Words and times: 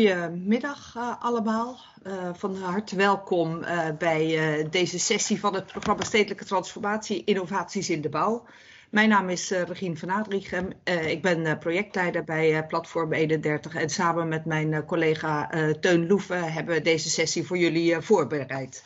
Goedemiddag 0.00 0.94
uh, 0.96 1.14
allemaal. 1.20 1.78
Uh, 2.06 2.30
van 2.32 2.56
harte 2.56 2.96
welkom 2.96 3.62
uh, 3.62 3.88
bij 3.98 4.66
deze 4.70 4.98
sessie 4.98 5.40
van 5.40 5.54
het 5.54 5.66
programma 5.66 6.04
Stedelijke 6.04 6.44
Transformatie 6.44 7.24
Innovaties 7.24 7.90
in 7.90 8.00
de 8.00 8.08
Bouw. 8.08 8.46
Mijn 8.90 9.08
naam 9.08 9.28
is 9.28 9.50
Regine 9.50 9.96
van 9.96 10.10
Adrichem. 10.10 10.72
ik 11.06 11.22
ben 11.22 11.58
projectleider 11.58 12.24
bij 12.24 12.66
Platform 12.66 13.12
31 13.12 13.74
en 13.74 13.90
samen 13.90 14.28
met 14.28 14.44
mijn 14.44 14.84
collega 14.84 15.50
Teun 15.80 16.06
Loeven 16.06 16.52
hebben 16.52 16.74
we 16.74 16.82
deze 16.82 17.10
sessie 17.10 17.46
voor 17.46 17.58
jullie 17.58 18.00
voorbereid. 18.00 18.84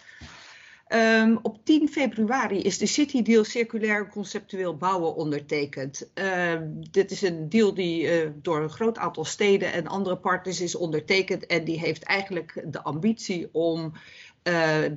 Um, 0.95 1.39
op 1.43 1.65
10 1.65 1.89
februari 1.89 2.63
is 2.63 2.79
de 2.79 2.87
City 2.87 3.23
Deal 3.23 3.45
Circulair 3.45 4.09
Conceptueel 4.09 4.77
Bouwen 4.77 5.15
ondertekend. 5.15 6.11
Uh, 6.15 6.61
dit 6.91 7.11
is 7.11 7.23
een 7.23 7.49
deal 7.49 7.75
die 7.75 8.25
uh, 8.25 8.31
door 8.35 8.63
een 8.63 8.71
groot 8.71 8.99
aantal 8.99 9.25
steden 9.25 9.73
en 9.73 9.87
andere 9.87 10.17
partners 10.17 10.61
is 10.61 10.75
ondertekend. 10.75 11.47
En 11.47 11.65
die 11.65 11.79
heeft 11.79 12.03
eigenlijk 12.03 12.65
de 12.67 12.83
ambitie 12.83 13.49
om 13.53 13.85
uh, 13.85 13.93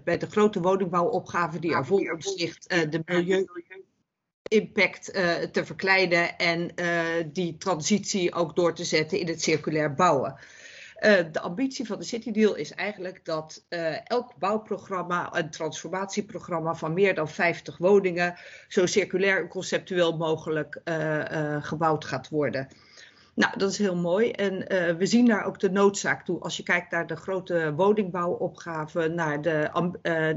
bij 0.03 0.17
de 0.17 0.27
grote 0.29 0.61
woningbouwopgave 0.61 1.59
die 1.59 1.73
er 1.73 1.85
voor 1.85 2.19
ligt, 2.35 2.69
de 2.69 3.01
milieu-impact 3.05 5.13
te 5.51 5.65
verkleinen 5.65 6.37
en 6.37 6.71
die 7.33 7.57
transitie 7.57 8.33
ook 8.33 8.55
door 8.55 8.73
te 8.73 8.83
zetten 8.83 9.19
in 9.19 9.27
het 9.27 9.41
circulair 9.41 9.93
bouwen. 9.93 10.35
Uh, 10.99 11.17
de 11.31 11.39
ambitie 11.39 11.85
van 11.85 11.99
de 11.99 12.05
City 12.05 12.31
Deal 12.31 12.55
is 12.55 12.71
eigenlijk 12.71 13.25
dat 13.25 13.65
uh, 13.69 14.09
elk 14.09 14.33
bouwprogramma, 14.39 15.35
een 15.35 15.49
transformatieprogramma 15.49 16.75
van 16.75 16.93
meer 16.93 17.15
dan 17.15 17.29
50 17.29 17.77
woningen, 17.77 18.35
zo 18.67 18.85
circulair 18.85 19.41
en 19.41 19.47
conceptueel 19.47 20.17
mogelijk 20.17 20.81
uh, 20.85 21.63
gebouwd 21.63 22.05
gaat 22.05 22.29
worden. 22.29 22.67
Nou, 23.33 23.57
dat 23.57 23.71
is 23.71 23.77
heel 23.77 23.95
mooi. 23.95 24.31
En 24.31 24.57
we 24.97 25.05
zien 25.05 25.25
daar 25.25 25.45
ook 25.45 25.59
de 25.59 25.71
noodzaak 25.71 26.25
toe. 26.25 26.39
Als 26.39 26.57
je 26.57 26.63
kijkt 26.63 26.91
naar 26.91 27.07
de 27.07 27.15
grote 27.15 27.73
woningbouwopgaven, 27.75 29.15
naar 29.15 29.41
de, 29.41 29.69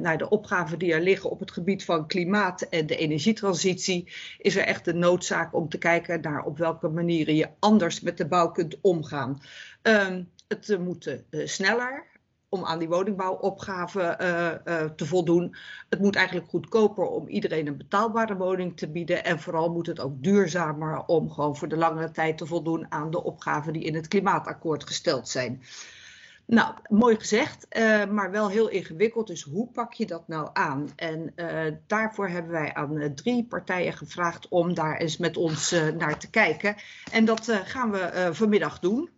naar 0.01 0.19
de 0.19 0.29
opgaven 0.29 0.79
die 0.79 0.93
er 0.93 1.01
liggen 1.01 1.31
op 1.31 1.41
het 1.41 1.51
gebied 1.51 1.85
van 1.85 2.07
klimaat 2.07 2.63
en 2.63 2.87
de 2.87 2.97
energietransitie, 2.97 4.13
is 4.39 4.57
er 4.57 4.65
echt 4.65 4.85
de 4.85 4.95
noodzaak 4.95 5.55
om 5.55 5.69
te 5.69 5.79
kijken 5.79 6.21
naar 6.21 6.45
op 6.45 6.59
welke 6.59 6.89
manieren 6.89 7.35
je 7.35 7.49
anders 7.59 8.01
met 8.01 8.17
de 8.17 8.27
bouw 8.27 8.51
kunt 8.51 8.79
omgaan. 8.81 9.41
Um, 9.83 10.29
het 10.51 10.79
moet 10.79 11.07
uh, 11.07 11.47
sneller 11.47 12.07
om 12.49 12.65
aan 12.65 12.79
die 12.79 12.89
woningbouwopgave 12.89 14.19
uh, 14.65 14.85
te 14.85 15.07
voldoen. 15.07 15.57
Het 15.89 16.01
moet 16.01 16.17
eigenlijk 16.17 16.49
goedkoper 16.49 17.07
om 17.07 17.29
iedereen 17.29 17.67
een 17.67 17.77
betaalbare 17.77 18.37
woning 18.37 18.77
te 18.77 18.89
bieden. 18.89 19.25
En 19.25 19.41
vooral 19.41 19.73
moet 19.73 19.87
het 19.87 20.01
ook 20.01 20.23
duurzamer 20.23 21.05
om 21.05 21.31
gewoon 21.31 21.57
voor 21.57 21.69
de 21.69 21.77
langere 21.77 22.11
tijd 22.11 22.39
te 22.39 22.47
voldoen 22.47 22.93
aan 22.93 23.11
de 23.11 23.23
opgaven 23.23 23.73
die 23.73 23.83
in 23.83 23.95
het 23.95 24.09
klimaatakkoord 24.09 24.87
gesteld 24.87 25.29
zijn. 25.29 25.63
Nou, 26.47 26.75
mooi 26.89 27.17
gezegd, 27.17 27.67
maar 28.11 28.31
wel 28.31 28.49
heel 28.49 28.69
ingewikkeld. 28.69 29.27
Dus 29.27 29.43
hoe 29.43 29.67
pak 29.67 29.93
je 29.93 30.07
dat 30.07 30.29
nou 30.29 30.49
aan? 30.53 30.89
En 30.97 31.35
daarvoor 31.87 32.29
hebben 32.29 32.53
wij 32.53 32.75
aan 32.75 33.15
drie 33.15 33.45
partijen 33.45 33.93
gevraagd 33.93 34.49
om 34.49 34.75
daar 34.75 34.97
eens 34.97 35.17
met 35.17 35.37
ons 35.37 35.75
naar 35.99 36.19
te 36.19 36.31
kijken. 36.31 36.77
En 37.13 37.25
dat 37.25 37.61
gaan 37.65 37.91
we 37.91 38.29
vanmiddag 38.33 38.79
doen. 38.79 39.11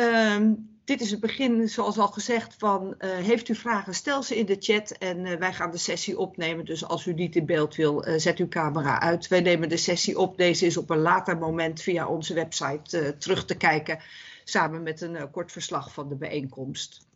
Um, 0.00 0.68
dit 0.84 1.00
is 1.00 1.10
het 1.10 1.20
begin, 1.20 1.68
zoals 1.68 1.98
al 1.98 2.08
gezegd, 2.08 2.54
van 2.58 2.94
uh, 2.98 3.10
heeft 3.10 3.48
u 3.48 3.54
vragen, 3.54 3.94
stel 3.94 4.22
ze 4.22 4.38
in 4.38 4.46
de 4.46 4.56
chat 4.58 4.90
en 4.90 5.24
uh, 5.24 5.34
wij 5.34 5.52
gaan 5.52 5.70
de 5.70 5.78
sessie 5.78 6.18
opnemen. 6.18 6.64
Dus 6.64 6.84
als 6.84 7.06
u 7.06 7.12
niet 7.12 7.36
in 7.36 7.46
beeld 7.46 7.74
wil, 7.74 8.08
uh, 8.08 8.14
zet 8.16 8.38
uw 8.38 8.48
camera 8.48 9.00
uit. 9.00 9.28
Wij 9.28 9.40
nemen 9.40 9.68
de 9.68 9.76
sessie 9.76 10.18
op. 10.18 10.36
Deze 10.36 10.66
is 10.66 10.76
op 10.76 10.90
een 10.90 10.98
later 10.98 11.38
moment 11.38 11.82
via 11.82 12.06
onze 12.06 12.34
website 12.34 13.16
terug 13.18 13.44
te 13.44 13.56
kijken, 13.56 13.98
samen 14.44 14.82
met 14.82 15.00
een 15.00 15.30
kort 15.30 15.52
verslag 15.52 15.92
van 15.92 16.08
de 16.08 16.16
bijeenkomst. 16.16 17.08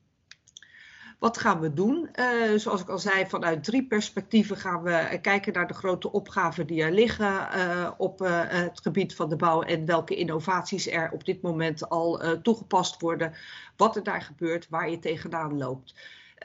Wat 1.24 1.39
gaan 1.39 1.61
we 1.61 1.73
doen? 1.73 2.08
Uh, 2.14 2.58
zoals 2.58 2.80
ik 2.80 2.89
al 2.89 2.98
zei, 2.98 3.27
vanuit 3.27 3.64
drie 3.64 3.86
perspectieven 3.86 4.57
gaan 4.57 4.83
we 4.83 5.18
kijken 5.23 5.52
naar 5.52 5.67
de 5.67 5.74
grote 5.74 6.12
opgaven 6.12 6.67
die 6.67 6.83
er 6.83 6.92
liggen 6.92 7.48
uh, 7.57 7.90
op 7.96 8.18
het 8.48 8.80
gebied 8.83 9.14
van 9.14 9.29
de 9.29 9.36
bouw 9.36 9.62
en 9.62 9.86
welke 9.86 10.17
innovaties 10.17 10.89
er 10.90 11.11
op 11.12 11.24
dit 11.24 11.42
moment 11.42 11.89
al 11.89 12.40
toegepast 12.42 13.01
worden, 13.01 13.35
wat 13.77 13.96
er 13.96 14.02
daar 14.02 14.23
gebeurt, 14.23 14.68
waar 14.68 14.90
je 14.90 14.98
tegenaan 14.98 15.58
loopt. 15.58 15.95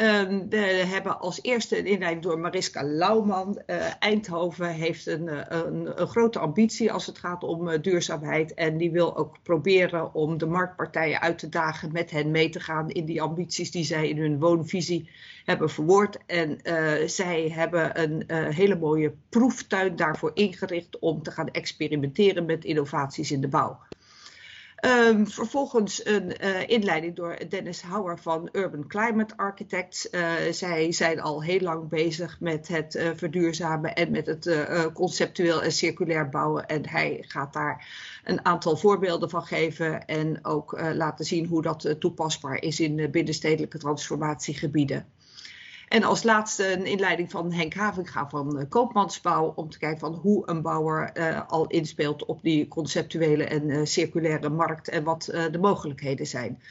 Um, 0.02 0.50
we 0.50 0.58
hebben 0.88 1.20
als 1.20 1.40
eerste 1.42 1.78
een 1.78 1.86
inleiding 1.86 2.24
door 2.24 2.40
Mariska 2.40 2.84
Lauwman. 2.84 3.62
Uh, 3.68 3.76
Eindhoven 4.00 4.68
heeft 4.74 5.08
een, 5.08 5.56
een, 5.56 6.02
een, 6.02 6.08
grote 6.08 6.40
ambitie 6.40 6.92
als 6.92 7.06
het 7.06 7.18
gaat 7.18 7.44
om 7.44 7.68
uh, 7.68 7.82
duurzaamheid. 7.82 8.54
En 8.54 8.78
die 8.78 8.92
wil 8.92 9.18
ook 9.18 9.38
proberen 9.44 10.14
om 10.14 10.38
de 10.38 10.46
marktpartijen 10.46 11.22
uit 11.22 11.38
te 11.38 11.50
dagen 11.50 11.92
met 11.92 12.12
hen 12.12 12.32
mee 12.32 12.50
te 12.50 12.60
gaan 12.60 12.90
in 12.90 13.06
die 13.06 13.22
ambities 13.22 13.72
die 13.72 13.84
zij 13.84 14.10
in 14.10 14.18
hun 14.18 14.40
woonvisie 14.40 15.10
hebben 15.46 15.70
verwoord. 15.70 16.18
En 16.26 16.60
zij 17.10 17.50
hebben 17.50 18.02
een 18.02 18.24
hele 18.54 18.76
mooie 18.76 19.14
proeftuin 19.30 19.96
daarvoor 19.96 20.32
ingericht 20.34 21.00
om 21.00 21.24
te 21.24 21.32
gaan 21.32 21.50
experimenteren 21.50 22.46
met 22.46 22.66
innovaties 22.66 23.32
in 23.32 23.42
de 23.42 23.48
bouw. 23.48 23.80
Um, 24.86 25.28
vervolgens 25.28 26.06
een 26.06 26.34
uh, 26.44 26.68
inleiding 26.68 27.16
door 27.16 27.38
Dennis 27.50 27.82
Hauer 27.82 28.20
van 28.20 28.50
Urban 28.52 28.88
Climate 28.88 29.38
Architects. 29.38 30.08
Uh, 30.12 30.32
zij 30.52 30.92
zijn 30.92 31.22
al 31.22 31.44
heel 31.44 31.60
lang 31.60 31.90
bezig 31.90 32.40
met 32.40 32.68
het 32.68 32.96
uh, 32.96 33.10
verduurzamen 33.16 33.96
en 33.96 34.12
met 34.12 34.26
het 34.26 34.68
conceptueel 34.94 35.64
en 35.64 35.72
circulair 35.72 36.30
bouwen. 36.30 36.68
En 36.68 36.88
hij 36.88 37.24
gaat 37.28 37.54
daar 37.54 37.88
een 38.24 38.46
aantal 38.46 38.78
voorbeelden 38.78 39.30
van 39.30 39.44
geven 39.44 40.06
en 40.06 40.46
ook 40.46 40.80
laten 40.94 41.26
zien 41.26 41.46
hoe 41.46 41.62
dat 41.62 41.96
toepasbaar 42.00 42.62
is 42.62 42.80
in 42.80 43.12
binnenstedelijke 43.12 43.78
transformatiegebieden. 43.78 45.06
En 45.90 46.04
als 46.04 46.24
laatste 46.24 46.74
een 46.74 46.86
inleiding 46.86 47.32
van 47.32 47.52
Henk 47.52 47.74
Havinga 47.74 48.30
van 48.30 48.60
uh, 48.60 48.64
Koopmansbouw. 48.70 49.54
Om 49.56 49.70
te 49.70 49.78
kijken 49.78 50.00
van 50.00 50.14
hoe 50.14 50.50
een 50.50 50.62
bouwer 50.62 51.12
uh, 51.14 51.48
al 51.48 51.68
inspeelt 51.68 52.26
op 52.26 52.42
die 52.42 52.68
conceptuele 52.68 53.44
en 53.44 53.70
uh, 53.70 53.86
circulaire 53.86 54.50
markt. 54.50 54.90
En 54.90 55.04
wat 55.04 55.24
de 55.52 55.58
mogelijkheden 55.62 56.28
zijn. 56.28 56.62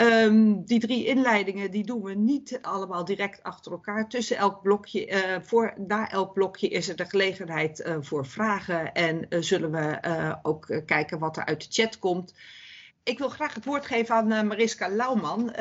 Um, 0.00 0.64
die 0.64 0.80
drie 0.80 1.06
inleidingen 1.06 1.70
die 1.70 1.84
doen 1.84 2.02
we 2.02 2.14
niet 2.14 2.58
allemaal 2.62 3.04
direct 3.04 3.42
achter 3.42 3.72
elkaar. 3.72 4.08
Tussen 4.08 4.36
elk 4.36 4.62
blokje, 4.62 5.40
voor, 5.42 5.74
na 5.86 6.10
elk 6.10 6.32
blokje 6.32 6.68
is 6.68 6.88
er 6.88 6.96
de 6.96 7.04
gelegenheid 7.04 7.90
voor 8.00 8.26
vragen. 8.26 8.92
En 8.92 9.26
zullen 9.44 9.70
we 9.70 9.98
ook 10.42 10.80
kijken 10.86 11.18
wat 11.18 11.36
er 11.36 11.44
uit 11.44 11.60
de 11.60 11.82
chat 11.82 11.98
komt. 11.98 12.34
Ik 13.06 13.18
wil 13.18 13.28
graag 13.28 13.54
het 13.54 13.64
woord 13.64 13.86
geven 13.86 14.14
aan 14.14 14.32
uh, 14.32 14.42
Mariska 14.42 14.88
Lauwman. 14.88 15.40
Uh, 15.40 15.54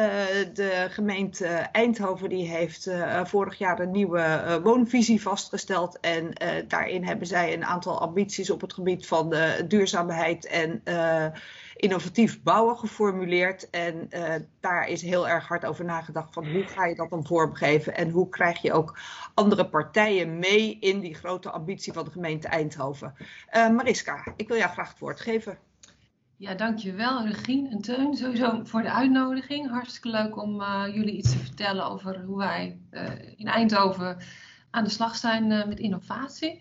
de 0.54 0.88
gemeente 0.90 1.46
Eindhoven 1.48 2.30
die 2.30 2.48
heeft 2.48 2.88
uh, 2.88 3.26
vorig 3.26 3.58
jaar 3.58 3.80
een 3.80 3.92
nieuwe 3.92 4.60
woonvisie 4.64 5.22
vastgesteld. 5.22 6.00
En 6.00 6.34
daarin 6.68 7.04
hebben 7.04 7.28
zij 7.28 7.54
een 7.54 7.66
aantal 7.66 8.00
ambities 8.00 8.50
op 8.50 8.62
het 8.62 8.74
gebied 8.74 9.08
van 9.08 9.36
duurzaamheid 9.68 10.46
en 10.46 10.84
innovatief 11.76 12.44
bouwen 12.44 12.78
geformuleerd. 12.78 13.70
En 13.70 14.10
daar 14.60 14.88
is 14.88 15.02
heel 15.02 15.28
erg 15.28 15.48
hard 15.48 15.66
over 15.66 15.86
nagedacht 15.86 16.34
van 16.34 16.52
hoe 16.52 16.64
ga 16.64 16.86
je 16.86 16.96
dat 16.96 17.10
dan 17.10 17.26
vormgeven. 17.26 17.96
En 17.96 18.10
hoe 18.10 18.30
krijg 18.30 18.62
je 18.62 18.74
ook 18.74 19.00
andere 19.34 19.70
partijen 19.70 20.40
mee 20.40 20.78
in 20.80 21.00
die 21.00 21.16
grote 21.16 21.50
ambitie 21.50 21.94
van 21.94 22.06
de 22.06 22.12
gemeente 22.12 22.48
Eindhoven. 22.48 23.16
Mariska, 23.52 24.34
ik 24.36 24.48
wil 24.48 24.58
jou 24.58 24.72
graag 24.72 24.90
het 24.90 25.00
woord 25.00 25.20
geven. 25.20 25.58
Ja, 26.46 26.56
dankjewel 26.56 27.26
Regine 27.26 27.70
en 27.70 27.82
Teun 27.82 28.16
sowieso 28.16 28.64
voor 28.64 28.82
de 28.82 28.92
uitnodiging. 28.92 29.70
Hartstikke 29.70 30.10
leuk 30.10 30.42
om 30.42 30.62
uh, 30.62 30.84
jullie 30.94 31.18
iets 31.18 31.32
te 31.32 31.38
vertellen 31.38 31.86
over 31.86 32.24
hoe 32.24 32.38
wij 32.38 32.80
uh, 32.92 33.12
in 33.36 33.48
Eindhoven 33.48 34.18
aan 34.72 34.84
de 34.84 34.90
slag 34.90 35.16
zijn 35.16 35.52
uh, 35.52 35.66
met 35.66 35.80
innovatie. 35.80 36.52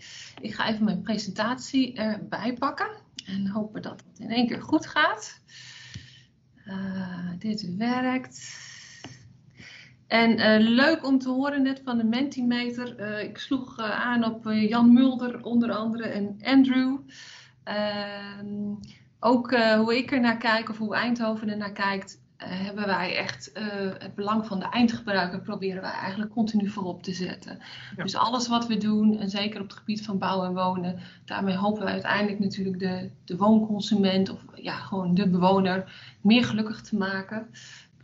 Ik 0.40 0.54
ga 0.54 0.68
even 0.68 0.84
mijn 0.84 1.02
presentatie 1.02 1.94
erbij 1.94 2.54
pakken 2.54 2.88
en 3.26 3.46
hopen 3.46 3.82
dat 3.82 4.02
het 4.06 4.19
in 4.19 4.31
één 4.31 4.46
keer 4.46 4.62
goed 4.62 4.86
gaat. 4.86 5.40
dit 7.38 7.76
werkt. 7.76 8.56
En 10.06 10.58
leuk 10.60 11.06
om 11.06 11.19
te 11.19 11.28
horen 11.28 11.62
net 11.62 11.80
van 11.84 11.96
de 11.96 12.04
Mentimeter. 12.04 13.19
ik 13.20 13.38
sloeg 13.38 13.78
aan 13.78 14.25
op 14.25 14.44
Jan 14.44 14.92
Mulder 14.92 15.42
onder 15.42 15.72
andere 15.72 16.04
en 16.08 16.37
Andrew. 16.42 16.98
Ook 19.26 19.53
uh, 19.53 19.75
hoe 19.75 19.97
ik 19.97 20.12
er 20.12 20.21
naar 20.21 20.37
kijk 20.37 20.69
of 20.69 20.79
hoe 20.79 20.94
Eindhoven 20.94 21.49
er 21.49 21.56
naar 21.56 21.73
kijkt, 21.73 22.21
uh, 22.38 22.47
hebben 22.49 22.87
wij 22.87 23.17
echt 23.17 23.50
uh, 23.55 23.65
het 23.99 24.15
belang 24.15 24.47
van 24.47 24.59
de 24.59 24.65
eindgebruiker 24.65 25.41
proberen 25.41 25.82
wij 25.82 25.93
eigenlijk 25.93 26.32
continu 26.32 26.69
voorop 26.69 27.03
te 27.03 27.12
zetten. 27.12 27.59
Ja. 27.97 28.03
Dus 28.03 28.17
alles 28.17 28.49
wat 28.49 28.67
we 28.67 28.76
doen, 28.76 29.19
en 29.19 29.31
zeker 29.31 29.61
op 29.61 29.69
het 29.69 29.76
gebied 29.76 30.05
van 30.05 30.19
bouwen 30.19 30.47
en 30.49 30.55
wonen, 30.55 30.99
daarmee 31.25 31.56
hopen 31.56 31.85
we 31.85 31.91
uiteindelijk 31.91 32.38
natuurlijk 32.38 32.79
de, 32.79 33.11
de 33.25 33.37
woonconsument 33.37 34.31
of 34.31 34.41
ja, 34.55 34.75
gewoon 34.75 35.15
de 35.15 35.29
bewoner 35.29 35.93
meer 36.21 36.44
gelukkig 36.44 36.82
te 36.82 36.97
maken 36.97 37.47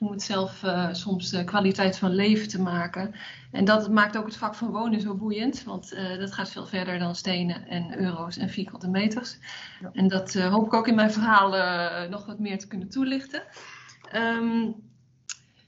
om 0.00 0.10
het 0.10 0.22
zelf 0.22 0.62
uh, 0.62 0.88
soms 0.92 1.32
uh, 1.32 1.44
kwaliteit 1.44 1.98
van 1.98 2.14
leven 2.14 2.48
te 2.48 2.60
maken. 2.60 3.14
En 3.52 3.64
dat 3.64 3.90
maakt 3.90 4.16
ook 4.16 4.26
het 4.26 4.36
vak 4.36 4.54
van 4.54 4.70
wonen 4.70 5.00
zo 5.00 5.14
boeiend, 5.14 5.64
want 5.64 5.92
uh, 5.92 6.18
dat 6.18 6.32
gaat 6.32 6.50
veel 6.50 6.66
verder 6.66 6.98
dan 6.98 7.14
stenen 7.14 7.68
en 7.68 7.98
euro's 7.98 8.36
en 8.36 8.48
vierkante 8.48 8.88
meters. 8.88 9.38
Ja. 9.80 9.90
En 9.92 10.08
dat 10.08 10.34
hoop 10.34 10.66
ik 10.66 10.74
ook 10.74 10.88
in 10.88 10.94
mijn 10.94 11.12
verhaal 11.12 11.48
nog 12.08 12.26
wat 12.26 12.38
meer 12.38 12.58
te 12.58 12.66
kunnen 12.66 12.88
toelichten. 12.88 13.42
Ehm, 14.10 14.70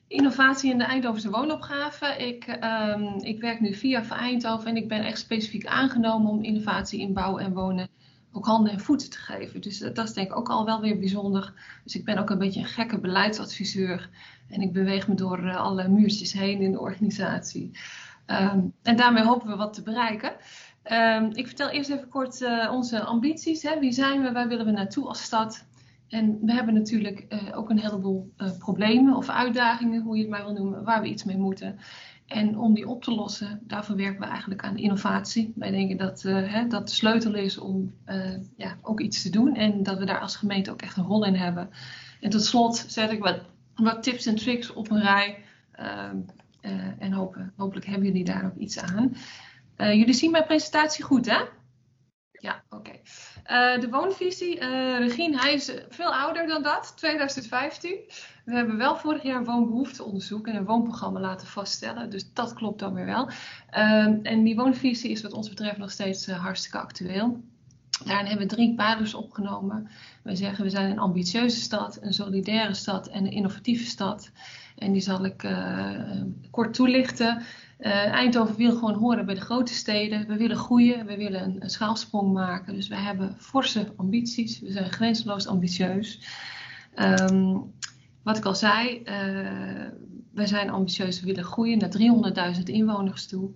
innovatie 0.08 0.70
in 0.70 0.78
de 0.78 0.84
Eindhovense 0.84 1.30
woonopgave. 1.30 2.06
Ik, 2.06 2.44
ehm, 2.44 3.18
ik 3.18 3.40
werk 3.40 3.60
nu 3.60 3.74
via 3.74 4.08
Eindhoven 4.08 4.68
en 4.68 4.76
ik 4.76 4.88
ben 4.88 5.04
echt 5.04 5.18
specifiek 5.18 5.66
aangenomen 5.66 6.30
om 6.30 6.42
innovatie 6.42 7.00
in 7.00 7.12
bouw 7.12 7.38
en 7.38 7.52
wonen 7.52 7.88
ook 8.32 8.46
handen 8.46 8.72
en 8.72 8.80
voeten 8.80 9.10
te 9.10 9.18
geven. 9.18 9.60
Dus 9.60 9.78
dat, 9.78 9.98
is 9.98 10.12
denk 10.12 10.30
ik 10.30 10.36
ook 10.36 10.48
al 10.48 10.64
wel 10.64 10.80
weer 10.80 10.98
bijzonder. 10.98 11.52
Dus 11.84 11.96
ik 11.96 12.04
ben 12.04 12.18
ook 12.18 12.30
een 12.30 12.38
beetje 12.38 12.60
een 12.60 12.66
gekke 12.66 12.98
beleidsadviseur 12.98 14.10
en 14.48 14.60
ik 14.60 14.72
beweeg 14.72 15.08
me 15.08 15.14
door 15.14 15.38
uh, 15.38 15.56
alle 15.56 15.88
muurtjes 15.88 16.32
heen 16.32 16.60
in 16.60 16.72
de 16.72 16.80
organisatie. 16.80 17.70
Ehm, 18.26 18.60
en 18.82 18.96
daarmee 18.96 19.24
hopen 19.24 19.48
we 19.48 19.56
wat 19.56 19.72
te 19.72 19.82
bereiken. 19.82 20.32
Um, 20.92 21.30
ik 21.32 21.46
vertel 21.46 21.68
eerst 21.68 21.90
even 21.90 22.08
kort 22.08 22.40
uh, 22.40 22.72
onze 22.72 23.00
ambities. 23.00 23.62
Hè. 23.62 23.78
Wie 23.78 23.92
zijn 23.92 24.22
we? 24.22 24.32
Waar 24.32 24.48
willen 24.48 24.66
we 24.66 24.72
naartoe 24.72 25.06
als 25.06 25.22
stad? 25.22 25.64
En 26.12 26.38
we 26.42 26.52
hebben 26.52 26.74
natuurlijk 26.74 27.26
uh, 27.28 27.56
ook 27.56 27.70
een 27.70 27.78
heleboel 27.78 28.32
uh, 28.38 28.58
problemen 28.58 29.16
of 29.16 29.28
uitdagingen, 29.28 30.02
hoe 30.02 30.16
je 30.16 30.22
het 30.22 30.30
maar 30.30 30.44
wil 30.44 30.52
noemen, 30.52 30.84
waar 30.84 31.02
we 31.02 31.08
iets 31.08 31.24
mee 31.24 31.36
moeten. 31.36 31.78
En 32.26 32.58
om 32.58 32.74
die 32.74 32.88
op 32.88 33.02
te 33.02 33.10
lossen, 33.14 33.60
daarvoor 33.62 33.96
werken 33.96 34.20
we 34.20 34.26
eigenlijk 34.26 34.64
aan 34.64 34.76
innovatie. 34.76 35.52
Wij 35.56 35.70
denken 35.70 35.96
dat 35.96 36.22
hè, 36.22 36.66
dat 36.66 36.88
de 36.88 36.94
sleutel 36.94 37.34
is 37.34 37.58
om 37.58 37.94
ja, 38.56 38.76
ook 38.82 39.00
iets 39.00 39.22
te 39.22 39.30
doen 39.30 39.54
en 39.54 39.82
dat 39.82 39.98
we 39.98 40.04
daar 40.04 40.20
als 40.20 40.36
gemeente 40.36 40.70
ook 40.70 40.82
echt 40.82 40.96
een 40.96 41.04
rol 41.04 41.24
in 41.24 41.34
hebben. 41.34 41.70
En 42.20 42.30
tot 42.30 42.44
slot 42.44 42.84
zet 42.86 43.10
ik 43.10 43.22
wat, 43.22 43.40
wat 43.74 44.02
tips 44.02 44.26
en 44.26 44.34
tricks 44.34 44.72
op 44.72 44.90
een 44.90 45.02
rij. 45.02 45.38
Ehm, 45.72 46.16
en 46.98 47.12
hopen, 47.12 47.52
hopelijk 47.56 47.86
hebben 47.86 48.06
jullie 48.06 48.24
daar 48.24 48.44
ook 48.44 48.56
iets 48.56 48.78
aan. 48.78 49.14
Jullie 49.76 50.14
zien 50.14 50.30
mijn 50.30 50.46
presentatie 50.46 51.04
goed, 51.04 51.30
hè? 51.30 51.40
Ja, 52.42 52.62
oké. 52.70 52.90
Uh, 52.90 53.80
de 53.80 53.88
woonvisie, 53.90 54.60
uh, 54.60 54.98
Regine, 54.98 55.40
hij 55.40 55.52
is 55.52 55.72
veel 55.88 56.14
ouder 56.14 56.46
dan 56.46 56.62
dat, 56.62 56.92
2015. 56.96 57.96
We 58.44 58.54
hebben 58.54 58.76
wel 58.76 58.96
vorig 58.96 59.22
jaar 59.22 59.36
een 59.36 59.44
woonbehoefteonderzoek 59.44 60.46
en 60.46 60.56
een 60.56 60.64
woonprogramma 60.64 61.20
laten 61.20 61.46
vaststellen, 61.46 62.10
dus 62.10 62.32
dat 62.32 62.54
klopt 62.54 62.78
dan 62.78 62.94
weer 62.94 63.04
wel. 63.04 63.30
en 64.22 64.42
die 64.42 64.56
woonvisie 64.56 65.10
is 65.10 65.22
wat 65.22 65.32
ons 65.32 65.48
betreft 65.48 65.78
nog 65.78 65.90
steeds 65.90 66.26
hartstikke 66.26 66.78
actueel. 66.78 67.40
Daarin 68.04 68.26
hebben 68.26 68.48
we 68.48 68.54
drie 68.54 68.74
pijlers 68.74 69.14
opgenomen. 69.14 69.88
Wij 70.22 70.34
zeggen 70.34 70.64
we 70.64 70.70
zijn 70.70 70.90
een 70.90 70.98
ambitieuze 70.98 71.60
stad, 71.60 71.98
een 72.00 72.12
solidaire 72.12 72.74
stad 72.74 73.08
en 73.08 73.24
een 73.24 73.32
innovatieve 73.32 73.84
stad. 73.84 74.30
En 74.78 74.92
die 74.92 75.02
zal 75.02 75.24
ik 75.24 75.48
kort 76.50 76.74
toelichten. 76.74 77.42
Uh, 77.82 78.06
Eindhoven 78.06 78.56
wil 78.56 78.72
gewoon 78.72 78.94
horen 78.94 79.26
bij 79.26 79.34
de 79.34 79.40
grote 79.40 79.74
steden. 79.74 80.26
We 80.26 80.36
willen 80.36 80.56
groeien, 80.56 81.06
we 81.06 81.16
willen 81.16 81.56
een, 81.60 81.70
schaalsprong 81.70 82.32
maken. 82.32 82.74
Dus 82.74 82.88
we 82.88 82.96
hebben 82.96 83.34
forse 83.38 83.92
ambities. 83.96 84.60
We 84.60 84.70
zijn 84.70 84.92
grenzeloos 84.92 85.46
ambitieus. 85.46 86.20
Um, 86.94 87.72
wat 88.22 88.36
ik 88.36 88.44
al 88.44 88.54
zei, 88.54 89.02
uh, 89.04 89.88
wij 90.32 90.46
zijn 90.46 90.70
ambitieus, 90.70 91.20
we 91.20 91.26
willen 91.26 91.44
groeien 91.44 91.78
naar 91.78 92.54
300.000 92.56 92.62
inwoners 92.62 93.26
toe. 93.26 93.50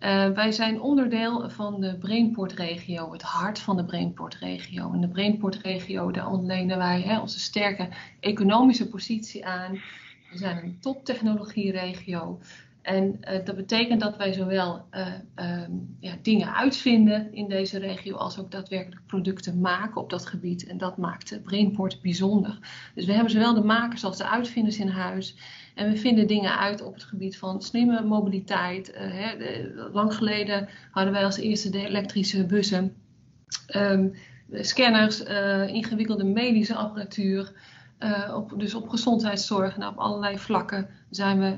Uh, 0.00 0.28
wij 0.28 0.52
zijn 0.52 0.80
onderdeel 0.80 1.50
van 1.50 1.80
de 1.80 1.98
Brainport-regio, 1.98 3.12
het 3.12 3.22
hart 3.22 3.58
van 3.58 3.76
de 3.76 3.84
Brainport-regio. 3.84 4.92
In 4.92 5.00
de 5.00 5.08
Brainport-regio 5.08 6.10
ontlenen 6.10 6.78
wij 6.78 7.00
hè, 7.00 7.18
onze 7.18 7.40
sterke 7.40 7.88
economische 8.20 8.88
positie 8.88 9.46
aan. 9.46 9.72
We 10.30 10.38
zijn 10.38 10.64
een 10.64 10.78
toptechnologie-regio. 10.80 12.40
En 12.82 13.20
uh, 13.20 13.44
dat 13.44 13.56
betekent 13.56 14.00
dat 14.00 14.16
wij 14.16 14.32
zowel 14.32 14.84
uh, 14.94 15.06
um, 15.62 15.96
ja, 16.00 16.16
dingen 16.22 16.54
uitvinden 16.54 17.32
in 17.32 17.48
deze 17.48 17.78
regio 17.78 18.16
als 18.16 18.38
ook 18.38 18.50
daadwerkelijk 18.50 19.06
producten 19.06 19.60
maken 19.60 20.00
op 20.00 20.10
dat 20.10 20.26
gebied. 20.26 20.66
En 20.66 20.78
dat 20.78 20.96
maakt 20.96 21.40
Brainport 21.42 22.02
bijzonder. 22.02 22.58
Dus 22.94 23.04
we 23.04 23.12
hebben 23.12 23.30
zowel 23.30 23.54
de 23.54 23.64
makers 23.64 24.04
als 24.04 24.16
de 24.16 24.28
uitvinders 24.28 24.78
in 24.78 24.88
huis. 24.88 25.36
En 25.74 25.90
we 25.90 25.96
vinden 25.96 26.26
dingen 26.26 26.58
uit 26.58 26.82
op 26.82 26.94
het 26.94 27.04
gebied 27.04 27.38
van 27.38 27.62
slimme 27.62 28.02
mobiliteit. 28.02 28.90
Uh, 28.90 28.96
hè, 28.98 29.34
lang 29.92 30.14
geleden 30.14 30.68
hadden 30.90 31.12
wij 31.12 31.24
als 31.24 31.38
eerste 31.38 31.70
de 31.70 31.86
elektrische 31.86 32.46
bussen, 32.46 32.94
um, 33.76 34.14
scanners, 34.50 35.22
ingewikkelde 35.66 36.24
medische 36.24 36.74
apparatuur. 36.74 37.52
op, 38.34 38.52
dus 38.56 38.74
op 38.74 38.88
gezondheidszorg 38.88 39.76
en 39.76 39.86
op 39.86 39.96
allerlei 39.98 40.38
vlakken 40.38 40.88
zijn 41.10 41.40
we 41.40 41.56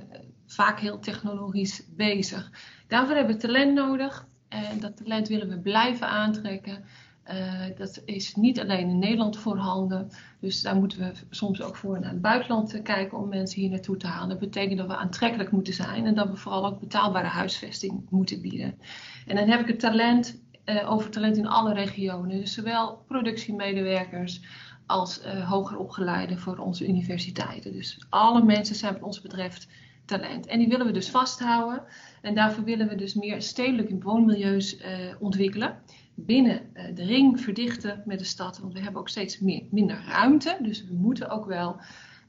vaak 0.52 0.80
heel 0.80 0.98
technologisch 0.98 1.82
bezig. 1.96 2.50
Daarvoor 2.88 3.16
hebben 3.16 3.34
we 3.34 3.40
talent 3.40 3.74
nodig 3.74 4.26
en 4.48 4.80
dat 4.80 4.96
talent 4.96 5.28
willen 5.28 5.48
we 5.48 5.58
blijven 5.58 6.08
aantrekken. 6.08 6.84
Uh, 7.30 7.76
dat 7.76 8.02
is 8.04 8.34
niet 8.34 8.60
alleen 8.60 8.88
in 8.88 8.98
Nederland 8.98 9.38
voorhanden. 9.38 10.10
Dus 10.40 10.62
daar 10.62 10.76
moeten 10.76 10.98
we 10.98 11.12
soms 11.30 11.62
ook 11.62 11.76
voor 11.76 12.00
naar 12.00 12.10
het 12.10 12.20
buitenland 12.20 12.82
kijken 12.82 13.18
om 13.18 13.28
mensen 13.28 13.60
hier 13.60 13.70
naartoe 13.70 13.96
te 13.96 14.06
halen. 14.06 14.28
Dat 14.28 14.38
betekent 14.38 14.78
dat 14.78 14.86
we 14.86 14.96
aantrekkelijk 14.96 15.50
moeten 15.50 15.74
zijn 15.74 16.06
en 16.06 16.14
dat 16.14 16.28
we 16.28 16.36
vooral 16.36 16.66
ook 16.66 16.80
betaalbare 16.80 17.26
huisvesting 17.26 18.06
moeten 18.10 18.40
bieden. 18.40 18.78
En 19.26 19.36
dan 19.36 19.48
heb 19.48 19.60
ik 19.60 19.66
het 19.66 19.80
talent 19.80 20.42
uh, 20.64 20.90
over 20.90 21.10
talent 21.10 21.36
in 21.36 21.46
alle 21.46 21.74
regionen. 21.74 22.40
Dus 22.40 22.54
zowel 22.54 23.04
productiemedewerkers 23.06 24.40
als 24.86 25.24
uh, 25.24 25.50
hoger 25.50 25.78
opgeleiden 25.78 26.38
voor 26.38 26.58
onze 26.58 26.88
universiteiten. 26.88 27.72
Dus 27.72 28.06
alle 28.08 28.44
mensen 28.44 28.74
zijn 28.74 28.92
wat 28.92 29.02
ons 29.02 29.20
betreft 29.20 29.68
talent. 30.04 30.46
En 30.46 30.58
die 30.58 30.68
willen 30.68 30.86
we 30.86 30.92
dus 30.92 31.10
vasthouden. 31.10 31.82
En 32.22 32.34
daarvoor 32.34 32.64
willen 32.64 32.88
we 32.88 32.94
dus 32.94 33.14
meer 33.14 33.42
stedelijke 33.42 33.98
woonmilieus 33.98 34.76
uh, 34.76 34.86
ontwikkelen. 35.18 35.78
Binnen 36.14 36.60
uh, 36.74 36.84
de 36.94 37.04
ring 37.04 37.40
verdichten 37.40 38.02
met 38.06 38.18
de 38.18 38.24
stad. 38.24 38.58
Want 38.58 38.72
we 38.72 38.80
hebben 38.80 39.00
ook 39.00 39.08
steeds 39.08 39.40
minder 39.70 40.04
ruimte. 40.08 40.58
Dus 40.60 40.84
we 40.84 40.94
moeten 40.94 41.28
ook 41.28 41.46
wel. 41.46 41.80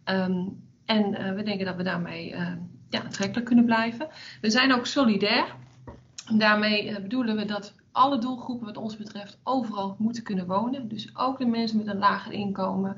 Um, 0.05 0.61
en 0.85 1.21
uh, 1.21 1.33
we 1.33 1.43
denken 1.43 1.65
dat 1.65 1.75
we 1.75 1.83
daarmee 1.83 2.35
ja, 2.89 3.03
aantrekkelijk 3.03 3.45
kunnen 3.45 3.65
blijven. 3.65 4.07
We 4.41 4.49
zijn 4.49 4.73
ook 4.73 4.85
solidair. 4.85 5.55
Daarmee 6.37 7.01
bedoelen 7.01 7.35
we 7.35 7.45
dat 7.45 7.75
alle 7.93 8.17
doelgroepen 8.17 8.65
wat 8.65 8.77
ons 8.77 8.97
betreft 8.97 9.39
overal 9.43 9.95
moeten 9.99 10.23
kunnen 10.23 10.47
wonen. 10.47 10.87
Dus 10.87 11.17
ook 11.17 11.37
de 11.37 11.45
mensen 11.45 11.77
met 11.77 11.87
een 11.87 11.97
lager 11.97 12.31
inkomen, 12.31 12.97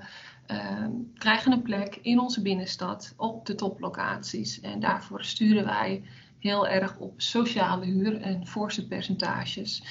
krijgen 1.17 1.51
een 1.51 1.61
plek 1.61 1.99
in 2.01 2.19
onze 2.19 2.41
binnenstad 2.41 3.13
op 3.17 3.45
de 3.45 3.55
toplocaties. 3.55 4.59
En 4.59 4.79
daarvoor 4.79 5.23
sturen 5.23 5.65
wij 5.65 6.03
heel 6.39 6.67
erg 6.67 6.97
op 6.97 7.21
sociale 7.21 7.85
huur 7.85 8.21
en 8.21 8.47
forse 8.47 8.87
percentages. 8.87 9.83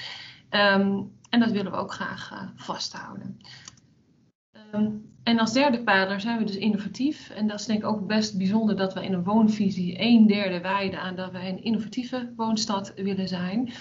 Um, 0.51 1.13
en 1.31 1.41
dat 1.41 1.51
willen 1.51 1.73
we 1.73 1.79
ook 1.79 1.93
graag 1.93 2.33
uh, 2.33 2.43
vasthouden. 2.57 3.39
Um, 4.75 5.13
en 5.23 5.39
als 5.39 5.53
derde 5.53 5.83
pijler 5.83 6.21
zijn 6.21 6.39
we 6.39 6.45
dus 6.45 6.57
innovatief. 6.57 7.31
En 7.31 7.47
dat 7.47 7.61
is 7.61 7.67
denk 7.67 7.79
ik 7.79 7.87
ook 7.87 8.07
best 8.07 8.39
bijzonder 8.39 8.77
dat 8.77 8.95
we 8.95 9.05
in 9.05 9.13
een 9.13 9.25
woonvisie 9.25 10.01
een 10.01 10.27
derde 10.27 10.61
wijden 10.61 11.01
aan 11.01 11.17
dat 11.17 11.33
wij 11.33 11.49
een 11.49 11.63
innovatieve 11.63 12.33
woonstad 12.37 12.93
willen 12.97 13.29
zijn. 13.29 13.73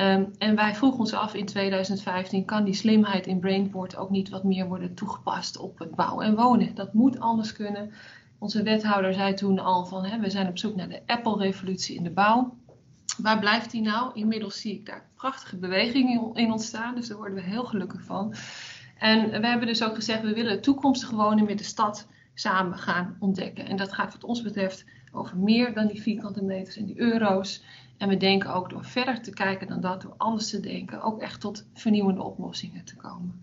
Um, 0.00 0.30
en 0.38 0.54
wij 0.54 0.74
vroegen 0.74 1.00
ons 1.00 1.12
af 1.12 1.34
in 1.34 1.46
2015, 1.46 2.44
kan 2.44 2.64
die 2.64 2.74
slimheid 2.74 3.26
in 3.26 3.40
Brainport 3.40 3.96
ook 3.96 4.10
niet 4.10 4.28
wat 4.28 4.44
meer 4.44 4.68
worden 4.68 4.94
toegepast 4.94 5.58
op 5.58 5.78
het 5.78 5.94
bouwen 5.94 6.26
en 6.26 6.34
wonen? 6.34 6.74
Dat 6.74 6.92
moet 6.92 7.20
anders 7.20 7.52
kunnen. 7.52 7.92
Onze 8.38 8.62
wethouder 8.62 9.14
zei 9.14 9.34
toen 9.34 9.58
al 9.58 9.86
van, 9.86 10.04
hè, 10.04 10.18
we 10.18 10.30
zijn 10.30 10.48
op 10.48 10.58
zoek 10.58 10.76
naar 10.76 10.88
de 10.88 11.02
Apple-revolutie 11.06 11.96
in 11.96 12.02
de 12.02 12.10
bouw. 12.10 12.56
Waar 13.16 13.38
blijft 13.38 13.70
die 13.70 13.82
nou? 13.82 14.10
Inmiddels 14.14 14.60
zie 14.60 14.72
ik 14.72 14.86
daar 14.86 15.08
prachtige 15.14 15.56
bewegingen 15.56 16.34
in 16.34 16.52
ontstaan, 16.52 16.94
dus 16.94 17.08
daar 17.08 17.16
worden 17.16 17.34
we 17.34 17.42
heel 17.42 17.64
gelukkig 17.64 18.02
van. 18.02 18.34
En 18.98 19.40
we 19.40 19.46
hebben 19.46 19.66
dus 19.66 19.84
ook 19.84 19.94
gezegd, 19.94 20.22
we 20.22 20.34
willen 20.34 20.60
toekomstige 20.60 21.16
wonen 21.16 21.44
met 21.44 21.58
de 21.58 21.64
stad 21.64 22.06
samen 22.34 22.78
gaan 22.78 23.16
ontdekken. 23.18 23.66
En 23.66 23.76
dat 23.76 23.92
gaat 23.92 24.12
wat 24.12 24.24
ons 24.24 24.42
betreft 24.42 24.84
over 25.12 25.36
meer 25.36 25.74
dan 25.74 25.86
die 25.86 26.02
vierkante 26.02 26.42
meters 26.42 26.76
en 26.76 26.84
die 26.84 27.00
euro's. 27.00 27.62
En 27.96 28.08
we 28.08 28.16
denken 28.16 28.54
ook 28.54 28.70
door 28.70 28.84
verder 28.84 29.22
te 29.22 29.30
kijken 29.30 29.66
dan 29.66 29.80
dat, 29.80 30.02
door 30.02 30.14
anders 30.16 30.50
te 30.50 30.60
denken, 30.60 31.02
ook 31.02 31.20
echt 31.20 31.40
tot 31.40 31.66
vernieuwende 31.74 32.22
oplossingen 32.22 32.84
te 32.84 32.96
komen. 32.96 33.42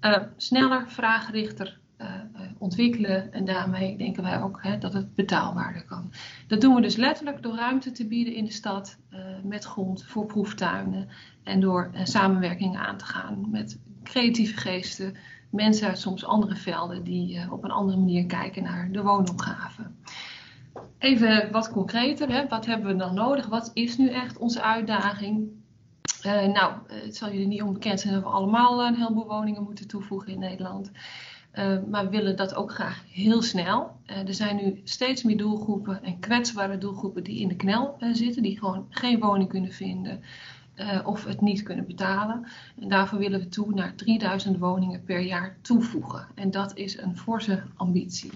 Uh, 0.00 0.16
sneller, 0.36 0.90
vraaggerichter 0.90 1.78
uh, 2.00 2.06
ontwikkelen 2.58 3.32
en 3.32 3.44
daarmee 3.44 3.96
denken 3.96 4.22
wij 4.22 4.42
ook 4.42 4.62
hè, 4.62 4.78
dat 4.78 4.92
het 4.92 5.14
betaalbaarder 5.14 5.84
kan. 5.84 6.12
Dat 6.46 6.60
doen 6.60 6.74
we 6.74 6.80
dus 6.80 6.96
letterlijk 6.96 7.42
door 7.42 7.56
ruimte 7.56 7.90
te 7.90 8.06
bieden 8.06 8.34
in 8.34 8.44
de 8.44 8.52
stad 8.52 8.98
uh, 9.10 9.18
met 9.42 9.64
grond 9.64 10.04
voor 10.04 10.26
proeftuinen 10.26 11.08
en 11.42 11.60
door 11.60 11.90
samenwerkingen 12.02 12.80
aan 12.80 12.96
te 12.96 13.04
gaan 13.04 13.50
met 13.50 13.78
creatieve 14.02 14.56
geesten, 14.56 15.16
mensen 15.50 15.88
uit 15.88 15.98
soms 15.98 16.24
andere 16.24 16.56
velden 16.56 17.04
die 17.04 17.52
op 17.52 17.64
een 17.64 17.70
andere 17.70 17.98
manier 17.98 18.26
kijken 18.26 18.62
naar 18.62 18.92
de 18.92 19.02
woonopgave. 19.02 19.82
Even 20.98 21.52
wat 21.52 21.70
concreter, 21.70 22.28
hè? 22.28 22.48
wat 22.48 22.66
hebben 22.66 22.86
we 22.86 22.96
dan 22.96 23.14
nodig? 23.14 23.46
Wat 23.46 23.70
is 23.74 23.96
nu 23.96 24.10
echt 24.10 24.38
onze 24.38 24.62
uitdaging? 24.62 25.48
Uh, 26.26 26.46
nou, 26.46 26.72
het 26.86 27.16
zal 27.16 27.30
jullie 27.30 27.46
niet 27.46 27.62
onbekend 27.62 28.00
zijn 28.00 28.14
dat 28.14 28.22
we 28.22 28.28
allemaal 28.28 28.86
een 28.86 28.94
heleboel 28.94 29.26
woningen 29.26 29.62
moeten 29.62 29.86
toevoegen 29.86 30.32
in 30.32 30.38
Nederland. 30.38 30.90
Uh, 31.54 31.78
maar 31.90 32.04
we 32.04 32.10
willen 32.10 32.36
dat 32.36 32.54
ook 32.54 32.72
graag 32.72 33.04
heel 33.10 33.42
snel. 33.42 33.96
Uh, 34.06 34.28
er 34.28 34.34
zijn 34.34 34.56
nu 34.56 34.80
steeds 34.84 35.22
meer 35.22 35.36
doelgroepen 35.36 36.02
en 36.02 36.18
kwetsbare 36.18 36.78
doelgroepen 36.78 37.24
die 37.24 37.40
in 37.40 37.48
de 37.48 37.56
knel 37.56 37.96
zitten, 38.12 38.42
die 38.42 38.58
gewoon 38.58 38.86
geen 38.90 39.20
woning 39.20 39.48
kunnen 39.48 39.72
vinden 39.72 40.22
of 41.04 41.24
het 41.24 41.40
niet 41.40 41.62
kunnen 41.62 41.86
betalen. 41.86 42.46
En 42.80 42.88
daarvoor 42.88 43.18
willen 43.18 43.40
we 43.40 43.48
toe 43.48 43.74
naar 43.74 43.94
3000 43.94 44.58
woningen 44.58 45.04
per 45.04 45.20
jaar 45.20 45.56
toevoegen. 45.60 46.26
En 46.34 46.50
dat 46.50 46.76
is 46.76 46.98
een 46.98 47.16
forse 47.16 47.62
ambitie. 47.76 48.30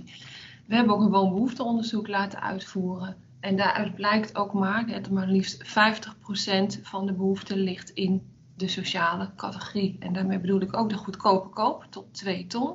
We 0.70 0.76
hebben 0.76 0.94
ook 0.94 1.00
een 1.00 1.10
woonbehoefteonderzoek 1.10 2.08
laten 2.08 2.42
uitvoeren. 2.42 3.16
En 3.40 3.56
daaruit 3.56 3.94
blijkt 3.94 4.36
ook 4.36 4.52
maar 4.52 4.86
dat 4.86 5.10
maar 5.10 5.26
liefst 5.26 5.64
50% 5.64 6.80
van 6.82 7.06
de 7.06 7.12
behoefte 7.12 7.56
ligt 7.56 7.90
in 7.90 8.22
de 8.56 8.68
sociale 8.68 9.30
categorie. 9.36 9.96
En 9.98 10.12
daarmee 10.12 10.38
bedoel 10.38 10.60
ik 10.60 10.76
ook 10.76 10.88
de 10.88 10.96
goedkope 10.96 11.48
koop 11.48 11.86
tot 11.90 12.14
2 12.14 12.46
ton 12.46 12.74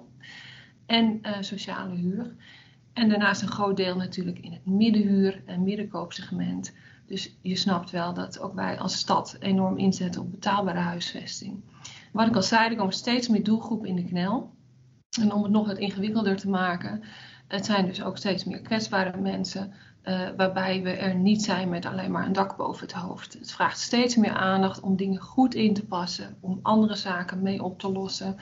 en 0.85 1.19
uh, 1.21 1.31
sociale 1.39 1.95
huur. 1.95 2.35
En 2.93 3.09
daarnaast 3.09 3.41
een 3.41 3.47
groot 3.47 3.77
deel 3.77 3.95
natuurlijk 3.95 4.39
in 4.39 4.51
het 4.51 4.65
middenhuur- 4.65 5.41
en 5.45 5.63
middenkoopsegment. 5.63 6.73
Dus 7.05 7.37
je 7.41 7.55
snapt 7.55 7.91
wel 7.91 8.13
dat 8.13 8.39
ook 8.39 8.53
wij 8.53 8.79
als 8.79 8.97
stad 8.97 9.37
enorm 9.39 9.77
inzetten 9.77 10.21
op 10.21 10.31
betaalbare 10.31 10.79
huisvesting. 10.79 11.63
Wat 12.11 12.27
ik 12.27 12.35
al 12.35 12.43
zei, 12.43 12.69
er 12.69 12.75
komen 12.75 12.93
steeds 12.93 13.27
meer 13.27 13.43
doelgroepen 13.43 13.89
in 13.89 13.95
de 13.95 14.05
knel. 14.05 14.53
En 15.19 15.33
om 15.33 15.43
het 15.43 15.51
nog 15.51 15.67
wat 15.67 15.77
ingewikkelder 15.77 16.35
te 16.35 16.49
maken, 16.49 17.03
het 17.47 17.65
zijn 17.65 17.85
dus 17.85 18.03
ook 18.03 18.17
steeds 18.17 18.43
meer 18.43 18.61
kwetsbare 18.61 19.17
mensen, 19.17 19.73
uh, 20.03 20.29
waarbij 20.37 20.81
we 20.81 20.89
er 20.89 21.15
niet 21.15 21.43
zijn 21.43 21.69
met 21.69 21.85
alleen 21.85 22.11
maar 22.11 22.25
een 22.25 22.33
dak 22.33 22.57
boven 22.57 22.87
het 22.87 22.95
hoofd. 22.95 23.33
Het 23.33 23.51
vraagt 23.51 23.79
steeds 23.79 24.15
meer 24.15 24.33
aandacht 24.33 24.79
om 24.79 24.95
dingen 24.95 25.21
goed 25.21 25.55
in 25.55 25.73
te 25.73 25.85
passen, 25.85 26.35
om 26.39 26.59
andere 26.61 26.95
zaken 26.95 27.41
mee 27.41 27.63
op 27.63 27.79
te 27.79 27.91
lossen. 27.91 28.37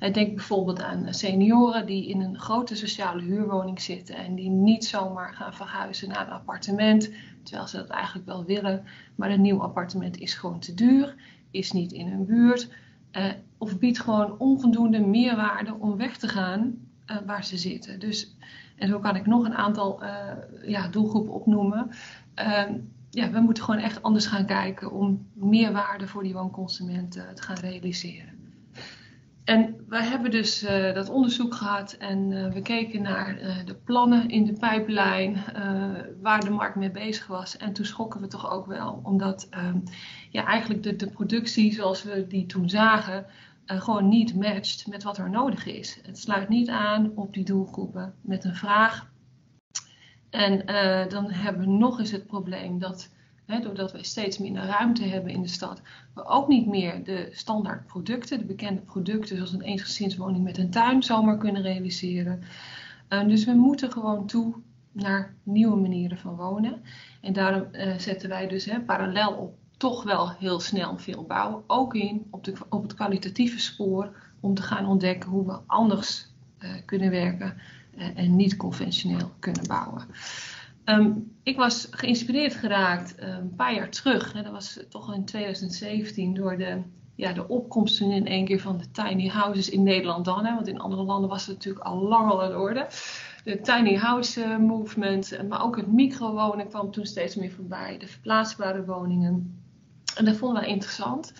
Uh, 0.00 0.12
denk 0.12 0.34
bijvoorbeeld 0.34 0.82
aan 0.82 1.14
senioren 1.14 1.86
die 1.86 2.08
in 2.08 2.20
een 2.20 2.38
grote 2.38 2.76
sociale 2.76 3.22
huurwoning 3.22 3.80
zitten 3.80 4.16
en 4.16 4.34
die 4.34 4.50
niet 4.50 4.84
zomaar 4.84 5.34
gaan 5.34 5.54
verhuizen 5.54 6.08
naar 6.08 6.26
een 6.26 6.32
appartement, 6.32 7.10
terwijl 7.42 7.68
ze 7.68 7.76
dat 7.76 7.88
eigenlijk 7.88 8.26
wel 8.26 8.44
willen, 8.44 8.84
maar 9.14 9.30
een 9.30 9.40
nieuw 9.40 9.62
appartement 9.62 10.18
is 10.18 10.34
gewoon 10.34 10.58
te 10.58 10.74
duur, 10.74 11.14
is 11.50 11.72
niet 11.72 11.92
in 11.92 12.08
hun 12.08 12.26
buurt. 12.26 12.68
Uh, 13.12 13.24
of 13.58 13.78
biedt 13.78 14.00
gewoon 14.00 14.38
onvoldoende 14.38 15.00
meerwaarde 15.00 15.74
om 15.74 15.96
weg 15.96 16.16
te 16.16 16.28
gaan 16.28 16.87
uh, 17.10 17.16
waar 17.26 17.44
ze 17.44 17.56
zitten. 17.56 17.98
Dus, 17.98 18.36
en 18.76 18.88
zo 18.88 18.98
kan 18.98 19.16
ik 19.16 19.26
nog 19.26 19.44
een 19.44 19.54
aantal 19.54 20.02
uh, 20.02 20.10
ja, 20.62 20.88
doelgroepen 20.88 21.32
opnoemen. 21.32 21.90
Ehm, 22.34 22.74
ja, 23.10 23.30
we 23.30 23.40
moeten 23.40 23.64
gewoon 23.64 23.80
echt 23.80 24.02
anders 24.02 24.26
gaan 24.26 24.46
kijken 24.46 24.92
om 24.92 25.26
meerwaarde 25.34 26.06
voor 26.06 26.22
die 26.22 26.32
woonconsumenten 26.32 27.34
te 27.34 27.42
gaan 27.42 27.58
realiseren. 27.58 28.36
En 29.44 29.84
wij 29.88 30.04
hebben 30.04 30.30
dus 30.30 30.60
dat 30.94 31.08
onderzoek 31.08 31.54
gehad 31.54 31.92
en 31.92 32.52
we 32.52 32.62
keken 32.62 33.02
naar 33.02 33.38
de 33.64 33.74
plannen 33.74 34.28
in 34.28 34.44
de 34.44 34.52
pijplijn, 34.52 35.44
waar 36.22 36.40
de 36.40 36.50
markt 36.50 36.76
mee 36.76 36.90
bezig 36.90 37.26
was. 37.26 37.56
En 37.56 37.72
toen 37.72 37.84
schrokken 37.84 38.20
we 38.20 38.26
toch 38.26 38.50
ook 38.50 38.66
wel, 38.66 39.00
omdat 39.02 39.46
ehm, 39.50 39.78
ja, 40.30 40.44
eigenlijk 40.44 40.82
de, 40.82 40.96
de 40.96 41.10
productie 41.10 41.72
zoals 41.72 42.02
we 42.02 42.26
die 42.26 42.46
toen 42.46 42.68
zagen, 42.68 43.26
gewoon 43.68 44.08
niet 44.08 44.34
matcht 44.34 44.86
met 44.86 45.02
wat 45.02 45.18
er 45.18 45.30
nodig 45.30 45.66
is. 45.66 46.00
Het 46.02 46.18
sluit 46.18 46.48
niet 46.48 46.68
aan 46.68 47.12
op 47.14 47.34
die 47.34 47.44
doelgroepen 47.44 48.14
met 48.20 48.44
een 48.44 48.54
vraag. 48.54 49.10
En 50.30 50.66
dan 51.08 51.30
hebben 51.30 51.62
we 51.62 51.68
nog 51.68 51.98
eens 51.98 52.10
het 52.10 52.26
probleem 52.26 52.78
dat 52.78 53.10
He, 53.48 53.60
doordat 53.60 53.92
wij 53.92 54.02
steeds 54.02 54.38
minder 54.38 54.64
ruimte 54.64 55.04
hebben 55.04 55.32
in 55.32 55.42
de 55.42 55.48
stad, 55.48 55.82
we 56.14 56.24
ook 56.24 56.48
niet 56.48 56.66
meer 56.66 57.04
de 57.04 57.28
standaard 57.32 57.86
producten, 57.86 58.38
de 58.38 58.44
bekende 58.44 58.80
producten 58.80 59.36
zoals 59.36 59.52
een 59.52 59.62
eensgezinswoning 59.62 60.44
met 60.44 60.58
een 60.58 60.70
tuin 60.70 61.02
zomaar 61.02 61.38
kunnen 61.38 61.62
realiseren. 61.62 62.42
Uh, 63.08 63.26
dus 63.26 63.44
we 63.44 63.52
moeten 63.52 63.92
gewoon 63.92 64.26
toe 64.26 64.54
naar 64.92 65.34
nieuwe 65.42 65.76
manieren 65.76 66.18
van 66.18 66.36
wonen. 66.36 66.82
En 67.20 67.32
daarom 67.32 67.66
zetten 67.96 68.28
wij 68.28 68.48
dus 68.48 68.64
he, 68.64 68.80
parallel 68.80 69.32
op 69.32 69.57
toch 69.78 70.02
wel 70.02 70.30
heel 70.30 70.60
snel 70.60 70.98
veel 70.98 71.24
bouwen, 71.24 71.62
ook 71.66 71.94
in 71.94 72.26
op, 72.30 72.44
de, 72.44 72.52
op 72.68 72.82
het 72.82 72.94
kwalitatieve 72.94 73.60
spoor 73.60 74.16
om 74.40 74.54
te 74.54 74.62
gaan 74.62 74.86
ontdekken 74.86 75.30
hoe 75.30 75.46
we 75.46 75.58
anders 75.66 76.26
uh, 76.58 76.70
kunnen 76.84 77.10
werken 77.10 77.56
en 78.14 78.36
niet 78.36 78.56
conventioneel 78.56 79.30
kunnen 79.38 79.66
bouwen. 79.66 80.06
Um, 80.84 81.36
ik 81.42 81.56
was 81.56 81.88
geïnspireerd 81.90 82.54
geraakt 82.54 83.14
uh, 83.20 83.28
een 83.28 83.54
paar 83.56 83.74
jaar 83.74 83.90
terug. 83.90 84.32
Hè, 84.32 84.42
dat 84.42 84.52
was 84.52 84.84
toch 84.88 85.14
in 85.14 85.24
2017 85.24 86.34
door 86.34 86.56
de, 86.56 86.82
ja, 87.14 87.32
de 87.32 87.48
opkomst 87.48 88.00
in 88.00 88.26
één 88.26 88.44
keer 88.44 88.60
van 88.60 88.78
de 88.78 88.90
tiny 88.90 89.28
houses 89.28 89.70
in 89.70 89.82
Nederland 89.82 90.24
dan. 90.24 90.44
Hè, 90.44 90.54
want 90.54 90.68
in 90.68 90.78
andere 90.78 91.02
landen 91.02 91.30
was 91.30 91.46
het 91.46 91.54
natuurlijk 91.56 91.84
al 91.84 92.02
lang 92.02 92.30
al 92.30 92.42
aan 92.42 92.50
de 92.50 92.58
orde. 92.58 92.86
De 93.44 93.60
tiny 93.60 93.96
house 93.96 94.40
uh, 94.40 94.58
movement, 94.58 95.48
maar 95.48 95.62
ook 95.62 95.76
het 95.76 95.92
microwonen 95.92 96.68
kwam 96.68 96.90
toen 96.90 97.06
steeds 97.06 97.34
meer 97.34 97.50
voorbij. 97.50 97.98
De 97.98 98.06
verplaatsbare 98.06 98.84
woningen. 98.84 99.62
En 100.16 100.24
dat 100.24 100.36
vonden 100.36 100.60
wij 100.60 100.70
interessant. 100.70 101.32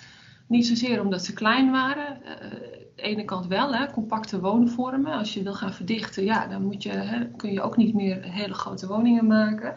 Niet 0.46 0.66
zozeer 0.66 1.00
omdat 1.00 1.24
ze 1.24 1.32
klein 1.32 1.70
waren. 1.70 2.18
Uh, 2.24 2.50
de 2.94 3.02
ene 3.02 3.24
kant 3.24 3.46
wel, 3.46 3.74
hè, 3.74 3.90
compacte 3.90 4.40
woonvormen. 4.40 5.12
Als 5.12 5.34
je 5.34 5.42
wil 5.42 5.54
gaan 5.54 5.74
verdichten, 5.74 6.24
ja, 6.24 6.46
dan 6.46 6.62
moet 6.62 6.82
je, 6.82 6.90
hè, 6.90 7.26
kun 7.26 7.52
je 7.52 7.62
ook 7.62 7.76
niet 7.76 7.94
meer 7.94 8.22
hele 8.22 8.54
grote 8.54 8.86
woningen 8.86 9.26
maken. 9.26 9.74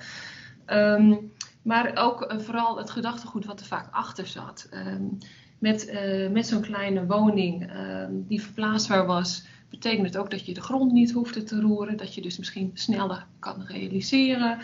Um, 0.68 1.32
maar 1.62 1.92
ook 1.96 2.32
uh, 2.32 2.40
vooral 2.40 2.78
het 2.78 2.90
gedachtegoed 2.90 3.46
wat 3.46 3.60
er 3.60 3.66
vaak 3.66 3.88
achter 3.92 4.28
zat. 4.28 4.70
Um, 4.74 5.18
met 5.60 5.90
uh, 5.90 6.30
met 6.30 6.48
zo'n 6.48 6.62
kleine 6.62 7.06
woning 7.06 7.72
um, 7.76 8.26
die 8.28 8.42
verplaatsbaar 8.42 9.06
was, 9.06 9.46
betekent 9.70 10.08
het 10.08 10.18
ook 10.18 10.32
dat 10.32 10.46
je 10.46 10.54
de 10.54 10.62
grond 10.62 10.92
niet 10.92 11.12
hoefde 11.12 11.44
te 11.44 11.62
roeren. 11.62 11.98
Dat 11.98 12.16
je 12.16 12.22
dus 12.22 12.38
misschien 12.38 12.72
sneller 12.74 13.26
kan 13.40 13.64
realiseren. 13.68 14.58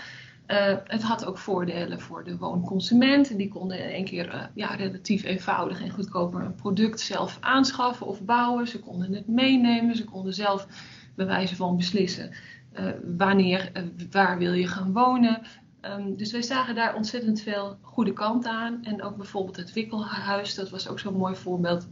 Uh, 0.48 0.76
het 0.84 1.04
had 1.04 1.26
ook 1.26 1.38
voordelen 1.38 2.00
voor 2.00 2.24
de 2.24 2.38
woonconsument. 2.38 3.38
Die 3.38 3.48
konden 3.48 3.84
in 3.84 3.90
één 3.90 4.06
keer 4.06 4.34
uh, 4.34 4.44
ja, 4.54 4.76
relatief 4.76 5.24
eenvoudig 5.24 5.82
en 5.82 5.90
goedkoper 5.90 6.42
een 6.42 6.56
product 6.56 7.00
zelf 7.00 7.38
aanschaffen 7.42 8.08
of 8.08 8.22
bouwen. 8.22 8.68
Ze 8.68 8.80
konden 8.80 9.14
het 9.14 9.28
meenemen. 9.28 9.96
Ze 9.96 10.04
konden 10.06 10.34
zelf 10.34 10.68
bij 11.16 11.26
wijze 11.26 11.56
van 11.56 11.78
beslissen 11.78 12.32
uh, 12.80 12.92
wanneer, 13.18 13.72
waar 14.12 14.38
wil 14.38 14.54
je 14.54 14.68
gaan 14.68 14.94
wonen. 14.94 15.42
Um, 15.82 16.18
dus 16.18 16.32
wij 16.32 16.42
zagen 16.42 16.76
daar 16.76 16.96
ontzettend 16.96 17.42
veel 17.42 17.78
goede 17.82 18.14
kanten 18.14 18.52
aan. 18.52 18.84
En 18.84 19.04
ook 19.04 19.18
bijvoorbeeld 19.18 19.58
het 19.58 19.74
wikkelhuis, 19.74 20.56
dat 20.56 20.70
was 20.70 20.88
ook 20.88 21.00
zo'n 21.00 21.18
mooi 21.18 21.36
voorbeeld. 21.36 21.88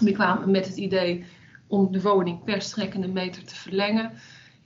We 0.00 0.12
kwamen 0.12 0.50
met 0.50 0.66
het 0.66 0.76
idee 0.76 1.24
om 1.66 1.92
de 1.92 2.02
woning 2.02 2.44
per 2.44 2.62
strekkende 2.62 3.08
meter 3.08 3.44
te 3.44 3.54
verlengen 3.54 4.12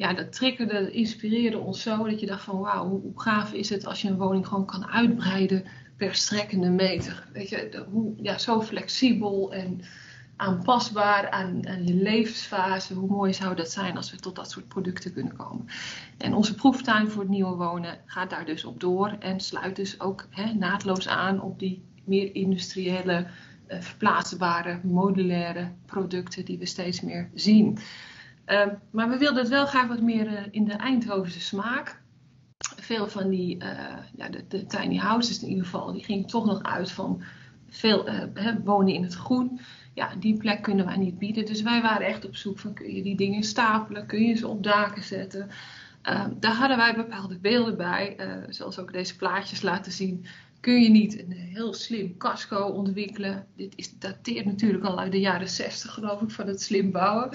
ja, 0.00 0.14
dat 0.14 0.32
triggerde, 0.32 0.90
inspireerde 0.90 1.58
ons 1.58 1.82
zo 1.82 2.04
dat 2.04 2.20
je 2.20 2.26
dacht 2.26 2.44
van 2.44 2.58
wauw, 2.58 2.88
hoe, 2.88 3.00
hoe, 3.00 3.20
gaaf 3.20 3.52
is 3.52 3.68
het 3.68 3.86
als 3.86 4.02
je 4.02 4.08
een 4.08 4.16
woning 4.16 4.46
gewoon 4.46 4.66
kan 4.66 4.86
uitbreiden 4.86 5.64
per 5.96 6.14
strekkende 6.14 6.70
meter. 6.70 7.28
Weet 7.32 7.48
je, 7.48 7.84
hoe, 7.90 8.14
ja, 8.16 8.38
zo 8.38 8.62
flexibel 8.62 9.52
en 9.52 9.80
aanpasbaar 10.36 11.30
aan, 11.30 11.68
aan, 11.68 11.86
je 11.86 11.94
levensfase. 11.94 12.94
Hoe 12.94 13.08
mooi 13.08 13.34
zou 13.34 13.54
dat 13.54 13.70
zijn 13.70 13.96
als 13.96 14.10
we 14.10 14.16
tot 14.16 14.36
dat 14.36 14.50
soort 14.50 14.68
producten 14.68 15.12
kunnen 15.12 15.36
komen. 15.36 15.66
En 16.18 16.34
onze 16.34 16.54
proeftuin 16.54 17.10
voor 17.10 17.22
het 17.22 17.30
nieuwe 17.30 17.56
wonen 17.56 17.98
gaat 18.06 18.30
daar 18.30 18.46
dus 18.46 18.64
op 18.64 18.80
door 18.80 19.16
en 19.18 19.40
sluit 19.40 19.76
dus 19.76 20.00
ook 20.00 20.26
hè, 20.30 20.52
naadloos 20.52 21.08
aan 21.08 21.40
op 21.40 21.58
die 21.58 21.82
meer 22.04 22.34
industriële, 22.34 23.26
uh, 23.68 23.80
verplaatsbare, 23.80 24.80
modulaire 24.82 25.72
producten 25.86 26.44
die 26.44 26.58
we 26.58 26.66
steeds 26.66 27.00
meer 27.00 27.30
zien. 27.34 27.78
Uh, 28.50 28.66
maar 28.90 29.08
we 29.08 29.18
wilden 29.18 29.38
het 29.38 29.48
wel 29.48 29.66
graag 29.66 29.86
wat 29.86 30.00
meer 30.00 30.26
uh, 30.26 30.40
in 30.50 30.64
de 30.64 30.72
Eindhovense 30.72 31.40
smaak. 31.40 32.00
Veel 32.76 33.08
van 33.08 33.28
die, 33.28 33.56
uh, 33.56 33.68
ja, 34.16 34.28
de, 34.48 34.66
tiny 34.66 34.96
houses 34.96 35.42
in 35.42 35.48
ieder 35.48 35.64
geval, 35.64 35.92
die 35.92 36.04
gingen 36.04 36.26
toch 36.26 36.46
nog 36.46 36.62
uit 36.62 36.90
van 36.90 37.22
veel 37.68 38.06
hè, 38.34 38.62
wonen 38.62 38.94
in 38.94 39.02
het 39.02 39.14
groen. 39.14 39.60
Ja, 39.94 40.14
die 40.18 40.36
plek 40.36 40.62
kunnen 40.62 40.86
wij 40.86 40.96
niet 40.96 41.18
bieden. 41.18 41.46
Dus 41.46 41.62
wij 41.62 41.82
waren 41.82 42.06
echt 42.06 42.26
op 42.26 42.36
zoek 42.36 42.58
van 42.58 42.72
kun 42.72 42.94
je 42.94 43.02
die 43.02 43.16
dingen 43.16 43.42
stapelen, 43.42 44.06
kun 44.06 44.22
je 44.22 44.34
ze 44.34 44.48
op 44.48 44.62
daken 44.62 45.02
zetten. 45.02 45.48
Ehm, 46.02 46.30
daar 46.40 46.54
hadden 46.54 46.76
wij 46.76 46.94
bepaalde 46.94 47.38
beelden 47.38 47.76
bij, 47.76 48.16
zoals 48.48 48.78
ook 48.78 48.92
deze 48.92 49.16
plaatjes 49.16 49.62
laten 49.62 49.92
zien 49.92 50.26
kun 50.60 50.82
je 50.82 50.88
niet 50.88 51.18
een 51.18 51.32
heel 51.32 51.74
slim 51.74 52.16
casco 52.16 52.66
ontwikkelen. 52.66 53.46
Dit 53.56 53.72
is, 53.76 53.98
dateert 53.98 54.44
natuurlijk 54.44 54.84
al 54.84 54.98
uit 54.98 55.12
de 55.12 55.20
jaren 55.20 55.48
60 55.48 55.92
geloof 55.92 56.20
ik 56.22 56.30
van 56.30 56.46
het 56.46 56.62
slim 56.62 56.90
bouwen. 56.90 57.30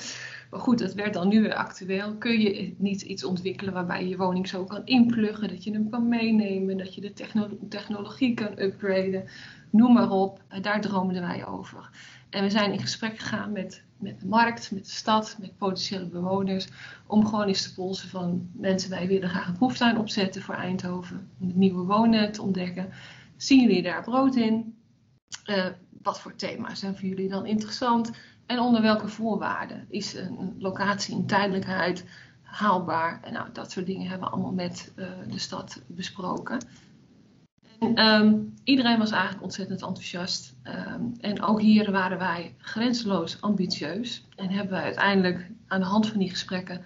Maar 0.49 0.59
goed, 0.59 0.79
dat 0.79 0.93
werd 0.93 1.13
dan 1.13 1.27
nu 1.27 1.41
weer 1.41 1.53
actueel. 1.53 2.15
Kun 2.15 2.39
je 2.39 2.75
niet 2.77 3.01
iets 3.01 3.23
ontwikkelen 3.23 3.73
waarbij 3.73 4.01
je 4.01 4.09
je 4.09 4.17
woning 4.17 4.47
zo 4.47 4.63
kan 4.63 4.81
inpluggen, 4.85 5.47
dat 5.47 5.63
je 5.63 5.71
hem 5.71 5.89
kan 5.89 6.07
meenemen, 6.07 6.77
dat 6.77 6.95
je 6.95 7.01
de 7.01 7.13
techno 7.13 7.57
technologie 7.69 8.33
kan 8.33 8.59
upgraden, 8.59 9.23
noem 9.69 9.93
maar 9.93 10.11
op. 10.11 10.41
Daar 10.61 10.81
droomden 10.81 11.21
wij 11.21 11.45
over. 11.45 11.89
En 12.29 12.43
we 12.43 12.49
zijn 12.49 12.71
in 12.71 12.79
gesprek 12.79 13.19
gegaan 13.19 13.51
met, 13.51 13.83
met 13.97 14.19
de 14.19 14.27
markt, 14.27 14.71
met 14.71 14.85
de 14.85 14.91
stad, 14.91 15.37
met 15.39 15.57
potentiële 15.57 16.05
bewoners, 16.05 16.67
om 17.07 17.25
gewoon 17.25 17.47
eens 17.47 17.63
te 17.63 17.73
polsen 17.73 18.09
van 18.09 18.49
mensen, 18.53 18.89
wij 18.89 19.07
willen 19.07 19.29
graag 19.29 19.47
een 19.47 19.57
proeftuin 19.57 19.97
opzetten 19.97 20.41
voor 20.41 20.55
Eindhoven, 20.55 21.29
om 21.39 21.51
nieuwe 21.55 21.83
wonen 21.83 22.31
te 22.31 22.41
ontdekken. 22.41 22.89
Zien 23.37 23.61
jullie 23.61 23.81
daar 23.81 24.03
brood 24.03 24.35
in? 24.35 24.77
Uh, 25.45 25.65
wat 26.01 26.19
voor 26.19 26.35
thema's 26.35 26.79
zijn 26.79 26.95
voor 26.95 27.07
jullie 27.07 27.29
dan 27.29 27.45
interessant? 27.45 28.11
En 28.45 28.59
onder 28.59 28.81
welke 28.81 29.07
voorwaarden 29.07 29.85
is 29.89 30.13
een 30.13 30.55
locatie 30.59 31.15
in 31.15 31.25
tijdelijkheid 31.25 32.05
haalbaar? 32.41 33.19
En 33.23 33.33
nou, 33.33 33.47
dat 33.53 33.71
soort 33.71 33.85
dingen 33.85 34.07
hebben 34.07 34.27
we 34.27 34.33
allemaal 34.33 34.53
met 34.53 34.93
uh, 34.95 35.07
de 35.27 35.39
stad 35.39 35.81
besproken. 35.87 36.65
En, 37.79 38.05
um, 38.05 38.53
iedereen 38.63 38.97
was 38.97 39.11
eigenlijk 39.11 39.43
ontzettend 39.43 39.81
enthousiast. 39.81 40.55
Um, 40.63 41.13
en 41.19 41.41
ook 41.41 41.61
hier 41.61 41.91
waren 41.91 42.17
wij 42.17 42.55
grenzeloos 42.57 43.41
ambitieus. 43.41 44.27
En 44.35 44.49
hebben 44.49 44.73
we 44.77 44.83
uiteindelijk 44.83 45.49
aan 45.67 45.79
de 45.79 45.85
hand 45.85 46.07
van 46.07 46.19
die 46.19 46.29
gesprekken 46.29 46.81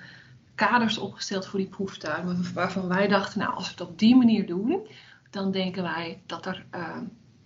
kaders 0.56 0.98
opgesteld 0.98 1.46
voor 1.46 1.60
die 1.60 1.70
proeftuin. 1.70 2.54
Waarvan 2.54 2.88
wij 2.88 3.08
dachten, 3.08 3.40
nou, 3.40 3.54
als 3.54 3.66
we 3.66 3.72
het 3.72 3.90
op 3.90 4.00
die 4.00 4.16
manier 4.16 4.48
doen, 4.48 4.88
dan 5.30 5.52
denken 5.52 5.84
wij 5.84 6.22
dat 6.26 6.46
er 6.46 6.66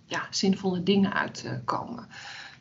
ja, 0.06 0.26
zinvolle 0.30 0.82
dingen 0.82 1.12
uitkomen. 1.12 2.06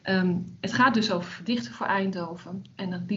Um, 0.10 0.58
het 0.62 0.74
gaat 0.74 0.94
dus 0.94 1.12
over 1.12 1.32
verdichten 1.32 1.74
voor 1.74 1.86
Eindhoven. 1.86 2.64
En 2.76 2.92
het 2.92 3.08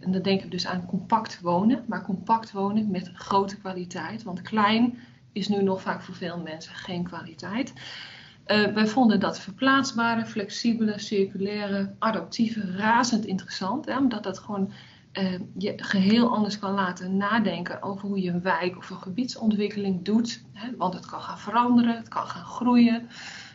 en 0.00 0.12
dan 0.12 0.22
denken 0.22 0.44
we 0.44 0.50
dus 0.50 0.66
aan 0.66 0.86
compact 0.86 1.40
wonen. 1.40 1.84
Maar 1.88 2.04
compact 2.04 2.52
wonen 2.52 2.90
met 2.90 3.10
grote 3.14 3.56
kwaliteit. 3.56 4.22
Want 4.22 4.42
klein 4.42 4.98
is 5.32 5.48
nu 5.48 5.62
nog 5.62 5.82
vaak 5.82 6.02
voor 6.02 6.14
veel 6.14 6.38
mensen 6.38 6.74
geen 6.74 7.02
kwaliteit. 7.02 7.72
Uh, 8.46 8.66
wij 8.66 8.86
vonden 8.86 9.20
dat 9.20 9.40
verplaatsbare, 9.40 10.26
flexibele, 10.26 10.98
circulaire, 10.98 11.94
adaptieve 11.98 12.76
razend 12.76 13.24
interessant. 13.24 13.86
Hè, 13.86 13.98
omdat 13.98 14.22
dat 14.22 14.38
gewoon 14.38 14.72
uh, 15.12 15.40
je 15.58 15.72
geheel 15.76 16.34
anders 16.34 16.58
kan 16.58 16.74
laten 16.74 17.16
nadenken 17.16 17.82
over 17.82 18.08
hoe 18.08 18.20
je 18.20 18.30
een 18.30 18.42
wijk 18.42 18.76
of 18.76 18.90
een 18.90 18.96
gebiedsontwikkeling 18.96 20.04
doet. 20.04 20.44
Hè, 20.52 20.76
want 20.76 20.94
het 20.94 21.06
kan 21.06 21.20
gaan 21.20 21.38
veranderen, 21.38 21.96
het 21.96 22.08
kan 22.08 22.26
gaan 22.26 22.44
groeien. 22.44 23.08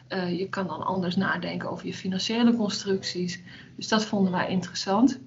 Uh, 0.09 0.39
je 0.39 0.49
kan 0.49 0.67
dan 0.67 0.85
anders 0.85 1.15
nadenken 1.15 1.69
over 1.69 1.85
je 1.85 1.93
financiële 1.93 2.55
constructies. 2.55 3.41
Dus 3.75 3.87
dat 3.87 4.05
vonden 4.05 4.31
wij 4.31 4.49
interessant. 4.49 5.19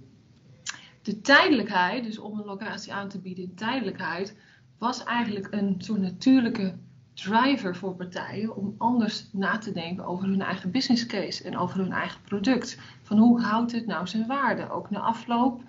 De 1.02 1.20
tijdelijkheid, 1.20 2.04
dus 2.04 2.18
om 2.18 2.38
een 2.38 2.44
locatie 2.44 2.92
aan 2.92 3.08
te 3.08 3.18
bieden 3.18 3.44
in 3.44 3.54
tijdelijkheid, 3.54 4.36
was 4.78 5.04
eigenlijk 5.04 5.48
een 5.50 5.74
soort 5.78 6.00
natuurlijke 6.00 6.74
driver 7.14 7.76
voor 7.76 7.94
partijen 7.94 8.56
om 8.56 8.74
anders 8.78 9.28
na 9.32 9.58
te 9.58 9.72
denken 9.72 10.04
over 10.04 10.28
hun 10.28 10.42
eigen 10.42 10.70
business 10.70 11.06
case 11.06 11.44
en 11.44 11.58
over 11.58 11.78
hun 11.78 11.92
eigen 11.92 12.20
product. 12.22 12.78
Van 13.02 13.18
hoe 13.18 13.40
houdt 13.40 13.72
het 13.72 13.86
nou 13.86 14.06
zijn 14.06 14.26
waarde, 14.26 14.70
ook 14.70 14.90
na 14.90 14.98
afloop? 14.98 15.62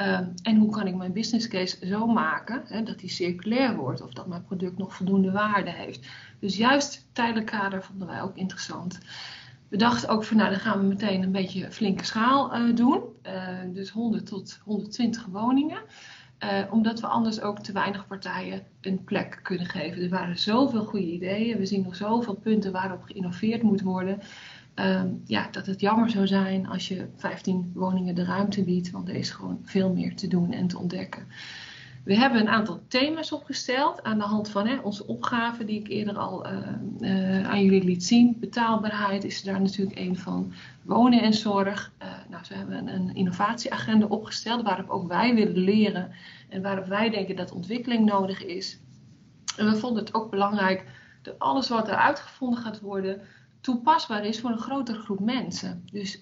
Uh, 0.00 0.18
en 0.42 0.56
hoe 0.56 0.70
kan 0.70 0.86
ik 0.86 0.94
mijn 0.94 1.12
business 1.12 1.48
case 1.48 1.86
zo 1.86 2.06
maken 2.06 2.62
hè, 2.66 2.82
dat 2.82 2.98
die 2.98 3.10
circulair 3.10 3.76
wordt 3.76 4.00
of 4.00 4.12
dat 4.12 4.26
mijn 4.26 4.44
product 4.44 4.78
nog 4.78 4.94
voldoende 4.94 5.30
waarde 5.32 5.70
heeft. 5.70 6.06
Dus 6.38 6.56
juist 6.56 7.06
tijdelijk 7.12 7.46
kader 7.46 7.82
vonden 7.82 8.08
wij 8.08 8.22
ook 8.22 8.36
interessant. 8.36 8.98
We 9.68 9.76
dachten 9.76 10.08
ook 10.08 10.24
van 10.24 10.36
nou 10.36 10.50
dan 10.50 10.60
gaan 10.60 10.78
we 10.78 10.86
meteen 10.86 11.22
een 11.22 11.32
beetje 11.32 11.70
flinke 11.70 12.04
schaal 12.04 12.56
uh, 12.56 12.76
doen. 12.76 13.02
Uh, 13.26 13.58
dus 13.72 13.90
100 13.90 14.26
tot 14.26 14.60
120 14.64 15.26
woningen. 15.26 15.78
Uh, 16.44 16.72
omdat 16.72 17.00
we 17.00 17.06
anders 17.06 17.40
ook 17.40 17.58
te 17.58 17.72
weinig 17.72 18.06
partijen 18.06 18.62
een 18.80 19.04
plek 19.04 19.40
kunnen 19.42 19.66
geven. 19.66 20.02
Er 20.02 20.08
waren 20.08 20.38
zoveel 20.38 20.84
goede 20.84 21.12
ideeën. 21.12 21.58
We 21.58 21.66
zien 21.66 21.82
nog 21.82 21.96
zoveel 21.96 22.34
punten 22.34 22.72
waarop 22.72 23.02
geïnnoveerd 23.02 23.62
moet 23.62 23.80
worden. 23.80 24.20
Uh, 24.76 25.02
ja, 25.24 25.48
dat 25.50 25.66
het 25.66 25.80
jammer 25.80 26.10
zou 26.10 26.26
zijn 26.26 26.66
als 26.66 26.88
je 26.88 27.08
15 27.16 27.70
woningen 27.74 28.14
de 28.14 28.24
ruimte 28.24 28.64
biedt. 28.64 28.90
Want 28.90 29.08
er 29.08 29.14
is 29.14 29.30
gewoon 29.30 29.60
veel 29.64 29.92
meer 29.92 30.16
te 30.16 30.28
doen 30.28 30.52
en 30.52 30.66
te 30.66 30.78
ontdekken. 30.78 31.26
We 32.04 32.16
hebben 32.16 32.40
een 32.40 32.48
aantal 32.48 32.80
thema's 32.88 33.32
opgesteld 33.32 34.02
aan 34.02 34.18
de 34.18 34.24
hand 34.24 34.50
van 34.50 34.66
hè, 34.66 34.76
onze 34.76 35.06
opgaven 35.06 35.66
die 35.66 35.80
ik 35.80 35.88
eerder 35.88 36.18
al 36.18 36.46
uh, 36.46 36.58
uh, 37.00 37.48
aan 37.48 37.62
jullie 37.64 37.84
liet 37.84 38.04
zien. 38.04 38.36
Betaalbaarheid 38.40 39.24
is 39.24 39.42
daar 39.42 39.60
natuurlijk 39.60 39.98
een 39.98 40.16
van. 40.16 40.52
Wonen 40.82 41.22
en 41.22 41.34
zorg. 41.34 41.92
Uh, 42.02 42.08
nou, 42.30 42.44
ze 42.44 42.54
hebben 42.54 42.88
een 42.88 43.14
innovatieagenda 43.14 44.06
opgesteld 44.06 44.62
waarop 44.62 44.88
ook 44.88 45.08
wij 45.08 45.34
willen 45.34 45.58
leren 45.58 46.10
en 46.48 46.62
waarop 46.62 46.86
wij 46.86 47.10
denken 47.10 47.36
dat 47.36 47.52
ontwikkeling 47.52 48.04
nodig 48.04 48.44
is. 48.44 48.78
En 49.56 49.70
we 49.70 49.76
vonden 49.76 50.04
het 50.04 50.14
ook 50.14 50.30
belangrijk 50.30 50.84
dat 51.22 51.38
alles 51.38 51.68
wat 51.68 51.88
er 51.88 51.96
uitgevonden 51.96 52.58
gaat 52.60 52.80
worden 52.80 53.20
toepasbaar 53.64 54.24
is 54.24 54.40
voor 54.40 54.50
een 54.50 54.58
grotere 54.58 54.98
groep 54.98 55.20
mensen. 55.20 55.82
Dus 55.92 56.20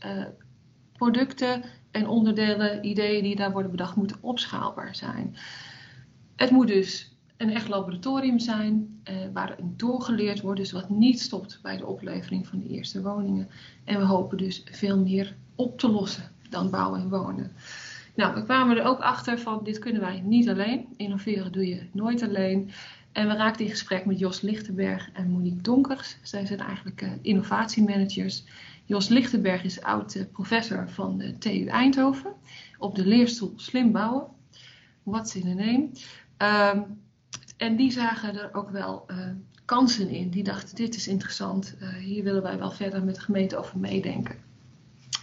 producten 0.92 1.62
en 1.90 2.08
onderdelen, 2.08 2.84
ideeën 2.84 3.22
die 3.22 3.36
daar 3.36 3.52
worden 3.52 3.70
bedacht, 3.70 3.96
moeten 3.96 4.16
opschaalbaar 4.20 4.94
zijn. 4.94 5.36
Het 6.36 6.50
moet 6.50 6.66
dus 6.66 7.16
een 7.36 7.50
echt 7.50 7.68
laboratorium 7.68 8.38
zijn 8.38 9.00
eh, 9.04 9.14
waar 9.32 9.56
doorgeleerd 9.62 10.40
wordt, 10.40 10.60
dus 10.60 10.72
wat 10.72 10.90
niet 10.90 11.20
stopt 11.20 11.58
bij 11.62 11.76
de 11.76 11.86
oplevering 11.86 12.46
van 12.46 12.58
de 12.58 12.68
eerste 12.68 13.02
woningen. 13.02 13.48
En 13.84 13.98
we 13.98 14.04
hopen 14.04 14.38
dus 14.38 14.64
veel 14.70 14.98
meer 14.98 15.36
op 15.54 15.78
te 15.78 15.88
lossen 15.88 16.30
dan 16.50 16.70
bouwen 16.70 17.00
en 17.00 17.08
wonen. 17.08 17.52
Nou, 18.14 18.34
we 18.34 18.44
kwamen 18.44 18.76
er 18.76 18.84
ook 18.84 19.00
achter 19.00 19.38
van 19.38 19.60
dit 19.64 19.78
kunnen 19.78 20.00
wij 20.00 20.20
niet 20.20 20.48
alleen. 20.48 20.86
Innoveren 20.96 21.52
doe 21.52 21.66
je 21.66 21.86
nooit 21.92 22.22
alleen. 22.22 22.70
En 23.12 23.28
we 23.28 23.34
raakten 23.34 23.64
in 23.64 23.70
gesprek 23.70 24.04
met 24.04 24.18
Jos 24.18 24.40
Lichtenberg 24.40 25.10
en 25.12 25.30
Monique 25.30 25.60
Donkers. 25.60 26.16
Zij 26.22 26.46
zijn 26.46 26.60
eigenlijk 26.60 27.02
uh, 27.02 27.10
innovatiemanagers. 27.22 28.44
Jos 28.84 29.08
Lichtenberg 29.08 29.64
is 29.64 29.82
oud 29.82 30.14
uh, 30.14 30.22
professor 30.32 30.88
van 30.88 31.18
de 31.18 31.38
TU 31.38 31.66
Eindhoven 31.66 32.32
op 32.78 32.94
de 32.94 33.06
leerstoel 33.06 33.52
Slim 33.56 33.92
Bouwen. 33.92 34.26
What's 35.02 35.34
in 35.34 35.60
a 35.60 35.64
name? 35.64 35.88
Um, 36.74 37.00
en 37.56 37.76
die 37.76 37.90
zagen 37.90 38.38
er 38.38 38.54
ook 38.54 38.70
wel 38.70 39.04
uh, 39.10 39.16
kansen 39.64 40.08
in. 40.08 40.30
Die 40.30 40.44
dachten, 40.44 40.76
dit 40.76 40.94
is 40.94 41.08
interessant. 41.08 41.76
Hier 42.00 42.24
willen 42.24 42.42
wij 42.42 42.58
wel 42.58 42.70
verder 42.70 43.04
met 43.04 43.14
de 43.14 43.20
gemeente 43.20 43.56
over 43.56 43.78
meedenken. 43.78 44.36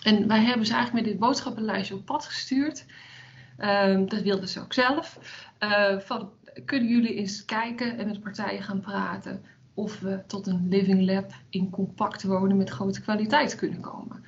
En 0.04 0.28
wij 0.28 0.43
hebben 0.43 0.65
ze 0.65 0.73
eigenlijk 0.73 1.06
met 1.06 1.13
dit 1.13 1.21
boodschappenlijstje 1.21 1.95
op 1.95 2.06
pad 2.06 2.25
gestuurd. 2.25 2.86
Uh, 3.60 4.08
dat 4.08 4.21
wilden 4.21 4.49
ze 4.49 4.60
ook 4.60 4.73
zelf. 4.73 5.19
Uh, 5.60 5.99
van, 5.99 6.30
kunnen 6.65 6.89
jullie 6.89 7.15
eens 7.15 7.45
kijken 7.45 7.97
en 7.97 8.07
met 8.07 8.19
partijen 8.19 8.63
gaan 8.63 8.79
praten 8.79 9.41
of 9.73 9.99
we 9.99 10.23
tot 10.27 10.47
een 10.47 10.67
living 10.69 11.05
lab 11.05 11.33
in 11.49 11.69
compact 11.69 12.23
wonen 12.23 12.57
met 12.57 12.69
grote 12.69 13.01
kwaliteit 13.01 13.55
kunnen 13.55 13.79
komen. 13.79 14.23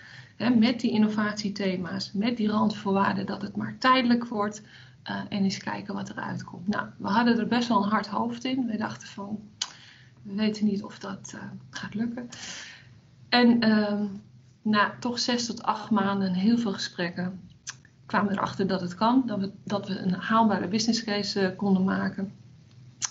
Met 0.58 0.80
die 0.80 0.92
innovatiethema's, 0.92 2.12
met 2.12 2.38
die 2.38 2.50
randvoorwaarden 2.50 3.26
dat 3.26 3.42
het 3.42 3.56
maar 3.56 3.76
tijdelijk 3.78 4.28
wordt, 4.28 4.62
uh, 5.10 5.22
en 5.30 5.44
eens 5.44 5.58
kijken 5.58 5.94
wat 5.94 6.10
eruit 6.10 6.44
komt. 6.44 6.68
Nou, 6.68 6.88
we 6.98 7.08
hadden 7.08 7.40
er 7.40 7.48
best 7.48 7.68
wel 7.68 7.84
een 7.84 7.90
hard 7.90 8.08
hoofd 8.08 8.44
in. 8.44 8.66
We 8.66 8.78
dachten 8.78 9.08
van, 9.08 9.40
we 10.22 10.36
weten 10.36 10.66
niet 10.66 10.84
of 10.84 11.00
dat 11.00 11.32
uh, 11.36 11.42
gaat 11.70 11.94
lukken. 11.94 12.30
En 13.30 13.68
uh, 13.68 14.02
na 14.62 14.94
toch 15.00 15.20
zes 15.20 15.46
tot 15.46 15.64
acht 15.64 15.90
maanden 15.90 16.28
en 16.28 16.34
heel 16.34 16.58
veel 16.58 16.74
gesprekken 16.74 17.40
kwamen 18.12 18.32
erachter 18.32 18.68
dat 18.68 18.82
het 18.82 18.96
kan. 18.96 19.24
Dat 19.26 19.40
we, 19.40 19.52
dat 19.64 19.88
we 19.88 20.00
een 20.00 20.14
haalbare 20.14 20.68
business 20.68 21.04
case 21.04 21.42
uh, 21.42 21.58
konden 21.58 21.84
maken. 21.84 22.34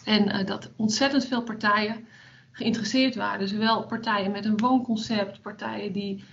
En 0.04 0.46
dat 0.46 0.70
ontzettend 0.76 1.26
veel 1.26 1.42
partijen 1.42 2.04
geïnteresseerd 2.52 3.14
waren. 3.14 3.48
Zowel 3.48 3.86
partijen 3.86 4.30
met 4.30 4.44
een 4.44 4.58
woonconcept, 4.58 5.42
partijen 5.42 5.92
die 5.92 6.24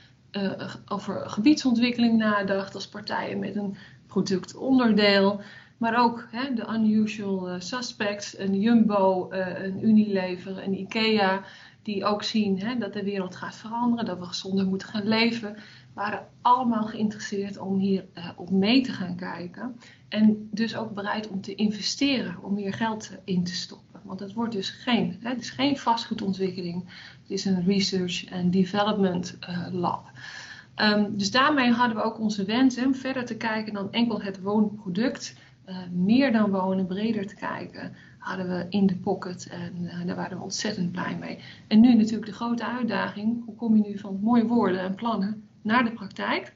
over 0.88 1.30
gebiedsontwikkeling 1.30 2.18
nadachten, 2.18 2.76
als 2.76 2.88
partijen 2.88 3.40
met 3.40 3.56
een 3.56 3.78
productonderdeel. 4.08 5.42
Maar 5.78 6.00
ook 6.00 6.28
hè, 6.32 6.54
de 6.54 6.68
unusual 6.74 7.62
suspects, 7.62 8.38
een 8.38 8.60
Jumbo, 8.60 9.32
een 9.32 9.88
Unilever, 9.88 10.64
een 10.64 10.80
IKEA, 10.80 11.44
die 11.82 12.06
ook 12.06 12.24
zien 12.24 12.60
hè, 12.60 12.78
dat 12.78 12.94
de 12.94 13.04
wereld 13.04 13.36
gaat 13.36 13.56
veranderen, 13.56 14.06
dat 14.06 14.20
we 14.20 14.26
gezonder 14.26 14.66
moeten 14.66 14.88
gaan 14.88 15.08
leven, 15.08 15.56
waren 15.98 16.28
allemaal 16.42 16.84
geïnteresseerd 16.84 17.58
om 17.58 17.78
hier 17.78 18.06
uh, 18.18 18.30
op 18.36 18.50
mee 18.50 18.82
te 18.82 18.92
gaan 18.92 19.16
kijken. 19.16 19.76
En 20.10 20.50
dus 20.52 20.76
ook 20.76 20.94
bereid 20.94 21.28
om 21.28 21.42
te 21.42 21.56
investeren, 21.56 22.44
om 22.44 22.54
meer 22.54 22.74
geld 22.74 23.12
in 23.24 23.44
te 23.44 23.56
stoppen. 23.56 24.00
Want 24.04 24.20
het 24.20 24.34
wordt 24.34 24.54
dus 24.54 24.70
geen, 24.70 25.18
hè, 25.22 25.30
het 25.30 25.42
is 25.42 25.50
geen 25.50 25.78
vastgoedontwikkeling, 25.78 26.84
het 27.22 27.32
is 27.32 27.46
een 27.46 27.66
research 27.66 28.32
and 28.32 28.54
development 28.54 29.38
lab. 29.72 30.12
Um, 30.76 31.18
dus 31.18 31.32
daarmee 31.32 31.72
hadden 31.72 31.98
we 31.98 32.04
ook 32.04 32.20
onze 32.20 32.46
wens 32.46 32.78
om 32.78 32.96
verder 32.96 33.26
te 33.26 33.38
kijken 33.38 33.74
dan 33.74 33.92
enkel 33.92 34.22
het 34.22 34.42
woonproduct. 34.42 35.36
Uh, 35.70 35.78
meer 35.92 36.32
dan 36.32 36.52
wonen, 36.52 36.86
breder 36.86 37.28
te 37.28 37.36
kijken, 37.36 37.94
hadden 38.18 38.48
we 38.48 38.66
in 38.70 38.86
de 38.86 38.96
pocket 38.96 39.48
en 39.48 40.06
daar 40.06 40.16
waren 40.16 40.38
we 40.38 40.44
ontzettend 40.44 40.92
blij 40.92 41.18
mee. 41.20 41.40
En 41.68 41.80
nu 41.80 41.96
natuurlijk 41.96 42.26
de 42.26 42.34
grote 42.34 42.66
uitdaging, 42.66 43.46
hoe 43.46 43.56
kom 43.56 43.76
je 43.76 43.90
nu 43.90 43.98
van 43.98 44.20
mooie 44.22 44.46
woorden 44.46 44.80
en 44.80 44.96
plannen 44.96 45.47
naar 45.68 45.84
de 45.84 45.92
praktijk? 45.92 46.56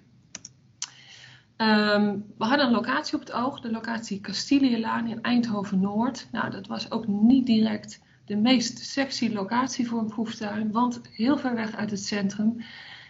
Um, 1.58 2.26
we 2.38 2.46
hadden 2.46 2.66
een 2.66 2.72
locatie 2.72 3.14
op 3.14 3.20
het 3.20 3.32
oog, 3.32 3.60
de 3.60 3.72
locatie 3.72 4.22
Castilielaan 4.22 5.08
in 5.08 5.22
Eindhoven-Noord. 5.22 6.28
Nou, 6.32 6.52
dat 6.52 6.68
was 6.68 6.92
ook 6.92 7.08
niet 7.08 7.46
direct 7.46 8.02
de 8.26 8.36
meest 8.36 8.80
sexy 8.80 9.30
locatie 9.34 9.88
voor 9.88 10.00
een 10.00 10.08
proeftuin, 10.08 10.72
want 10.72 11.02
heel 11.12 11.38
ver 11.38 11.56
weg 11.56 11.76
uit 11.76 11.92
het 11.92 12.04
centrum. 12.04 12.64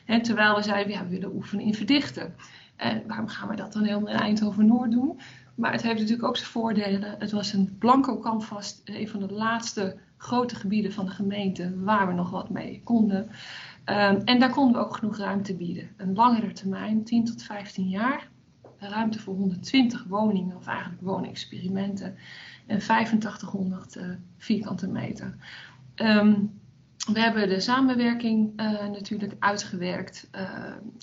En 0.05 0.21
terwijl 0.21 0.55
we 0.55 0.61
zeiden, 0.61 0.93
ja, 0.93 1.03
we 1.03 1.09
willen 1.09 1.35
oefenen 1.35 1.65
in 1.65 1.75
verdichten. 1.75 2.35
En 2.75 3.03
waarom 3.07 3.27
gaan 3.27 3.49
we 3.49 3.55
dat 3.55 3.73
dan 3.73 3.83
helemaal 3.83 4.13
in 4.13 4.19
Eindhoven-Noord 4.19 4.91
doen? 4.91 5.19
Maar 5.55 5.71
het 5.71 5.81
heeft 5.81 5.99
natuurlijk 5.99 6.27
ook 6.27 6.37
zijn 6.37 6.49
voordelen. 6.49 7.15
Het 7.19 7.31
was 7.31 7.53
een 7.53 7.75
blanco 7.79 8.19
canvas, 8.19 8.81
een 8.85 9.07
van 9.07 9.19
de 9.19 9.33
laatste 9.33 9.97
grote 10.17 10.55
gebieden 10.55 10.93
van 10.93 11.05
de 11.05 11.11
gemeente 11.11 11.79
waar 11.83 12.07
we 12.07 12.13
nog 12.13 12.29
wat 12.29 12.49
mee 12.49 12.81
konden. 12.83 13.29
Um, 13.85 14.21
en 14.25 14.39
daar 14.39 14.51
konden 14.51 14.81
we 14.81 14.87
ook 14.87 14.95
genoeg 14.95 15.17
ruimte 15.17 15.55
bieden. 15.55 15.89
Een 15.97 16.13
langere 16.13 16.51
termijn, 16.51 17.03
10 17.03 17.25
tot 17.25 17.43
15 17.43 17.89
jaar. 17.89 18.29
Ruimte 18.77 19.19
voor 19.19 19.35
120 19.35 20.05
woningen, 20.07 20.55
of 20.55 20.67
eigenlijk 20.67 21.01
woonexperimenten. 21.01 22.15
En 22.67 22.75
8500 22.75 23.95
uh, 23.95 24.03
vierkante 24.37 24.87
meter. 24.87 25.35
Um, 25.95 26.59
we 27.13 27.19
hebben 27.19 27.49
de 27.49 27.59
samenwerking 27.59 28.55
natuurlijk 28.91 29.35
uitgewerkt 29.39 30.29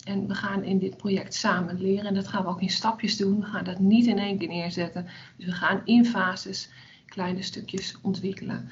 en 0.05 0.27
we 0.27 0.35
gaan 0.35 0.65
in 0.65 0.79
dit 0.79 0.97
project 0.97 1.35
samen 1.35 1.81
leren. 1.81 2.05
En 2.05 2.15
dat 2.15 2.29
gaan 2.29 2.43
we 2.43 2.49
ook 2.49 2.61
in 2.61 2.71
stapjes 2.71 3.17
doen. 3.17 3.41
We 3.41 3.47
gaan 3.47 3.65
dat 3.65 3.79
niet 3.79 4.07
in 4.07 4.19
één 4.19 4.39
keer 4.39 4.49
neerzetten. 4.49 5.07
Dus 5.37 5.47
we 5.47 5.53
gaan 5.53 5.81
in 5.85 6.05
fases 6.05 6.71
kleine 7.07 7.43
stukjes 7.43 7.99
ontwikkelen. 8.03 8.69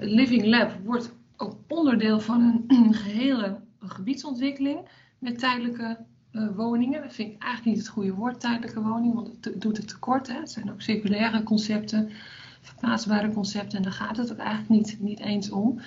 Living 0.00 0.44
Lab 0.44 0.72
wordt 0.84 1.12
ook 1.38 1.56
onderdeel 1.68 2.20
van 2.20 2.64
een 2.68 2.94
gehele 3.04 3.60
gebiedsontwikkeling 3.80 4.78
met 5.18 5.38
tijdelijke 5.38 5.98
uh, 6.32 6.48
woningen. 6.56 7.02
Dat 7.02 7.14
vind 7.14 7.32
ik 7.32 7.42
eigenlijk 7.42 7.76
niet 7.76 7.86
het 7.86 7.94
goede 7.94 8.12
woord, 8.12 8.40
tijdelijke 8.40 8.82
woning, 8.82 9.14
want 9.14 9.28
het 9.40 9.60
doet 9.60 9.76
het 9.76 9.88
tekort. 9.88 10.26
Hè. 10.26 10.38
Het 10.38 10.50
zijn 10.50 10.70
ook 10.70 10.82
circulaire 10.82 11.42
concepten, 11.42 12.10
verplaatsbare 12.60 13.32
concepten 13.32 13.78
en 13.78 13.82
daar 13.82 13.92
gaat 13.92 14.16
het 14.16 14.32
ook 14.32 14.38
eigenlijk 14.38 14.68
niet, 14.68 15.00
niet 15.00 15.20
eens 15.20 15.50
om. 15.50 15.80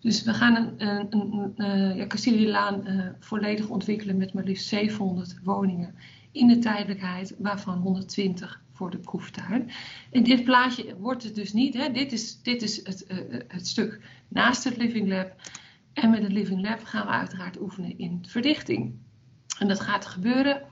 Dus 0.00 0.22
we 0.22 0.34
gaan 0.34 0.56
een, 0.56 0.88
een, 0.88 1.06
een, 1.10 1.52
een 1.56 1.96
ja, 1.96 2.06
Castillelaan 2.06 2.86
uh, 2.86 3.06
volledig 3.18 3.68
ontwikkelen 3.68 4.16
met 4.16 4.32
maar 4.32 4.44
liefst 4.44 4.66
700 4.66 5.36
woningen 5.42 5.94
in 6.32 6.46
de 6.46 6.58
tijdelijkheid, 6.58 7.34
waarvan 7.38 7.78
120 7.78 8.62
voor 8.72 8.90
de 8.90 8.98
proeftuin. 8.98 9.70
In 10.10 10.22
dit 10.22 10.44
plaatje 10.44 10.96
wordt 10.96 11.22
het 11.22 11.34
dus 11.34 11.52
niet, 11.52 11.74
hè, 11.74 11.90
dit 11.92 12.12
is, 12.12 12.42
dit 12.42 12.62
is 12.62 12.86
het, 12.86 13.04
uh, 13.08 13.18
het 13.48 13.66
stuk 13.66 14.00
naast 14.28 14.64
het 14.64 14.76
Living 14.76 15.08
Lab. 15.08 15.34
En 15.92 16.10
met 16.10 16.22
het 16.22 16.32
Living 16.32 16.62
Lab 16.62 16.84
gaan 16.84 17.06
we 17.06 17.12
uiteraard 17.12 17.60
oefenen 17.60 17.98
in 17.98 18.24
verdichting. 18.28 18.94
En 19.58 19.68
dat 19.68 19.80
gaat 19.80 20.06
gebeuren 20.06 20.62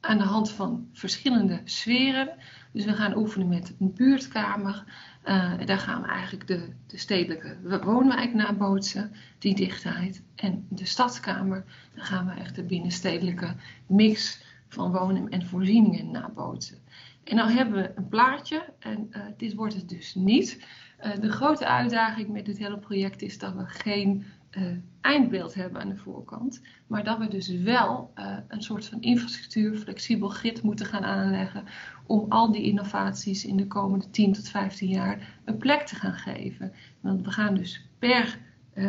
aan 0.00 0.18
de 0.18 0.24
hand 0.24 0.50
van 0.50 0.88
verschillende 0.92 1.60
sferen. 1.64 2.30
Dus 2.72 2.84
we 2.84 2.92
gaan 2.92 3.16
oefenen 3.16 3.48
met 3.48 3.74
een 3.78 3.92
buurtkamer. 3.92 4.84
Uh, 5.24 5.52
daar 5.64 5.78
gaan 5.78 6.02
we 6.02 6.08
eigenlijk 6.08 6.46
de, 6.46 6.68
de 6.86 6.98
stedelijke 6.98 7.56
woonwijk 7.84 8.34
nabootsen, 8.34 9.12
die 9.38 9.54
dichtheid. 9.54 10.22
En 10.34 10.66
de 10.68 10.86
stadskamer, 10.86 11.64
dan 11.94 12.04
gaan 12.04 12.26
we 12.26 12.32
echt 12.32 12.54
de 12.54 12.62
binnenstedelijke 12.62 13.54
mix 13.86 14.40
van 14.68 14.92
wonen 14.92 15.28
en 15.28 15.46
voorzieningen 15.46 16.10
nabootsen. 16.10 16.78
En 17.24 17.36
dan 17.36 17.48
hebben 17.48 17.82
we 17.82 17.92
een 17.94 18.08
plaatje 18.08 18.64
en 18.78 19.06
uh, 19.10 19.22
dit 19.36 19.54
wordt 19.54 19.74
het 19.74 19.88
dus 19.88 20.14
niet. 20.14 20.66
Uh, 21.04 21.14
de 21.20 21.30
grote 21.30 21.66
uitdaging 21.66 22.28
met 22.28 22.44
dit 22.44 22.58
hele 22.58 22.78
project 22.78 23.22
is 23.22 23.38
dat 23.38 23.54
we 23.54 23.66
geen 23.66 24.24
uh, 24.50 24.62
eindbeeld 25.00 25.54
hebben 25.54 25.80
aan 25.80 25.88
de 25.88 25.96
voorkant. 25.96 26.62
Maar 26.86 27.04
dat 27.04 27.18
we 27.18 27.28
dus 27.28 27.48
wel 27.48 28.12
een 28.48 28.62
soort 28.62 28.86
van 28.86 29.00
infrastructuur, 29.00 29.76
flexibel 29.76 30.28
grid 30.28 30.62
moeten 30.62 30.86
gaan 30.86 31.04
aanleggen. 31.04 31.64
Om 32.06 32.24
al 32.28 32.52
die 32.52 32.62
innovaties 32.62 33.44
in 33.44 33.56
de 33.56 33.66
komende 33.66 34.10
10 34.10 34.32
tot 34.32 34.48
15 34.48 34.88
jaar 34.88 35.40
een 35.44 35.56
plek 35.56 35.86
te 35.86 35.94
gaan 35.94 36.14
geven. 36.14 36.72
Want 37.00 37.24
we 37.24 37.30
gaan 37.30 37.54
dus 37.54 37.88
per 37.98 38.38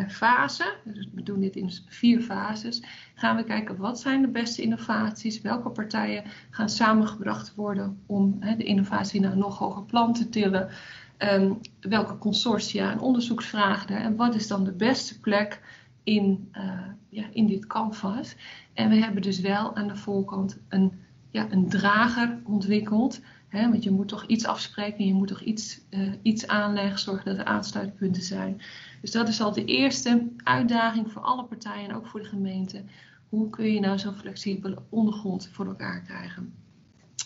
fase, 0.08 0.74
dus 0.84 1.08
we 1.14 1.22
doen 1.22 1.40
dit 1.40 1.56
in 1.56 1.70
vier 1.88 2.20
fases, 2.20 2.82
gaan 3.14 3.36
we 3.36 3.44
kijken 3.44 3.76
wat 3.76 4.00
zijn 4.00 4.22
de 4.22 4.28
beste 4.28 4.62
innovaties, 4.62 5.40
welke 5.40 5.68
partijen 5.68 6.24
gaan 6.50 6.68
samengebracht 6.68 7.54
worden 7.54 7.98
om 8.06 8.40
de 8.40 8.64
innovatie 8.64 9.20
naar 9.20 9.32
een 9.32 9.38
nog 9.38 9.58
hoger 9.58 9.82
plan 9.82 10.12
te 10.12 10.28
tillen. 10.28 10.68
Um, 11.18 11.60
welke 11.80 12.18
consortia 12.18 12.90
en 12.90 13.00
onderzoeksvragen 13.00 13.94
er 13.94 14.00
en 14.00 14.16
wat 14.16 14.34
is 14.34 14.46
dan 14.46 14.64
de 14.64 14.72
beste 14.72 15.20
plek 15.20 15.60
in, 16.02 16.50
uh, 16.56 16.80
ja, 17.08 17.24
in 17.32 17.46
dit 17.46 17.66
canvas. 17.66 18.36
En 18.72 18.88
we 18.88 18.96
hebben 18.96 19.22
dus 19.22 19.40
wel 19.40 19.76
aan 19.76 19.88
de 19.88 19.96
voorkant 19.96 20.58
een, 20.68 20.92
ja, 21.30 21.46
een 21.50 21.68
drager 21.68 22.40
ontwikkeld. 22.44 23.20
Want 23.50 23.82
je 23.82 23.90
moet 23.90 24.08
toch 24.08 24.26
iets 24.26 24.46
afspreken, 24.46 25.06
je 25.06 25.14
moet 25.14 25.28
toch 25.28 25.40
iets, 25.40 25.80
uh, 25.90 26.12
iets 26.22 26.46
aanleggen, 26.46 26.98
zorgen 26.98 27.24
dat 27.24 27.38
er 27.38 27.44
aansluitpunten 27.44 28.22
zijn. 28.22 28.60
Dus 29.00 29.10
dat 29.10 29.28
is 29.28 29.40
al 29.40 29.52
de 29.52 29.64
eerste 29.64 30.28
uitdaging 30.36 31.12
voor 31.12 31.22
alle 31.22 31.44
partijen 31.44 31.88
en 31.88 31.94
ook 31.94 32.06
voor 32.06 32.20
de 32.20 32.26
gemeente. 32.26 32.82
Hoe 33.28 33.50
kun 33.50 33.72
je 33.72 33.80
nou 33.80 33.98
zo'n 33.98 34.14
flexibele 34.14 34.82
ondergrond 34.88 35.48
voor 35.52 35.66
elkaar 35.66 36.02
krijgen? 36.02 36.54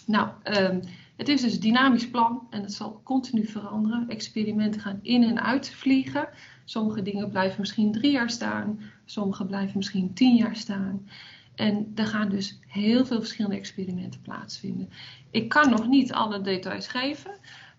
Nou, 0.06 0.28
um, 0.44 0.80
het 1.16 1.28
is 1.28 1.40
dus 1.40 1.54
een 1.54 1.60
dynamisch 1.60 2.10
plan 2.10 2.46
en 2.50 2.62
het 2.62 2.72
zal 2.72 3.00
continu 3.02 3.46
veranderen. 3.46 4.08
Experimenten 4.08 4.80
gaan 4.80 4.98
in 5.02 5.22
en 5.22 5.42
uit 5.42 5.70
vliegen. 5.70 6.28
Sommige 6.64 7.02
dingen 7.02 7.30
blijven 7.30 7.60
misschien 7.60 7.92
drie 7.92 8.12
jaar 8.12 8.30
staan, 8.30 8.80
sommige 9.04 9.46
blijven 9.46 9.76
misschien 9.76 10.14
tien 10.14 10.36
jaar 10.36 10.56
staan. 10.56 11.08
En 11.54 11.92
er 11.94 12.06
gaan 12.06 12.28
dus 12.28 12.58
heel 12.66 13.06
veel 13.06 13.18
verschillende 13.18 13.56
experimenten 13.56 14.20
plaatsvinden. 14.20 14.90
Ik 15.30 15.48
kan 15.48 15.70
nog 15.70 15.88
niet 15.88 16.12
alle 16.12 16.40
details 16.40 16.86
geven, 16.86 17.30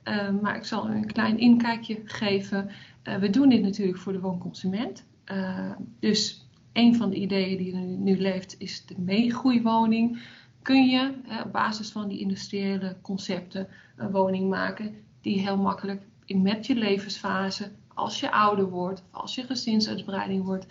uh, 0.04 0.30
maar 0.42 0.56
ik 0.56 0.66
zal 0.66 0.90
een 0.90 1.06
klein 1.06 1.38
inkijkje 1.38 2.02
geven. 2.06 2.70
Uh, 3.08 3.16
we 3.16 3.30
doen 3.30 3.50
dit 3.50 3.62
natuurlijk 3.62 3.98
voor 3.98 4.14
de 4.14 4.20
woonconsument. 4.20 5.06
Uh, 5.32 5.72
dus 6.00 6.48
een 6.74 6.96
van 6.96 7.10
de 7.10 7.16
ideeën 7.16 7.58
die 7.58 7.74
er 7.74 7.80
nu 7.80 8.18
leeft 8.18 8.56
is 8.58 8.86
de 8.86 8.96
meegroeiwoning 8.98 10.20
kun 10.62 10.86
je 10.86 11.14
op 11.46 11.52
basis 11.52 11.90
van 11.90 12.08
die 12.08 12.20
industriële 12.20 12.96
concepten 13.02 13.68
een 13.96 14.12
woning 14.12 14.50
maken 14.50 14.96
die 15.22 15.40
heel 15.40 15.58
makkelijk 15.58 16.02
met 16.28 16.66
je 16.66 16.76
levensfase, 16.76 17.72
als 17.94 18.20
je 18.20 18.32
ouder 18.32 18.70
wordt 18.70 19.04
of 19.12 19.22
als 19.22 19.36
je 19.36 19.44
gezinsuitbreiding 19.44 20.44
wordt, 20.44 20.66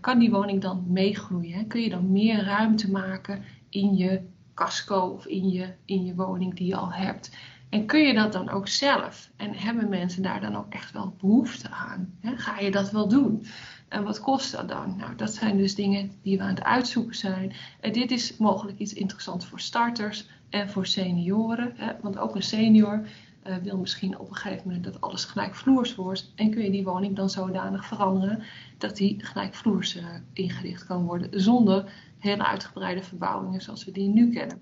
kan 0.00 0.18
die 0.18 0.30
woning 0.30 0.60
dan 0.60 0.84
meegroeien. 0.88 1.66
Kun 1.66 1.80
je 1.80 1.88
dan 1.88 2.12
meer 2.12 2.44
ruimte 2.44 2.90
maken 2.90 3.42
in 3.68 3.96
je 3.96 4.20
casco 4.54 5.00
of 5.00 5.26
in 5.26 5.48
je, 5.48 5.74
in 5.84 6.04
je 6.04 6.14
woning 6.14 6.54
die 6.54 6.66
je 6.66 6.76
al 6.76 6.92
hebt. 6.92 7.36
En 7.68 7.86
kun 7.86 8.00
je 8.00 8.14
dat 8.14 8.32
dan 8.32 8.50
ook 8.50 8.68
zelf? 8.68 9.30
En 9.36 9.54
hebben 9.54 9.88
mensen 9.88 10.22
daar 10.22 10.40
dan 10.40 10.56
ook 10.56 10.72
echt 10.72 10.92
wel 10.92 11.14
behoefte 11.20 11.70
aan? 11.70 12.18
Ga 12.22 12.58
je 12.58 12.70
dat 12.70 12.90
wel 12.90 13.08
doen? 13.08 13.46
En 13.88 14.04
wat 14.04 14.20
kost 14.20 14.52
dat 14.52 14.68
dan? 14.68 14.96
Nou, 14.96 15.14
dat 15.16 15.34
zijn 15.34 15.56
dus 15.56 15.74
dingen 15.74 16.12
die 16.22 16.36
we 16.36 16.42
aan 16.42 16.48
het 16.54 16.62
uitzoeken 16.62 17.16
zijn. 17.16 17.52
En 17.80 17.92
dit 17.92 18.10
is 18.10 18.36
mogelijk 18.36 18.78
iets 18.78 18.92
interessants 18.92 19.46
voor 19.46 19.60
starters 19.60 20.28
en 20.50 20.70
voor 20.70 20.86
senioren. 20.86 21.74
Want 22.02 22.18
ook 22.18 22.34
een 22.34 22.42
senior 22.42 23.06
uh, 23.46 23.56
wil 23.56 23.78
misschien 23.78 24.18
op 24.18 24.28
een 24.28 24.36
gegeven 24.36 24.66
moment 24.66 24.84
dat 24.84 25.00
alles 25.00 25.24
gelijkvloers 25.24 25.94
wordt. 25.94 26.32
En 26.34 26.50
kun 26.50 26.62
je 26.62 26.70
die 26.70 26.84
woning 26.84 27.16
dan 27.16 27.30
zodanig 27.30 27.86
veranderen 27.86 28.42
dat 28.78 28.96
die 28.96 29.24
gelijkvloers 29.24 29.96
uh, 29.96 30.04
ingericht 30.32 30.86
kan 30.86 31.04
worden. 31.04 31.40
Zonder 31.40 31.92
hele 32.18 32.46
uitgebreide 32.46 33.02
verbouwingen 33.02 33.60
zoals 33.60 33.84
we 33.84 33.92
die 33.92 34.08
nu 34.08 34.32
kennen. 34.32 34.58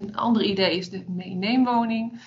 Een 0.00 0.16
ander 0.16 0.42
idee 0.42 0.76
is 0.76 0.90
de 0.90 1.04
meeneemwoning 1.08 2.20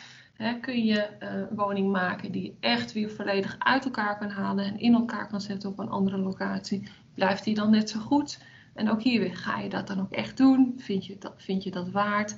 kun 0.62 0.86
je 0.86 1.10
een 1.20 1.48
woning 1.56 1.92
maken 1.92 2.32
die 2.32 2.44
je 2.44 2.54
echt 2.60 2.94
weer 2.94 3.10
volledig 3.10 3.56
uit 3.60 3.86
elkaar 3.86 4.18
kan 4.18 4.30
halen 4.30 4.66
en 4.66 4.80
in 4.80 4.94
elkaar 4.94 5.28
kan 5.28 5.42
zetten 5.42 5.70
op 5.70 5.80
een 5.80 5.90
andere 5.90 6.18
locatie. 6.18 6.90
Blijft 7.16 7.44
die 7.44 7.56
dan 7.56 7.70
net 7.70 7.90
zo 7.90 8.00
goed? 8.00 8.40
En 8.74 8.90
ook 8.90 9.02
hier 9.02 9.20
weer, 9.20 9.38
ga 9.38 9.60
je 9.60 9.70
dat 9.70 9.88
dan 9.88 10.00
ook 10.00 10.12
echt 10.12 10.38
doen? 10.38 10.74
Vind 10.78 11.06
je 11.06 11.18
dat, 11.20 11.34
vind 11.38 11.64
je 11.64 11.72
dat 11.72 11.90
waard? 11.90 12.38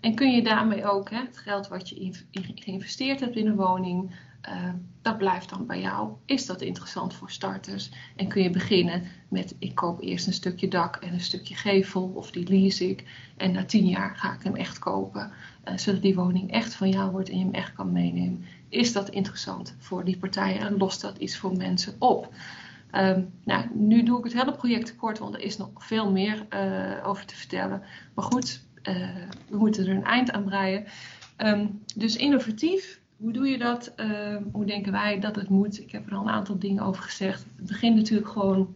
En 0.00 0.14
kun 0.14 0.30
je 0.30 0.42
daarmee 0.42 0.84
ook 0.84 1.10
het 1.10 1.38
geld 1.38 1.68
wat 1.68 1.88
je 1.88 2.24
geïnvesteerd 2.54 3.20
hebt 3.20 3.36
in 3.36 3.46
een 3.46 3.56
woning, 3.56 4.14
uh, 4.48 4.72
dat 5.02 5.18
blijft 5.18 5.48
dan 5.48 5.66
bij 5.66 5.80
jou. 5.80 6.12
Is 6.24 6.46
dat 6.46 6.60
interessant 6.60 7.14
voor 7.14 7.30
starters? 7.30 7.90
En 8.16 8.28
kun 8.28 8.42
je 8.42 8.50
beginnen 8.50 9.02
met 9.28 9.54
ik 9.58 9.74
koop 9.74 10.00
eerst 10.00 10.26
een 10.26 10.32
stukje 10.32 10.68
dak 10.68 10.96
en 10.96 11.12
een 11.12 11.20
stukje 11.20 11.54
gevel 11.54 12.12
of 12.14 12.30
die 12.30 12.48
lease 12.48 12.88
ik. 12.88 13.04
En 13.36 13.52
na 13.52 13.64
tien 13.64 13.86
jaar 13.86 14.16
ga 14.16 14.32
ik 14.34 14.42
hem 14.42 14.56
echt 14.56 14.78
kopen. 14.78 15.30
Uh, 15.64 15.76
zodat 15.76 16.02
die 16.02 16.14
woning 16.14 16.50
echt 16.50 16.74
van 16.74 16.90
jou 16.90 17.10
wordt 17.10 17.28
en 17.28 17.38
je 17.38 17.44
hem 17.44 17.54
echt 17.54 17.72
kan 17.72 17.92
meenemen. 17.92 18.44
Is 18.68 18.92
dat 18.92 19.08
interessant 19.08 19.74
voor 19.78 20.04
die 20.04 20.18
partijen 20.18 20.60
en 20.60 20.76
lost 20.76 21.00
dat 21.00 21.18
iets 21.18 21.36
voor 21.36 21.56
mensen 21.56 21.94
op? 21.98 22.34
Um, 22.94 23.30
nou, 23.44 23.66
nu 23.74 24.02
doe 24.02 24.18
ik 24.18 24.24
het 24.24 24.32
hele 24.32 24.52
project 24.52 24.96
kort, 24.96 25.18
want 25.18 25.34
er 25.34 25.40
is 25.40 25.56
nog 25.56 25.70
veel 25.74 26.10
meer 26.10 26.46
uh, 26.50 27.08
over 27.08 27.24
te 27.26 27.36
vertellen. 27.36 27.82
Maar 28.14 28.24
goed, 28.24 28.64
we 29.48 29.56
moeten 29.56 29.86
er 29.86 29.96
een 29.96 30.04
eind 30.04 30.32
aan 30.32 30.44
breien. 30.44 30.84
Um, 31.36 31.82
dus 31.96 32.16
innovatief, 32.16 32.99
hoe 33.20 33.32
doe 33.32 33.48
je 33.48 33.58
dat? 33.58 33.92
Uh, 33.96 34.36
hoe 34.52 34.64
denken 34.64 34.92
wij 34.92 35.20
dat 35.20 35.36
het 35.36 35.48
moet? 35.48 35.80
Ik 35.80 35.92
heb 35.92 36.06
er 36.06 36.14
al 36.14 36.22
een 36.22 36.28
aantal 36.28 36.58
dingen 36.58 36.82
over 36.82 37.02
gezegd. 37.02 37.46
Het 37.56 37.66
begint 37.66 37.96
natuurlijk 37.96 38.28
gewoon 38.28 38.74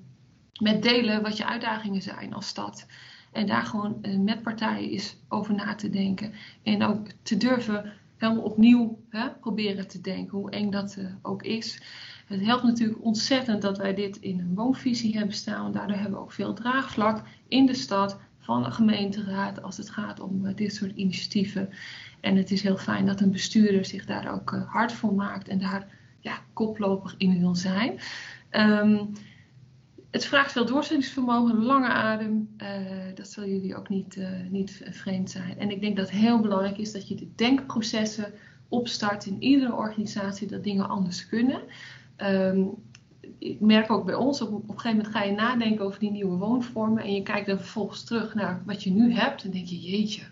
met 0.60 0.82
delen 0.82 1.22
wat 1.22 1.36
je 1.36 1.46
uitdagingen 1.46 2.02
zijn 2.02 2.34
als 2.34 2.46
stad. 2.46 2.86
En 3.32 3.46
daar 3.46 3.66
gewoon 3.66 3.98
uh, 4.02 4.18
met 4.18 4.42
partijen 4.42 4.90
is 4.90 5.16
over 5.28 5.54
na 5.54 5.74
te 5.74 5.90
denken. 5.90 6.32
En 6.62 6.82
ook 6.82 7.06
te 7.22 7.36
durven 7.36 7.92
helemaal 8.16 8.42
opnieuw 8.42 8.98
hè, 9.08 9.30
proberen 9.30 9.88
te 9.88 10.00
denken, 10.00 10.38
hoe 10.38 10.50
eng 10.50 10.70
dat 10.70 10.96
uh, 10.98 11.06
ook 11.22 11.42
is. 11.42 11.80
Het 12.26 12.40
helpt 12.40 12.62
natuurlijk 12.62 13.04
ontzettend 13.04 13.62
dat 13.62 13.78
wij 13.78 13.94
dit 13.94 14.16
in 14.16 14.38
een 14.38 14.54
woonvisie 14.54 15.16
hebben 15.16 15.34
staan. 15.34 15.72
Daardoor 15.72 15.96
hebben 15.96 16.18
we 16.18 16.24
ook 16.24 16.32
veel 16.32 16.54
draagvlak 16.54 17.22
in 17.48 17.66
de 17.66 17.74
stad 17.74 18.18
van 18.38 18.62
de 18.62 18.70
gemeenteraad 18.70 19.62
als 19.62 19.76
het 19.76 19.90
gaat 19.90 20.20
om 20.20 20.46
uh, 20.46 20.54
dit 20.54 20.74
soort 20.74 20.96
initiatieven. 20.96 21.68
En 22.24 22.36
het 22.36 22.50
is 22.50 22.62
heel 22.62 22.76
fijn 22.76 23.06
dat 23.06 23.20
een 23.20 23.30
bestuurder 23.30 23.84
zich 23.84 24.06
daar 24.06 24.32
ook 24.32 24.52
uh, 24.52 24.72
hard 24.72 24.92
voor 24.92 25.14
maakt 25.14 25.48
en 25.48 25.58
daar 25.58 25.86
ja, 26.20 26.38
koploper 26.52 27.14
in 27.18 27.38
wil 27.38 27.54
zijn. 27.54 27.98
Um, 28.50 29.12
het 30.10 30.24
vraagt 30.24 30.52
veel 30.52 30.66
doorzettingsvermogen, 30.66 31.62
lange 31.62 31.88
adem. 31.88 32.48
Uh, 32.62 32.68
dat 33.14 33.28
zal 33.28 33.46
jullie 33.46 33.76
ook 33.76 33.88
niet, 33.88 34.16
uh, 34.16 34.28
niet 34.50 34.82
vreemd 34.90 35.30
zijn. 35.30 35.58
En 35.58 35.70
ik 35.70 35.80
denk 35.80 35.96
dat 35.96 36.10
heel 36.10 36.40
belangrijk 36.40 36.78
is 36.78 36.92
dat 36.92 37.08
je 37.08 37.14
de 37.14 37.28
denkprocessen 37.34 38.32
opstart 38.68 39.26
in 39.26 39.42
iedere 39.42 39.74
organisatie, 39.74 40.46
dat 40.46 40.64
dingen 40.64 40.88
anders 40.88 41.28
kunnen. 41.28 41.60
Um, 42.16 42.70
ik 43.38 43.60
merk 43.60 43.90
ook 43.90 44.04
bij 44.04 44.14
ons, 44.14 44.40
op, 44.40 44.52
op 44.52 44.68
een 44.68 44.80
gegeven 44.80 44.96
moment 44.96 45.16
ga 45.16 45.22
je 45.22 45.32
nadenken 45.32 45.84
over 45.84 46.00
die 46.00 46.10
nieuwe 46.10 46.36
woonvormen. 46.36 47.02
En 47.02 47.14
je 47.14 47.22
kijkt 47.22 47.46
dan 47.46 47.58
vervolgens 47.58 48.04
terug 48.04 48.34
naar 48.34 48.62
wat 48.66 48.82
je 48.82 48.90
nu 48.90 49.12
hebt. 49.12 49.44
En 49.44 49.50
denk 49.50 49.66
je, 49.66 49.80
jeetje, 49.80 50.22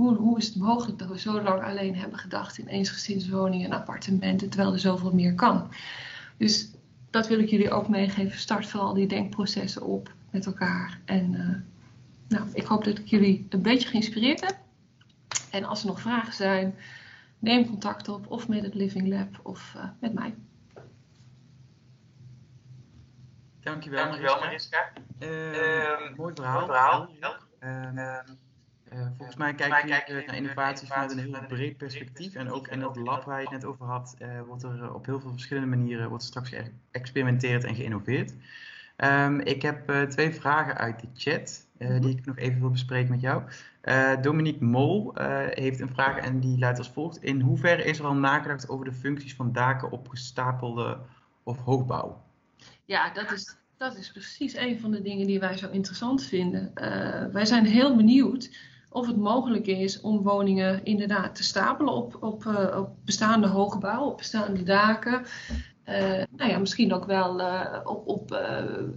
hoe, 0.00 0.16
hoe 0.16 0.38
is 0.38 0.46
het 0.46 0.56
mogelijk 0.56 0.98
dat 0.98 1.08
we 1.08 1.18
zo 1.18 1.42
lang 1.42 1.62
alleen 1.62 1.96
hebben 1.96 2.18
gedacht 2.18 2.58
in 2.58 2.66
eensgezinswoningen 2.66 3.70
en 3.70 3.76
appartementen, 3.76 4.48
terwijl 4.48 4.72
er 4.72 4.78
zoveel 4.78 5.14
meer 5.14 5.34
kan. 5.34 5.70
Dus 6.36 6.70
dat 7.10 7.28
wil 7.28 7.38
ik 7.38 7.48
jullie 7.48 7.70
ook 7.70 7.88
meegeven. 7.88 8.38
Start 8.38 8.66
vooral 8.66 8.94
die 8.94 9.06
denkprocessen 9.06 9.82
op 9.82 10.12
met 10.30 10.46
elkaar. 10.46 11.00
En 11.04 11.32
uh, 11.32 11.54
nou, 12.28 12.48
ik 12.52 12.64
hoop 12.64 12.84
dat 12.84 12.98
ik 12.98 13.06
jullie 13.06 13.46
een 13.48 13.62
beetje 13.62 13.88
geïnspireerd 13.88 14.40
heb. 14.40 14.56
En 15.50 15.64
als 15.64 15.80
er 15.80 15.86
nog 15.86 16.00
vragen 16.00 16.32
zijn, 16.32 16.74
neem 17.38 17.66
contact 17.66 18.08
op 18.08 18.30
of 18.30 18.48
met 18.48 18.62
het 18.62 18.74
Living 18.74 19.08
Lab 19.08 19.40
of 19.42 19.72
uh, 19.76 19.84
met 19.98 20.14
mij. 20.14 20.34
Dankjewel, 23.60 24.04
Dankjewel 24.04 24.38
Mariska. 24.40 24.92
Uh, 25.18 25.52
uh, 25.52 26.16
mooi 26.16 26.34
verhaal. 26.34 26.66
verhaal. 26.66 27.08
Uh, 28.92 29.06
volgens 29.16 29.36
mij 29.36 29.54
kijk 29.54 29.86
je 29.86 30.24
naar 30.26 30.36
innovatie 30.36 30.88
vanuit 30.88 31.10
een 31.10 31.18
heel 31.18 31.46
breed 31.48 31.76
perspectief. 31.76 32.34
En 32.34 32.50
ook 32.50 32.68
in 32.68 32.80
dat 32.80 32.96
lab 32.96 33.24
waar 33.24 33.36
je 33.36 33.48
het 33.48 33.52
net 33.52 33.64
over 33.64 33.86
had, 33.86 34.16
wordt 34.46 34.62
er 34.62 34.94
op 34.94 35.06
heel 35.06 35.20
veel 35.20 35.30
verschillende 35.30 35.76
manieren 35.76 36.08
wordt 36.08 36.24
straks 36.24 36.50
geëxperimenteerd 36.90 37.64
en 37.64 37.74
geïnnoveerd. 37.74 38.34
Um, 39.04 39.40
ik 39.40 39.62
heb 39.62 39.90
uh, 39.90 40.02
twee 40.02 40.34
vragen 40.34 40.76
uit 40.76 41.00
de 41.00 41.06
chat 41.14 41.66
uh, 41.78 42.00
die 42.00 42.16
ik 42.16 42.26
nog 42.26 42.36
even 42.36 42.60
wil 42.60 42.70
bespreken 42.70 43.10
met 43.10 43.20
jou. 43.20 43.42
Uh, 43.84 44.22
Dominique 44.22 44.64
Mol 44.64 45.12
heeft 45.50 45.80
een 45.80 45.94
vraag 45.94 46.16
en 46.16 46.40
die 46.40 46.58
luidt 46.58 46.78
als 46.78 46.90
volgt. 46.90 47.22
In 47.22 47.40
hoeverre 47.40 47.84
is 47.84 47.98
er 47.98 48.04
al 48.04 48.14
nagedacht 48.14 48.68
over 48.68 48.84
de 48.84 48.92
functies 48.92 49.34
van 49.34 49.52
daken 49.52 49.90
op 49.90 50.08
gestapelde 50.08 50.98
of 51.42 51.58
hoogbouw? 51.58 52.22
Ja, 52.84 53.12
dat 53.12 53.32
is, 53.32 53.56
dat 53.76 53.96
is 53.96 54.12
precies 54.12 54.56
een 54.56 54.80
van 54.80 54.90
de 54.90 55.02
dingen 55.02 55.26
die 55.26 55.40
wij 55.40 55.56
zo 55.56 55.68
interessant 55.70 56.24
vinden. 56.24 56.70
wij 57.32 57.44
zijn 57.44 57.64
heel 57.64 57.96
benieuwd 57.96 58.50
of 58.92 59.06
het 59.06 59.16
mogelijk 59.16 59.66
is 59.66 60.00
om 60.00 60.22
woningen 60.22 60.84
inderdaad 60.84 61.34
te 61.34 61.42
stapelen 61.42 61.94
op, 61.94 62.16
op, 62.20 62.46
op 62.76 62.90
bestaande 63.04 63.46
hoogbouw, 63.46 64.04
op 64.04 64.16
bestaande 64.16 64.62
daken. 64.62 65.22
Uh, 65.88 66.22
nou 66.36 66.50
ja, 66.50 66.58
misschien 66.58 66.94
ook 66.94 67.04
wel 67.04 67.40
uh, 67.40 67.76
op, 67.84 68.08
op 68.08 68.30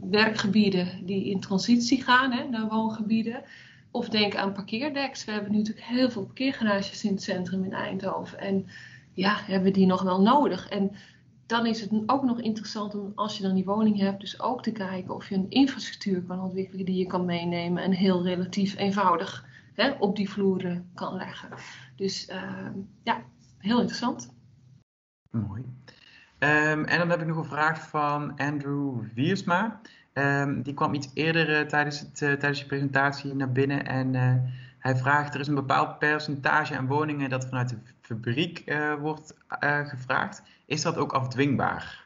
werkgebieden 0.09 1.05
die 1.05 1.29
in 1.29 1.39
transitie 1.39 2.03
gaan 2.03 2.31
hè, 2.31 2.49
naar 2.49 2.67
woongebieden. 2.67 3.43
Of 3.91 4.09
denk 4.09 4.35
aan 4.35 4.53
parkeerdeks. 4.53 5.25
We 5.25 5.31
hebben 5.31 5.51
nu 5.51 5.57
natuurlijk 5.57 5.85
heel 5.85 6.11
veel 6.11 6.25
parkeergarages 6.25 7.03
in 7.03 7.11
het 7.11 7.23
centrum 7.23 7.63
in 7.63 7.73
Eindhoven. 7.73 8.39
En 8.39 8.65
ja, 9.13 9.35
hebben 9.45 9.71
we 9.71 9.77
die 9.77 9.85
nog 9.85 10.01
wel 10.01 10.21
nodig? 10.21 10.69
En 10.69 10.91
dan 11.45 11.65
is 11.65 11.81
het 11.81 11.91
ook 12.05 12.23
nog 12.23 12.39
interessant 12.39 12.95
om, 12.95 13.11
als 13.15 13.37
je 13.37 13.43
dan 13.43 13.55
die 13.55 13.65
woning 13.65 13.99
hebt, 13.99 14.19
dus 14.19 14.41
ook 14.41 14.63
te 14.63 14.71
kijken 14.71 15.15
of 15.15 15.29
je 15.29 15.35
een 15.35 15.49
infrastructuur 15.49 16.21
kan 16.21 16.41
ontwikkelen 16.41 16.85
die 16.85 16.97
je 16.97 17.07
kan 17.07 17.25
meenemen 17.25 17.83
en 17.83 17.91
heel 17.91 18.23
relatief 18.23 18.77
eenvoudig 18.77 19.45
op 19.99 20.15
die 20.15 20.29
vloeren 20.29 20.89
kan 20.93 21.15
leggen. 21.15 21.49
Dus 21.95 22.31
ja, 23.03 23.21
heel 23.57 23.77
interessant. 23.77 24.33
Mooi. 25.29 25.61
Um, 26.39 26.85
en 26.85 26.99
dan 26.99 27.09
heb 27.09 27.21
ik 27.21 27.27
nog 27.27 27.37
een 27.37 27.45
vraag 27.45 27.87
van 27.89 28.37
Andrew 28.37 29.03
Wiersma. 29.13 29.81
Um, 30.13 30.61
die 30.61 30.73
kwam 30.73 30.93
iets 30.93 31.09
eerder 31.13 31.61
uh, 31.61 31.67
tijdens, 31.67 31.99
het, 31.99 32.21
uh, 32.21 32.33
tijdens 32.33 32.59
je 32.59 32.65
presentatie 32.65 33.35
naar 33.35 33.51
binnen. 33.51 33.85
En 33.85 34.13
uh, 34.13 34.35
hij 34.79 34.95
vraagt, 34.95 35.33
er 35.33 35.39
is 35.39 35.47
een 35.47 35.55
bepaald 35.55 35.99
percentage 35.99 36.77
aan 36.77 36.87
woningen 36.87 37.29
dat 37.29 37.45
vanuit 37.45 37.69
de 37.69 37.77
fabriek 38.01 38.75
wordt 38.99 39.33
gevraagd. 39.83 40.43
Is 40.65 40.81
dat 40.81 40.97
ook 40.97 41.13
afdwingbaar? 41.13 42.02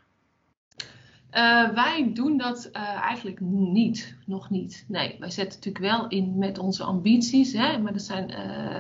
Wij 1.74 2.12
doen 2.14 2.38
dat 2.38 2.72
eigenlijk 3.02 3.40
niet, 3.40 4.16
nog 4.26 4.50
niet. 4.50 4.86
Nee, 4.88 5.16
wij 5.20 5.32
zetten 5.32 5.60
natuurlijk 5.60 5.94
wel 5.94 6.08
in 6.08 6.38
met 6.38 6.58
onze 6.58 6.84
ambities, 6.84 7.54
hè, 7.54 7.78
maar 7.78 7.94
dat 7.94 8.02
zijn 8.02 8.28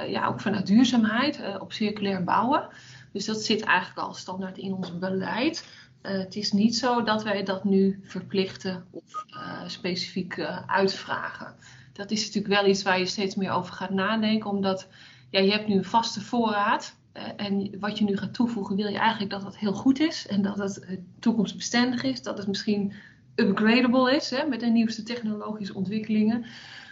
ja, 0.09 0.27
ook 0.27 0.41
vanuit 0.41 0.67
duurzaamheid 0.67 1.41
op 1.59 1.73
circulair 1.73 2.23
bouwen. 2.23 2.67
Dus 3.11 3.25
dat 3.25 3.41
zit 3.41 3.61
eigenlijk 3.61 4.07
al 4.07 4.13
standaard 4.13 4.57
in 4.57 4.73
ons 4.73 4.97
beleid. 4.97 5.67
Het 6.01 6.35
is 6.35 6.51
niet 6.51 6.75
zo 6.75 7.03
dat 7.03 7.23
wij 7.23 7.43
dat 7.43 7.63
nu 7.63 7.99
verplichten 8.03 8.85
of 8.91 9.25
specifiek 9.67 10.39
uitvragen. 10.67 11.55
Dat 11.93 12.11
is 12.11 12.25
natuurlijk 12.25 12.61
wel 12.61 12.71
iets 12.71 12.83
waar 12.83 12.99
je 12.99 13.05
steeds 13.05 13.35
meer 13.35 13.51
over 13.51 13.73
gaat 13.73 13.89
nadenken, 13.89 14.49
omdat 14.49 14.87
ja, 15.29 15.39
je 15.39 15.51
hebt 15.51 15.67
nu 15.67 15.75
een 15.75 15.83
vaste 15.83 16.21
voorraad. 16.21 16.96
En 17.35 17.79
wat 17.79 17.97
je 17.97 18.03
nu 18.03 18.17
gaat 18.17 18.33
toevoegen, 18.33 18.75
wil 18.75 18.87
je 18.87 18.97
eigenlijk 18.97 19.31
dat 19.31 19.41
dat 19.41 19.57
heel 19.57 19.73
goed 19.73 19.99
is 19.99 20.27
en 20.27 20.41
dat 20.41 20.57
het 20.57 20.99
toekomstbestendig 21.19 22.03
is, 22.03 22.21
dat 22.21 22.37
het 22.37 22.47
misschien 22.47 22.93
upgradable 23.35 24.15
is 24.15 24.29
hè, 24.29 24.45
met 24.45 24.59
de 24.59 24.65
nieuwste 24.65 25.03
technologische 25.03 25.73
ontwikkelingen. 25.73 26.45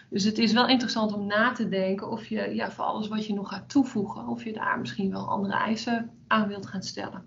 Dus 0.10 0.24
het 0.24 0.38
is 0.38 0.54
wel 0.54 0.68
interessant 0.68 1.14
om 1.14 1.26
na 1.26 1.52
te 1.52 1.70
denken 1.70 2.10
of 2.10 2.26
je 2.26 2.56
ja, 2.56 2.72
voor 2.72 2.86
alles 2.86 3.08
wat 3.08 3.26
je 3.26 3.34
nog 3.34 3.50
gaat 3.50 3.70
toevoegen, 3.70 4.28
of 4.28 4.44
je 4.44 4.54
daar 4.54 4.80
misschien 4.80 5.12
wel 5.12 5.30
andere 5.30 5.54
eisen 5.54 6.10
aan 6.28 6.48
wilt 6.48 6.68
gaan 6.68 6.84
stellen. 6.84 7.24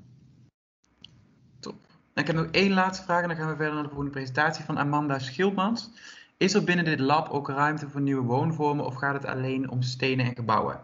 Top. 1.60 1.76
Ik 2.14 2.26
heb 2.26 2.36
nog 2.36 2.48
één 2.50 2.72
laatste 2.72 3.04
vraag 3.04 3.22
en 3.22 3.28
dan 3.28 3.36
gaan 3.36 3.48
we 3.48 3.56
verder 3.56 3.74
naar 3.74 3.82
de 3.82 3.88
volgende 3.88 4.12
presentatie 4.12 4.64
van 4.64 4.78
Amanda 4.78 5.18
Schildmans. 5.18 5.90
Is 6.36 6.54
er 6.54 6.64
binnen 6.64 6.84
dit 6.84 7.00
lab 7.00 7.28
ook 7.28 7.48
ruimte 7.48 7.88
voor 7.88 8.00
nieuwe 8.00 8.26
woonvormen 8.26 8.84
of 8.84 8.94
gaat 8.94 9.14
het 9.14 9.24
alleen 9.24 9.70
om 9.70 9.82
stenen 9.82 10.26
en 10.26 10.34
gebouwen? 10.34 10.80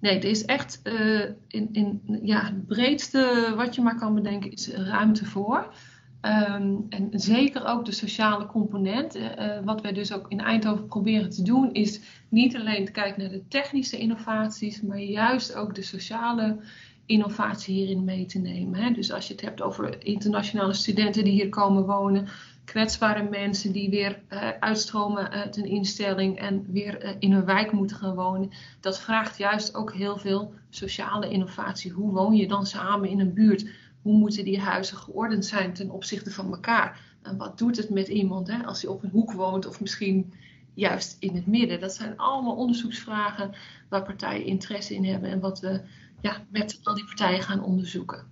Nee, 0.00 0.18
er 0.18 0.24
is 0.24 0.44
echt 0.44 0.80
uh, 0.84 1.24
in, 1.48 1.68
in 1.72 2.02
ja, 2.22 2.44
het 2.44 2.66
breedste 2.66 3.52
wat 3.56 3.74
je 3.74 3.82
maar 3.82 3.98
kan 3.98 4.14
bedenken 4.14 4.50
is 4.52 4.68
ruimte 4.68 5.24
voor. 5.24 5.74
Um, 6.22 6.86
en 6.88 7.08
zeker 7.10 7.66
ook 7.66 7.84
de 7.84 7.92
sociale 7.92 8.46
component. 8.46 9.16
Uh, 9.16 9.24
wat 9.64 9.80
wij 9.80 9.92
dus 9.92 10.12
ook 10.12 10.26
in 10.28 10.40
Eindhoven 10.40 10.86
proberen 10.86 11.30
te 11.30 11.42
doen, 11.42 11.72
is 11.72 12.00
niet 12.28 12.56
alleen 12.56 12.84
te 12.84 12.92
kijken 12.92 13.20
naar 13.20 13.30
de 13.30 13.48
technische 13.48 13.98
innovaties, 13.98 14.80
maar 14.80 15.00
juist 15.00 15.54
ook 15.54 15.74
de 15.74 15.82
sociale 15.82 16.58
innovatie 17.06 17.74
hierin 17.74 18.04
mee 18.04 18.26
te 18.26 18.38
nemen. 18.38 18.80
Hè. 18.80 18.90
Dus 18.90 19.12
als 19.12 19.26
je 19.26 19.32
het 19.32 19.42
hebt 19.42 19.62
over 19.62 20.04
internationale 20.04 20.74
studenten 20.74 21.24
die 21.24 21.32
hier 21.32 21.48
komen 21.48 21.86
wonen, 21.86 22.28
kwetsbare 22.66 23.22
mensen 23.22 23.72
die 23.72 23.90
weer 23.90 24.20
uh, 24.32 24.48
uitstromen 24.60 25.30
uit 25.30 25.56
een 25.56 25.66
instelling 25.66 26.38
en 26.38 26.72
weer 26.72 27.04
uh, 27.04 27.10
in 27.18 27.32
hun 27.32 27.44
wijk 27.44 27.72
moeten 27.72 27.96
gaan 27.96 28.14
wonen, 28.14 28.50
dat 28.80 29.00
vraagt 29.00 29.38
juist 29.38 29.74
ook 29.74 29.92
heel 29.94 30.18
veel 30.18 30.54
sociale 30.70 31.28
innovatie. 31.28 31.92
Hoe 31.92 32.12
woon 32.12 32.36
je 32.36 32.48
dan 32.48 32.66
samen 32.66 33.08
in 33.08 33.20
een 33.20 33.34
buurt? 33.34 33.64
hoe 34.06 34.16
moeten 34.16 34.44
die 34.44 34.60
huizen 34.60 34.96
geordend 34.96 35.46
zijn 35.46 35.72
ten 35.72 35.90
opzichte 35.90 36.30
van 36.30 36.52
elkaar? 36.52 37.00
En 37.22 37.36
wat 37.36 37.58
doet 37.58 37.76
het 37.76 37.90
met 37.90 38.08
iemand 38.08 38.48
hè, 38.48 38.64
als 38.64 38.82
hij 38.82 38.90
op 38.90 39.02
een 39.02 39.10
hoek 39.10 39.32
woont 39.32 39.66
of 39.66 39.80
misschien 39.80 40.32
juist 40.74 41.16
in 41.18 41.34
het 41.34 41.46
midden? 41.46 41.80
Dat 41.80 41.94
zijn 41.94 42.16
allemaal 42.16 42.56
onderzoeksvragen 42.56 43.54
waar 43.88 44.02
partijen 44.02 44.44
interesse 44.44 44.94
in 44.94 45.04
hebben 45.04 45.30
en 45.30 45.40
wat 45.40 45.60
we 45.60 45.80
ja, 46.20 46.44
met 46.48 46.80
al 46.82 46.94
die 46.94 47.04
partijen 47.04 47.42
gaan 47.42 47.62
onderzoeken. 47.62 48.26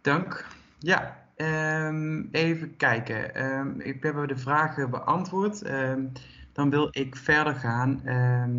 Dank. 0.00 0.57
Ja, 0.78 1.26
um, 1.36 2.28
even 2.32 2.76
kijken. 2.76 3.46
Um, 3.46 3.80
ik 3.80 4.02
heb 4.02 4.28
de 4.28 4.36
vragen 4.36 4.90
beantwoord. 4.90 5.70
Um, 5.70 6.12
dan 6.52 6.70
wil 6.70 6.88
ik 6.90 7.16
verder 7.16 7.54
gaan 7.54 8.00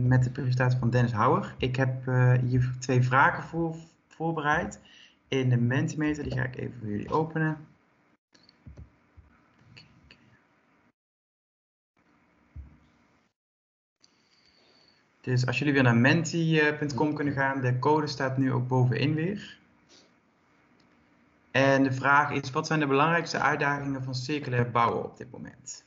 met 0.07 0.23
de 0.23 0.29
presentatie 0.29 0.79
van 0.79 0.89
Dennis 0.89 1.11
Houwer. 1.11 1.55
Ik 1.57 1.75
heb 1.75 2.07
uh, 2.07 2.33
hier 2.33 2.73
twee 2.79 3.01
vragen 3.01 3.43
voor, 3.43 3.75
voorbereid 4.07 4.79
in 5.27 5.49
de 5.49 5.57
Mentimeter. 5.57 6.23
Die 6.23 6.37
ga 6.37 6.43
ik 6.43 6.57
even 6.57 6.79
voor 6.79 6.89
jullie 6.89 7.11
openen. 7.11 7.57
Dus 15.21 15.45
als 15.45 15.59
jullie 15.59 15.73
weer 15.73 15.83
naar 15.83 15.97
menti.com 15.97 17.13
kunnen 17.13 17.33
gaan, 17.33 17.61
de 17.61 17.79
code 17.79 18.07
staat 18.07 18.37
nu 18.37 18.51
ook 18.51 18.67
bovenin 18.67 19.13
weer. 19.13 19.58
En 21.59 21.83
de 21.83 21.91
vraag 21.91 22.31
is, 22.31 22.51
wat 22.51 22.67
zijn 22.67 22.79
de 22.79 22.87
belangrijkste 22.87 23.39
uitdagingen 23.39 24.03
van 24.03 24.15
circulair 24.15 24.71
bouwen 24.71 25.03
op 25.03 25.17
dit 25.17 25.31
moment? 25.31 25.85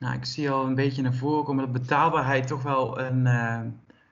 Nou, 0.00 0.14
ik 0.14 0.24
zie 0.24 0.50
al 0.50 0.66
een 0.66 0.74
beetje 0.74 1.02
naar 1.02 1.14
voren 1.14 1.44
komen 1.44 1.64
dat 1.64 1.82
betaalbaarheid 1.82 2.46
toch 2.46 2.62
wel 2.62 3.00
een, 3.00 3.26
uh, 3.26 3.60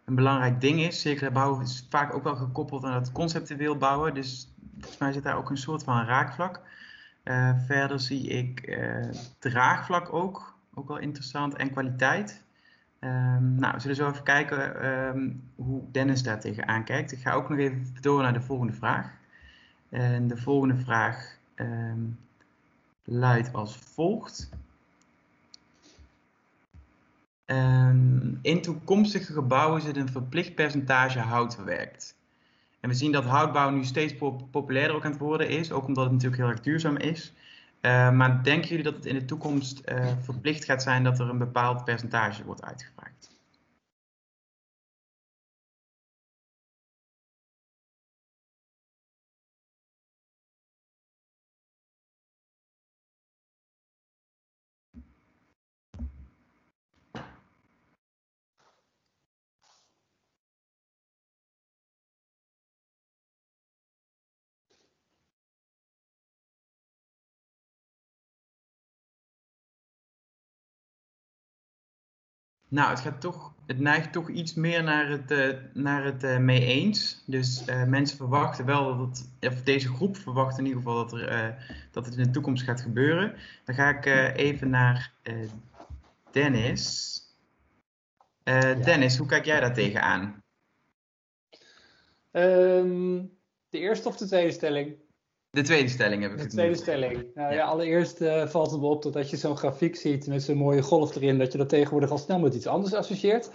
een 0.04 0.14
belangrijk 0.14 0.60
ding 0.60 0.80
is. 0.80 1.00
Zeker 1.00 1.32
bouwen 1.32 1.62
is 1.62 1.86
vaak 1.90 2.14
ook 2.14 2.22
wel 2.22 2.36
gekoppeld 2.36 2.84
aan 2.84 2.94
het 2.94 3.12
conceptueel 3.12 3.76
bouwen. 3.76 4.14
Dus 4.14 4.54
volgens 4.72 4.98
mij 4.98 5.12
zit 5.12 5.22
daar 5.22 5.36
ook 5.36 5.50
een 5.50 5.56
soort 5.56 5.84
van 5.84 6.04
raakvlak. 6.04 6.60
Uh, 7.24 7.50
verder 7.66 8.00
zie 8.00 8.28
ik 8.28 8.66
uh, 8.66 9.08
draagvlak 9.38 10.12
ook, 10.12 10.54
ook 10.74 10.88
wel 10.88 10.98
interessant, 10.98 11.54
en 11.54 11.70
kwaliteit. 11.70 12.42
Um, 13.00 13.54
nou, 13.54 13.74
we 13.74 13.80
zullen 13.80 13.96
zo 13.96 14.10
even 14.10 14.22
kijken 14.22 14.86
um, 14.86 15.42
hoe 15.54 15.82
Dennis 15.90 16.22
daar 16.22 16.40
tegenaan 16.40 16.84
kijkt. 16.84 17.12
Ik 17.12 17.20
ga 17.20 17.32
ook 17.32 17.48
nog 17.48 17.58
even 17.58 17.86
door 18.00 18.22
naar 18.22 18.32
de 18.32 18.40
volgende 18.40 18.72
vraag. 18.72 19.10
En 19.88 20.28
de 20.28 20.36
volgende 20.36 20.76
vraag 20.76 21.36
um, 21.56 22.18
luidt 23.04 23.52
als 23.52 23.76
volgt. 23.76 24.50
In 28.42 28.62
toekomstige 28.62 29.32
gebouwen 29.32 29.82
zit 29.82 29.96
een 29.96 30.08
verplicht 30.08 30.54
percentage 30.54 31.18
hout 31.18 31.54
verwerkt. 31.54 32.16
En 32.80 32.88
we 32.88 32.94
zien 32.94 33.12
dat 33.12 33.24
houtbouw 33.24 33.70
nu 33.70 33.84
steeds 33.84 34.14
populairder 34.50 34.96
ook 34.96 35.04
aan 35.04 35.10
het 35.10 35.20
worden 35.20 35.48
is, 35.48 35.72
ook 35.72 35.86
omdat 35.86 36.04
het 36.04 36.12
natuurlijk 36.12 36.42
heel 36.42 36.50
erg 36.50 36.60
duurzaam 36.60 36.96
is. 36.96 37.32
Uh, 37.82 38.10
maar 38.10 38.42
denken 38.42 38.68
jullie 38.68 38.84
dat 38.84 38.96
het 38.96 39.06
in 39.06 39.14
de 39.14 39.24
toekomst 39.24 39.82
uh, 39.84 40.06
verplicht 40.20 40.64
gaat 40.64 40.82
zijn 40.82 41.04
dat 41.04 41.18
er 41.18 41.28
een 41.28 41.38
bepaald 41.38 41.84
percentage 41.84 42.44
wordt 42.44 42.64
uitgevraagd? 42.64 43.37
Nou, 72.68 72.90
het, 72.90 73.00
gaat 73.00 73.20
toch, 73.20 73.54
het 73.66 73.78
neigt 73.78 74.12
toch 74.12 74.28
iets 74.28 74.54
meer 74.54 74.82
naar 74.82 75.08
het, 75.08 75.30
uh, 75.30 75.56
naar 75.72 76.04
het 76.04 76.24
uh, 76.24 76.38
mee 76.38 76.64
eens. 76.64 77.22
Dus 77.26 77.68
uh, 77.68 77.84
mensen 77.84 78.16
verwachten 78.16 78.64
wel 78.64 78.96
dat 78.96 79.28
of 79.40 79.62
deze 79.62 79.88
groep 79.88 80.16
verwacht 80.16 80.58
in 80.58 80.66
ieder 80.66 80.82
geval 80.82 81.06
dat, 81.06 81.12
er, 81.12 81.56
dat 81.90 82.06
het 82.06 82.16
in 82.16 82.22
de 82.22 82.30
toekomst 82.30 82.64
gaat 82.64 82.80
gebeuren. 82.80 83.34
Dan 83.64 83.74
ga 83.74 83.88
ik 83.88 84.04
even 84.36 84.70
naar 84.70 85.12
Dennis. 86.30 87.16
Ja. 88.44 88.74
Dennis, 88.74 89.16
hoe 89.16 89.26
kijk 89.26 89.44
jij 89.44 89.60
daar 89.60 89.74
tegenaan? 89.74 90.42
Um, 92.32 93.38
de 93.68 93.78
eerste 93.78 94.08
of 94.08 94.16
de 94.16 94.26
tweede 94.26 94.52
stelling? 94.52 94.96
De 95.58 95.64
tweede 95.64 95.88
stelling 95.88 96.22
heb 96.22 96.32
ik 96.32 96.38
De 96.38 96.46
tweede 96.46 96.76
stelling. 96.76 97.26
Nou, 97.34 97.48
ja. 97.48 97.54
ja 97.54 97.64
allereerst 97.64 98.20
uh, 98.20 98.46
valt 98.46 98.70
het 98.70 98.80
me 98.80 98.86
op 98.86 99.02
dat 99.02 99.16
als 99.16 99.30
je 99.30 99.36
zo'n 99.36 99.56
grafiek 99.56 99.96
ziet 99.96 100.26
met 100.26 100.42
zo'n 100.42 100.56
mooie 100.56 100.82
golf 100.82 101.16
erin, 101.16 101.38
dat 101.38 101.52
je 101.52 101.58
dat 101.58 101.68
tegenwoordig 101.68 102.10
al 102.10 102.18
snel 102.18 102.38
met 102.38 102.54
iets 102.54 102.66
anders 102.66 102.94
associeert. 102.94 103.50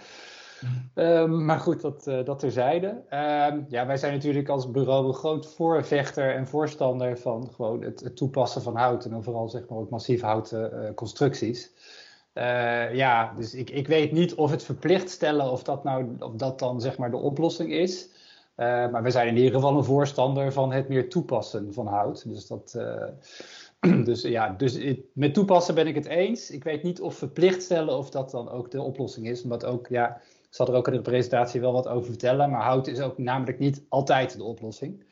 Um, 0.94 1.44
maar 1.44 1.58
goed, 1.58 1.80
dat, 1.80 2.06
uh, 2.06 2.24
dat 2.24 2.38
terzijde. 2.38 2.86
Um, 2.88 3.66
ja, 3.68 3.86
wij 3.86 3.96
zijn 3.96 4.12
natuurlijk 4.12 4.48
als 4.48 4.70
bureau 4.70 5.06
een 5.06 5.14
groot 5.14 5.54
voorvechter 5.54 6.34
en 6.34 6.46
voorstander 6.46 7.18
van 7.18 7.50
gewoon 7.54 7.82
het, 7.82 8.00
het 8.00 8.16
toepassen 8.16 8.62
van 8.62 8.76
hout. 8.76 9.04
En 9.04 9.10
dan 9.10 9.24
vooral 9.24 9.48
zeg 9.48 9.68
maar 9.68 9.78
ook 9.78 9.90
massief 9.90 10.20
houten 10.20 10.70
uh, 10.74 10.94
constructies. 10.94 11.70
ja, 12.92 13.34
dus 13.36 13.54
ik, 13.54 13.70
ik 13.70 13.86
weet 13.86 14.12
niet 14.12 14.34
of 14.34 14.50
het 14.50 14.62
verplicht 14.62 15.10
stellen 15.10 15.50
of 15.50 15.62
dat 15.62 15.84
nou 15.84 16.16
of 16.18 16.32
dat 16.32 16.58
dan 16.58 16.80
zeg 16.80 16.98
maar 16.98 17.10
de 17.10 17.16
oplossing 17.16 17.72
is. 17.72 18.08
Uh, 18.56 18.66
maar 18.90 19.02
we 19.02 19.10
zijn 19.10 19.28
in 19.28 19.36
ieder 19.36 19.52
geval 19.52 19.76
een 19.76 19.84
voorstander 19.84 20.52
van 20.52 20.72
het 20.72 20.88
meer 20.88 21.08
toepassen 21.08 21.72
van 21.72 21.86
hout. 21.86 22.28
Dus, 22.28 22.46
dat, 22.46 22.74
uh, 22.76 24.04
dus 24.04 24.22
ja, 24.22 24.48
dus 24.48 24.96
met 25.12 25.34
toepassen 25.34 25.74
ben 25.74 25.86
ik 25.86 25.94
het 25.94 26.06
eens. 26.06 26.50
Ik 26.50 26.64
weet 26.64 26.82
niet 26.82 27.00
of 27.00 27.14
verplicht 27.14 27.62
stellen 27.62 27.98
of 27.98 28.10
dat 28.10 28.30
dan 28.30 28.50
ook 28.50 28.70
de 28.70 28.82
oplossing 28.82 29.28
is. 29.28 29.42
Omdat 29.42 29.64
ook, 29.64 29.88
ja, 29.88 30.16
ik 30.16 30.46
zal 30.50 30.66
er 30.66 30.74
ook 30.74 30.86
in 30.86 30.92
de 30.92 31.00
presentatie 31.00 31.60
wel 31.60 31.72
wat 31.72 31.88
over 31.88 32.04
vertellen. 32.04 32.50
Maar 32.50 32.62
hout 32.62 32.86
is 32.86 33.00
ook 33.00 33.18
namelijk 33.18 33.58
niet 33.58 33.84
altijd 33.88 34.36
de 34.36 34.44
oplossing. 34.44 35.04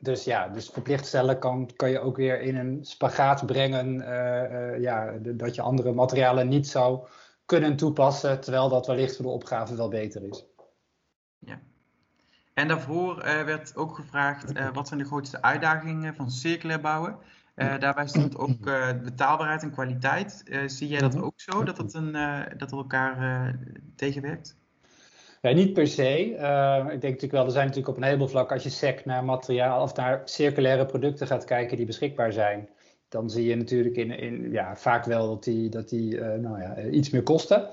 Dus 0.00 0.24
ja, 0.24 0.48
dus 0.48 0.68
verplicht 0.68 1.06
stellen 1.06 1.38
kan, 1.38 1.70
kan 1.76 1.90
je 1.90 2.00
ook 2.00 2.16
weer 2.16 2.40
in 2.40 2.56
een 2.56 2.84
spagaat 2.84 3.46
brengen. 3.46 3.94
Uh, 3.96 4.80
ja, 4.80 5.18
dat 5.20 5.54
je 5.54 5.62
andere 5.62 5.92
materialen 5.92 6.48
niet 6.48 6.68
zou 6.68 7.06
kunnen 7.44 7.76
toepassen. 7.76 8.40
Terwijl 8.40 8.68
dat 8.68 8.86
wellicht 8.86 9.16
voor 9.16 9.24
de 9.24 9.30
opgave 9.30 9.76
wel 9.76 9.88
beter 9.88 10.22
is. 10.22 10.46
Ja. 11.38 11.60
En 12.58 12.68
daarvoor 12.68 13.16
uh, 13.18 13.42
werd 13.42 13.76
ook 13.76 13.94
gevraagd 13.94 14.56
uh, 14.56 14.68
wat 14.72 14.88
zijn 14.88 15.00
de 15.00 15.06
grootste 15.06 15.42
uitdagingen 15.42 16.14
van 16.14 16.30
circulair 16.30 16.80
bouwen. 16.80 17.16
Uh, 17.56 17.78
daarbij 17.78 18.06
stond 18.06 18.38
ook 18.38 18.60
betaalbaarheid 19.02 19.62
en 19.62 19.70
kwaliteit. 19.70 20.42
zie 20.66 20.88
jij 20.88 21.00
dat 21.00 21.20
ook 21.20 21.40
zo, 21.40 21.64
dat 21.64 21.78
het, 21.78 21.94
een, 21.94 22.16
dat 22.56 22.72
elkaar 22.72 23.54
tegenwerkt? 23.96 24.56
Ja, 25.42 25.52
niet 25.52 25.72
per 25.72 25.86
se. 25.86 26.18
ik 26.92 27.00
denk 27.00 27.02
natuurlijk 27.02 27.32
wel, 27.32 27.44
er 27.44 27.50
zijn 27.50 27.66
natuurlijk 27.66 27.96
op 27.96 27.96
een 27.96 28.06
heleboel 28.06 28.28
vlakken, 28.28 28.54
als 28.54 28.64
je 28.64 28.70
sec 28.70 29.04
naar 29.04 29.24
materiaal 29.24 29.82
of 29.82 29.96
naar 29.96 30.20
circulaire 30.24 30.86
producten 30.86 31.26
gaat 31.26 31.44
kijken 31.44 31.76
die 31.76 31.86
beschikbaar 31.86 32.32
zijn, 32.32 32.68
dan 33.08 33.30
zie 33.30 33.48
je 33.48 33.56
natuurlijk 33.56 33.96
in, 33.96 34.10
in, 34.10 34.50
ja, 34.50 34.76
vaak 34.76 35.04
wel 35.04 35.28
dat 35.28 35.44
die, 35.44 35.68
dat 35.68 35.88
die 35.88 36.20
nou 36.20 36.60
ja, 36.60 36.80
iets 36.80 37.10
meer 37.10 37.22
kosten. 37.22 37.68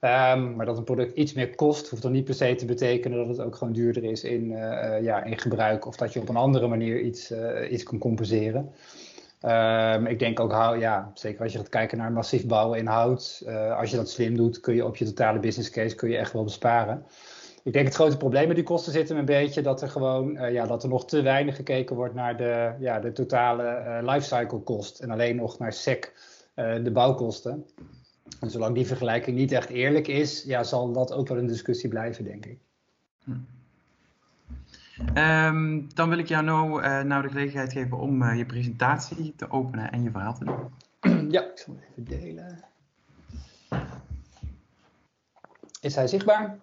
Um, 0.00 0.56
maar 0.56 0.66
dat 0.66 0.78
een 0.78 0.84
product 0.84 1.16
iets 1.16 1.32
meer 1.32 1.54
kost, 1.54 1.88
hoeft 1.88 2.02
dan 2.02 2.12
niet 2.12 2.24
per 2.24 2.34
se 2.34 2.54
te 2.54 2.64
betekenen 2.64 3.18
dat 3.18 3.36
het 3.36 3.46
ook 3.46 3.56
gewoon 3.56 3.72
duurder 3.72 4.04
is 4.04 4.24
in, 4.24 4.50
uh, 4.50 5.02
ja, 5.02 5.24
in 5.24 5.38
gebruik. 5.38 5.86
Of 5.86 5.96
dat 5.96 6.12
je 6.12 6.20
op 6.20 6.28
een 6.28 6.36
andere 6.36 6.68
manier 6.68 7.00
iets, 7.00 7.30
uh, 7.30 7.70
iets 7.70 7.82
kan 7.82 7.98
compenseren. 7.98 8.72
Um, 9.42 10.06
ik 10.06 10.18
denk 10.18 10.40
ook, 10.40 10.50
ja, 10.78 11.10
zeker 11.14 11.42
als 11.42 11.52
je 11.52 11.58
gaat 11.58 11.68
kijken 11.68 11.98
naar 11.98 12.12
massief 12.12 12.46
bouwen 12.46 12.78
in 12.78 12.86
hout. 12.86 13.42
Uh, 13.46 13.78
als 13.78 13.90
je 13.90 13.96
dat 13.96 14.10
slim 14.10 14.36
doet, 14.36 14.60
kun 14.60 14.74
je 14.74 14.84
op 14.84 14.96
je 14.96 15.04
totale 15.04 15.38
business 15.38 15.70
case 15.70 15.94
kun 15.94 16.10
je 16.10 16.16
echt 16.16 16.32
wel 16.32 16.44
besparen. 16.44 17.04
Ik 17.62 17.72
denk 17.72 17.86
het 17.86 17.94
grote 17.94 18.16
probleem 18.16 18.46
met 18.46 18.56
die 18.56 18.64
kosten 18.64 18.92
zit 18.92 19.08
hem 19.08 19.18
een 19.18 19.24
beetje 19.24 19.62
dat 19.62 19.82
er 19.82 19.88
gewoon 19.88 20.52
ja, 20.52 20.66
dat 20.66 20.82
er 20.82 20.88
nog 20.88 21.06
te 21.06 21.22
weinig 21.22 21.56
gekeken 21.56 21.96
wordt 21.96 22.14
naar 22.14 22.36
de, 22.36 22.72
ja, 22.78 23.00
de 23.00 23.12
totale 23.12 23.98
lifecycle 24.02 24.58
kost. 24.58 25.00
En 25.00 25.10
alleen 25.10 25.36
nog 25.36 25.58
naar 25.58 25.72
SEC, 25.72 26.12
de 26.54 26.90
bouwkosten. 26.92 27.66
En 28.40 28.50
zolang 28.50 28.74
die 28.74 28.86
vergelijking 28.86 29.36
niet 29.36 29.52
echt 29.52 29.68
eerlijk 29.68 30.08
is, 30.08 30.42
ja, 30.42 30.62
zal 30.62 30.92
dat 30.92 31.12
ook 31.12 31.28
wel 31.28 31.38
een 31.38 31.46
discussie 31.46 31.88
blijven, 31.88 32.24
denk 32.24 32.46
ik. 32.46 32.58
Hm. 33.24 33.32
Um, 35.14 35.88
dan 35.94 36.08
wil 36.08 36.18
ik 36.18 36.28
jou 36.28 36.44
nou, 36.44 36.82
uh, 36.82 37.00
nou 37.00 37.22
de 37.22 37.28
gelegenheid 37.28 37.72
geven 37.72 37.98
om 37.98 38.22
uh, 38.22 38.36
je 38.36 38.46
presentatie 38.46 39.34
te 39.36 39.50
openen 39.50 39.92
en 39.92 40.02
je 40.02 40.10
verhaal 40.10 40.34
te 40.34 40.44
doen. 40.44 40.56
Ja, 41.30 41.42
ik 41.42 41.58
zal 41.58 41.74
hem 41.74 41.84
even 41.90 42.04
delen. 42.04 42.64
Is 45.80 45.94
hij 45.94 46.06
zichtbaar? 46.06 46.58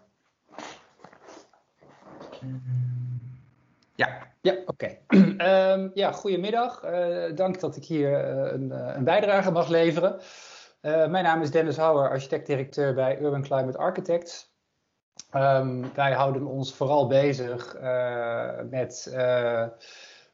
Ja. 3.96 4.34
Ja, 4.42 4.54
oké. 4.66 4.72
Okay. 4.72 5.00
um, 5.80 5.92
ja, 5.94 6.12
goedemiddag. 6.12 6.86
Uh, 6.86 7.36
dank 7.36 7.60
dat 7.60 7.76
ik 7.76 7.86
hier 7.86 8.26
een, 8.54 8.96
een 8.98 9.04
bijdrage 9.04 9.52
mag 9.52 9.70
leveren. 9.70 10.20
Uh, 10.86 11.08
mijn 11.08 11.24
naam 11.24 11.42
is 11.42 11.52
Dennis 11.52 11.78
Houwer, 11.78 12.10
architect-directeur 12.10 12.94
bij 12.94 13.22
Urban 13.22 13.42
Climate 13.42 13.78
Architects. 13.78 14.54
Um, 15.36 15.94
wij 15.94 16.14
houden 16.14 16.46
ons 16.46 16.74
vooral 16.74 17.08
bezig 17.08 17.76
uh, 17.82 18.50
met 18.70 19.08
uh, 19.10 19.68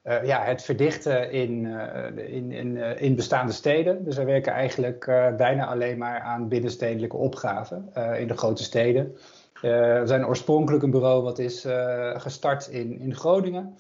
ja, 0.04 0.44
het 0.44 0.64
verdichten 0.64 1.32
in, 1.32 1.66
in, 2.18 2.52
in, 2.52 2.78
in, 2.78 3.16
bestaande 3.16 3.52
steden. 3.52 4.04
Dus 4.04 4.16
wij 4.16 4.26
werken 4.26 4.54
eigenlijk 4.54 5.06
bijna 5.38 5.66
alleen 5.66 5.98
maar 5.98 6.20
aan 6.20 6.48
binnenstedelijke 6.48 7.18
opgaven 7.18 7.92
in 8.18 8.28
de 8.28 8.38
grote 8.38 8.64
steden. 8.64 9.18
we 9.62 10.02
zijn 10.06 10.28
oorspronkelijk 10.28 10.84
een 10.84 10.92
bureau 10.92 11.24
wat 11.24 11.40
is 11.40 11.66
gestart 12.14 12.68
in, 12.68 13.00
in 13.00 13.16
Groningen. 13.16 13.78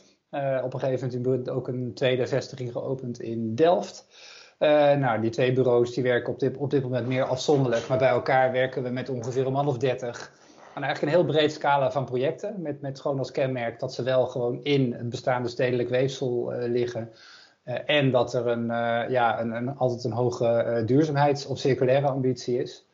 op 0.64 0.74
een 0.74 0.80
gegeven 0.80 1.22
moment 1.22 1.50
ook 1.50 1.68
een 1.68 1.94
tweede 1.94 2.28
vestiging 2.28 2.72
geopend 2.72 3.20
in 3.20 3.56
Delft. 3.56 4.08
Uh, 4.62 4.94
nou, 4.94 5.22
die 5.22 5.30
twee 5.30 5.54
bureaus 5.54 5.94
die 5.94 6.04
werken 6.04 6.34
op 6.34 6.40
dit, 6.40 6.58
op 6.58 6.70
dit 6.70 6.84
moment 6.84 7.08
meer 7.08 7.24
afzonderlijk, 7.24 7.88
maar 7.88 7.98
bij 7.98 8.10
elkaar 8.10 8.52
werken 8.52 8.84
we 8.84 8.90
met 8.90 9.10
ongeveer 9.10 9.46
een 9.46 9.52
man 9.52 9.68
of 9.68 9.78
dertig. 9.78 10.32
Aan 10.74 10.84
eigenlijk 10.84 11.02
een 11.02 11.20
heel 11.20 11.32
breed 11.32 11.54
scala 11.54 11.92
van 11.92 12.06
projecten, 12.06 12.62
met, 12.62 12.82
met 12.82 13.00
gewoon 13.00 13.18
als 13.18 13.32
kenmerk 13.32 13.80
dat 13.80 13.94
ze 13.94 14.04
wel 14.04 14.26
gewoon 14.26 14.64
in 14.64 14.94
het 14.94 15.10
bestaande 15.10 15.50
stedelijk 15.50 15.90
weefsel 15.90 16.54
uh, 16.54 16.70
liggen. 16.70 17.12
Uh, 17.66 17.76
en 17.86 18.12
dat 18.12 18.34
er 18.34 18.48
een, 18.48 18.66
ja, 19.12 19.42
een, 19.42 19.52
een, 19.52 19.78
altijd 19.78 20.04
een 20.04 20.12
hoge 20.12 20.84
duurzaamheids- 20.86 21.46
of 21.46 21.58
circulaire 21.58 22.08
ambitie 22.08 22.62
is. 22.62 22.86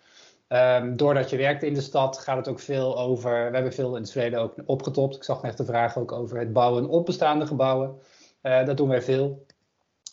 Um, 0.50 0.96
doordat 0.96 1.30
je 1.30 1.38
werkt 1.38 1.64
in 1.64 1.74
de 1.74 1.82
stad 1.82 2.18
gaat 2.18 2.38
het 2.38 2.48
ook 2.48 2.60
veel 2.60 3.00
over. 3.00 3.32
We 3.32 3.54
hebben 3.56 3.74
veel 3.74 3.96
in 3.96 4.02
het 4.02 4.12
verleden 4.12 4.40
ook 4.40 4.54
opgetopt. 4.66 5.16
Ik 5.16 5.24
zag 5.24 5.42
net 5.42 5.58
de 5.58 5.66
vraag 5.66 5.98
ook 5.98 6.12
over 6.12 6.40
het 6.40 6.54
bouwen 6.54 6.90
op 6.90 7.06
bestaande 7.06 7.46
gebouwen. 7.48 7.96
dat 8.42 8.78
doen 8.78 8.88
wij 8.88 9.02
veel. 9.02 9.46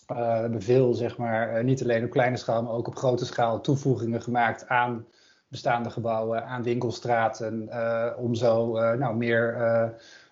We 0.07 0.15
hebben 0.15 0.63
veel, 0.63 0.95
zeg 0.95 1.17
maar, 1.17 1.65
niet 1.65 1.83
alleen 1.83 2.05
op 2.05 2.11
kleine 2.11 2.37
schaal, 2.37 2.63
maar 2.63 2.73
ook 2.73 2.87
op 2.87 2.97
grote 2.97 3.25
schaal 3.25 3.61
toevoegingen 3.61 4.23
gemaakt 4.23 4.69
aan 4.69 5.07
bestaande 5.49 5.91
gebouwen, 5.91 6.47
aan 6.47 6.63
winkelstraten, 6.63 7.69
om 8.19 8.35
zo 8.35 8.73
nou, 8.97 9.17
meer, 9.17 9.59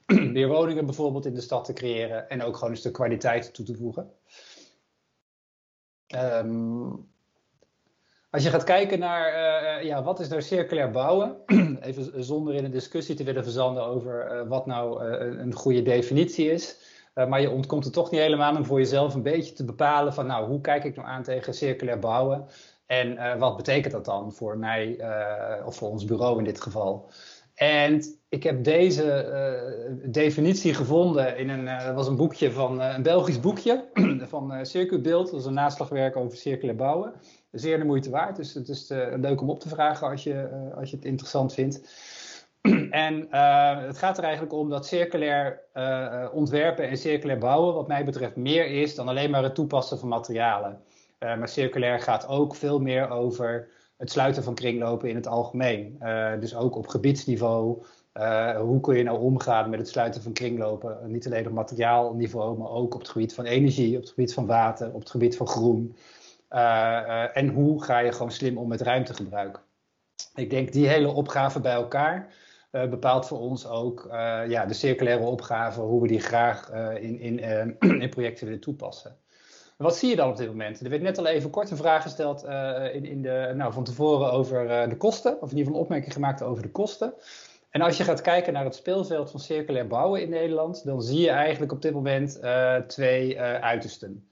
meer 0.37 0.49
woningen 0.49 0.85
bijvoorbeeld 0.85 1.27
in 1.27 1.35
de 1.35 1.41
stad 1.41 1.65
te 1.65 1.73
creëren 1.73 2.29
en 2.29 2.43
ook 2.43 2.55
gewoon 2.55 2.71
een 2.71 2.77
stuk 2.77 2.93
kwaliteit 2.93 3.55
toe 3.55 3.65
te 3.65 3.77
voegen. 3.77 4.11
Um, 6.17 7.11
als 8.31 8.43
je 8.43 8.51
gaat 8.51 8.65
kijken 8.65 8.99
naar 8.99 9.85
ja, 9.85 10.03
wat 10.03 10.21
is 10.21 10.29
nou 10.29 10.43
circulair 10.43 10.91
bouwen, 10.91 11.37
even 11.83 12.25
zonder 12.25 12.55
in 12.55 12.65
een 12.65 12.71
discussie 12.71 13.15
te 13.15 13.25
willen 13.25 13.43
verzanden 13.43 13.85
over 13.85 14.45
wat 14.49 14.67
nou 14.67 15.05
een 15.15 15.53
goede 15.55 15.83
definitie 15.83 16.51
is. 16.51 16.92
Maar 17.15 17.41
je 17.41 17.51
ontkomt 17.51 17.85
er 17.85 17.93
toch 17.93 18.11
niet 18.11 18.21
helemaal 18.21 18.57
om 18.57 18.65
voor 18.65 18.79
jezelf 18.79 19.15
een 19.15 19.23
beetje 19.23 19.53
te 19.53 19.65
bepalen 19.65 20.15
van 20.15 20.27
nou, 20.27 20.47
hoe 20.47 20.61
kijk 20.61 20.85
ik 20.85 20.97
nou 20.97 21.09
aan 21.09 21.23
tegen 21.23 21.55
circulair 21.55 21.99
bouwen 21.99 22.47
en 22.87 23.39
wat 23.39 23.57
betekent 23.57 23.93
dat 23.93 24.05
dan 24.05 24.33
voor 24.33 24.59
mij 24.59 25.05
of 25.65 25.77
voor 25.77 25.89
ons 25.89 26.05
bureau 26.05 26.39
in 26.39 26.45
dit 26.45 26.61
geval. 26.61 27.11
En 27.55 28.03
ik 28.29 28.43
heb 28.43 28.65
deze 28.65 30.01
definitie 30.05 30.75
gevonden 30.75 31.39
in 31.39 31.49
een, 31.49 31.95
was 31.95 32.09
een 32.09 32.17
boekje 32.17 32.53
van 32.53 32.81
een 32.81 33.03
Belgisch 33.03 33.41
boekje 33.41 33.85
van 34.33 34.67
Circubeeld, 34.67 35.31
dat 35.31 35.41
is 35.41 35.47
een 35.47 35.55
naslagwerk 35.55 36.17
over 36.17 36.39
circulair 36.39 36.77
bouwen 36.77 37.15
zeer 37.53 37.79
de 37.79 37.85
moeite 37.85 38.11
waard. 38.11 38.37
Dus 38.37 38.55
het 38.55 38.69
is 38.69 38.91
uh, 38.91 39.07
leuk 39.17 39.41
om 39.41 39.51
op 39.51 39.61
te 39.61 39.69
vragen 39.69 40.09
als 40.09 40.23
je, 40.23 40.49
uh, 40.53 40.77
als 40.77 40.91
je 40.91 40.97
het 40.97 41.05
interessant 41.05 41.55
vindt. 41.55 41.81
en 43.07 43.29
uh, 43.31 43.81
het 43.87 43.99
gaat 43.99 44.19
er 44.19 44.25
eigenlijk 44.25 44.53
om 44.53 44.69
dat 44.69 44.87
circulair 44.87 45.61
ontwerpen 46.33 46.89
en 46.89 46.97
circulair 46.97 47.39
bouwen, 47.39 47.75
wat 47.75 47.89
mij 47.89 48.05
betreft, 48.05 48.37
meer 48.37 48.67
is 48.67 48.95
dan 48.95 49.09
alleen 49.09 49.31
maar 49.31 49.43
het 49.43 49.55
toepassen 49.55 49.99
van 49.99 50.09
materialen. 50.09 50.81
maar 51.19 51.49
circulair 51.49 52.01
gaat 52.01 52.29
ook 52.29 52.55
veel 52.55 52.81
meer 52.81 53.11
over 53.11 53.69
het 53.97 54.11
sluiten 54.11 54.43
van 54.43 54.55
kringlopen 54.55 55.09
in 55.09 55.15
het 55.15 55.27
algemeen. 55.27 55.99
dus 56.41 56.55
ook 56.55 56.77
op 56.77 56.87
gebiedsniveau. 56.87 57.83
hoe 58.59 58.81
kun 58.81 58.97
je 58.97 59.03
nou 59.03 59.19
omgaan 59.19 59.71
met 59.71 59.79
het 59.79 59.89
sluiten 59.89 60.23
van 60.23 60.33
kringlopen? 60.33 60.99
Niet 61.07 61.27
alleen 61.27 61.47
op 61.47 61.53
materiaalniveau, 61.53 62.59
maar 62.59 62.71
ook 62.71 62.95
op 62.95 63.01
het 63.01 63.11
gebied 63.11 63.35
van 63.35 63.45
energie, 63.45 63.97
op 63.97 64.01
het 64.01 64.11
gebied 64.11 64.35
van 64.35 64.47
water, 64.47 64.93
op 64.93 65.01
het 65.01 65.11
gebied 65.11 65.37
van 65.37 65.47
groen. 65.47 65.97
Eh, 66.53 66.99
eh, 66.99 67.37
en 67.37 67.49
hoe 67.49 67.83
ga 67.83 67.99
je 67.99 68.13
gewoon 68.13 68.31
slim 68.31 68.59
om 68.59 68.69
met 68.69 68.81
ruimtegebruik? 68.81 69.61
Ik 70.35 70.51
denk 70.51 70.73
die 70.73 70.89
hele 70.89 71.09
opgave 71.09 71.61
bij 71.61 71.73
elkaar 71.73 72.35
uh, 72.73 72.89
bepaalt 72.89 73.27
voor 73.27 73.39
ons 73.39 73.67
ook 73.67 74.07
ja, 74.49 74.67
de 74.67 74.75
circulaire 74.75 75.25
opgave, 75.25 75.81
hoe 75.81 76.03
we 76.03 76.09
die 76.09 76.21
graag 76.21 76.71
in, 77.01 77.19
in, 77.19 77.41
in 78.03 78.09
projecten 78.09 78.45
willen 78.45 78.61
toepassen. 78.61 79.17
Wat 79.77 79.97
zie 79.97 80.11
je 80.11 80.17
dan 80.17 80.31
op 80.31 80.37
dit 80.37 80.47
moment? 80.47 80.81
Er 80.81 80.91
werd 80.91 81.03
net 81.03 81.19
al 81.19 81.27
even 81.27 81.51
kort 81.51 81.71
een 81.71 81.77
vraag 81.77 82.03
gesteld 82.03 82.45
in, 82.93 83.05
in 83.05 83.23
de, 83.23 83.53
nou, 83.55 83.73
van 83.73 83.85
tevoren 83.85 84.33
over 84.33 84.89
de 84.89 84.97
kosten, 84.97 85.33
of 85.41 85.51
in 85.51 85.57
ieder 85.57 85.59
geval 85.59 85.75
een 85.75 85.83
opmerking 85.83 86.13
gemaakt 86.13 86.43
over 86.43 86.63
de 86.63 86.71
kosten. 86.71 87.15
En 87.71 87.81
als 87.81 87.97
je 87.97 88.05
gaat 88.05 88.21
kijken 88.21 88.53
naar 88.53 88.65
het 88.65 88.75
speelveld 88.75 89.31
van 89.31 89.41
circulair 89.41 89.87
bouwen 89.87 90.23
in 90.23 90.29
Nederland, 90.29 90.85
dan 90.85 91.03
zie 91.03 91.21
je 91.21 91.31
eigenlijk 91.31 91.73
op 91.73 91.83
dit 91.83 91.93
moment 91.93 92.41
twee 92.87 93.41
uitersten. 93.41 94.27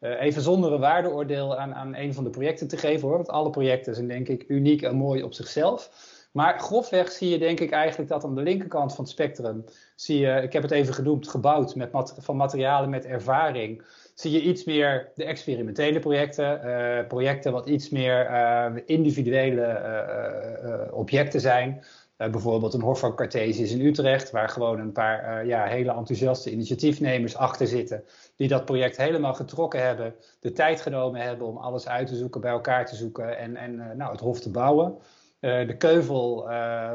Even 0.00 0.42
zonder 0.42 0.72
een 0.72 0.80
waardeoordeel 0.80 1.56
aan, 1.56 1.74
aan 1.74 1.94
een 1.94 2.14
van 2.14 2.24
de 2.24 2.30
projecten 2.30 2.68
te 2.68 2.76
geven 2.76 3.08
hoor. 3.08 3.16
Want 3.16 3.28
alle 3.28 3.50
projecten 3.50 3.94
zijn 3.94 4.08
denk 4.08 4.28
ik 4.28 4.44
uniek 4.48 4.82
en 4.82 4.96
mooi 4.96 5.22
op 5.22 5.34
zichzelf. 5.34 5.90
Maar 6.36 6.60
grofweg 6.60 7.10
zie 7.10 7.28
je 7.28 7.38
denk 7.38 7.60
ik 7.60 7.70
eigenlijk 7.70 8.10
dat 8.10 8.24
aan 8.24 8.34
de 8.34 8.42
linkerkant 8.42 8.94
van 8.94 9.04
het 9.04 9.12
spectrum 9.12 9.64
zie 9.94 10.18
je, 10.18 10.42
ik 10.42 10.52
heb 10.52 10.62
het 10.62 10.70
even 10.70 10.94
genoemd, 10.94 11.28
gebouwd 11.28 11.74
met 11.74 11.90
van 12.18 12.36
materialen 12.36 12.90
met 12.90 13.04
ervaring. 13.04 13.82
Zie 14.14 14.30
je 14.30 14.42
iets 14.42 14.64
meer 14.64 15.10
de 15.14 15.24
experimentele 15.24 15.98
projecten, 15.98 16.60
uh, 16.64 17.06
projecten 17.06 17.52
wat 17.52 17.66
iets 17.66 17.88
meer 17.88 18.30
uh, 18.30 18.72
individuele 18.86 20.88
objecten 20.92 21.40
zijn. 21.40 21.84
Bijvoorbeeld 22.16 22.74
een 22.74 22.80
Hof 22.80 22.98
van 22.98 23.16
Cartesius 23.16 23.72
in 23.72 23.86
Utrecht, 23.86 24.30
waar 24.30 24.48
gewoon 24.48 24.80
een 24.80 24.92
paar 24.92 25.46
ja, 25.46 25.64
hele 25.64 25.92
enthousiaste 25.92 26.50
initiatiefnemers 26.50 27.36
achter 27.36 27.66
zitten, 27.66 28.04
die 28.36 28.48
dat 28.48 28.64
project 28.64 28.96
helemaal 28.96 29.34
getrokken 29.34 29.86
hebben, 29.86 30.14
de 30.40 30.52
tijd 30.52 30.80
genomen 30.80 31.20
hebben 31.20 31.46
om 31.46 31.56
alles 31.56 31.88
uit 31.88 32.06
te 32.06 32.16
zoeken, 32.16 32.40
bij 32.40 32.50
elkaar 32.50 32.86
te 32.86 32.96
zoeken 32.96 33.38
en, 33.38 33.56
en 33.56 33.96
nou, 33.96 34.10
het 34.10 34.20
Hof 34.20 34.40
te 34.40 34.50
bouwen. 34.50 34.98
De 35.40 35.74
Keuvel, 35.78 36.48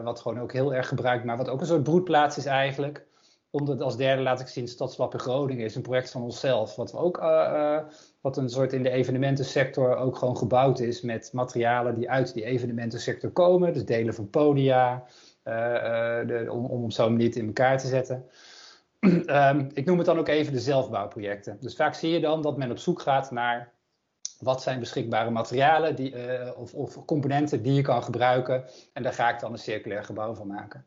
wat 0.04 0.20
gewoon 0.20 0.40
ook 0.40 0.54
heel 0.54 0.74
erg 0.74 0.88
gebruikt, 0.88 1.26
maar 1.26 1.38
wat 1.38 1.50
ook 1.50 1.60
een 1.60 1.66
soort 1.66 1.84
broedplaats 1.84 2.38
is 2.38 2.46
eigenlijk. 2.46 3.06
Onder, 3.50 3.84
als 3.84 3.98
derde 3.98 4.22
laat 4.22 4.40
ik 4.40 4.48
zien 4.48 4.68
Stadslab 4.68 5.14
in 5.14 5.20
Groningen, 5.20 5.66
is 5.66 5.76
een 5.76 5.82
project 5.82 6.12
van 6.12 6.22
onszelf, 6.22 6.76
wat 6.76 6.92
we 6.92 6.98
ook 6.98 7.18
wat 8.22 8.38
een 8.38 8.50
soort 8.50 8.74
in 8.74 8.84
de 8.84 8.90
evenementensector 8.90 9.96
ook 9.96 10.18
gewoon 10.18 10.38
gebouwd 10.38 10.80
is 10.80 11.02
met 11.02 11.30
materialen 11.34 11.96
die 11.96 12.10
uit 12.10 12.34
die 12.34 12.44
evenementensector 12.44 13.30
komen. 13.30 13.74
Dus 13.74 13.86
delen 13.86 14.14
van 14.14 14.30
podia, 14.30 15.04
de, 15.44 16.48
om, 16.50 16.66
om 16.66 16.92
zo'n 16.92 17.12
manier 17.12 17.38
in 17.38 17.46
elkaar 17.46 17.78
te 17.78 17.88
zetten. 17.88 18.26
um, 19.00 19.70
ik 19.74 19.86
noem 19.86 19.98
het 19.98 20.06
dan 20.06 20.20
ook 20.20 20.28
even 20.28 20.54
de 20.54 20.60
zelfbouwprojecten. 20.60 21.58
Dus 21.60 21.76
vaak 21.76 21.94
zie 21.94 22.12
je 22.12 22.20
dan 22.20 22.42
dat 22.42 22.58
men 22.58 22.72
op 22.72 22.78
zoek 22.78 23.02
gaat 23.02 23.32
naar 23.32 23.72
wat 24.42 24.62
zijn 24.62 24.80
beschikbare 24.80 25.30
materialen 25.30 25.96
die, 25.96 26.16
uh, 26.16 26.50
of, 26.56 26.74
of 26.74 27.06
componenten 27.06 27.64
die 27.64 27.74
je 27.74 27.82
kan 27.82 28.04
gebruiken. 28.04 28.64
En 28.94 29.04
daar 29.04 29.14
ga 29.14 29.30
ik 29.30 29.40
dan 29.40 29.52
een 29.52 29.58
circulair 29.58 30.04
gebouw 30.04 30.34
van 30.34 30.48
maken. 30.48 30.86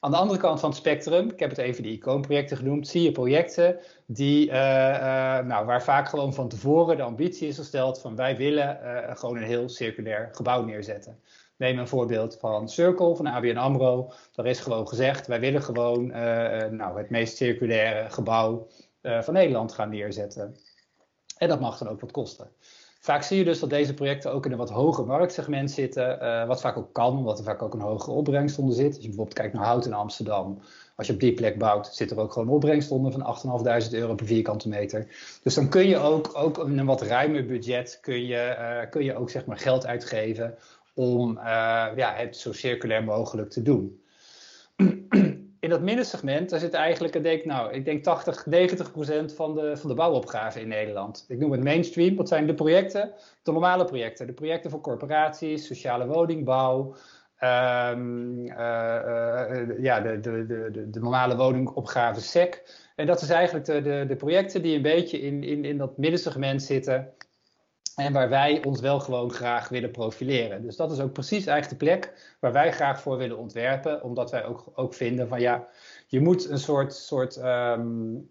Aan 0.00 0.10
de 0.10 0.16
andere 0.16 0.38
kant 0.38 0.60
van 0.60 0.68
het 0.68 0.78
spectrum, 0.78 1.28
ik 1.30 1.40
heb 1.40 1.50
het 1.50 1.58
even 1.58 1.82
de 1.82 1.88
icoonprojecten 1.88 2.56
genoemd, 2.56 2.88
zie 2.88 3.02
je 3.02 3.12
projecten 3.12 3.78
die, 4.06 4.46
uh, 4.46 4.54
uh, 4.54 5.38
nou, 5.38 5.66
waar 5.66 5.82
vaak 5.82 6.08
gewoon 6.08 6.34
van 6.34 6.48
tevoren 6.48 6.96
de 6.96 7.02
ambitie 7.02 7.48
is 7.48 7.56
gesteld 7.56 8.00
van 8.00 8.16
wij 8.16 8.36
willen 8.36 8.78
gewoon 9.16 9.36
een 9.36 9.42
heel 9.42 9.68
circulair 9.68 10.28
gebouw 10.32 10.64
neerzetten. 10.64 11.20
Neem 11.56 11.78
een 11.78 11.88
voorbeeld 11.88 12.36
van 12.38 12.68
Circle 12.68 13.16
van 13.16 13.26
ABN 13.26 13.56
AMRO. 13.56 14.12
Daar 14.32 14.46
is 14.46 14.60
gewoon 14.60 14.88
gezegd, 14.88 15.26
wij 15.26 15.40
willen 15.40 15.62
gewoon 15.62 16.06
nou, 16.76 16.98
het 16.98 17.10
meest 17.10 17.36
circulaire 17.36 18.10
gebouw 18.10 18.66
van 19.02 19.34
Nederland 19.34 19.72
gaan 19.72 19.90
neerzetten. 19.90 20.56
En 21.40 21.48
dat 21.48 21.60
mag 21.60 21.78
dan 21.78 21.88
ook 21.88 22.00
wat 22.00 22.10
kosten. 22.10 22.50
Vaak 23.02 23.22
zie 23.22 23.38
je 23.38 23.44
dus 23.44 23.58
dat 23.58 23.70
deze 23.70 23.94
projecten 23.94 24.32
ook 24.32 24.46
in 24.46 24.52
een 24.52 24.58
wat 24.58 24.70
hoger 24.70 25.06
marktsegment 25.06 25.70
zitten, 25.70 26.18
uh, 26.22 26.46
wat 26.46 26.60
vaak 26.60 26.76
ook 26.76 26.92
kan, 26.92 27.16
omdat 27.16 27.38
er 27.38 27.44
vaak 27.44 27.62
ook 27.62 27.74
een 27.74 27.80
hogere 27.80 28.10
opbrengst 28.10 28.58
onder 28.58 28.74
zit. 28.74 28.86
Als 28.86 28.96
je 28.96 29.08
bijvoorbeeld 29.08 29.38
kijkt 29.38 29.54
naar 29.54 29.64
hout 29.64 29.86
in 29.86 29.92
Amsterdam, 29.92 30.58
als 30.96 31.06
je 31.06 31.12
op 31.12 31.20
die 31.20 31.34
plek 31.34 31.58
bouwt, 31.58 31.86
zit 31.94 32.10
er 32.10 32.18
ook 32.18 32.32
gewoon 32.32 32.48
opbrengst 32.48 32.90
onder 32.90 33.12
van 33.12 33.62
8.500 33.88 33.90
euro 33.90 34.14
per 34.14 34.26
vierkante 34.26 34.68
meter. 34.68 35.06
Dus 35.42 35.54
dan 35.54 35.68
kun 35.68 35.88
je 35.88 35.98
ook, 35.98 36.30
ook 36.32 36.58
in 36.58 36.78
een 36.78 36.86
wat 36.86 37.02
ruimer 37.02 37.46
budget, 37.46 37.98
kun 38.00 38.26
je, 38.26 38.56
uh, 38.58 38.90
kun 38.90 39.04
je 39.04 39.16
ook 39.16 39.30
zeg 39.30 39.46
maar 39.46 39.58
geld 39.58 39.86
uitgeven 39.86 40.54
om 40.94 41.36
uh, 41.36 41.42
ja, 41.96 42.12
het 42.14 42.36
zo 42.36 42.52
circulair 42.52 43.04
mogelijk 43.04 43.50
te 43.50 43.62
doen 43.62 44.00
in 45.60 45.68
dat 45.68 45.80
middensegment, 45.80 46.50
daar 46.50 46.60
zit 46.60 46.74
eigenlijk, 46.74 47.14
ik 47.14 47.22
denk, 47.22 47.44
nou, 47.44 47.72
ik 47.72 47.84
denk 47.84 48.02
80, 48.02 48.46
90 48.46 48.92
procent 48.92 49.32
van 49.32 49.54
de, 49.54 49.76
van 49.76 49.88
de 49.88 49.94
bouwopgave 49.94 50.60
in 50.60 50.68
Nederland. 50.68 51.24
Ik 51.28 51.38
noem 51.38 51.52
het 51.52 51.64
mainstream. 51.64 52.16
Wat 52.16 52.28
zijn 52.28 52.46
de 52.46 52.54
projecten? 52.54 53.12
De 53.42 53.52
normale 53.52 53.84
projecten. 53.84 54.26
De 54.26 54.32
projecten 54.32 54.70
voor 54.70 54.80
corporaties, 54.80 55.66
sociale 55.66 56.06
woningbouw. 56.06 56.94
Um, 57.42 58.38
uh, 58.38 58.54
uh, 58.56 59.82
ja, 59.82 60.00
de, 60.00 60.20
de, 60.20 60.46
de, 60.46 60.90
de, 60.90 61.00
normale 61.00 61.36
woningopgave 61.36 62.20
SEC. 62.20 62.62
En 62.96 63.06
dat 63.06 63.22
is 63.22 63.30
eigenlijk 63.30 63.66
de, 63.66 63.82
de, 63.82 64.04
de 64.08 64.16
projecten 64.16 64.62
die 64.62 64.76
een 64.76 64.82
beetje 64.82 65.20
in, 65.20 65.42
in, 65.44 65.64
in 65.64 65.78
dat 65.78 65.98
middensegment 65.98 66.62
zitten. 66.62 67.12
En 68.00 68.12
waar 68.12 68.28
wij 68.28 68.64
ons 68.64 68.80
wel 68.80 69.00
gewoon 69.00 69.32
graag 69.32 69.68
willen 69.68 69.90
profileren. 69.90 70.62
Dus 70.62 70.76
dat 70.76 70.92
is 70.92 71.00
ook 71.00 71.12
precies 71.12 71.46
eigenlijk 71.46 71.80
de 71.80 71.86
plek 71.86 72.34
waar 72.40 72.52
wij 72.52 72.72
graag 72.72 73.00
voor 73.00 73.16
willen 73.16 73.38
ontwerpen. 73.38 74.02
Omdat 74.02 74.30
wij 74.30 74.44
ook, 74.44 74.64
ook 74.74 74.94
vinden 74.94 75.28
van 75.28 75.40
ja, 75.40 75.68
je 76.06 76.20
moet 76.20 76.50
een 76.50 76.58
soort, 76.58 76.94
soort 76.94 77.36
um, 77.36 78.30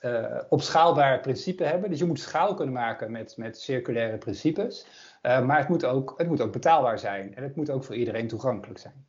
uh, 0.00 0.40
opschaalbaar 0.48 1.20
principe 1.20 1.64
hebben. 1.64 1.90
Dus 1.90 1.98
je 1.98 2.04
moet 2.04 2.20
schaal 2.20 2.54
kunnen 2.54 2.74
maken 2.74 3.10
met, 3.10 3.36
met 3.36 3.60
circulaire 3.60 4.18
principes. 4.18 4.86
Uh, 5.22 5.46
maar 5.46 5.58
het 5.58 5.68
moet, 5.68 5.84
ook, 5.84 6.14
het 6.16 6.28
moet 6.28 6.40
ook 6.40 6.52
betaalbaar 6.52 6.98
zijn. 6.98 7.34
En 7.34 7.42
het 7.42 7.56
moet 7.56 7.70
ook 7.70 7.84
voor 7.84 7.94
iedereen 7.94 8.28
toegankelijk 8.28 8.78
zijn. 8.78 9.06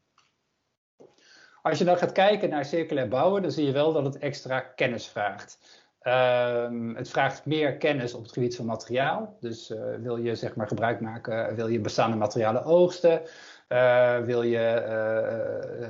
Als 1.62 1.78
je 1.78 1.86
dan 1.86 1.97
gaat 1.97 2.12
kijken 2.12 2.49
naar 2.49 2.66
circulair 2.66 3.08
bouwen, 3.08 3.41
dan 3.41 3.51
zie 3.51 3.66
je 3.66 3.72
wel 3.72 3.93
dat 3.93 4.06
het 4.06 4.18
extra 4.18 4.60
kennis 4.60 5.08
vraagt. 5.08 5.85
Um, 6.08 6.95
het 6.95 7.10
vraagt 7.10 7.45
meer 7.45 7.78
kennis 7.78 8.14
op 8.14 8.24
het 8.24 8.32
gebied 8.32 8.56
van 8.56 8.66
materiaal. 8.66 9.38
Dus 9.39 9.70
uh, 9.70 9.78
wil 10.01 10.18
je 10.18 10.36
zeg 10.36 10.56
maar 10.56 10.68
gebruik 10.68 10.99
maken, 10.99 11.56
wil 11.56 11.68
je 11.68 11.80
bestaande 11.80 12.18
materialen 12.18 12.64
oogsten, 12.64 13.22
uh, 13.70 14.20
wil 14.20 14.41
je, 14.41 14.60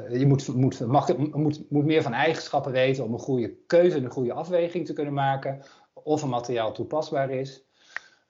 je 0.10 0.26
moet, 0.26 0.48
moet, 0.48 0.80
mag, 0.80 1.18
moet, 1.18 1.70
moet 1.70 1.86
meer 1.86 2.02
van 2.02 2.14
eigenschappen 2.14 2.72
weten 2.72 3.04
om 3.04 3.14
een 3.14 3.20
goede 3.20 3.56
keuze 3.68 3.98
en 3.98 4.04
een 4.04 4.12
goede 4.12 4.34
afweging 4.34 4.86
te 4.86 4.94
kunnen 4.94 5.14
maken. 5.14 5.62
Of 5.94 6.22
een 6.22 6.30
materiaal 6.30 6.72
toepasbaar 6.72 7.30
is. 7.30 7.66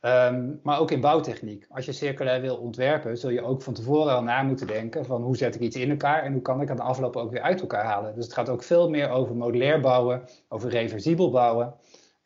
Um, 0.06 0.60
maar 0.64 0.80
ook 0.80 0.91
in 0.91 1.01
bouwtechniek. 1.01 1.66
Als 1.70 1.86
je 1.86 1.91
circulair 1.91 2.41
wil 2.41 2.56
ontwerpen, 2.56 3.18
zul 3.18 3.30
je 3.30 3.43
ook 3.43 3.62
van 3.62 3.74
tevoren 3.74 4.14
al 4.14 4.24
na 4.24 4.43
moeten 4.43 4.68
denken 4.68 5.06
van 5.06 5.22
hoe 5.22 5.38
zet 5.38 5.56
ik 5.56 5.62
iets 5.62 5.76
in 5.76 5.89
elkaar 5.89 6.24
en 6.24 6.34
hoe 6.34 6.41
kan 6.41 6.62
ik 6.62 6.70
aan 6.70 6.76
de 6.76 6.82
afloop 6.82 7.16
ook 7.16 7.32
weer 7.32 7.41
uit 7.41 7.62
elkaar 7.62 7.84
halen. 7.84 8.16
Dus 8.16 8.24
het 8.24 8.34
gaat 8.34 8.49
ook 8.49 8.64
veel 8.64 8.89
meer 8.89 9.10
over 9.10 9.36
modulair 9.36 9.80
bouwen, 9.80 10.24
over 10.49 10.70
reversibel 10.70 11.30
bouwen. 11.30 11.74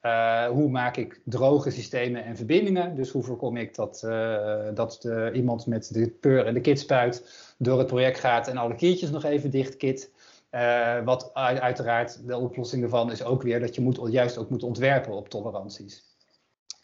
Uh, 0.02 0.46
hoe 0.46 0.70
maak 0.70 0.98
ik 0.98 1.22
droge 1.24 1.70
systemen 1.70 2.24
en 2.24 2.36
verbindingen? 2.36 2.96
Dus 2.96 3.10
hoe 3.10 3.24
voorkom 3.24 3.58
ik 3.58 3.76
dat, 3.76 4.02
uh, 4.06 4.58
dat 4.74 4.98
de, 5.02 5.32
iemand 5.34 5.66
met 5.68 5.94
de 5.94 6.10
peur 6.10 6.46
en 6.46 6.54
de 6.54 6.62
kitspuit 6.62 7.24
door 7.58 7.78
het 7.78 7.88
project 7.88 8.20
gaat 8.20 8.48
en 8.48 8.58
alle 8.58 8.76
kiertjes 8.76 9.10
nog 9.10 9.24
even 9.24 9.50
dichtkit? 9.50 10.12
Uh, 10.52 11.04
wat 11.04 11.34
uiteraard 11.34 12.28
de 12.28 12.38
oplossing 12.38 12.84
ervan 12.84 13.12
is 13.12 13.24
ook 13.24 13.42
weer 13.42 13.60
dat 13.60 13.76
je 13.76 13.82
moet, 13.82 14.00
juist 14.10 14.38
ook 14.38 14.50
moet 14.50 14.64
ontwerpen 14.64 15.14
op 15.14 15.30
toleranties. 15.30 16.09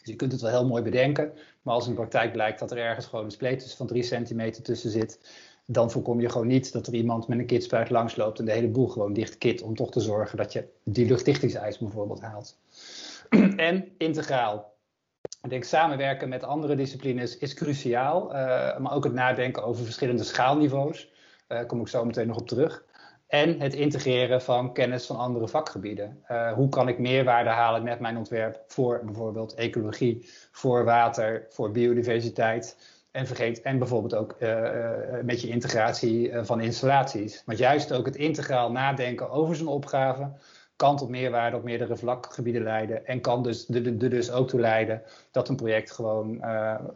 Dus 0.06 0.14
je 0.14 0.20
kunt 0.20 0.32
het 0.32 0.40
wel 0.40 0.50
heel 0.50 0.66
mooi 0.66 0.82
bedenken, 0.82 1.32
maar 1.62 1.74
als 1.74 1.84
in 1.84 1.90
de 1.90 1.96
praktijk 1.96 2.32
blijkt 2.32 2.58
dat 2.58 2.70
er 2.70 2.78
ergens 2.78 3.06
gewoon 3.06 3.24
een 3.24 3.30
spleet 3.30 3.74
van 3.74 3.86
3 3.86 4.02
centimeter 4.02 4.62
tussen 4.62 4.90
zit, 4.90 5.20
dan 5.64 5.90
voorkom 5.90 6.20
je 6.20 6.28
gewoon 6.28 6.46
niet 6.46 6.72
dat 6.72 6.86
er 6.86 6.94
iemand 6.94 7.28
met 7.28 7.38
een 7.38 7.46
kitspuit 7.46 7.90
langsloopt 7.90 8.38
en 8.38 8.44
de 8.44 8.52
hele 8.52 8.68
boel 8.68 8.88
gewoon 8.88 9.12
dichtkit 9.12 9.62
om 9.62 9.74
toch 9.74 9.90
te 9.90 10.00
zorgen 10.00 10.36
dat 10.36 10.52
je 10.52 10.68
die 10.82 11.06
luchtdichtingseis 11.06 11.78
bijvoorbeeld 11.78 12.20
haalt. 12.20 12.58
en 13.56 13.88
integraal. 13.98 14.74
Ik 15.42 15.50
denk 15.50 15.64
samenwerken 15.64 16.28
met 16.28 16.42
andere 16.42 16.76
disciplines 16.76 17.38
is 17.38 17.54
cruciaal, 17.54 18.26
uh, 18.26 18.78
maar 18.78 18.92
ook 18.92 19.04
het 19.04 19.12
nadenken 19.12 19.64
over 19.64 19.84
verschillende 19.84 20.24
schaalniveaus. 20.24 21.10
Daar 21.46 21.62
uh, 21.62 21.68
kom 21.68 21.80
ik 21.80 21.88
zo 21.88 22.04
meteen 22.04 22.26
nog 22.26 22.38
op 22.38 22.48
terug. 22.48 22.84
En 23.26 23.60
het 23.60 23.74
integreren 23.74 24.42
van 24.42 24.72
kennis 24.72 25.06
van 25.06 25.16
andere 25.16 25.48
vakgebieden. 25.48 26.22
Uh, 26.30 26.52
hoe 26.52 26.68
kan 26.68 26.88
ik 26.88 26.98
meerwaarde 26.98 27.50
halen 27.50 27.82
met 27.82 28.00
mijn 28.00 28.16
ontwerp 28.16 28.62
voor 28.66 29.00
bijvoorbeeld 29.04 29.54
ecologie, 29.54 30.30
voor 30.52 30.84
water, 30.84 31.46
voor 31.48 31.70
biodiversiteit. 31.70 32.94
En 33.10 33.26
vergeet, 33.26 33.62
en 33.62 33.78
bijvoorbeeld 33.78 34.14
ook 34.14 34.36
met 35.22 35.40
je 35.40 35.48
integratie 35.48 36.32
van 36.42 36.60
installaties. 36.60 37.42
Maar 37.46 37.56
juist 37.56 37.92
ook 37.92 38.06
het 38.06 38.16
integraal 38.16 38.70
nadenken 38.70 39.30
over 39.30 39.56
zo'n 39.56 39.66
opgave 39.66 40.32
kan 40.76 40.96
tot 40.96 41.08
meerwaarde 41.08 41.56
op 41.56 41.62
meerdere 41.62 41.96
vlakgebieden 41.96 42.62
leiden. 42.62 43.06
En 43.06 43.20
kan 43.20 43.42
dus 43.42 43.68
er 43.68 44.08
dus 44.08 44.30
ook 44.30 44.48
toe 44.48 44.60
leiden 44.60 45.02
dat 45.30 45.48
een 45.48 45.56
project 45.56 45.90
gewoon 45.90 46.44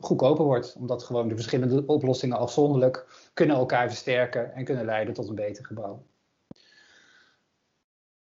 goedkoper 0.00 0.44
wordt. 0.44 0.76
Omdat 0.78 1.02
gewoon 1.02 1.28
de 1.28 1.34
verschillende 1.34 1.86
oplossingen 1.86 2.38
afzonderlijk 2.38 3.06
kunnen 3.34 3.56
elkaar 3.56 3.88
versterken 3.88 4.54
en 4.54 4.64
kunnen 4.64 4.84
leiden 4.84 5.14
tot 5.14 5.28
een 5.28 5.34
beter 5.34 5.64
gebouw. 5.64 6.02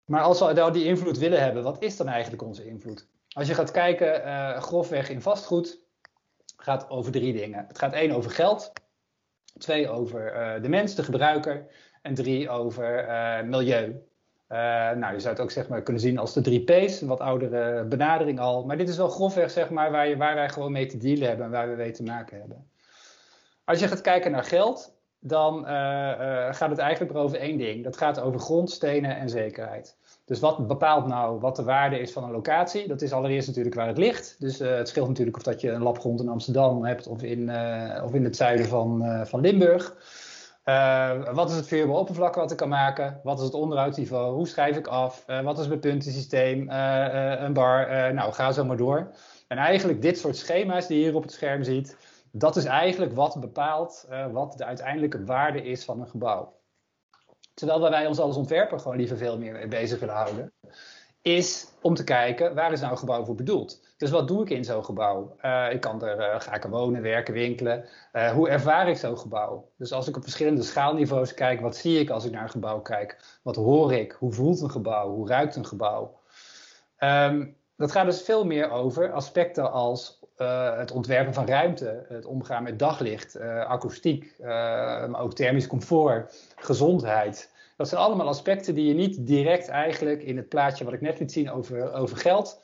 Maar 0.08 0.22
als 0.22 0.38
we 0.40 0.52
nou 0.52 0.72
die 0.72 0.84
invloed 0.84 1.18
willen 1.18 1.40
hebben, 1.40 1.62
wat 1.62 1.82
is 1.82 1.96
dan 1.96 2.08
eigenlijk 2.08 2.42
onze 2.42 2.66
invloed? 2.66 3.06
Als 3.28 3.48
je 3.48 3.54
gaat 3.54 3.70
kijken, 3.70 4.26
uh, 4.26 4.60
grofweg 4.60 5.10
in 5.10 5.22
vastgoed, 5.22 5.78
gaat 6.56 6.90
over 6.90 7.12
drie 7.12 7.32
dingen. 7.32 7.64
Het 7.68 7.78
gaat 7.78 7.92
één 7.92 8.10
over 8.10 8.30
geld, 8.30 8.72
twee 9.58 9.88
over 9.88 10.34
uh, 10.34 10.62
de 10.62 10.68
mens, 10.68 10.94
de 10.94 11.02
gebruiker, 11.02 11.66
en 12.02 12.14
drie 12.14 12.50
over 12.50 13.06
milieu. 13.46 13.86
Uh, 14.48 14.58
nou, 14.90 15.12
je 15.12 15.20
zou 15.20 15.34
het 15.34 15.42
ook 15.42 15.50
zeg 15.50 15.68
maar, 15.68 15.82
kunnen 15.82 16.02
zien 16.02 16.18
als 16.18 16.34
de 16.34 16.40
drie 16.40 16.64
P's, 16.64 17.00
een 17.00 17.08
wat 17.08 17.20
oudere 17.20 17.84
benadering 17.84 18.40
al. 18.40 18.64
Maar 18.64 18.76
dit 18.76 18.88
is 18.88 18.96
wel 18.96 19.08
grofweg 19.08 19.50
zeg 19.50 19.70
maar, 19.70 19.90
waar, 19.90 20.08
je, 20.08 20.16
waar 20.16 20.34
wij 20.34 20.48
gewoon 20.48 20.72
mee 20.72 20.86
te 20.86 20.96
dealen 20.98 21.28
hebben 21.28 21.46
en 21.46 21.52
waar 21.52 21.70
we 21.70 21.76
mee 21.76 21.90
te 21.90 22.02
maken 22.02 22.38
hebben. 22.38 22.70
Als 23.64 23.80
je 23.80 23.88
gaat 23.88 24.00
kijken 24.00 24.30
naar 24.30 24.44
geld, 24.44 24.97
dan 25.20 25.64
uh, 25.64 25.70
uh, 25.70 26.54
gaat 26.54 26.70
het 26.70 26.78
eigenlijk 26.78 27.16
over 27.16 27.38
één 27.38 27.58
ding. 27.58 27.84
Dat 27.84 27.96
gaat 27.96 28.20
over 28.20 28.40
grond, 28.40 28.70
stenen 28.70 29.16
en 29.16 29.28
zekerheid. 29.28 29.96
Dus 30.24 30.40
wat 30.40 30.66
bepaalt 30.66 31.06
nou 31.06 31.40
wat 31.40 31.56
de 31.56 31.62
waarde 31.62 31.98
is 31.98 32.12
van 32.12 32.24
een 32.24 32.30
locatie? 32.30 32.88
Dat 32.88 33.02
is 33.02 33.12
allereerst 33.12 33.46
natuurlijk 33.46 33.74
waar 33.74 33.86
het 33.86 33.98
ligt. 33.98 34.36
Dus 34.38 34.58
het 34.58 34.88
scheelt 34.88 35.08
natuurlijk 35.08 35.36
of 35.36 35.42
dat 35.42 35.60
je 35.60 35.70
een 35.70 35.82
labgrond 35.82 36.20
in 36.20 36.28
Amsterdam 36.28 36.84
hebt 36.84 37.06
of 37.06 37.22
in, 37.22 37.50
of 38.04 38.14
in 38.14 38.24
het 38.24 38.36
zuiden 38.36 38.66
van, 38.66 39.22
van 39.26 39.40
Limburg. 39.40 39.96
Wat 41.32 41.50
is 41.50 41.56
het 41.56 41.66
verhuurbare 41.66 41.98
oppervlak 41.98 42.34
wat 42.34 42.50
ik 42.50 42.56
kan 42.56 42.68
maken? 42.68 43.20
Wat 43.22 43.38
is 43.38 43.44
het 43.44 43.54
onderhoudsniveau? 43.54 44.34
Hoe 44.34 44.48
schrijf 44.48 44.76
ik 44.76 44.86
af? 44.86 45.24
Wat 45.42 45.58
is 45.58 45.68
mijn 45.68 45.80
puntensysteem? 45.80 46.70
Een 46.70 47.52
bar? 47.52 48.14
nou, 48.14 48.32
ga 48.32 48.52
zo 48.52 48.64
maar 48.64 48.76
door. 48.76 49.10
En 49.48 49.56
eigenlijk 49.56 50.02
dit 50.02 50.18
soort 50.18 50.36
schema's 50.36 50.86
die 50.86 50.98
je 50.98 51.04
hier 51.04 51.14
op 51.14 51.22
het 51.22 51.32
scherm 51.32 51.62
ziet, 51.62 51.96
dat 52.32 52.56
is 52.56 52.64
eigenlijk 52.64 53.14
wat 53.14 53.40
bepaalt 53.40 54.08
wat 54.32 54.58
de 54.58 54.64
uiteindelijke 54.64 55.24
waarde 55.24 55.62
is 55.62 55.84
van 55.84 56.00
een 56.00 56.08
gebouw. 56.08 56.56
Terwijl 57.54 57.80
wij 57.80 58.06
ons 58.06 58.18
als 58.18 58.36
ontwerper 58.36 58.80
gewoon 58.80 58.96
liever 58.96 59.16
veel 59.16 59.38
meer 59.38 59.52
mee 59.52 59.68
bezig 59.68 60.00
willen 60.00 60.14
houden, 60.14 60.52
is 61.22 61.68
om 61.82 61.94
te 61.94 62.04
kijken 62.04 62.54
waar 62.54 62.72
is 62.72 62.80
nou 62.80 62.92
een 62.92 62.98
gebouw 62.98 63.24
voor 63.24 63.34
bedoeld. 63.34 63.86
Dus 63.96 64.10
wat 64.10 64.28
doe 64.28 64.42
ik 64.42 64.50
in 64.50 64.64
zo'n 64.64 64.84
gebouw? 64.84 65.36
Uh, 65.42 65.72
ik 65.72 65.80
kan 65.80 66.02
er, 66.02 66.18
uh, 66.18 66.40
ga 66.40 66.54
ik 66.54 66.62
wonen, 66.62 67.02
werken, 67.02 67.34
winkelen? 67.34 67.84
Hoe 68.34 68.48
ervaar 68.48 68.88
ik 68.88 68.96
zo'n 68.96 69.18
gebouw? 69.18 69.70
Dus 69.76 69.92
als 69.92 70.08
ik 70.08 70.16
op 70.16 70.22
verschillende 70.22 70.62
schaalniveaus 70.62 71.34
kijk, 71.34 71.60
wat 71.60 71.76
zie 71.76 72.00
ik 72.00 72.10
als 72.10 72.24
ik 72.24 72.32
naar 72.32 72.42
een 72.42 72.50
gebouw 72.50 72.80
kijk? 72.80 73.38
Wat 73.42 73.56
hoor 73.56 73.92
ik? 73.92 74.12
Hoe 74.12 74.32
voelt 74.32 74.60
een 74.60 74.70
gebouw? 74.70 75.10
Hoe 75.10 75.28
ruikt 75.28 75.56
een 75.56 75.66
gebouw? 75.66 76.20
Um, 76.98 77.56
dat 77.76 77.92
gaat 77.92 78.06
dus 78.06 78.22
veel 78.22 78.44
meer 78.44 78.70
over 78.70 79.12
aspecten 79.12 79.72
als 79.72 80.17
het 80.76 80.90
ontwerpen 80.90 81.34
van 81.34 81.46
ruimte, 81.46 82.04
het 82.08 82.24
omgaan 82.24 82.62
met 82.62 82.78
daglicht, 82.78 83.40
akoestiek, 83.40 84.34
maar 84.38 85.20
ook 85.20 85.34
thermisch 85.34 85.66
comfort, 85.66 86.52
gezondheid. 86.56 87.50
Dat 87.76 87.88
zijn 87.88 88.00
allemaal 88.00 88.28
aspecten 88.28 88.74
die 88.74 88.86
je 88.86 88.94
niet 88.94 89.26
direct 89.26 89.68
eigenlijk 89.68 90.22
in 90.22 90.36
het 90.36 90.48
plaatje 90.48 90.84
wat 90.84 90.92
ik 90.92 91.00
net 91.00 91.18
liet 91.18 91.32
zien 91.32 91.50
over, 91.50 91.92
over 91.92 92.16
geld, 92.16 92.60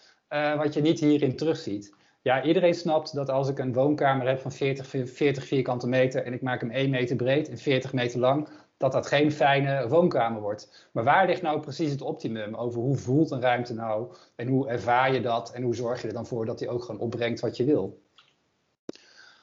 wat 0.57 0.75
je 0.75 0.81
niet 0.81 1.01
hierin 1.01 1.37
terugziet. 1.37 1.95
Ja, 2.23 2.43
iedereen 2.43 2.75
snapt 2.75 3.15
dat 3.15 3.31
als 3.31 3.49
ik 3.49 3.59
een 3.59 3.73
woonkamer 3.73 4.29
heb 4.29 4.41
van 4.41 4.53
40, 4.53 4.87
40 5.05 5.45
vierkante 5.45 5.89
meter 5.89 6.25
en 6.25 6.33
ik 6.33 6.43
maak 6.43 6.61
hem 6.61 6.71
1 6.71 6.91
meter 6.91 7.17
breed 7.17 7.49
en 7.49 7.59
40 7.59 7.93
meter 7.93 8.21
lang, 8.21 8.49
dat 8.85 8.93
dat 8.93 9.07
geen 9.07 9.33
fijne 9.33 9.89
woonkamer 9.89 10.41
wordt. 10.41 10.89
Maar 10.93 11.05
waar 11.05 11.27
ligt 11.27 11.43
nou 11.43 11.61
precies 11.61 11.91
het 11.91 12.03
optimum 12.03 12.55
over 12.55 12.81
hoe 12.81 12.97
voelt 12.97 13.31
een 13.31 13.41
ruimte 13.41 13.75
nou 13.75 14.15
en 14.37 14.49
hoe 14.49 14.69
ervaar 14.69 15.13
je 15.15 15.21
dat 15.21 15.53
en 15.53 15.63
hoe 15.63 15.75
zorg 15.75 16.03
je 16.03 16.09
er 16.09 16.15
dan 16.15 16.27
voor 16.27 16.47
dat 16.47 16.59
die 16.59 16.69
ook 16.69 16.85
gewoon 16.85 17.01
opbrengt 17.01 17.41
wat 17.41 17.57
je 17.57 17.65
wil? 17.65 18.03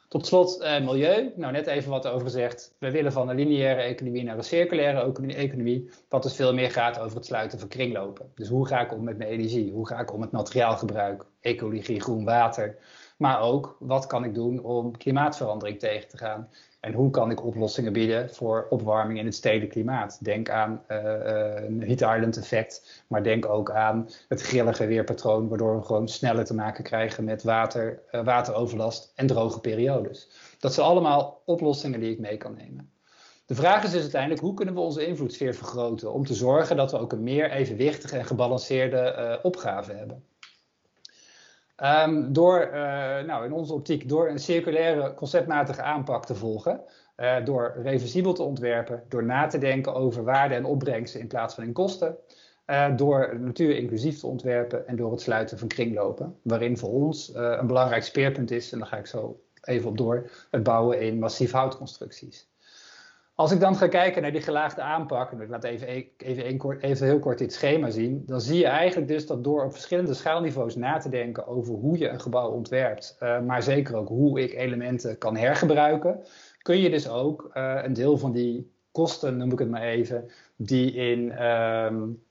Tot 0.08 0.28
slot 0.28 0.60
eh, 0.60 0.86
milieu. 0.86 1.32
Nou, 1.36 1.52
net 1.52 1.68
even 1.68 1.90
wat 1.90 2.08
over 2.08 2.26
gezegd. 2.26 2.76
We 2.80 2.92
willen 2.92 3.12
van 3.12 3.30
een 3.30 3.36
lineaire 3.36 3.82
economie 3.82 4.24
naar 4.24 4.38
een 4.38 4.44
circulaire 4.44 5.34
economie. 5.36 5.90
Wat 6.10 6.24
dus 6.24 6.36
veel 6.36 6.54
meer 6.54 6.72
gaat 6.72 7.00
over 7.00 7.16
het 7.16 7.26
sluiten 7.26 7.60
van 7.60 7.68
kringlopen. 7.68 8.32
Dus 8.36 8.48
hoe 8.48 8.68
ga 8.68 8.82
ik 8.82 8.94
om 8.94 9.04
met 9.04 9.18
mijn 9.18 9.30
energie? 9.30 9.72
Hoe 9.72 9.88
ga 9.88 10.00
ik 10.00 10.14
om 10.14 10.20
met 10.20 10.32
materiaalgebruik? 10.32 11.26
Ecologie, 11.40 12.00
groen 12.00 12.26
water. 12.26 12.78
Maar 13.18 13.42
ook, 13.42 13.76
wat 13.80 14.08
kan 14.08 14.24
ik 14.24 14.34
doen 14.34 14.64
om 14.64 14.98
klimaatverandering 14.98 15.80
tegen 15.80 16.10
te 16.10 16.18
gaan? 16.18 16.50
En 16.82 16.94
hoe 16.94 17.10
kan 17.10 17.32
ik 17.32 17.46
oplossingen 17.46 17.94
bieden 17.94 18.30
voor 18.30 18.68
opwarming 18.70 19.20
in 19.20 19.26
het 19.26 19.36
stedelijk 19.36 19.72
klimaat? 19.72 20.24
Denk 20.24 20.50
aan 20.50 20.84
uh, 20.88 20.98
een 21.56 21.82
heat 21.82 22.02
island 22.16 22.38
effect, 22.38 23.04
maar 23.08 23.24
denk 23.24 23.46
ook 23.46 23.72
aan 23.72 24.10
het 24.28 24.42
grillige 24.42 24.86
weerpatroon, 24.86 25.48
waardoor 25.48 25.78
we 25.78 25.86
gewoon 25.86 26.08
sneller 26.08 26.46
te 26.46 26.54
maken 26.54 26.84
krijgen 26.84 27.24
met 27.24 27.44
water, 27.44 28.02
uh, 28.12 28.24
wateroverlast 28.24 29.12
en 29.16 29.28
droge 29.28 29.60
periodes. 29.60 30.30
Dat 30.60 30.74
zijn 30.74 30.88
allemaal 30.88 31.42
oplossingen 31.46 32.00
die 32.00 32.12
ik 32.12 32.20
mee 32.20 32.38
kan 32.38 32.56
nemen. 32.56 32.92
De 33.46 33.56
vraag 33.56 33.84
is 33.84 33.92
dus 33.92 34.02
uiteindelijk, 34.02 34.42
hoe 34.42 34.54
kunnen 34.54 34.74
we 34.74 34.80
onze 34.80 35.06
invloedssfeer 35.06 35.56
vergroten 35.56 36.14
om 36.14 36.26
te 36.26 36.34
zorgen 36.34 36.76
dat 36.76 36.92
we 36.92 37.00
ook 37.00 37.12
een 37.12 37.24
meer 37.24 37.52
evenwichtige 37.52 38.18
en 38.18 38.26
gebalanceerde 38.26 39.40
opgave 39.42 39.94
hebben? 39.94 40.24
Um, 41.84 42.34
door, 42.34 42.70
uh, 42.74 42.74
nou 43.22 43.46
in 43.46 43.54
onze 43.54 43.74
optiek, 43.74 44.10
door 44.10 44.30
een 44.30 44.40
circulaire 44.40 45.14
conceptmatige 45.14 45.82
aanpak 45.82 46.26
te 46.26 46.36
volgen, 46.36 46.82
uh, 47.18 47.46
door 47.46 47.76
reversibel 47.84 48.34
te 48.34 48.44
ontwerpen, 48.44 49.04
door 49.10 49.24
na 49.24 49.48
te 49.48 49.58
denken 49.58 49.94
over 49.94 50.24
waarde 50.24 50.56
en 50.56 50.66
opbrengsten 50.66 51.20
in 51.20 51.28
plaats 51.28 51.56
van 51.56 51.64
in 51.64 51.74
kosten, 51.74 52.18
uh, 52.68 52.96
door 52.96 53.40
natuur 53.40 53.76
inclusief 53.76 54.20
te 54.20 54.28
ontwerpen 54.28 54.88
en 54.88 54.96
door 54.96 55.12
het 55.12 55.22
sluiten 55.22 55.58
van 55.58 55.68
kringlopen, 55.68 56.36
waarin 56.42 56.78
voor 56.78 56.92
ons 56.92 57.32
een 57.34 57.68
belangrijk 57.68 58.04
speerpunt 58.04 58.52
is, 58.52 58.72
en 58.72 58.80
daar 58.80 58.88
ga 58.88 58.98
ik 58.98 59.08
zo 59.08 59.40
even 59.62 59.90
op 59.90 59.98
door, 59.98 60.30
het 60.52 60.64
bouwen 60.64 61.02
in 61.02 61.20
massief 61.20 61.52
houtconstructies. 61.52 62.51
Als 63.36 63.52
ik 63.52 63.60
dan 63.60 63.76
ga 63.76 63.88
kijken 63.88 64.22
naar 64.22 64.32
die 64.32 64.42
gelaagde 64.42 64.82
aanpak, 64.82 65.32
en 65.32 65.42
ik 65.42 65.50
laat 65.50 65.64
even, 65.64 65.88
even, 66.18 66.80
even, 66.80 67.08
heel 67.08 67.20
kort 67.20 67.38
dit 67.38 67.54
schema 67.54 67.90
zien, 67.90 68.24
dan 68.26 68.42
zie 68.42 68.58
je 68.58 68.66
eigenlijk 68.66 69.08
dus 69.08 69.28
dat 69.28 69.44
door 69.44 69.64
op 69.64 69.72
verschillende 69.72 70.14
schaalniveaus 70.14 70.76
na 70.76 70.98
te 70.98 71.10
denken 71.10 71.48
over 71.48 71.74
hoe 71.74 71.98
je 71.98 72.10
een 72.10 72.22
gebouw 72.22 72.50
ontwerpt, 72.50 73.18
uh, 73.20 73.40
maar 73.40 73.64
zeker 73.64 73.96
ook 73.96 74.08
hoe 74.08 74.42
ik 74.42 74.54
elementen 74.54 75.18
kan 75.18 75.38
hergebruiken, 75.38 76.24
kun 76.62 76.78
je 76.78 76.90
dus 76.90 77.10
ook 77.10 77.52
uh, 77.54 77.80
een 77.84 77.94
deel 77.94 78.18
van 78.18 78.32
die 78.32 78.72
kosten, 78.92 79.38
noem 79.38 79.52
ik 79.52 79.60
het 79.60 79.70
maar 79.70 79.82
even, 79.82 80.30
die, 80.56 80.94
in, 80.94 81.46
um, 81.46 82.24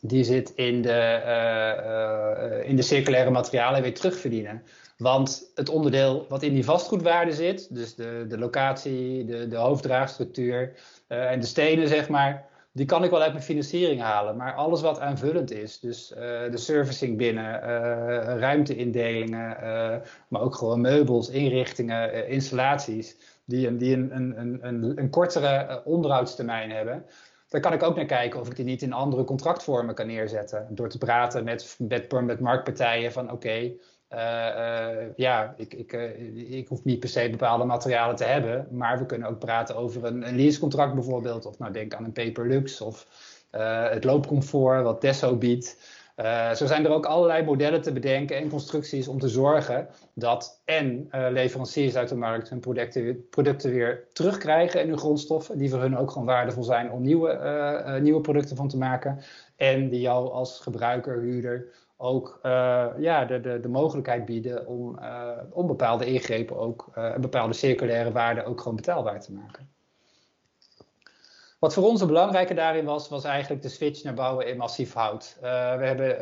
die 0.00 0.24
zit 0.24 0.50
in 0.50 0.82
de, 0.82 1.22
uh, 1.26 2.68
in 2.68 2.76
de 2.76 2.82
circulaire 2.82 3.30
materialen 3.30 3.82
weer 3.82 3.94
terugverdienen. 3.94 4.62
Want 4.98 5.50
het 5.54 5.68
onderdeel 5.68 6.26
wat 6.28 6.42
in 6.42 6.54
die 6.54 6.64
vastgoedwaarde 6.64 7.32
zit, 7.32 7.74
dus 7.74 7.94
de, 7.94 8.24
de 8.28 8.38
locatie, 8.38 9.24
de, 9.24 9.48
de 9.48 9.56
hoofddraagstructuur 9.56 10.72
uh, 11.08 11.30
en 11.30 11.40
de 11.40 11.46
stenen, 11.46 11.88
zeg 11.88 12.08
maar, 12.08 12.46
die 12.72 12.86
kan 12.86 13.04
ik 13.04 13.10
wel 13.10 13.22
uit 13.22 13.32
mijn 13.32 13.44
financiering 13.44 14.00
halen. 14.00 14.36
Maar 14.36 14.54
alles 14.54 14.80
wat 14.80 15.00
aanvullend 15.00 15.50
is, 15.50 15.80
dus 15.80 16.10
uh, 16.10 16.18
de 16.50 16.56
servicing 16.56 17.16
binnen, 17.16 17.60
uh, 17.60 17.68
ruimteindelingen, 18.38 19.56
maar 20.28 20.40
ook 20.40 20.54
gewoon 20.54 20.80
meubels, 20.80 21.28
inrichtingen, 21.28 22.28
installaties, 22.28 23.16
die, 23.44 23.66
een, 23.66 24.16
een, 24.16 24.38
een, 24.66 24.98
een, 24.98 25.10
kortere 25.10 25.82
onderhoudstermijn 25.84 26.70
hebben 26.70 27.04
Daar 27.48 27.60
kan 27.60 27.72
ik 27.72 27.82
ook 27.82 27.96
naar 27.96 28.04
kijken 28.04 28.40
of 28.40 28.48
ik 28.48 28.56
die 28.56 28.64
niet 28.64 28.82
in 28.82 28.92
andere 28.92 29.24
contractvormen 29.24 29.94
kan 29.94 30.06
neerzetten. 30.06 30.66
Door 30.70 30.88
te 30.88 30.98
praten 30.98 31.44
met, 31.44 31.76
met 31.78 32.40
marktpartijen 32.40 33.12
van 33.12 33.32
oké, 33.32 33.72
ja, 35.16 35.54
ik, 35.56 35.74
ik, 35.74 35.92
ik 36.48 36.68
hoef 36.68 36.84
niet 36.84 37.00
per 37.00 37.08
se 37.08 37.30
bepaalde 37.30 37.64
materialen 37.64 38.16
te 38.16 38.24
hebben. 38.24 38.68
Maar 38.70 38.98
we 38.98 39.06
kunnen 39.06 39.28
ook 39.28 39.38
praten 39.38 39.76
over 39.76 40.04
een, 40.04 40.28
een 40.28 40.36
leasecontract 40.36 40.94
bijvoorbeeld. 40.94 41.46
Of 41.46 41.58
nou 41.58 41.72
denk 41.72 41.94
aan 41.94 42.04
een 42.04 42.12
Paperlux 42.12 42.80
of 42.80 43.06
het 43.90 44.04
loopcomfort 44.04 44.82
wat 44.82 45.00
Desso 45.00 45.36
biedt. 45.36 45.96
Zo 46.54 46.66
zijn 46.66 46.84
er 46.84 46.90
ook 46.90 47.06
allerlei 47.06 47.44
modellen 47.44 47.82
te 47.82 47.92
bedenken 47.92 48.36
en 48.36 48.48
constructies 48.48 49.08
om 49.08 49.18
te 49.18 49.28
zorgen 49.28 49.88
dat 50.14 50.60
en 50.64 51.08
leveranciers 51.10 51.96
uit 51.96 52.08
de 52.08 52.14
markt 52.14 52.48
hun 52.48 52.60
producten, 52.60 53.28
producten 53.28 53.70
weer 53.70 54.06
terugkrijgen 54.12 54.80
en 54.80 54.88
hun 54.88 54.98
grondstoffen, 54.98 55.58
die 55.58 55.70
voor 55.70 55.80
hun 55.80 55.96
ook 55.96 56.10
gewoon 56.10 56.26
waardevol 56.26 56.62
zijn 56.62 56.90
om 56.90 57.02
nieuwe, 57.02 57.98
nieuwe 58.02 58.20
producten 58.20 58.56
van 58.56 58.68
te 58.68 58.78
maken. 58.78 59.18
En 59.56 59.88
die 59.88 60.00
jou 60.00 60.30
als 60.30 60.60
gebruiker, 60.60 61.20
huurder 61.20 61.66
ook 62.00 62.38
ja, 62.98 63.24
de, 63.24 63.40
de, 63.40 63.60
de 63.60 63.68
mogelijkheid 63.68 64.24
bieden 64.24 64.66
om, 64.66 64.98
om 65.50 65.66
bepaalde 65.66 66.06
ingrepen 66.06 66.56
ook, 66.56 66.90
een 66.94 67.20
bepaalde 67.20 67.54
circulaire 67.54 68.12
waarde 68.12 68.44
ook 68.44 68.60
gewoon 68.60 68.76
betaalbaar 68.76 69.20
te 69.20 69.32
maken. 69.32 69.68
Wat 71.58 71.74
voor 71.74 71.84
ons 71.84 72.00
een 72.00 72.06
belangrijke 72.06 72.54
daarin 72.54 72.84
was, 72.84 73.08
was 73.08 73.24
eigenlijk 73.24 73.62
de 73.62 73.68
switch 73.68 74.02
naar 74.02 74.14
bouwen 74.14 74.46
in 74.46 74.56
massief 74.56 74.92
hout. 74.92 75.36
Uh, 75.36 75.42
we, 75.76 75.84
hebben, 75.84 76.10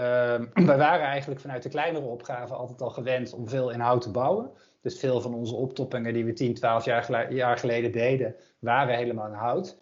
uh, 0.58 0.66
wij 0.66 0.78
waren 0.78 1.06
eigenlijk 1.06 1.40
vanuit 1.40 1.62
de 1.62 1.68
kleinere 1.68 2.06
opgaven 2.06 2.56
altijd 2.56 2.82
al 2.82 2.90
gewend 2.90 3.32
om 3.32 3.48
veel 3.48 3.70
in 3.70 3.80
hout 3.80 4.02
te 4.02 4.10
bouwen. 4.10 4.50
Dus 4.80 4.98
veel 4.98 5.20
van 5.20 5.34
onze 5.34 5.54
optoppingen 5.54 6.12
die 6.12 6.24
we 6.24 6.32
10, 6.32 6.54
12 6.54 6.84
jaar, 6.84 7.32
jaar 7.32 7.58
geleden 7.58 7.92
deden, 7.92 8.34
waren 8.58 8.96
helemaal 8.96 9.26
in 9.26 9.32
hout. 9.32 9.76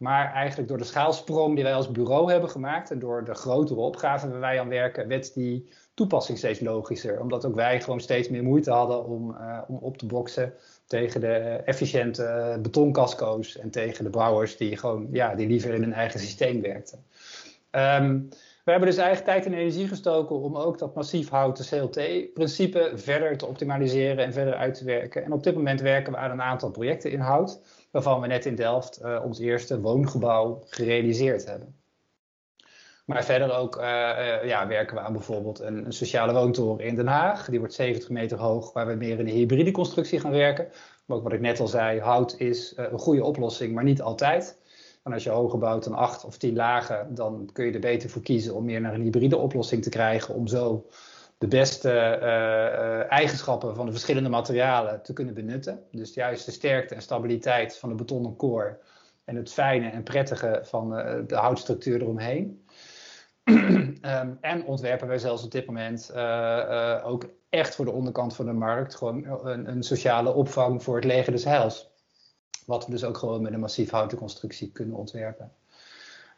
Maar 0.00 0.32
eigenlijk 0.32 0.68
door 0.68 0.78
de 0.78 0.84
schaalsprong 0.84 1.54
die 1.54 1.64
wij 1.64 1.74
als 1.74 1.90
bureau 1.90 2.30
hebben 2.30 2.50
gemaakt 2.50 2.90
en 2.90 2.98
door 2.98 3.24
de 3.24 3.34
grotere 3.34 3.80
opgaven 3.80 4.30
waar 4.30 4.40
wij 4.40 4.60
aan 4.60 4.68
werken, 4.68 5.08
werd 5.08 5.34
die 5.34 5.68
toepassing 5.94 6.38
steeds 6.38 6.60
logischer. 6.60 7.20
Omdat 7.20 7.44
ook 7.44 7.54
wij 7.54 7.80
gewoon 7.80 8.00
steeds 8.00 8.28
meer 8.28 8.42
moeite 8.42 8.70
hadden 8.70 9.04
om, 9.04 9.30
uh, 9.30 9.58
om 9.68 9.76
op 9.76 9.98
te 9.98 10.06
boksen 10.06 10.54
tegen 10.86 11.20
de 11.20 11.34
efficiënte 11.64 12.58
betoncasco's 12.62 13.58
en 13.58 13.70
tegen 13.70 14.04
de 14.04 14.10
bouwers 14.10 14.56
die 14.56 14.76
gewoon 14.76 15.08
ja, 15.12 15.34
die 15.34 15.48
liever 15.48 15.74
in 15.74 15.82
hun 15.82 15.92
eigen 15.92 16.20
systeem 16.20 16.60
werkten. 16.60 17.04
Um, 17.70 18.28
we 18.64 18.70
hebben 18.70 18.88
dus 18.88 18.98
eigen 18.98 19.24
tijd 19.24 19.46
en 19.46 19.54
energie 19.54 19.88
gestoken 19.88 20.36
om 20.36 20.56
ook 20.56 20.78
dat 20.78 20.94
massief 20.94 21.28
houten 21.28 21.64
CLT-principe 21.64 22.92
verder 22.94 23.36
te 23.36 23.46
optimaliseren 23.46 24.24
en 24.24 24.32
verder 24.32 24.54
uit 24.54 24.74
te 24.74 24.84
werken. 24.84 25.24
En 25.24 25.32
op 25.32 25.42
dit 25.42 25.54
moment 25.54 25.80
werken 25.80 26.12
we 26.12 26.18
aan 26.18 26.30
een 26.30 26.42
aantal 26.42 26.70
projecten 26.70 27.10
in 27.10 27.20
hout, 27.20 27.60
waarvan 27.90 28.20
we 28.20 28.26
net 28.26 28.46
in 28.46 28.54
Delft 28.54 29.00
uh, 29.02 29.20
ons 29.24 29.38
eerste 29.38 29.80
woongebouw 29.80 30.62
gerealiseerd 30.66 31.46
hebben. 31.46 31.74
Maar 33.04 33.24
verder 33.24 33.56
ook 33.56 33.76
uh, 33.76 33.82
uh, 33.82 34.44
ja, 34.44 34.66
werken 34.66 34.96
we 34.96 35.02
aan 35.02 35.12
bijvoorbeeld 35.12 35.60
een, 35.60 35.84
een, 35.86 35.92
sociale 35.92 36.32
woontoren 36.32 36.84
in 36.84 36.94
Den 36.94 37.06
Haag. 37.06 37.48
Die 37.48 37.58
wordt 37.58 37.74
70 37.74 38.08
meter 38.08 38.38
hoog, 38.38 38.72
waar 38.72 38.86
we 38.86 38.94
meer 38.94 39.18
in 39.18 39.24
de 39.24 39.30
hybride 39.30 39.70
constructie 39.70 40.20
gaan 40.20 40.30
werken. 40.30 40.68
Maar 41.06 41.16
ook 41.16 41.22
wat 41.22 41.32
ik 41.32 41.40
net 41.40 41.60
al 41.60 41.68
zei, 41.68 42.00
hout 42.00 42.34
is 42.38 42.72
een 42.76 42.98
goede 42.98 43.24
oplossing, 43.24 43.74
maar 43.74 43.84
niet 43.84 44.02
altijd. 44.02 44.58
En 45.02 45.12
als 45.12 45.24
je 45.24 45.30
hoger 45.30 45.58
bouwt 45.58 45.84
dan 45.84 45.94
8 45.94 46.24
of 46.24 46.36
10 46.36 46.56
lagen, 46.56 47.14
dan 47.14 47.50
kun 47.52 47.64
je 47.64 47.72
er 47.72 47.80
beter 47.80 48.10
voor 48.10 48.22
kiezen 48.22 48.54
om 48.54 48.64
meer 48.64 48.80
naar 48.80 48.94
een 48.94 49.02
hybride 49.02 49.36
oplossing 49.36 49.82
te 49.82 49.90
krijgen. 49.90 50.34
Om 50.34 50.46
zo 50.46 50.86
de 51.40 51.48
beste 51.48 51.90
eigenschappen 53.08 53.74
van 53.74 53.86
de 53.86 53.92
verschillende 53.92 54.28
materialen 54.28 55.02
te 55.02 55.12
kunnen 55.12 55.34
benutten. 55.34 55.82
Dus 55.90 56.14
juist 56.14 56.44
de 56.44 56.50
sterkte 56.50 56.94
en 56.94 57.02
stabiliteit 57.02 57.76
van 57.76 57.88
de 57.88 57.94
betonnen 57.94 58.36
core. 58.36 58.78
En 59.24 59.36
het 59.36 59.52
fijne 59.52 59.88
en 59.88 60.02
prettige 60.02 60.60
van 60.62 60.90
de 61.26 61.36
houtstructuur 61.36 62.00
eromheen. 62.00 62.66
um, 63.44 63.98
en 64.40 64.64
ontwerpen 64.64 65.08
wij 65.08 65.18
zelfs 65.18 65.44
op 65.44 65.50
dit 65.50 65.66
moment 65.66 66.12
ook 67.04 67.28
echt 67.50 67.74
voor 67.74 67.84
de 67.84 67.92
onderkant 67.92 68.34
van 68.34 68.46
de 68.46 68.52
markt 68.52 68.94
gewoon 68.94 69.46
een, 69.46 69.70
een, 69.70 69.82
sociale 69.82 70.32
opvang 70.34 70.82
voor 70.82 70.94
het 70.94 71.04
leger 71.04 71.32
des 71.32 71.44
heils. 71.44 71.90
Wat 72.66 72.84
we 72.84 72.90
dus 72.90 73.04
ook 73.04 73.18
gewoon 73.18 73.42
met 73.42 73.52
een 73.52 73.60
massief 73.60 73.90
houten 73.90 74.18
constructie 74.18 74.72
kunnen 74.72 74.96
ontwerpen. 74.96 75.52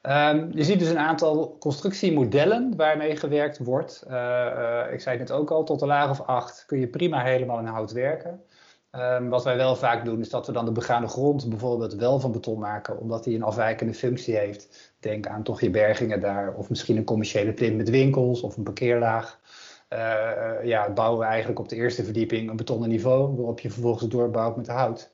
Um, 0.09 0.51
je 0.55 0.65
ziet 0.65 0.79
dus 0.79 0.89
een 0.89 0.99
aantal 0.99 1.57
constructiemodellen 1.59 2.77
waarmee 2.77 3.17
gewerkt 3.17 3.59
wordt. 3.59 4.05
Uh, 4.11 4.83
ik 4.93 5.01
zei 5.01 5.19
het 5.19 5.29
net 5.29 5.39
ook 5.39 5.51
al, 5.51 5.65
tot 5.65 5.81
een 5.81 5.89
laag 5.89 6.11
of 6.11 6.21
acht 6.21 6.65
kun 6.67 6.79
je 6.79 6.89
prima 6.89 7.23
helemaal 7.23 7.59
in 7.59 7.67
hout 7.67 7.93
werken. 7.93 8.43
Um, 8.93 9.29
wat 9.29 9.45
wij 9.45 9.57
wel 9.57 9.77
vaak 9.77 10.05
doen, 10.05 10.21
is 10.21 10.31
dat 10.31 10.47
we 10.47 10.53
dan 10.53 10.65
de 10.65 10.73
begane 10.73 11.09
grond 11.09 11.49
bijvoorbeeld 11.49 11.95
wel 11.95 12.21
van 12.21 12.33
beton 12.33 12.59
maken, 12.59 12.99
omdat 12.99 13.25
die 13.25 13.37
een 13.37 13.43
afwijkende 13.43 13.95
functie 13.95 14.37
heeft. 14.37 14.93
Denk 15.01 15.27
aan 15.27 15.43
toch 15.43 15.61
je 15.61 15.71
bergingen 15.71 16.21
daar, 16.21 16.55
of 16.55 16.69
misschien 16.69 16.97
een 16.97 17.05
commerciële 17.05 17.53
plint 17.53 17.77
met 17.77 17.91
winkels 17.91 18.41
of 18.41 18.57
een 18.57 18.63
parkeerlaag. 18.63 19.41
Uh, 19.93 19.99
ja, 20.63 20.91
bouwen 20.91 21.19
we 21.19 21.25
eigenlijk 21.25 21.59
op 21.59 21.69
de 21.69 21.77
eerste 21.77 22.05
verdieping 22.05 22.51
een 22.51 22.57
betonnen 22.57 22.89
niveau, 22.89 23.37
waarop 23.37 23.61
je 23.61 23.71
vervolgens 23.71 24.11
doorbouwt 24.11 24.57
met 24.57 24.69
hout. 24.69 25.13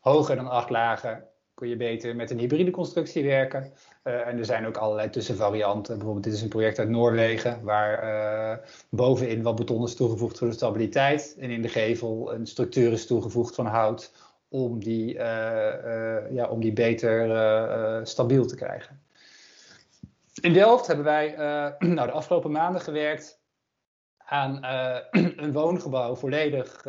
Hoger 0.00 0.36
dan 0.36 0.48
acht 0.48 0.70
lagen 0.70 1.24
kun 1.54 1.68
je 1.68 1.76
beter 1.76 2.16
met 2.16 2.30
een 2.30 2.38
hybride 2.38 2.70
constructie 2.70 3.24
werken. 3.24 3.72
Uh, 4.08 4.26
en 4.26 4.38
er 4.38 4.44
zijn 4.44 4.66
ook 4.66 4.76
allerlei 4.76 5.10
tussenvarianten. 5.10 5.94
Bijvoorbeeld 5.94 6.24
dit 6.24 6.34
is 6.34 6.42
een 6.42 6.48
project 6.48 6.78
uit 6.78 6.88
Noorwegen 6.88 7.62
waar 7.62 8.04
uh, 8.04 8.64
bovenin 8.88 9.42
wat 9.42 9.56
beton 9.56 9.84
is 9.84 9.94
toegevoegd 9.94 10.38
voor 10.38 10.48
de 10.48 10.54
stabiliteit. 10.54 11.36
En 11.38 11.50
in 11.50 11.62
de 11.62 11.68
gevel 11.68 12.34
een 12.34 12.46
structuur 12.46 12.92
is 12.92 13.06
toegevoegd 13.06 13.54
van 13.54 13.66
hout 13.66 14.12
om 14.48 14.78
die, 14.78 15.14
uh, 15.14 15.20
ja, 16.30 16.46
om 16.50 16.60
die 16.60 16.72
beter 16.72 18.06
stabiel 18.06 18.46
te 18.46 18.56
krijgen. 18.56 19.00
In 20.40 20.52
Delft 20.52 20.86
hebben 20.86 21.04
wij 21.04 21.34
nou, 21.78 22.06
de 22.06 22.12
afgelopen 22.12 22.50
maanden 22.50 22.80
gewerkt 22.80 23.40
aan 24.18 24.64
een 25.42 25.52
woongebouw 25.52 26.16
volledig 26.16 26.84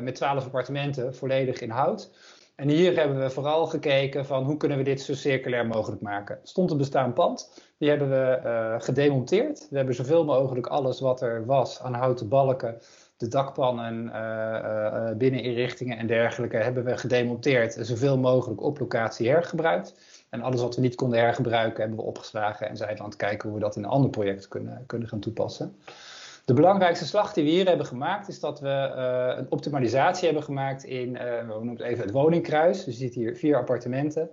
met 0.00 0.14
12 0.14 0.44
appartementen, 0.44 1.14
volledig 1.14 1.60
in 1.60 1.70
hout. 1.70 2.10
En 2.58 2.68
hier 2.68 2.96
hebben 2.96 3.20
we 3.20 3.30
vooral 3.30 3.66
gekeken 3.66 4.26
van 4.26 4.44
hoe 4.44 4.56
kunnen 4.56 4.78
we 4.78 4.84
dit 4.84 5.00
zo 5.00 5.14
circulair 5.14 5.66
mogelijk 5.66 6.02
maken. 6.02 6.38
Stond 6.42 6.70
een 6.70 6.76
bestaand 6.76 7.14
pand, 7.14 7.62
die 7.76 7.88
hebben 7.88 8.10
we 8.10 8.40
uh, 8.44 8.74
gedemonteerd. 8.80 9.66
We 9.70 9.76
hebben 9.76 9.94
zoveel 9.94 10.24
mogelijk 10.24 10.66
alles 10.66 11.00
wat 11.00 11.20
er 11.20 11.46
was 11.46 11.80
aan 11.80 11.94
houten 11.94 12.28
balken, 12.28 12.80
de 13.16 13.28
dakpannen, 13.28 14.06
uh, 14.06 14.12
uh, 14.12 15.16
binneninrichtingen 15.16 15.98
en 15.98 16.06
dergelijke 16.06 16.56
hebben 16.56 16.84
we 16.84 16.96
gedemonteerd 16.96 17.76
en 17.76 17.84
zoveel 17.84 18.18
mogelijk 18.18 18.62
op 18.62 18.78
locatie 18.78 19.28
hergebruikt. 19.28 19.94
En 20.28 20.42
alles 20.42 20.60
wat 20.60 20.74
we 20.74 20.80
niet 20.80 20.94
konden 20.94 21.18
hergebruiken 21.18 21.80
hebben 21.80 21.98
we 21.98 22.04
opgeslagen 22.04 22.68
en 22.68 22.76
zijn 22.76 22.98
aan 22.98 23.04
het 23.04 23.16
kijken 23.16 23.48
hoe 23.48 23.58
we 23.58 23.64
dat 23.64 23.76
in 23.76 23.82
een 23.82 23.90
ander 23.90 24.10
project 24.10 24.48
kunnen, 24.48 24.84
kunnen 24.86 25.08
gaan 25.08 25.20
toepassen. 25.20 25.76
De 26.48 26.54
belangrijkste 26.54 27.06
slag 27.06 27.32
die 27.32 27.44
we 27.44 27.50
hier 27.50 27.66
hebben 27.66 27.86
gemaakt 27.86 28.28
is 28.28 28.40
dat 28.40 28.60
we 28.60 28.68
uh, 28.68 29.38
een 29.38 29.46
optimalisatie 29.50 30.24
hebben 30.24 30.42
gemaakt 30.42 30.84
in, 30.84 31.08
uh, 31.08 31.18
we 31.18 31.44
noemen 31.46 31.68
het 31.68 31.80
even 31.80 32.04
het 32.04 32.12
woningkruis. 32.12 32.84
Dus 32.84 32.94
je 32.94 33.00
ziet 33.00 33.14
hier 33.14 33.36
vier 33.36 33.56
appartementen. 33.56 34.30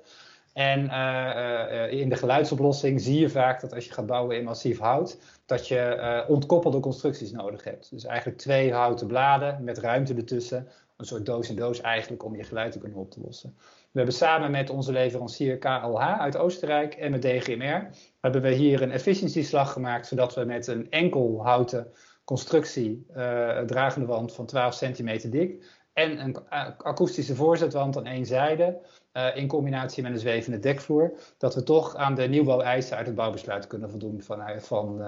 En 0.54 0.84
uh, 0.86 1.92
in 1.92 2.10
de 2.10 2.16
geluidsoplossing 2.16 3.02
zie 3.02 3.20
je 3.20 3.30
vaak 3.30 3.62
dat 3.62 3.74
als 3.74 3.86
je 3.86 3.94
gaat 3.94 4.06
bouwen 4.06 4.38
in 4.38 4.44
massief 4.44 4.80
hout, 4.80 5.18
dat 5.46 5.68
je 5.68 6.26
ontkoppelde 6.28 6.80
constructies 6.80 7.32
nodig 7.32 7.64
hebt. 7.64 7.90
Dus 7.90 8.06
eigenlijk 8.06 8.38
twee 8.38 8.74
houten 8.74 9.08
bladen 9.08 9.64
met 9.64 9.78
ruimte 9.78 10.14
ertussen. 10.14 10.68
Een 10.98 11.06
soort 11.06 11.26
doos 11.26 11.50
in 11.50 11.56
doos 11.56 11.82
eigenlijk 11.82 12.24
om 12.24 12.36
je 12.36 12.44
geluid 12.44 12.72
te 12.72 12.80
kunnen 12.80 12.98
op 12.98 13.12
te 13.12 13.22
lossen. 13.24 13.58
We 13.96 14.02
hebben 14.02 14.20
samen 14.20 14.52
met 14.52 14.70
onze 14.70 14.92
leverancier 14.92 15.58
KLH 15.58 16.20
uit 16.20 16.38
Oostenrijk 16.38 16.94
en 16.94 17.12
met 17.12 17.22
DGMR 17.22 17.90
hebben 18.22 18.42
we 18.42 18.52
hier 18.52 18.82
een 18.82 18.92
efficiëntieslag 18.92 19.72
gemaakt, 19.72 20.08
zodat 20.08 20.36
we 20.36 20.44
met 20.44 20.68
een 20.68 20.92
enkel 20.92 21.44
houten 21.44 21.88
constructie, 22.24 23.06
uh, 23.10 23.60
dragende 23.60 24.08
wand 24.08 24.34
van 24.34 24.46
12 24.46 24.74
centimeter 24.74 25.30
dik 25.30 25.66
en 25.94 26.24
een 26.24 26.50
akoestische 26.78 27.36
voorzetwand 27.36 27.98
aan 27.98 28.06
één 28.06 28.26
zijde, 28.26 28.80
uh, 29.14 29.36
in 29.36 29.48
combinatie 29.48 30.04
met 30.04 30.12
een 30.12 30.20
zwevende 30.20 30.60
dekvloer, 30.60 31.14
dat 31.38 31.56
we 31.56 31.64
toch 31.64 31.96
aan 31.96 32.16
de 32.16 32.28
nieuwbouweisen 32.28 32.98
uit 32.98 33.06
het 33.06 33.16
bouwbesluit 33.16 33.68
kunnen 33.68 33.90
voldoen 33.90 34.22
van, 34.22 34.42
eh, 34.42 34.60
van, 34.60 35.02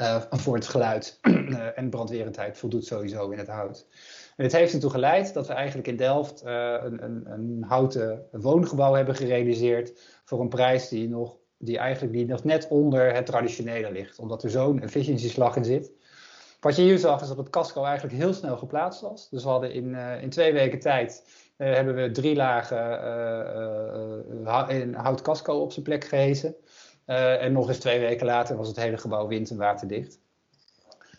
uh, 0.00 0.22
voor 0.30 0.54
het 0.54 0.66
geluid 0.66 1.18
en 1.74 1.90
brandwerendheid 1.90 2.58
voldoet 2.58 2.86
sowieso 2.86 3.30
in 3.30 3.38
het 3.38 3.48
hout. 3.48 3.86
En 4.38 4.44
dit 4.44 4.52
heeft 4.52 4.72
ertoe 4.72 4.90
geleid 4.90 5.34
dat 5.34 5.46
we 5.46 5.52
eigenlijk 5.52 5.88
in 5.88 5.96
Delft 5.96 6.42
een, 6.44 7.04
een, 7.04 7.22
een 7.26 7.64
houten 7.68 8.26
woongebouw 8.30 8.94
hebben 8.94 9.14
gerealiseerd 9.14 10.00
voor 10.24 10.40
een 10.40 10.48
prijs 10.48 10.88
die 10.88 11.08
nog 11.08 11.36
die 11.58 11.78
eigenlijk 11.78 12.12
die 12.12 12.26
nog 12.26 12.44
net 12.44 12.68
onder 12.68 13.14
het 13.14 13.26
traditionele 13.26 13.92
ligt. 13.92 14.18
Omdat 14.18 14.42
er 14.42 14.50
zo'n 14.50 14.82
efficiëntieslag 14.82 15.56
in 15.56 15.64
zit. 15.64 15.92
Wat 16.60 16.76
je 16.76 16.82
hier 16.82 16.98
zag 16.98 17.22
is 17.22 17.28
dat 17.28 17.36
het 17.36 17.50
casco 17.50 17.84
eigenlijk 17.84 18.16
heel 18.16 18.32
snel 18.32 18.56
geplaatst 18.56 19.00
was. 19.00 19.28
Dus 19.30 19.42
we 19.42 19.48
hadden 19.48 19.72
in, 19.72 19.88
uh, 19.88 20.22
in 20.22 20.30
twee 20.30 20.52
weken 20.52 20.78
tijd 20.78 21.24
uh, 21.56 21.72
hebben 21.74 21.94
we 21.94 22.10
drie 22.10 22.36
lagen 22.36 22.80
in 24.68 24.94
hout 24.94 25.22
casco 25.22 25.54
op 25.54 25.72
zijn 25.72 25.84
plek 25.84 26.04
gehezen. 26.04 26.54
en 27.04 27.52
nog 27.52 27.68
eens 27.68 27.78
twee 27.78 28.00
weken 28.00 28.26
later 28.26 28.56
was 28.56 28.68
het 28.68 28.76
hele 28.76 28.98
gebouw 28.98 29.26
wind- 29.26 29.50
en 29.50 29.56
waterdicht. 29.56 30.20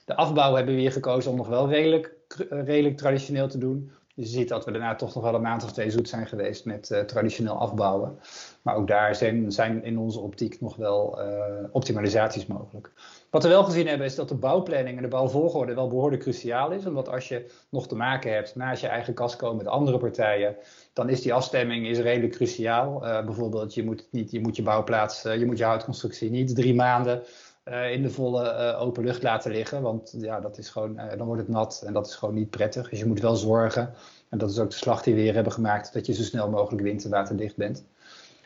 De 0.05 0.15
afbouw 0.15 0.55
hebben 0.55 0.75
we 0.75 0.79
hier 0.81 0.91
gekozen 0.91 1.31
om 1.31 1.37
nog 1.37 1.47
wel 1.47 1.69
redelijk, 1.69 2.13
redelijk 2.49 2.97
traditioneel 2.97 3.47
te 3.47 3.57
doen. 3.57 3.91
je 4.13 4.25
ziet 4.25 4.49
dat 4.49 4.65
we 4.65 4.71
daarna 4.71 4.95
toch 4.95 5.13
nog 5.13 5.23
wel 5.23 5.35
een 5.35 5.41
maand 5.41 5.63
of 5.63 5.71
twee 5.71 5.91
zoet 5.91 6.09
zijn 6.09 6.27
geweest 6.27 6.65
met 6.65 6.89
uh, 6.89 6.99
traditioneel 6.99 7.57
afbouwen. 7.59 8.19
Maar 8.61 8.75
ook 8.75 8.87
daar 8.87 9.15
zijn, 9.15 9.51
zijn 9.51 9.83
in 9.83 9.97
onze 9.97 10.19
optiek 10.19 10.61
nog 10.61 10.75
wel 10.75 11.21
uh, 11.21 11.35
optimalisaties 11.71 12.45
mogelijk. 12.45 12.91
Wat 13.29 13.43
we 13.43 13.49
wel 13.49 13.63
gezien 13.63 13.87
hebben 13.87 14.07
is 14.07 14.15
dat 14.15 14.29
de 14.29 14.35
bouwplanning 14.35 14.95
en 14.95 15.03
de 15.03 15.09
bouwvolgorde 15.09 15.73
wel 15.73 15.87
behoorlijk 15.87 16.21
cruciaal 16.21 16.71
is. 16.71 16.85
Omdat 16.85 17.09
als 17.09 17.27
je 17.27 17.51
nog 17.69 17.87
te 17.87 17.95
maken 17.95 18.33
hebt 18.33 18.55
naast 18.55 18.81
je 18.81 18.87
eigen 18.87 19.13
casco 19.13 19.53
met 19.53 19.67
andere 19.67 19.97
partijen, 19.97 20.55
dan 20.93 21.09
is 21.09 21.21
die 21.21 21.33
afstemming 21.33 21.87
is 21.87 21.99
redelijk 21.99 22.33
cruciaal. 22.33 22.99
Bijvoorbeeld, 22.99 23.73
je 23.73 23.83
moet, 23.83 24.07
niet, 24.11 24.31
je 24.31 24.41
moet 24.41 24.55
je 24.55 24.63
bouwplaats, 24.63 25.21
je 25.21 25.45
moet 25.45 25.57
je 25.57 25.63
houtconstructie 25.63 26.29
niet 26.29 26.55
drie 26.55 26.75
maanden 26.75 27.23
uh, 27.69 27.91
in 27.91 28.01
de 28.01 28.09
volle 28.09 28.73
uh, 28.73 28.81
open 28.81 29.03
lucht 29.03 29.23
laten 29.23 29.51
liggen. 29.51 29.81
Want 29.81 30.13
ja, 30.17 30.39
dat 30.39 30.57
is 30.57 30.69
gewoon, 30.69 30.99
uh, 30.99 31.17
dan 31.17 31.27
wordt 31.27 31.41
het 31.41 31.51
nat 31.51 31.83
en 31.85 31.93
dat 31.93 32.07
is 32.07 32.15
gewoon 32.15 32.35
niet 32.35 32.49
prettig. 32.49 32.89
Dus 32.89 32.99
je 32.99 33.05
moet 33.05 33.19
wel 33.19 33.35
zorgen, 33.35 33.93
en 34.29 34.37
dat 34.37 34.49
is 34.49 34.59
ook 34.59 34.69
de 34.69 34.75
slag 34.75 35.03
die 35.03 35.13
we 35.13 35.21
hier 35.21 35.33
hebben 35.33 35.53
gemaakt, 35.53 35.93
dat 35.93 36.05
je 36.05 36.13
zo 36.13 36.23
snel 36.23 36.49
mogelijk 36.49 36.83
winterwaterdicht 36.83 37.55
bent. 37.55 37.83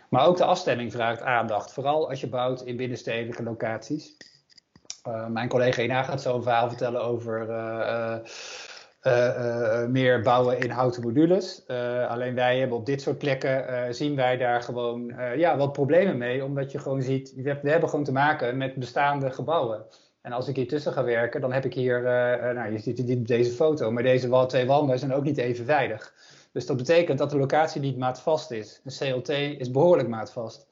Maar 0.09 0.27
ook 0.27 0.37
de 0.37 0.45
afstemming 0.45 0.91
vraagt 0.91 1.21
aandacht. 1.21 1.73
Vooral 1.73 2.09
als 2.09 2.21
je 2.21 2.27
bouwt 2.27 2.61
in 2.61 2.77
binnenstedelijke 2.77 3.43
locaties. 3.43 4.17
mijn 5.27 5.49
collega 5.49 5.81
Ina 5.81 6.03
gaat 6.03 6.21
zo 6.21 6.35
een 6.35 6.43
verhaal 6.43 6.67
vertellen 6.67 7.03
over 7.03 7.47
meer 9.89 10.21
bouwen 10.21 10.59
in 10.59 10.69
houten 10.69 11.01
modules. 11.01 11.63
Uh, 11.67 12.09
alleen 12.09 12.35
wij 12.35 12.59
hebben 12.59 12.77
op 12.77 12.85
dit 12.85 13.01
soort 13.01 13.17
plekken, 13.17 13.95
zien 13.95 14.15
wij 14.15 14.37
daar 14.37 14.61
gewoon 14.61 15.13
ja, 15.35 15.57
wat 15.57 15.71
problemen 15.71 16.17
mee. 16.17 16.43
Omdat 16.43 16.71
je 16.71 16.79
gewoon 16.79 17.01
ziet, 17.01 17.33
we 17.35 17.69
hebben 17.69 17.89
gewoon 17.89 18.05
te 18.05 18.11
maken 18.11 18.57
met 18.57 18.75
bestaande 18.75 19.31
gebouwen. 19.31 19.85
En 20.21 20.31
als 20.31 20.47
ik 20.47 20.55
hier 20.55 20.67
tussen 20.67 20.93
ga 20.93 21.03
werken, 21.03 21.41
dan 21.41 21.53
heb 21.53 21.65
ik 21.65 21.73
hier, 21.73 22.01
nou 22.53 22.71
je 22.71 22.79
ziet 22.79 23.17
op 23.17 23.27
deze 23.27 23.51
foto, 23.51 23.91
maar 23.91 24.03
deze 24.03 24.45
twee 24.47 24.65
wanden 24.65 24.99
zijn 24.99 25.13
ook 25.13 25.23
niet 25.23 25.37
even 25.37 25.65
veilig. 25.65 26.13
Dus 26.51 26.65
dat 26.65 26.77
betekent 26.77 27.17
dat 27.17 27.29
de 27.29 27.37
locatie 27.37 27.81
niet 27.81 27.97
maatvast 27.97 28.51
is. 28.51 28.81
Een 28.83 29.13
CLT 29.13 29.29
is 29.29 29.71
behoorlijk 29.71 30.09
maatvast. 30.09 30.67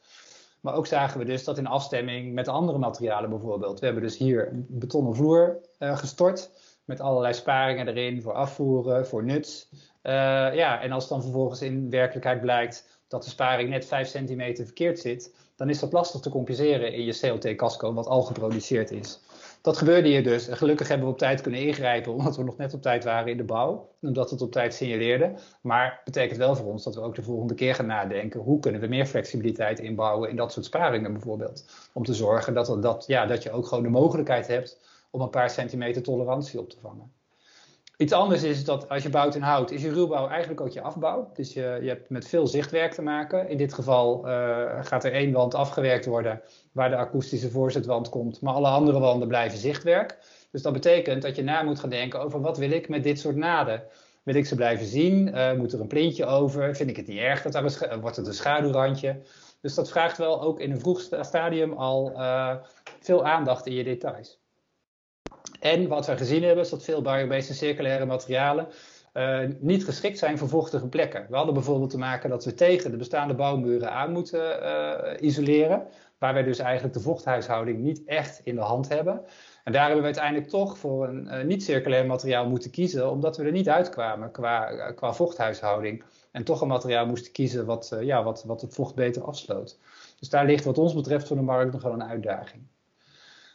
Maar 0.61 0.75
ook 0.75 0.87
zagen 0.87 1.19
we 1.19 1.25
dus 1.25 1.43
dat 1.43 1.57
in 1.57 1.67
afstemming 1.67 2.33
met 2.33 2.47
andere 2.47 2.77
materialen 2.77 3.29
bijvoorbeeld. 3.29 3.79
We 3.79 3.85
hebben 3.85 4.03
dus 4.03 4.17
hier 4.17 4.47
een 4.47 4.65
betonnen 4.69 5.15
vloer 5.15 5.59
gestort 5.79 6.49
met 6.85 6.99
allerlei 6.99 7.33
sparingen 7.33 7.87
erin 7.87 8.21
voor 8.21 8.33
afvoeren, 8.33 9.07
voor 9.07 9.23
nuts. 9.23 9.69
Uh, 9.71 10.11
ja, 10.53 10.81
en 10.81 10.91
als 10.91 11.07
dan 11.07 11.21
vervolgens 11.21 11.61
in 11.61 11.89
werkelijkheid 11.89 12.41
blijkt 12.41 13.01
dat 13.07 13.23
de 13.23 13.29
sparing 13.29 13.69
net 13.69 13.85
5 13.85 14.07
centimeter 14.07 14.65
verkeerd 14.65 14.99
zit, 14.99 15.35
dan 15.55 15.69
is 15.69 15.79
dat 15.79 15.93
lastig 15.93 16.21
te 16.21 16.29
compenseren 16.29 16.93
in 16.93 17.03
je 17.03 17.19
CLT-casco, 17.19 17.93
wat 17.93 18.07
al 18.07 18.21
geproduceerd 18.21 18.91
is. 18.91 19.19
Dat 19.61 19.77
gebeurde 19.77 20.07
hier 20.07 20.23
dus. 20.23 20.47
En 20.47 20.57
gelukkig 20.57 20.87
hebben 20.87 21.07
we 21.07 21.13
op 21.13 21.19
tijd 21.19 21.41
kunnen 21.41 21.61
ingrijpen, 21.61 22.13
omdat 22.17 22.37
we 22.37 22.43
nog 22.43 22.57
net 22.57 22.73
op 22.73 22.81
tijd 22.81 23.03
waren 23.03 23.31
in 23.31 23.37
de 23.37 23.43
bouw. 23.43 23.89
Omdat 24.01 24.29
het 24.29 24.41
op 24.41 24.51
tijd 24.51 24.73
signaleerde. 24.73 25.33
Maar 25.61 26.01
betekent 26.05 26.37
wel 26.37 26.55
voor 26.55 26.65
ons 26.65 26.83
dat 26.83 26.95
we 26.95 27.01
ook 27.01 27.15
de 27.15 27.23
volgende 27.23 27.53
keer 27.53 27.75
gaan 27.75 27.85
nadenken. 27.85 28.39
Hoe 28.39 28.59
kunnen 28.59 28.81
we 28.81 28.87
meer 28.87 29.05
flexibiliteit 29.05 29.79
inbouwen 29.79 30.29
in 30.29 30.35
dat 30.35 30.51
soort 30.51 30.65
sparingen 30.65 31.13
bijvoorbeeld. 31.13 31.65
Om 31.93 32.03
te 32.03 32.13
zorgen 32.13 32.53
dat, 32.53 32.81
dat, 32.81 33.03
ja, 33.07 33.25
dat 33.25 33.43
je 33.43 33.51
ook 33.51 33.67
gewoon 33.67 33.83
de 33.83 33.89
mogelijkheid 33.89 34.47
hebt 34.47 34.79
om 35.11 35.21
een 35.21 35.29
paar 35.29 35.49
centimeter 35.49 36.01
tolerantie 36.01 36.59
op 36.59 36.69
te 36.69 36.79
vangen. 36.81 37.11
Iets 38.01 38.13
anders 38.13 38.43
is 38.43 38.65
dat 38.65 38.89
als 38.89 39.03
je 39.03 39.09
bouwt 39.09 39.35
in 39.35 39.41
hout, 39.41 39.71
is 39.71 39.81
je 39.81 39.93
ruwbouw 39.93 40.27
eigenlijk 40.27 40.61
ook 40.61 40.69
je 40.69 40.81
afbouw. 40.81 41.29
Dus 41.33 41.53
je, 41.53 41.79
je 41.81 41.87
hebt 41.87 42.09
met 42.09 42.27
veel 42.27 42.47
zichtwerk 42.47 42.93
te 42.93 43.01
maken. 43.01 43.49
In 43.49 43.57
dit 43.57 43.73
geval 43.73 44.27
uh, 44.27 44.77
gaat 44.81 45.03
er 45.03 45.13
één 45.13 45.31
wand 45.31 45.55
afgewerkt 45.55 46.05
worden 46.05 46.41
waar 46.71 46.89
de 46.89 46.95
akoestische 46.95 47.49
voorzetwand 47.49 48.09
komt, 48.09 48.41
maar 48.41 48.53
alle 48.53 48.67
andere 48.67 48.99
wanden 48.99 49.27
blijven 49.27 49.57
zichtwerk. 49.57 50.17
Dus 50.51 50.61
dat 50.61 50.73
betekent 50.73 51.21
dat 51.21 51.35
je 51.35 51.43
na 51.43 51.61
moet 51.61 51.79
gaan 51.79 51.89
denken 51.89 52.19
over 52.19 52.41
wat 52.41 52.57
wil 52.57 52.71
ik 52.71 52.89
met 52.89 53.03
dit 53.03 53.19
soort 53.19 53.35
naden. 53.35 53.83
Wil 54.23 54.35
ik 54.35 54.45
ze 54.45 54.55
blijven 54.55 54.85
zien? 54.85 55.27
Uh, 55.27 55.53
moet 55.53 55.73
er 55.73 55.79
een 55.79 55.87
plintje 55.87 56.25
over? 56.25 56.75
Vind 56.75 56.89
ik 56.89 56.95
het 56.95 57.07
niet 57.07 57.17
erg 57.17 57.41
dat 57.41 57.55
er 57.55 57.99
wordt 57.99 58.15
het 58.15 58.27
een 58.27 58.33
schaduwrandje? 58.33 59.21
Dus 59.61 59.75
dat 59.75 59.89
vraagt 59.89 60.17
wel 60.17 60.41
ook 60.41 60.59
in 60.59 60.71
een 60.71 60.79
vroeg 60.79 61.01
stadium 61.21 61.73
al 61.73 62.13
veel 62.99 63.25
aandacht 63.25 63.65
in 63.65 63.73
je 63.73 63.83
details. 63.83 64.40
En 65.61 65.87
wat 65.87 66.05
we 66.05 66.17
gezien 66.17 66.43
hebben 66.43 66.63
is 66.63 66.69
dat 66.69 66.83
veel 66.83 67.01
biobased 67.01 67.49
en 67.49 67.55
circulaire 67.55 68.05
materialen 68.05 68.67
uh, 69.13 69.39
niet 69.59 69.85
geschikt 69.85 70.17
zijn 70.17 70.37
voor 70.37 70.47
vochtige 70.47 70.87
plekken. 70.87 71.25
We 71.29 71.35
hadden 71.35 71.53
bijvoorbeeld 71.53 71.89
te 71.89 71.97
maken 71.97 72.29
dat 72.29 72.45
we 72.45 72.53
tegen 72.53 72.91
de 72.91 72.97
bestaande 72.97 73.33
bouwmuren 73.33 73.91
aan 73.91 74.11
moeten 74.11 74.63
uh, 74.63 75.13
isoleren, 75.19 75.87
waar 76.17 76.33
wij 76.33 76.43
dus 76.43 76.59
eigenlijk 76.59 76.93
de 76.93 76.99
vochthuishouding 76.99 77.79
niet 77.79 78.03
echt 78.05 78.41
in 78.43 78.55
de 78.55 78.61
hand 78.61 78.89
hebben. 78.89 79.21
En 79.63 79.71
daar 79.71 79.81
hebben 79.81 79.99
we 79.99 80.05
uiteindelijk 80.05 80.49
toch 80.49 80.77
voor 80.77 81.07
een 81.07 81.25
uh, 81.25 81.43
niet-circulair 81.43 82.05
materiaal 82.05 82.49
moeten 82.49 82.71
kiezen, 82.71 83.11
omdat 83.11 83.37
we 83.37 83.43
er 83.43 83.51
niet 83.51 83.69
uitkwamen 83.69 84.31
qua, 84.31 84.91
qua 84.91 85.13
vochthuishouding. 85.13 86.03
En 86.31 86.43
toch 86.43 86.61
een 86.61 86.67
materiaal 86.67 87.05
moesten 87.05 87.31
kiezen 87.31 87.65
wat, 87.65 87.97
ja, 88.01 88.23
wat, 88.23 88.43
wat 88.43 88.61
het 88.61 88.73
vocht 88.73 88.95
beter 88.95 89.23
afsloot. 89.23 89.79
Dus 90.19 90.29
daar 90.29 90.45
ligt 90.45 90.63
wat 90.63 90.77
ons 90.77 90.93
betreft 90.93 91.27
voor 91.27 91.37
de 91.37 91.43
markt 91.43 91.73
nog 91.73 91.83
wel 91.83 91.93
een 91.93 92.03
uitdaging. 92.03 92.63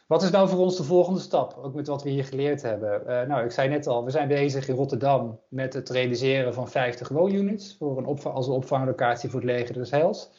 Wat 0.07 0.23
is 0.23 0.29
nou 0.29 0.49
voor 0.49 0.59
ons 0.59 0.77
de 0.77 0.83
volgende 0.83 1.19
stap, 1.19 1.59
ook 1.61 1.73
met 1.73 1.87
wat 1.87 2.03
we 2.03 2.09
hier 2.09 2.23
geleerd 2.25 2.61
hebben? 2.61 3.01
Uh, 3.07 3.21
nou, 3.21 3.45
ik 3.45 3.51
zei 3.51 3.69
net 3.69 3.87
al, 3.87 4.05
we 4.05 4.11
zijn 4.11 4.27
bezig 4.27 4.67
in 4.67 4.75
Rotterdam 4.75 5.39
met 5.47 5.73
het 5.73 5.89
realiseren 5.89 6.53
van 6.53 6.69
50 6.69 7.09
woonunits 7.09 7.75
voor 7.77 7.97
een 7.97 8.05
als 8.23 8.47
een 8.47 8.53
opvanglocatie 8.53 9.29
voor 9.29 9.39
het 9.39 9.49
leger 9.49 9.73
des 9.73 9.91
Heils. 9.91 10.29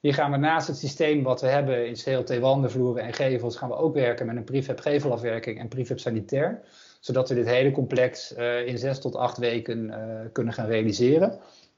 Hier 0.00 0.14
gaan 0.14 0.30
we 0.30 0.36
naast 0.36 0.66
het 0.66 0.76
systeem 0.76 1.22
wat 1.22 1.40
we 1.40 1.46
hebben 1.46 1.86
in 1.86 1.94
CLT 1.94 2.38
wandenvloeren 2.38 3.02
en 3.02 3.12
gevels, 3.12 3.56
gaan 3.56 3.68
we 3.68 3.76
ook 3.76 3.94
werken 3.94 4.26
met 4.26 4.36
een 4.36 4.44
prefab 4.44 4.80
gevelafwerking 4.80 5.58
en 5.58 5.68
prefab 5.68 5.98
sanitair. 5.98 6.60
Zodat 7.00 7.28
we 7.28 7.34
dit 7.34 7.46
hele 7.46 7.70
complex 7.70 8.36
uh, 8.36 8.66
in 8.66 8.78
zes 8.78 9.00
tot 9.00 9.16
acht 9.16 9.38
weken 9.38 9.84
uh, 9.84 9.96
kunnen 10.32 10.52
gaan 10.52 10.66
realiseren. 10.66 11.30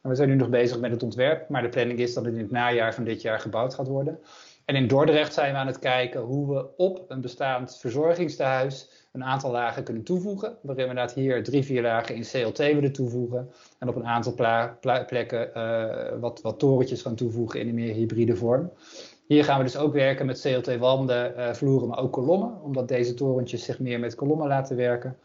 En 0.03 0.11
we 0.11 0.15
zijn 0.15 0.29
nu 0.29 0.35
nog 0.35 0.49
bezig 0.49 0.81
met 0.81 0.91
het 0.91 1.03
ontwerp, 1.03 1.49
maar 1.49 1.63
de 1.63 1.69
planning 1.69 1.99
is 1.99 2.15
dat 2.15 2.25
het 2.25 2.35
in 2.35 2.41
het 2.41 2.51
najaar 2.51 2.95
van 2.95 3.05
dit 3.05 3.23
jaar 3.23 3.41
gebouwd 3.41 3.75
gaat 3.75 3.89
worden. 3.89 4.19
En 4.67 4.75
in 4.75 4.87
Dordrecht 4.87 5.35
zijn 5.35 5.53
we 5.53 5.59
aan 5.59 5.67
het 5.67 5.79
kijken 5.79 6.21
hoe 6.21 6.55
we 6.55 6.77
op 6.77 7.05
een 7.09 7.21
bestaand 7.21 7.77
verzorgingstehuis 7.77 8.91
een 9.13 9.25
aantal 9.25 9.51
lagen 9.51 9.85
kunnen 9.85 10.03
toevoegen. 10.03 10.49
Waarin 10.63 10.85
we 10.85 10.91
inderdaad 10.91 11.15
hier 11.15 11.45
drie, 11.45 11.65
vier 11.65 11.83
lagen 11.83 12.15
in 12.15 12.23
CLT 12.23 12.59
willen 12.59 12.93
toevoegen. 12.93 13.51
En 13.79 13.89
op 13.89 13.97
een 13.97 14.07
aantal 14.07 14.35
plekken 15.07 15.51
uh, 15.57 16.21
wat, 16.21 16.41
wat 16.41 16.59
torentjes 16.59 17.03
gaan 17.03 17.15
toevoegen 17.15 17.61
in 17.61 17.69
een 17.69 17.75
meer 17.75 17.95
hybride 17.95 18.37
vorm. 18.37 18.71
Hier 19.27 19.45
gaan 19.45 19.59
we 19.59 19.65
dus 19.65 19.77
ook 19.77 19.93
werken 19.93 20.27
met 20.27 20.41
CLT-wanden, 20.41 21.35
uh, 21.37 21.53
vloeren, 21.53 21.89
maar 21.89 21.99
ook 21.99 22.13
kolommen. 22.13 22.63
Omdat 22.63 22.89
deze 22.89 23.15
torentjes 23.15 23.65
zich 23.65 23.79
meer 23.79 24.01
met 24.01 24.15
kolommen 24.15 24.49
laten 24.49 24.77
werken. 24.77 25.17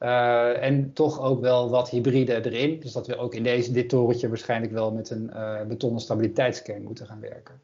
Uh, 0.00 0.62
en 0.62 0.92
toch 0.92 1.20
ook 1.20 1.40
wel 1.40 1.70
wat 1.70 1.90
hybride 1.90 2.44
erin. 2.44 2.80
Dus 2.80 2.92
dat 2.92 3.06
we 3.06 3.16
ook 3.16 3.34
in 3.34 3.42
deze, 3.42 3.72
dit 3.72 3.88
torentje 3.88 4.28
waarschijnlijk 4.28 4.72
wel 4.72 4.92
met 4.92 5.10
een 5.10 5.30
betonnen 5.68 6.00
stabiliteitskern 6.00 6.82
moeten 6.82 7.06
gaan 7.06 7.20
werken. 7.20 7.60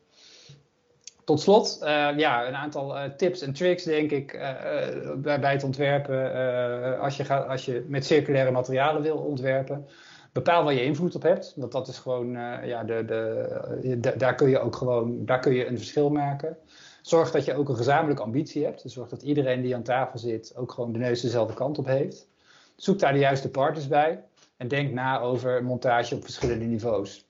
Tot 1.30 1.40
slot, 1.40 1.78
uh, 1.82 1.88
ja, 2.16 2.48
een 2.48 2.54
aantal 2.54 2.96
uh, 2.96 3.02
tips 3.16 3.40
en 3.40 3.52
tricks, 3.52 3.82
denk 3.82 4.10
ik, 4.10 4.32
uh, 4.34 5.38
bij, 5.38 5.52
het 5.52 5.64
ontwerpen. 5.64 6.98
als, 7.00 7.16
je 7.16 7.24
gaat, 7.24 7.48
als 7.48 7.64
je 7.64 7.84
met 7.88 8.06
circulaire 8.06 8.50
materialen 8.50 9.02
wil 9.02 9.16
ontwerpen, 9.16 9.86
bepaal 10.32 10.64
waar 10.64 10.74
je 10.74 10.84
invloed 10.84 11.14
op 11.14 11.22
hebt. 11.22 11.52
Want 11.56 11.72
dat 11.72 11.88
is 11.88 11.98
gewoon, 11.98 12.30
ja, 12.64 12.84
de, 12.84 13.04
de, 13.04 14.00
de, 14.00 14.16
daar 14.16 14.34
kun 14.34 14.48
je 14.48 14.58
ook 14.58 14.76
gewoon, 14.76 15.24
daar 15.24 15.38
kun 15.38 15.54
je 15.54 15.66
een 15.66 15.76
verschil 15.76 16.10
maken. 16.10 16.56
Zorg 17.02 17.30
dat 17.30 17.44
je 17.44 17.54
ook 17.54 17.68
een 17.68 17.76
gezamenlijke 17.76 18.22
ambitie 18.22 18.64
hebt. 18.64 18.82
Dus 18.82 18.92
zorg 18.92 19.08
dat 19.08 19.22
iedereen 19.22 19.62
die 19.62 19.74
aan 19.74 19.82
tafel 19.82 20.18
zit 20.18 20.52
ook 20.56 20.72
gewoon 20.72 20.92
de 20.92 20.98
neus 20.98 21.20
dezelfde 21.20 21.54
kant 21.54 21.78
op 21.78 21.86
heeft. 21.86 22.28
Zoek 22.76 22.98
daar 22.98 23.12
de 23.12 23.18
juiste 23.18 23.50
partners 23.50 23.88
bij. 23.88 24.22
En 24.56 24.68
denk 24.68 24.92
na 24.92 25.20
over 25.20 25.64
montage 25.64 26.14
op 26.14 26.22
verschillende 26.22 26.64
niveaus. 26.64 27.29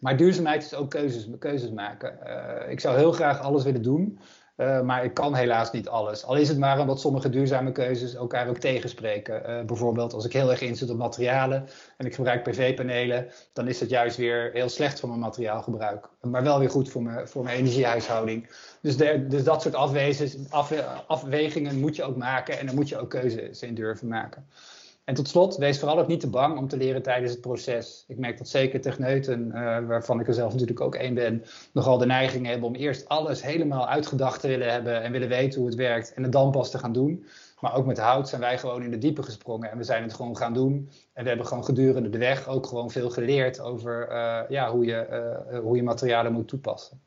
Maar 0.00 0.16
duurzaamheid 0.16 0.62
is 0.62 0.74
ook 0.74 0.90
keuzes, 0.90 1.28
keuzes 1.38 1.70
maken. 1.70 2.18
Uh, 2.26 2.70
ik 2.70 2.80
zou 2.80 2.96
heel 2.96 3.12
graag 3.12 3.40
alles 3.40 3.64
willen 3.64 3.82
doen, 3.82 4.18
uh, 4.56 4.80
maar 4.80 5.04
ik 5.04 5.14
kan 5.14 5.34
helaas 5.34 5.72
niet 5.72 5.88
alles. 5.88 6.24
Al 6.24 6.36
is 6.36 6.48
het 6.48 6.58
maar 6.58 6.80
omdat 6.80 7.00
sommige 7.00 7.30
duurzame 7.30 7.72
keuzes 7.72 8.14
elkaar 8.14 8.48
ook 8.48 8.58
tegenspreken. 8.58 9.50
Uh, 9.50 9.64
bijvoorbeeld 9.64 10.12
als 10.12 10.24
ik 10.24 10.32
heel 10.32 10.50
erg 10.50 10.60
inzet 10.60 10.90
op 10.90 10.96
materialen 10.96 11.66
en 11.96 12.06
ik 12.06 12.14
gebruik 12.14 12.42
PV-panelen, 12.42 13.26
dan 13.52 13.68
is 13.68 13.80
het 13.80 13.90
juist 13.90 14.16
weer 14.16 14.50
heel 14.52 14.68
slecht 14.68 15.00
voor 15.00 15.08
mijn 15.08 15.20
materiaalgebruik. 15.20 16.08
Maar 16.20 16.42
wel 16.42 16.58
weer 16.58 16.70
goed 16.70 16.88
voor 16.90 17.02
mijn, 17.02 17.28
voor 17.28 17.44
mijn 17.44 17.58
energiehuishouding. 17.58 18.48
Dus, 18.80 18.96
de, 18.96 19.26
dus 19.26 19.44
dat 19.44 19.62
soort 19.62 19.74
afwegingen 21.06 21.80
moet 21.80 21.96
je 21.96 22.04
ook 22.04 22.16
maken 22.16 22.58
en 22.58 22.66
dan 22.66 22.74
moet 22.74 22.88
je 22.88 22.98
ook 22.98 23.10
keuzes 23.10 23.62
in 23.62 23.74
durven 23.74 24.08
maken. 24.08 24.46
En 25.04 25.14
tot 25.14 25.28
slot, 25.28 25.56
wees 25.56 25.78
vooral 25.78 25.98
ook 25.98 26.06
niet 26.06 26.20
te 26.20 26.30
bang 26.30 26.58
om 26.58 26.68
te 26.68 26.76
leren 26.76 27.02
tijdens 27.02 27.32
het 27.32 27.40
proces. 27.40 28.04
Ik 28.08 28.18
merk 28.18 28.38
dat 28.38 28.48
zeker 28.48 28.80
techneuten, 28.80 29.46
uh, 29.46 29.52
waarvan 29.86 30.20
ik 30.20 30.28
er 30.28 30.34
zelf 30.34 30.52
natuurlijk 30.52 30.80
ook 30.80 30.94
één 30.94 31.14
ben, 31.14 31.44
nogal 31.72 31.98
de 31.98 32.06
neiging 32.06 32.46
hebben 32.46 32.68
om 32.68 32.74
eerst 32.74 33.08
alles 33.08 33.42
helemaal 33.42 33.88
uitgedacht 33.88 34.40
te 34.40 34.48
willen 34.48 34.72
hebben 34.72 35.02
en 35.02 35.12
willen 35.12 35.28
weten 35.28 35.58
hoe 35.58 35.68
het 35.68 35.78
werkt 35.78 36.14
en 36.14 36.22
het 36.22 36.32
dan 36.32 36.50
pas 36.50 36.70
te 36.70 36.78
gaan 36.78 36.92
doen. 36.92 37.24
Maar 37.60 37.74
ook 37.74 37.86
met 37.86 37.98
hout 37.98 38.28
zijn 38.28 38.40
wij 38.40 38.58
gewoon 38.58 38.82
in 38.82 38.90
de 38.90 38.98
diepe 38.98 39.22
gesprongen 39.22 39.70
en 39.70 39.78
we 39.78 39.84
zijn 39.84 40.02
het 40.02 40.14
gewoon 40.14 40.36
gaan 40.36 40.54
doen. 40.54 40.90
En 41.12 41.22
we 41.22 41.28
hebben 41.28 41.46
gewoon 41.46 41.64
gedurende 41.64 42.08
de 42.08 42.18
weg 42.18 42.48
ook 42.48 42.66
gewoon 42.66 42.90
veel 42.90 43.10
geleerd 43.10 43.60
over 43.60 44.08
uh, 44.10 44.40
ja, 44.48 44.70
hoe, 44.70 44.84
je, 44.84 45.06
uh, 45.50 45.58
hoe 45.58 45.76
je 45.76 45.82
materialen 45.82 46.32
moet 46.32 46.48
toepassen. 46.48 47.00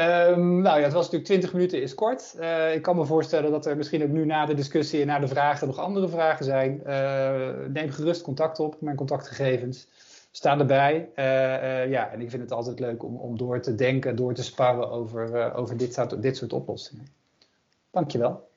Um, 0.00 0.60
nou 0.60 0.78
ja, 0.78 0.84
het 0.84 0.92
was 0.92 1.10
natuurlijk 1.10 1.24
20 1.24 1.52
minuten 1.52 1.82
is 1.82 1.94
kort. 1.94 2.34
Uh, 2.40 2.74
ik 2.74 2.82
kan 2.82 2.96
me 2.96 3.04
voorstellen 3.04 3.50
dat 3.50 3.66
er 3.66 3.76
misschien 3.76 4.02
ook 4.02 4.08
nu 4.08 4.24
na 4.24 4.46
de 4.46 4.54
discussie 4.54 5.00
en 5.00 5.06
na 5.06 5.18
de 5.18 5.28
vragen 5.28 5.66
nog 5.66 5.78
andere 5.78 6.08
vragen 6.08 6.44
zijn. 6.44 6.82
Uh, 6.86 7.66
neem 7.68 7.90
gerust 7.90 8.22
contact 8.22 8.60
op, 8.60 8.80
mijn 8.80 8.96
contactgegevens 8.96 9.88
staan 10.30 10.58
erbij. 10.58 11.08
Uh, 11.16 11.90
ja, 11.90 12.10
en 12.10 12.20
ik 12.20 12.30
vind 12.30 12.42
het 12.42 12.52
altijd 12.52 12.80
leuk 12.80 13.02
om, 13.02 13.16
om 13.16 13.38
door 13.38 13.60
te 13.60 13.74
denken, 13.74 14.16
door 14.16 14.34
te 14.34 14.42
sparren 14.42 14.90
over, 14.90 15.54
over 15.54 15.76
dit, 15.76 15.94
soort, 15.94 16.22
dit 16.22 16.36
soort 16.36 16.52
oplossingen. 16.52 17.06
Dankjewel. 17.90 18.47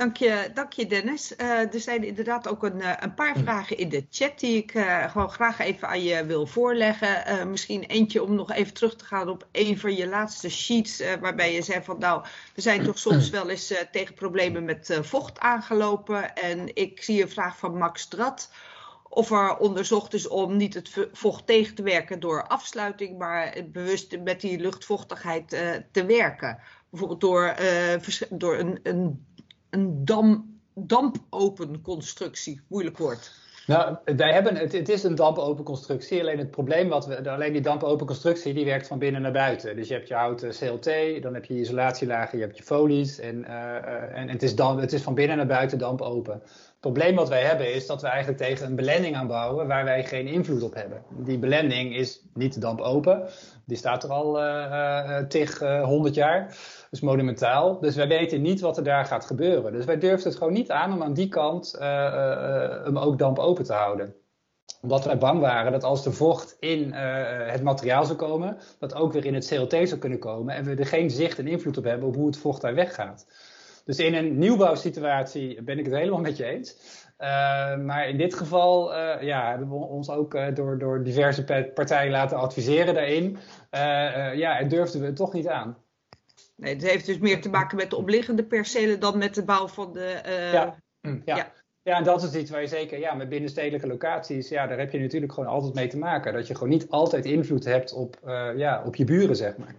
Dank 0.00 0.16
je, 0.16 0.50
dank 0.54 0.72
je 0.72 0.86
Dennis. 0.86 1.34
Uh, 1.36 1.74
er 1.74 1.80
zijn 1.80 2.04
inderdaad 2.04 2.48
ook 2.48 2.62
een, 2.62 2.80
eh, 2.80 2.92
een, 3.00 3.14
paar 3.14 3.36
vragen 3.38 3.76
in 3.76 3.88
de 3.88 4.06
chat 4.10 4.38
die 4.38 4.56
ik 4.56 4.74
uh, 4.74 5.10
gewoon 5.10 5.30
graag 5.30 5.58
even 5.58 5.88
aan 5.88 6.02
je 6.02 6.26
wil 6.26 6.46
voorleggen. 6.46 7.24
Uh, 7.28 7.44
misschien 7.44 7.82
eentje 7.82 8.22
om 8.22 8.34
nog 8.34 8.52
even 8.52 8.74
terug 8.74 8.96
te 8.96 9.04
gaan 9.04 9.28
op 9.28 9.46
een 9.52 9.78
van 9.78 9.96
je 9.96 10.08
laatste 10.08 10.48
sheets, 10.48 11.02
waarbij 11.20 11.54
je 11.54 11.62
zei 11.62 11.82
van 11.82 11.98
nou, 11.98 12.24
we 12.54 12.60
zijn 12.60 12.84
toch 12.84 12.98
soms 12.98 13.30
wel 13.30 13.50
eens 13.50 13.74
tegen 13.92 14.14
problemen 14.14 14.64
met 14.64 14.98
vocht 15.02 15.38
aangelopen. 15.38 16.34
En 16.34 16.76
ik 16.76 17.02
zie 17.02 17.22
een 17.22 17.30
vraag 17.30 17.58
van 17.58 17.78
Max 17.78 18.08
Drat 18.08 18.50
of 19.08 19.30
er 19.30 19.56
onderzocht 19.56 20.14
is 20.14 20.28
om 20.28 20.56
niet 20.56 20.74
het 20.74 21.08
vocht 21.12 21.46
tegen 21.46 21.74
te 21.74 21.82
werken 21.82 22.20
door 22.20 22.46
afsluiting, 22.46 23.18
maar 23.18 23.56
bewust 23.72 24.18
met 24.20 24.40
die 24.40 24.58
luchtvochtigheid 24.58 25.48
te 25.92 26.04
werken. 26.06 26.58
Bijvoorbeeld 26.90 27.20
door, 27.20 27.54
door 28.30 28.58
een, 28.58 28.80
een 28.82 29.28
een 29.70 30.04
dam, 30.04 30.58
dampopen 30.74 31.80
constructie, 31.82 32.60
moeilijk 32.66 32.98
woord. 32.98 33.32
Nou, 33.70 33.96
wij 34.16 34.32
hebben, 34.32 34.56
het, 34.56 34.88
is 34.88 35.02
een 35.02 35.14
dampopen 35.14 35.64
constructie. 35.64 36.20
Alleen 36.20 36.38
het 36.38 36.50
probleem 36.50 36.88
wat 36.88 37.06
we, 37.06 37.30
alleen 37.30 37.52
die 37.52 37.62
dampopen 37.62 38.06
constructie, 38.06 38.54
die 38.54 38.64
werkt 38.64 38.86
van 38.86 38.98
binnen 38.98 39.22
naar 39.22 39.32
buiten. 39.32 39.76
Dus 39.76 39.88
je 39.88 39.94
hebt 39.94 40.08
je 40.08 40.14
houten 40.14 40.50
CLT, 40.50 41.22
dan 41.22 41.34
heb 41.34 41.44
je 41.44 41.54
isolatielagen, 41.54 42.38
je 42.38 42.44
hebt 42.44 42.56
je 42.56 42.62
folies 42.62 43.18
en, 43.18 43.44
uh, 43.48 44.18
en 44.18 44.28
het, 44.28 44.42
is 44.42 44.54
dan, 44.54 44.80
het 44.80 44.92
is 44.92 45.02
van 45.02 45.14
binnen 45.14 45.36
naar 45.36 45.46
buiten 45.46 45.78
dampopen. 45.78 46.32
Het 46.42 46.80
probleem 46.80 47.14
wat 47.14 47.28
wij 47.28 47.42
hebben 47.42 47.74
is 47.74 47.86
dat 47.86 48.02
we 48.02 48.08
eigenlijk 48.08 48.38
tegen 48.38 48.66
een 48.66 48.76
belending 48.76 49.16
aanbouwen 49.16 49.66
waar 49.66 49.84
wij 49.84 50.04
geen 50.04 50.26
invloed 50.26 50.62
op 50.62 50.74
hebben. 50.74 51.02
Die 51.08 51.38
belending 51.38 51.96
is 51.96 52.22
niet 52.34 52.60
dampopen, 52.60 53.28
die 53.64 53.76
staat 53.76 54.04
er 54.04 54.10
al 54.10 54.42
uh, 54.42 54.44
uh, 54.44 55.18
tig, 55.18 55.58
honderd 55.82 56.14
jaar 56.14 56.56
is 56.90 57.00
monumentaal. 57.00 57.80
Dus 57.80 57.96
wij 57.96 58.08
weten 58.08 58.42
niet 58.42 58.60
wat 58.60 58.76
er 58.76 58.84
daar 58.84 59.04
gaat 59.04 59.26
gebeuren. 59.26 59.72
Dus 59.72 59.84
wij 59.84 59.98
durfden 59.98 60.28
het 60.28 60.38
gewoon 60.38 60.52
niet 60.52 60.70
aan 60.70 60.92
om 60.92 61.02
aan 61.02 61.14
die 61.14 61.28
kant 61.28 61.76
uh, 61.80 61.82
uh, 61.82 62.84
hem 62.84 62.98
ook 62.98 63.18
damp 63.18 63.38
open 63.38 63.64
te 63.64 63.72
houden 63.72 64.14
omdat 64.82 65.04
wij 65.04 65.18
bang 65.18 65.40
waren 65.40 65.72
dat 65.72 65.84
als 65.84 66.02
de 66.02 66.12
vocht 66.12 66.56
in 66.60 66.88
uh, 66.88 66.94
het 67.50 67.62
materiaal 67.62 68.04
zou 68.04 68.18
komen, 68.18 68.56
dat 68.78 68.94
ook 68.94 69.12
weer 69.12 69.24
in 69.24 69.34
het 69.34 69.46
CLT 69.46 69.88
zou 69.88 69.98
kunnen 69.98 70.18
komen 70.18 70.54
en 70.54 70.64
we 70.64 70.74
er 70.74 70.86
geen 70.86 71.10
zicht 71.10 71.38
en 71.38 71.46
invloed 71.46 71.76
op 71.76 71.84
hebben 71.84 72.08
op 72.08 72.14
hoe 72.14 72.26
het 72.26 72.38
vocht 72.38 72.60
daar 72.60 72.74
weggaat. 72.74 73.26
Dus 73.84 73.98
in 73.98 74.14
een 74.14 74.38
nieuwbouwsituatie 74.38 75.62
ben 75.62 75.78
ik 75.78 75.84
het 75.84 75.94
helemaal 75.94 76.20
met 76.20 76.36
je 76.36 76.44
eens. 76.44 76.76
Maar 77.84 78.08
in 78.08 78.16
dit 78.16 78.34
geval 78.34 78.94
ja, 79.20 79.50
hebben 79.50 79.68
we 79.68 79.74
ons 79.74 80.10
ook 80.10 80.56
door, 80.56 80.78
door 80.78 81.02
diverse 81.02 81.70
partijen 81.74 82.10
laten 82.10 82.36
adviseren 82.36 82.94
daarin. 82.94 83.38
ja, 84.38 84.58
en 84.58 84.68
durfden 84.68 85.00
we 85.00 85.06
het 85.06 85.16
toch 85.16 85.32
niet 85.32 85.48
aan. 85.48 85.76
Nee, 86.60 86.74
het 86.74 86.82
heeft 86.82 87.06
dus 87.06 87.18
meer 87.18 87.40
te 87.40 87.50
maken 87.50 87.76
met 87.76 87.90
de 87.90 87.96
omliggende 87.96 88.44
percelen 88.44 89.00
dan 89.00 89.18
met 89.18 89.34
de 89.34 89.44
bouw 89.44 89.68
van 89.68 89.92
de. 89.92 90.22
Uh, 90.26 90.52
ja. 90.52 90.82
ja. 91.02 91.20
ja. 91.24 91.52
Ja, 91.82 91.96
en 91.96 92.04
dat 92.04 92.22
is 92.22 92.34
iets 92.34 92.50
waar 92.50 92.60
je 92.60 92.66
zeker, 92.66 92.98
ja, 92.98 93.14
met 93.14 93.28
binnenstedelijke 93.28 93.86
locaties, 93.86 94.48
ja, 94.48 94.66
daar 94.66 94.78
heb 94.78 94.92
je 94.92 94.98
natuurlijk 94.98 95.32
gewoon 95.32 95.48
altijd 95.48 95.74
mee 95.74 95.86
te 95.86 95.98
maken. 95.98 96.32
Dat 96.32 96.46
je 96.46 96.54
gewoon 96.54 96.68
niet 96.68 96.88
altijd 96.88 97.24
invloed 97.24 97.64
hebt 97.64 97.92
op, 97.92 98.20
uh, 98.24 98.50
ja, 98.56 98.82
op 98.84 98.96
je 98.96 99.04
buren, 99.04 99.36
zeg 99.36 99.56
maar. 99.56 99.74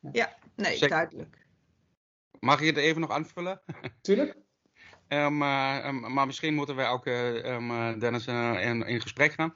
Ja, 0.00 0.10
ja 0.12 0.36
nee, 0.56 0.72
zeker. 0.72 0.88
duidelijk. 0.88 1.46
Mag 2.40 2.60
ik 2.60 2.66
het 2.66 2.76
even 2.76 3.00
nog 3.00 3.10
aanvullen? 3.10 3.60
Tuurlijk. 4.00 4.36
Um, 5.08 5.42
uh, 5.42 5.84
um, 5.86 6.12
maar 6.12 6.26
misschien 6.26 6.54
moeten 6.54 6.76
wij 6.76 6.88
ook 6.88 7.06
um, 7.06 7.98
Dennis 7.98 8.26
in, 8.26 8.86
in, 8.86 9.00
gesprek 9.00 9.32
gaan. 9.32 9.54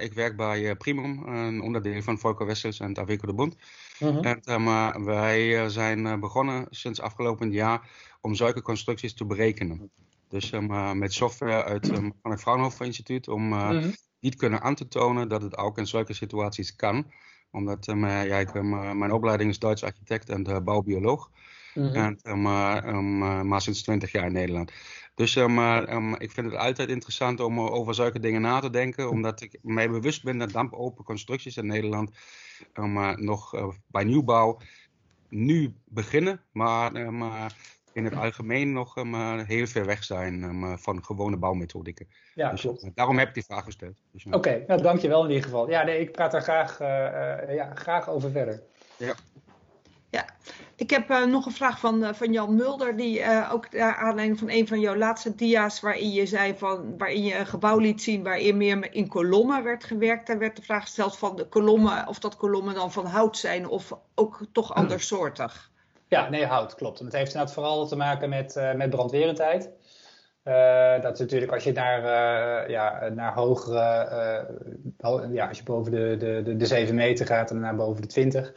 ik 0.00 0.12
werk 0.12 0.36
bij 0.36 0.76
Primum, 0.76 1.26
een 1.26 1.60
onderdeel 1.60 2.02
van 2.02 2.18
Volker 2.18 2.46
Wessels 2.46 2.80
en 2.80 2.92
Taveco 2.92 3.26
de 3.26 3.34
Bond. 3.34 3.56
Mhm. 4.02 4.24
en, 4.24 4.62
uh, 4.62 4.94
wij 4.96 5.62
eh, 5.62 5.68
zijn 5.68 6.06
eh, 6.06 6.18
begonnen 6.18 6.66
sinds 6.70 7.00
afgelopen 7.00 7.50
jaar 7.52 7.90
om 8.20 8.34
zulke 8.34 8.62
constructies 8.62 9.14
te 9.14 9.24
berekenen. 9.24 9.90
Dus 10.28 10.50
met 10.94 11.12
software 11.12 11.64
uit, 11.64 11.86
van 12.22 12.30
het 12.30 12.40
Fraunhofer 12.40 12.86
Instituut 12.86 13.28
om 13.28 13.48
mhm. 13.48 13.90
niet 14.20 14.36
kunnen 14.36 14.60
aan 14.60 14.74
te 14.74 14.88
tonen 14.88 15.28
dat 15.28 15.42
het 15.42 15.56
ook 15.56 15.78
in 15.78 15.86
zulke 15.86 16.12
situaties 16.12 16.76
kan. 16.76 17.12
Omdat 17.50 17.84
ja, 17.96 18.36
ik, 18.36 18.62
mijn 18.62 19.12
opleiding 19.12 19.50
is 19.50 19.58
Duits 19.58 19.84
architect 19.84 20.28
en 20.28 20.64
bouwbioloog. 20.64 21.30
Mm 21.74 21.94
en, 21.94 22.42
maar 23.48 23.60
sinds 23.60 23.82
20 23.82 24.12
jaar 24.12 24.26
in 24.26 24.32
Nederland. 24.32 24.72
Dus 25.14 25.36
um, 25.36 26.14
ik 26.14 26.30
vind 26.30 26.46
het 26.46 26.56
altijd 26.56 26.88
interessant 26.88 27.40
om 27.40 27.60
over 27.60 27.94
zulke 27.94 28.20
dingen 28.20 28.40
na 28.40 28.60
te 28.60 28.70
denken, 28.70 29.10
omdat 29.10 29.40
ik 29.40 29.58
mij 29.62 29.90
bewust 29.90 30.24
ben 30.24 30.38
dat 30.38 30.52
dampopen 30.52 31.04
constructies 31.04 31.56
in 31.56 31.66
Nederland 31.66 32.10
um, 32.74 33.24
nog 33.24 33.54
uh, 33.54 33.68
bij 33.86 34.04
nieuwbouw 34.04 34.58
nu 35.28 35.74
beginnen, 35.84 36.40
maar 36.52 36.92
in 37.92 38.04
het 38.04 38.16
algemeen 38.16 38.72
nog 38.72 38.94
heel 39.46 39.66
ver 39.66 39.86
weg 39.86 40.04
zijn 40.04 40.78
van 40.78 41.04
gewone 41.04 41.36
bouwmethodieken. 41.36 42.08
Ja, 42.34 42.50
dus, 42.50 42.60
klopt. 42.60 42.90
daarom 42.94 43.18
heb 43.18 43.28
ik 43.28 43.34
die 43.34 43.44
vraag 43.44 43.64
gesteld. 43.64 43.96
Dus, 44.12 44.26
Oké, 44.26 44.36
okay, 44.36 44.64
nou, 44.66 44.82
dankjewel 44.82 45.22
in 45.22 45.28
ieder 45.28 45.44
geval. 45.44 45.70
Ja, 45.70 45.82
nee, 45.82 46.00
ik 46.00 46.12
praat 46.12 46.32
daar 46.32 46.42
graag, 46.42 46.78
ja, 47.54 47.74
graag 47.74 48.08
over 48.08 48.30
verder. 48.30 48.62
Ja. 48.96 49.14
Ja, 50.12 50.24
ik 50.76 50.90
heb 50.90 51.10
uh, 51.10 51.24
nog 51.24 51.46
een 51.46 51.52
vraag 51.52 51.78
van, 51.78 52.02
uh, 52.02 52.12
van 52.12 52.32
Jan 52.32 52.54
Mulder, 52.54 52.96
die 52.96 53.18
uh, 53.18 53.50
ook 53.52 53.72
naar 53.72 53.96
aanleiding 53.96 54.38
van 54.38 54.50
een 54.50 54.68
van 54.68 54.80
jouw 54.80 54.96
laatste 54.96 55.34
dia's, 55.34 55.80
waarin 55.80 56.10
je 56.10 56.26
zei 56.26 56.54
van, 56.56 56.98
waarin 56.98 57.24
je 57.24 57.38
een 57.38 57.46
gebouw 57.46 57.78
liet 57.78 58.02
zien 58.02 58.22
waarin 58.22 58.56
meer 58.56 58.94
in 58.94 59.08
kolommen 59.08 59.64
werd 59.64 59.84
gewerkt. 59.84 60.26
Daar 60.26 60.38
werd 60.38 60.56
de 60.56 60.62
vraag 60.62 60.82
gesteld 60.82 61.18
van 61.18 61.36
de 61.36 61.44
kolommen, 61.44 62.08
of 62.08 62.18
dat 62.18 62.36
kolommen 62.36 62.74
dan 62.74 62.92
van 62.92 63.06
hout 63.06 63.36
zijn 63.36 63.68
of 63.68 63.98
ook 64.14 64.40
toch 64.52 64.74
andersoortig. 64.74 65.70
Ja, 66.08 66.28
nee, 66.28 66.46
hout, 66.46 66.74
klopt. 66.74 66.98
En 66.98 67.04
het 67.04 67.14
heeft 67.14 67.32
inderdaad 67.32 67.54
vooral 67.54 67.86
te 67.86 67.96
maken 67.96 68.28
met, 68.28 68.72
met 68.76 68.90
brandwerendheid. 68.90 69.70
dat 71.02 71.12
is 71.12 71.18
natuurlijk 71.18 71.52
als 71.52 71.64
je 71.64 71.72
naar, 71.72 72.70
ja, 72.70 73.08
naar 73.08 73.34
hogere, 73.34 73.78
ja, 75.32 75.48
als 75.48 75.58
je 75.58 75.64
boven 75.64 75.92
de, 75.92 76.16
de, 76.18 76.42
de, 76.44 76.56
de 76.56 76.66
7 76.66 76.94
meter 76.94 77.26
gaat 77.26 77.50
en 77.50 77.60
naar 77.60 77.76
boven 77.76 78.02
de 78.02 78.08
20 78.08 78.52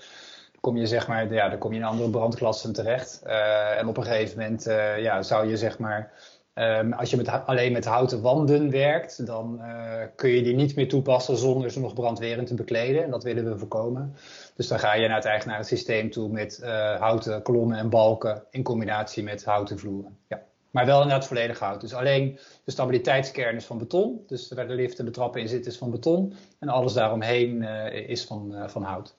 kom 0.66 0.78
je 0.78 0.88
zeg 0.88 1.07
maar, 1.07 1.34
ja, 1.34 1.49
dan 1.49 1.57
kom 1.57 1.72
je 1.72 1.80
in 1.80 1.86
andere 1.86 2.09
brandklassen 2.09 2.74
terecht. 2.74 3.22
Uh, 3.26 3.80
en 3.80 3.88
op 3.88 3.97
een 3.97 4.03
gegeven 4.03 4.39
moment 4.39 4.68
uh, 4.68 5.01
ja, 5.01 5.22
zou 5.22 5.49
je 5.49 5.57
zeg 5.57 5.80
maar, 5.80 6.13
um, 6.53 6.93
als 6.93 7.09
je 7.09 7.18
met, 7.18 7.28
alleen 7.28 7.72
met 7.72 7.86
houten 7.86 8.22
wanden 8.22 8.70
werkt, 8.72 9.26
dan 9.26 9.59
uh, 9.61 10.01
kun 10.16 10.30
je 10.30 10.43
die 10.43 10.55
niet 10.55 10.76
meer 10.76 10.89
toepassen 10.89 11.38
zonder 11.38 11.72
ze 11.72 11.80
nog 11.80 11.93
brandwerend 11.93 12.47
te 12.47 12.53
bekleden. 12.53 13.03
En 13.03 13.11
dat 13.11 13.24
willen 13.24 13.49
we 13.49 13.57
voorkomen. 13.57 14.16
Dus 14.55 14.68
dan 14.68 14.80
ga 14.80 14.93
je 14.93 15.07
naar 15.07 15.16
het 15.16 15.26
eigenarensysteem 15.26 16.11
toe 16.11 16.30
met 16.30 16.59
houten 16.99 17.41
kolommen 17.41 17.78
en 17.78 17.89
balken 17.89 18.43
in 18.49 18.63
combinatie 18.63 19.24
met 19.24 19.45
houten 19.45 19.80
vloeren. 19.80 20.18
Ja. 20.28 20.43
Maar 20.72 20.86
wel 20.86 21.01
inderdaad 21.01 21.28
volledig 21.28 21.59
hout. 21.59 21.82
Dus 21.82 21.93
alleen 21.93 22.39
de 22.63 22.72
stabiliteitskern 22.72 23.55
is 23.55 23.66
van 23.66 23.78
beton. 23.78 24.24
Dus 24.28 24.51
waar 24.51 24.68
de 24.68 24.74
lift 24.74 24.99
en 24.99 25.05
de 25.05 25.11
trappen 25.11 25.41
in 25.41 25.47
zitten 25.47 25.72
is 25.72 25.78
van 25.78 25.91
beton. 25.91 26.34
En 26.59 26.70
alles 26.70 26.93
daaromheen 26.93 27.61
is 28.07 28.26
van, 28.26 28.70
van 28.70 28.84
hout. 28.84 29.16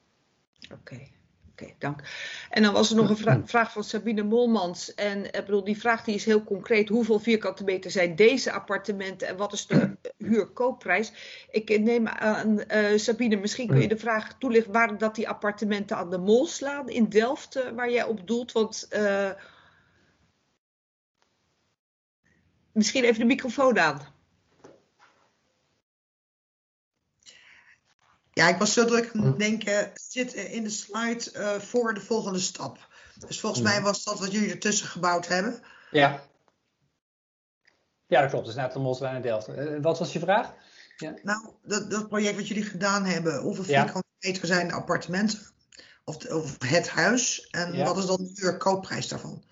Oké. 0.73 1.15
Oké, 1.61 1.73
dank. 1.79 2.01
En 2.51 2.63
dan 2.63 2.73
was 2.73 2.91
er 2.91 2.97
nog 2.97 3.25
een 3.25 3.49
vraag 3.49 3.73
van 3.73 3.85
Sabine 3.85 4.23
Molmans. 4.23 4.95
En 4.95 5.25
ik 5.25 5.33
bedoel, 5.33 5.65
die 5.65 5.79
vraag 5.79 6.05
die 6.05 6.15
is 6.15 6.25
heel 6.25 6.45
concreet. 6.45 6.89
Hoeveel 6.89 7.19
vierkante 7.19 7.65
meter 7.65 7.91
zijn 7.91 8.17
deze 8.17 8.53
appartementen 8.53 9.29
en 9.29 9.37
wat 9.37 9.53
is 9.53 9.67
de 9.67 9.97
huurkoopprijs? 10.29 11.13
Ik 11.51 11.79
neem 11.79 12.09
aan, 12.09 12.63
uh, 12.75 12.99
Sabine, 12.99 13.37
misschien 13.37 13.69
kun 13.69 13.81
je 13.81 13.89
de 13.89 13.97
vraag 13.97 14.39
toelichten 14.39 14.73
waar 14.73 14.99
dat 14.99 15.15
die 15.15 15.29
appartementen 15.29 15.97
aan 15.97 16.11
de 16.11 16.19
mol 16.19 16.47
slaan 16.47 16.89
in 16.89 17.09
Delft, 17.09 17.57
uh, 17.57 17.69
waar 17.69 17.91
jij 17.91 18.05
op 18.05 18.27
doelt. 18.27 18.53
Want 18.53 18.89
uh, 18.93 19.31
misschien 22.73 23.05
even 23.05 23.21
de 23.21 23.27
microfoon 23.27 23.79
aan. 23.79 24.16
Ja, 28.37 28.49
ik 28.49 28.59
was 28.59 28.73
zo 28.73 28.85
druk 28.85 29.11
aan 29.15 29.25
het 29.25 29.39
denken, 29.39 29.91
zit 29.95 30.33
in 30.33 30.63
de 30.63 30.71
slide 30.71 31.33
uh, 31.35 31.61
voor 31.61 31.95
de 31.95 32.01
volgende 32.01 32.39
stap. 32.39 32.89
Dus 33.27 33.41
volgens 33.41 33.63
mij 33.63 33.83
was 33.83 34.05
dat 34.05 34.19
wat 34.19 34.33
jullie 34.33 34.51
ertussen 34.51 34.87
gebouwd 34.87 35.29
hebben. 35.29 35.63
Ja. 35.91 36.23
Ja, 38.07 38.21
dat 38.21 38.31
klopt. 38.31 38.47
Dus 38.47 38.55
net 38.55 38.73
de 38.73 38.79
Moswijn 38.79 39.15
en 39.15 39.23
Delft. 39.23 39.49
Uh, 39.49 39.83
wat 39.83 39.99
was 39.99 40.13
je 40.13 40.19
vraag? 40.19 40.55
Ja. 40.97 41.15
Nou, 41.23 41.51
dat, 41.63 41.91
dat 41.91 42.09
project 42.09 42.37
wat 42.37 42.49
jullie 42.49 42.65
gedaan 42.65 43.05
hebben, 43.05 43.41
hoeveel 43.41 43.65
vierkante 43.65 44.09
meter 44.19 44.47
zijn 44.47 44.69
de 44.69 44.75
appartementen? 44.75 45.41
Of, 46.05 46.27
of 46.27 46.57
het 46.67 46.89
huis? 46.89 47.49
En 47.51 47.73
ja. 47.73 47.85
wat 47.85 47.97
is 47.97 48.07
dan 48.07 48.31
de 48.35 48.57
koopprijs 48.57 49.09
daarvan? 49.09 49.45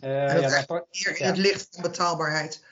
Uh, 0.00 0.34
en 0.34 0.42
dat 0.42 0.50
ja, 0.50 0.84
meer 0.90 1.20
in 1.20 1.26
het 1.26 1.36
licht 1.36 1.68
van 1.70 1.82
betaalbaarheid. 1.82 2.64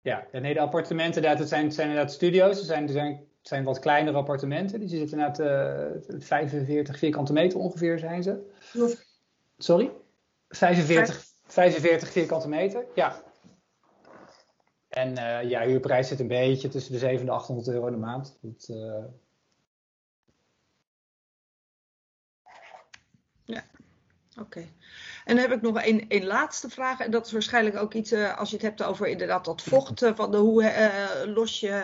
Ja, 0.00 0.26
nee, 0.32 0.54
de 0.54 0.60
appartementen, 0.60 1.22
dat 1.22 1.48
zijn, 1.48 1.72
zijn 1.72 1.88
inderdaad 1.88 2.12
studio's. 2.12 2.58
Er 2.58 2.64
zijn, 2.64 2.86
er 2.86 2.92
zijn 2.92 3.34
Het 3.46 3.54
zijn 3.54 3.66
wat 3.66 3.78
kleinere 3.78 4.16
appartementen. 4.16 4.80
Die 4.80 4.88
zitten 4.88 5.18
net 5.18 5.38
uh, 5.38 6.18
45 6.18 6.98
vierkante 6.98 7.32
meter 7.32 7.58
ongeveer 7.58 7.98
zijn 7.98 8.22
ze. 8.22 8.50
Sorry? 9.58 9.92
45, 10.48 11.24
45 11.44 12.08
vierkante 12.08 12.48
meter, 12.48 12.86
ja. 12.94 13.22
En 14.88 15.10
uh, 15.10 15.50
ja, 15.50 15.64
huurprijs 15.64 16.08
zit 16.08 16.20
een 16.20 16.28
beetje 16.28 16.68
tussen 16.68 16.92
de 16.92 16.98
700 16.98 17.28
en 17.28 17.34
800 17.34 17.68
euro 17.68 17.86
in 17.86 17.92
de 17.92 17.98
maand. 17.98 18.38
Dat, 18.40 18.68
uh... 18.68 19.04
Ja, 23.44 23.64
oké. 24.40 24.64
En 25.26 25.36
dan 25.36 25.44
heb 25.48 25.56
ik 25.56 25.62
nog 25.62 25.84
een 26.08 26.24
laatste 26.24 26.68
vraag. 26.68 27.00
En 27.00 27.10
dat 27.10 27.26
is 27.26 27.32
waarschijnlijk 27.32 27.76
ook 27.76 27.94
iets, 27.94 28.12
uh, 28.12 28.38
als 28.38 28.50
je 28.50 28.56
het 28.56 28.64
hebt 28.64 28.82
over 28.82 29.08
inderdaad 29.08 29.44
dat 29.44 29.62
vocht. 29.62 30.10
van 30.14 30.30
de, 30.30 30.36
hoe 30.36 30.62
uh, 30.62 31.34
los 31.34 31.60
je 31.60 31.82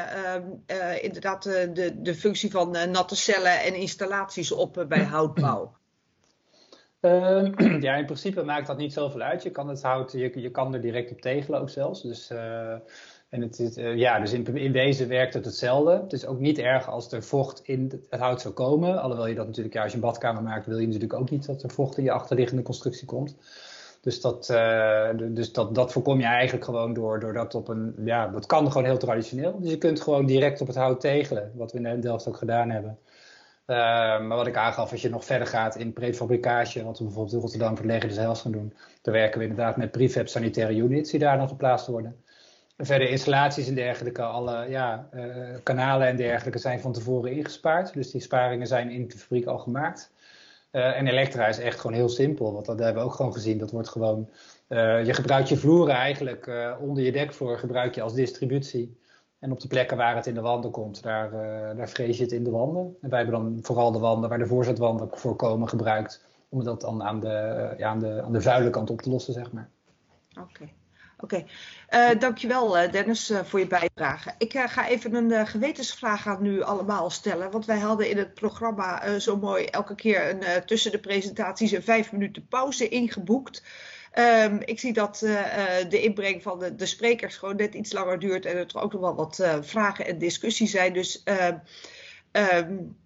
uh, 0.66 1.02
inderdaad 1.02 1.42
de, 1.42 1.92
de 1.96 2.14
functie 2.14 2.50
van 2.50 2.70
natte 2.70 3.16
cellen 3.16 3.60
en 3.60 3.74
installaties 3.74 4.52
op 4.52 4.84
bij 4.88 5.04
houtbouw? 5.04 5.76
Ehm, 7.00 7.80
ja, 7.86 7.94
in 7.94 8.04
principe 8.04 8.42
maakt 8.42 8.66
dat 8.66 8.76
niet 8.76 8.92
zoveel 8.92 9.20
uit. 9.20 9.42
Je 9.42 9.50
kan 9.50 9.68
het 9.68 9.82
hout, 9.82 10.12
je, 10.12 10.40
je 10.40 10.50
kan 10.50 10.74
er 10.74 10.80
direct 10.80 11.10
op 11.10 11.20
tegelen 11.20 11.60
ook 11.60 11.70
zelfs. 11.70 12.02
Dus, 12.02 12.30
en 13.32 13.40
het 13.40 13.58
is, 13.58 13.74
ja, 13.74 14.20
dus 14.20 14.32
in, 14.32 14.56
in 14.56 14.72
wezen 14.72 15.08
werkt 15.08 15.34
het 15.34 15.44
hetzelfde. 15.44 15.90
Het 15.90 16.12
is 16.12 16.26
ook 16.26 16.38
niet 16.38 16.58
erg 16.58 16.88
als 16.88 17.12
er 17.12 17.22
vocht 17.22 17.60
in 17.64 18.02
het 18.10 18.20
hout 18.20 18.40
zou 18.40 18.54
komen. 18.54 19.02
Alhoewel 19.02 19.26
je 19.26 19.34
dat 19.34 19.46
natuurlijk, 19.46 19.74
ja, 19.74 19.82
als 19.82 19.90
je 19.90 19.96
een 19.96 20.02
badkamer 20.02 20.42
maakt, 20.42 20.66
wil 20.66 20.78
je 20.78 20.86
natuurlijk 20.86 21.12
ook 21.12 21.30
niet 21.30 21.46
dat 21.46 21.62
er 21.62 21.70
vocht 21.70 21.98
in 21.98 22.04
je 22.04 22.10
achterliggende 22.10 22.62
constructie 22.62 23.06
komt. 23.06 23.36
Dus 24.00 24.20
dat, 24.20 24.48
uh, 24.50 25.08
dus 25.16 25.52
dat, 25.52 25.74
dat 25.74 25.92
voorkom 25.92 26.18
je 26.20 26.26
eigenlijk 26.26 26.64
gewoon 26.64 26.92
door, 26.92 27.20
door 27.20 27.32
dat 27.32 27.54
op 27.54 27.68
een. 27.68 27.94
Ja, 28.04 28.28
dat 28.28 28.46
kan 28.46 28.66
gewoon 28.66 28.86
heel 28.86 28.98
traditioneel. 28.98 29.60
Dus 29.60 29.70
je 29.70 29.78
kunt 29.78 30.00
gewoon 30.00 30.26
direct 30.26 30.60
op 30.60 30.66
het 30.66 30.76
hout 30.76 31.00
tegelen, 31.00 31.52
wat 31.54 31.72
we 31.72 31.80
in 31.80 32.00
Delft 32.00 32.28
ook 32.28 32.36
gedaan 32.36 32.70
hebben. 32.70 32.98
Uh, 33.66 33.76
maar 34.20 34.36
wat 34.36 34.46
ik 34.46 34.56
aangaf, 34.56 34.90
als 34.90 35.02
je 35.02 35.08
nog 35.08 35.24
verder 35.24 35.46
gaat 35.46 35.76
in 35.76 35.92
prefabricage, 35.92 36.84
wat 36.84 36.98
we 36.98 37.04
bijvoorbeeld 37.04 37.34
in 37.34 37.40
Rotterdam 37.40 37.76
voor 37.76 37.86
Leger 37.86 38.08
des 38.08 38.16
Heils 38.16 38.40
gaan 38.40 38.52
doen, 38.52 38.74
dan 39.02 39.14
werken 39.14 39.38
we 39.38 39.46
inderdaad 39.46 39.76
met 39.76 39.90
prefab 39.90 40.28
sanitaire 40.28 40.74
units 40.74 41.10
die 41.10 41.20
daar 41.20 41.36
nog 41.36 41.48
geplaatst 41.48 41.86
worden. 41.86 42.16
Verder 42.76 43.08
installaties 43.08 43.68
en 43.68 43.74
dergelijke, 43.74 44.22
alle 44.22 44.66
ja, 44.68 45.08
uh, 45.14 45.56
kanalen 45.62 46.06
en 46.06 46.16
dergelijke 46.16 46.58
zijn 46.58 46.80
van 46.80 46.92
tevoren 46.92 47.32
ingespaard. 47.32 47.92
Dus 47.92 48.10
die 48.10 48.20
sparingen 48.20 48.66
zijn 48.66 48.90
in 48.90 49.08
de 49.08 49.18
fabriek 49.18 49.46
al 49.46 49.58
gemaakt. 49.58 50.12
Uh, 50.72 50.98
en 50.98 51.06
Elektra 51.06 51.46
is 51.46 51.58
echt 51.58 51.80
gewoon 51.80 51.96
heel 51.96 52.08
simpel, 52.08 52.52
want 52.52 52.66
dat 52.66 52.78
hebben 52.78 53.02
we 53.02 53.08
ook 53.08 53.14
gewoon 53.14 53.32
gezien. 53.32 53.58
Dat 53.58 53.70
wordt 53.70 53.88
gewoon, 53.88 54.28
uh, 54.68 55.04
je 55.04 55.14
gebruikt 55.14 55.48
je 55.48 55.56
vloeren 55.56 55.94
eigenlijk 55.94 56.50
onder 56.80 57.04
je 57.04 57.12
dekvloer 57.12 57.58
gebruik 57.58 57.94
je 57.94 58.02
als 58.02 58.14
distributie. 58.14 59.00
En 59.38 59.52
op 59.52 59.60
de 59.60 59.68
plekken 59.68 59.96
waar 59.96 60.16
het 60.16 60.26
in 60.26 60.34
de 60.34 60.40
wanden 60.40 60.70
komt, 60.70 61.02
daar, 61.02 61.30
daar 61.76 61.88
vrees 61.88 62.16
je 62.16 62.22
het 62.22 62.32
in 62.32 62.44
de 62.44 62.50
wanden. 62.50 62.96
En 63.00 63.10
wij 63.10 63.18
hebben 63.18 63.40
dan 63.40 63.58
vooral 63.62 63.92
de 63.92 63.98
wanden 63.98 64.28
waar 64.28 64.38
de 64.38 64.46
voorzetwanden 64.46 65.08
voorkomen 65.12 65.68
gebruikt, 65.68 66.24
om 66.48 66.64
dat 66.64 66.80
dan 66.80 67.02
aan 67.02 67.20
de, 67.20 67.74
ja, 67.76 67.88
aan 67.88 67.98
de, 67.98 68.22
aan 68.22 68.32
de 68.32 68.40
vuile 68.40 68.70
kant 68.70 68.90
op 68.90 69.02
te 69.02 69.10
lossen, 69.10 69.32
zeg 69.32 69.52
maar. 69.52 69.68
Oké. 70.40 70.68
Oké, 71.22 71.34
okay. 71.34 72.10
uh, 72.12 72.20
dankjewel 72.20 72.82
uh, 72.82 72.92
Dennis 72.92 73.30
uh, 73.30 73.40
voor 73.44 73.58
je 73.58 73.66
bijdrage. 73.66 74.34
Ik 74.38 74.52
ga 74.52 74.88
even 74.88 75.14
een 75.14 75.46
gewetensvraag 75.46 76.26
aan 76.26 76.42
nu 76.42 76.62
allemaal 76.62 77.10
stellen. 77.10 77.50
Want 77.50 77.66
wij 77.66 77.78
hadden 77.78 78.10
in 78.10 78.18
het 78.18 78.34
programma 78.34 79.18
zo 79.18 79.36
mooi 79.36 79.64
elke 79.64 79.94
keer 79.94 80.30
een, 80.30 80.64
tussen 80.64 80.92
de 80.92 81.00
presentaties 81.00 81.72
een 81.72 81.82
vijf 81.82 82.12
minuten 82.12 82.46
pauze 82.46 82.88
ingeboekt. 82.88 83.62
Um, 84.14 84.60
ik 84.64 84.80
zie 84.80 84.92
dat 84.92 85.18
de 85.88 86.00
inbreng 86.02 86.42
van 86.42 86.58
de, 86.58 86.74
de, 86.74 86.86
sprekers 86.86 87.36
gewoon 87.36 87.56
net 87.56 87.74
iets 87.74 87.92
langer 87.92 88.18
duurt 88.18 88.46
en 88.46 88.56
er 88.56 88.66
ook 88.72 88.92
nog 88.92 89.00
wel 89.00 89.14
wat 89.14 89.42
vragen 89.60 90.06
en 90.06 90.18
discussie 90.18 90.66
zijn. 90.66 90.92
Dus 90.92 91.22
um, 92.32 92.96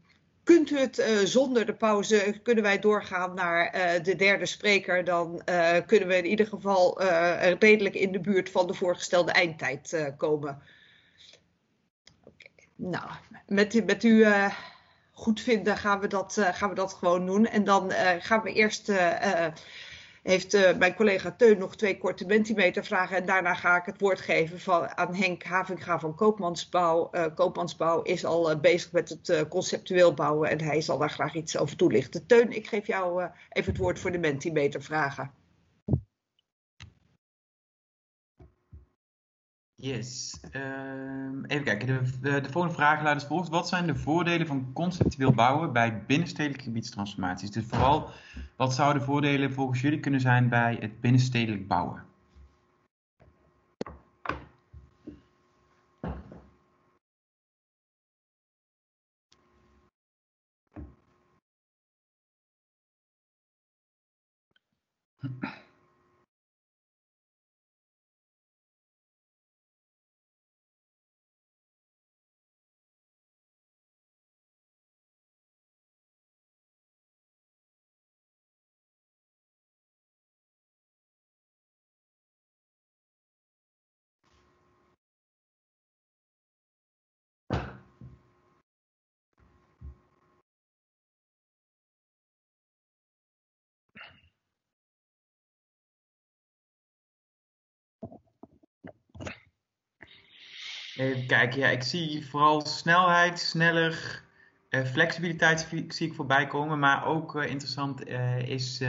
Kunt 0.47 0.71
u 0.71 0.79
het 0.79 0.99
uh, 0.99 1.19
zonder 1.25 1.67
de 1.67 1.75
pauze, 1.75 2.41
kunnen 2.43 2.65
wij 2.65 2.79
doorgaan 2.79 3.35
naar 3.35 3.75
uh, 3.75 4.05
de 4.05 4.17
derde 4.17 4.47
spreker, 4.47 5.05
dan 5.05 5.43
uh, 5.49 5.77
kunnen 5.87 6.09
we 6.09 6.17
in 6.17 6.27
ieder 6.27 6.47
geval 6.47 7.03
redelijk 7.59 7.95
in 7.95 8.13
de 8.13 8.21
buurt 8.21 8.51
van 8.51 8.67
de 8.67 8.75
voorgestelde 8.75 9.33
eindtijd 9.33 10.13
komen. 10.17 10.63
Nou, 12.77 13.11
met, 13.47 13.87
met 13.87 14.05
u 14.05 14.27
goed 15.13 15.41
vinden 15.41 15.77
gaan 15.77 16.01
we, 16.01 16.07
dat, 16.07 16.39
gaan 16.41 16.69
we 16.69 16.75
dat 16.75 16.93
gewoon 16.93 17.27
doen. 17.27 17.47
En 17.47 17.65
dan 17.65 17.93
gaan 18.21 18.43
we 18.43 18.53
eerst 18.53 18.93
heeft 20.27 20.55
uh, 20.55 20.77
mijn 20.77 20.95
collega 20.95 21.35
Teun 21.37 21.59
nog 21.59 21.77
twee 21.77 21.99
korte 21.99 22.27
mentimetervragen. 22.27 23.17
En 23.17 23.27
daarna 23.27 23.55
ga 23.55 23.77
ik 23.77 23.87
het 23.87 24.01
woord 24.01 24.21
geven 24.21 24.61
van, 24.61 24.97
aan 24.97 25.15
Henk 25.15 25.43
Havinga 25.43 25.99
van 25.99 26.15
Koopmansbouw. 26.15 27.09
Uh, 27.13 27.25
Koopmansbouw 27.35 28.03
is 28.03 28.25
al 28.25 28.51
uh, 28.51 28.61
bezig 28.61 28.93
met 28.93 29.09
het 29.09 29.49
conceptueel 29.49 30.15
bouwen 30.15 30.51
en 30.51 30.61
hij 30.61 30.81
zal 30.81 30.99
daar 30.99 31.11
graag 31.11 31.35
iets 31.35 31.59
over 31.59 31.77
toelichten. 31.77 32.27
Teun, 32.27 32.53
ik 32.53 32.67
geef 32.67 32.87
jou 32.87 33.23
even 33.51 33.73
het 33.73 33.81
woord 33.81 33.99
voor 33.99 34.13
de 34.13 34.19
mentimetervragen. 34.19 35.31
Yes. 39.87 40.41
Uh, 40.53 40.63
even 41.47 41.65
kijken. 41.65 41.87
De, 41.87 42.01
de, 42.21 42.41
de, 42.41 42.51
volgende 42.51 42.77
vraag 42.77 43.03
luidt 43.03 43.21
als 43.21 43.29
volgt. 43.29 43.49
Wat 43.49 43.69
zijn 43.69 43.87
de 43.87 43.95
voordelen 43.95 44.47
van 44.47 44.73
conceptueel 44.73 45.33
bouwen 45.33 45.73
bij 45.73 46.05
binnenstedelijke 46.07 46.65
gebiedstransformaties? 46.65 47.51
Dus 47.51 47.65
vooral, 47.67 48.11
wat 48.57 48.75
zouden 48.75 49.01
de 49.01 49.09
voordelen 49.09 49.53
volgens 49.53 49.81
jullie 49.81 50.01
kunnen 50.01 50.21
zijn 50.21 50.49
bij 50.49 50.77
het 50.81 51.01
binnenstedelijk 51.01 51.69
bouwen? 51.69 52.05
Even 100.97 101.27
kijken, 101.27 101.59
ja, 101.59 101.69
ik 101.69 101.83
zie 101.83 102.27
vooral 102.27 102.67
snelheid, 102.67 103.39
sneller, 103.39 104.23
uh, 104.71 104.85
flexibiliteit 104.85 105.69
zie 105.89 106.07
ik 106.09 106.15
voorbij 106.15 106.47
komen. 106.47 106.79
Maar 106.79 107.07
ook 107.07 107.35
uh, 107.35 107.51
interessant 107.51 108.09
uh, 108.09 108.39
is 108.39 108.83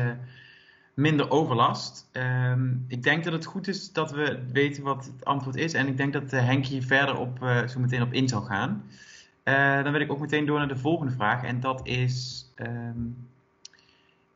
minder 0.94 1.30
overlast. 1.30 2.10
Ehm, 2.12 2.76
ik 2.88 3.04
denk 3.04 3.24
dat 3.24 3.34
het 3.34 3.46
goed 3.46 3.68
is 3.68 3.92
dat 3.92 4.12
we 4.12 4.46
weten 4.52 4.84
wat 4.84 5.06
het 5.06 5.26
antwoord 5.26 5.56
is. 5.56 5.74
En 5.74 5.88
ik 5.88 5.98
denk 5.98 6.14
dat 6.14 6.32
Henk 6.32 6.66
hier 6.66 6.84
verder 6.84 7.18
op, 7.18 7.38
zo 7.68 7.80
meteen 7.80 8.02
op 8.02 8.14
in 8.14 8.28
zal 8.28 8.42
gaan. 8.42 8.84
dan 9.84 9.92
wil 9.92 10.02
ik 10.02 10.12
ook 10.12 10.20
meteen 10.20 10.46
door 10.46 10.58
naar 10.58 10.68
de 10.68 10.78
volgende 10.78 11.14
vraag. 11.14 11.44
En 11.44 11.60
dat 11.60 11.88
is... 11.88 12.46
Um, 12.56 13.28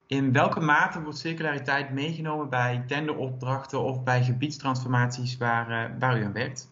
in 0.08 0.32
welke 0.32 0.60
mate 0.60 1.02
wordt 1.02 1.18
circulariteit 1.18 1.92
meegenomen 1.92 2.50
bij 2.50 2.84
tenderopdrachten 2.88 3.82
of 3.82 4.04
bij 4.04 4.24
gebiedstransformaties 4.24 5.38
waar, 5.38 6.00
waar 6.00 6.20
u 6.20 6.24
aan 6.24 6.34
werkt? 6.34 6.70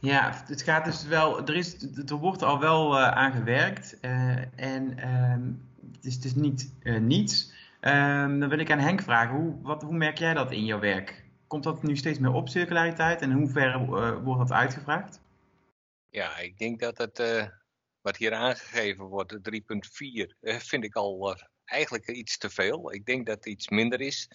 Ja, 0.00 0.42
het 0.46 0.62
gaat 0.62 0.84
dus 0.84 1.04
wel, 1.04 1.46
er, 1.46 1.56
is, 1.56 1.82
er 2.06 2.16
wordt 2.16 2.42
al 2.42 2.60
wel 2.60 2.98
uh, 2.98 3.08
aan 3.08 3.32
gewerkt 3.32 3.98
uh, 4.00 4.60
en 4.60 5.08
um, 5.08 5.68
het, 5.92 6.04
is, 6.04 6.24
het 6.24 6.36
niet 6.36 6.74
uh, 6.82 7.00
niets. 7.00 7.52
Um, 7.80 8.40
dan 8.40 8.48
wil 8.48 8.58
ik 8.58 8.70
aan 8.70 8.78
Henk 8.78 9.02
vragen, 9.02 9.36
hoe, 9.36 9.62
wat, 9.62 9.82
hoe 9.82 9.96
merk 9.96 10.18
jij 10.18 10.34
dat 10.34 10.52
in 10.52 10.64
jouw 10.64 10.78
werk? 10.78 11.24
Komt 11.46 11.64
dat 11.64 11.82
nu 11.82 11.96
steeds 11.96 12.18
meer 12.18 12.32
op, 12.32 12.48
circulariteit, 12.48 13.20
en 13.20 13.30
in 13.30 13.36
hoeverre 13.36 13.84
wordt 14.22 14.48
dat 14.48 14.52
uitgevraagd? 14.52 15.20
Ja, 16.08 16.38
ik 16.38 16.58
denk 16.58 16.80
dat 16.80 16.98
het, 16.98 17.50
wat 18.00 18.16
hier 18.16 18.34
aangegeven 18.34 19.04
wordt, 19.04 19.38
3.4, 19.50 20.58
vind 20.58 20.84
ik 20.84 20.94
al 20.94 21.38
eigenlijk 21.70 22.08
iets 22.08 22.38
te 22.38 22.50
veel. 22.50 22.92
Ik 22.92 23.06
denk 23.06 23.26
dat 23.26 23.36
het 23.36 23.46
iets 23.46 23.68
minder 23.68 24.00
is. 24.00 24.30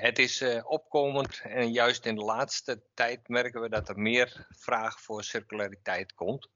het 0.00 0.18
is 0.18 0.44
opkomend 0.62 1.40
en 1.40 1.72
juist 1.72 2.06
in 2.06 2.14
de 2.14 2.24
laatste 2.24 2.82
tijd 2.94 3.28
merken 3.28 3.60
we 3.60 3.68
dat 3.68 3.88
er 3.88 3.98
meer 3.98 4.46
vraag 4.48 5.00
voor 5.00 5.24
circulariteit 5.24 6.14
komt. 6.14 6.48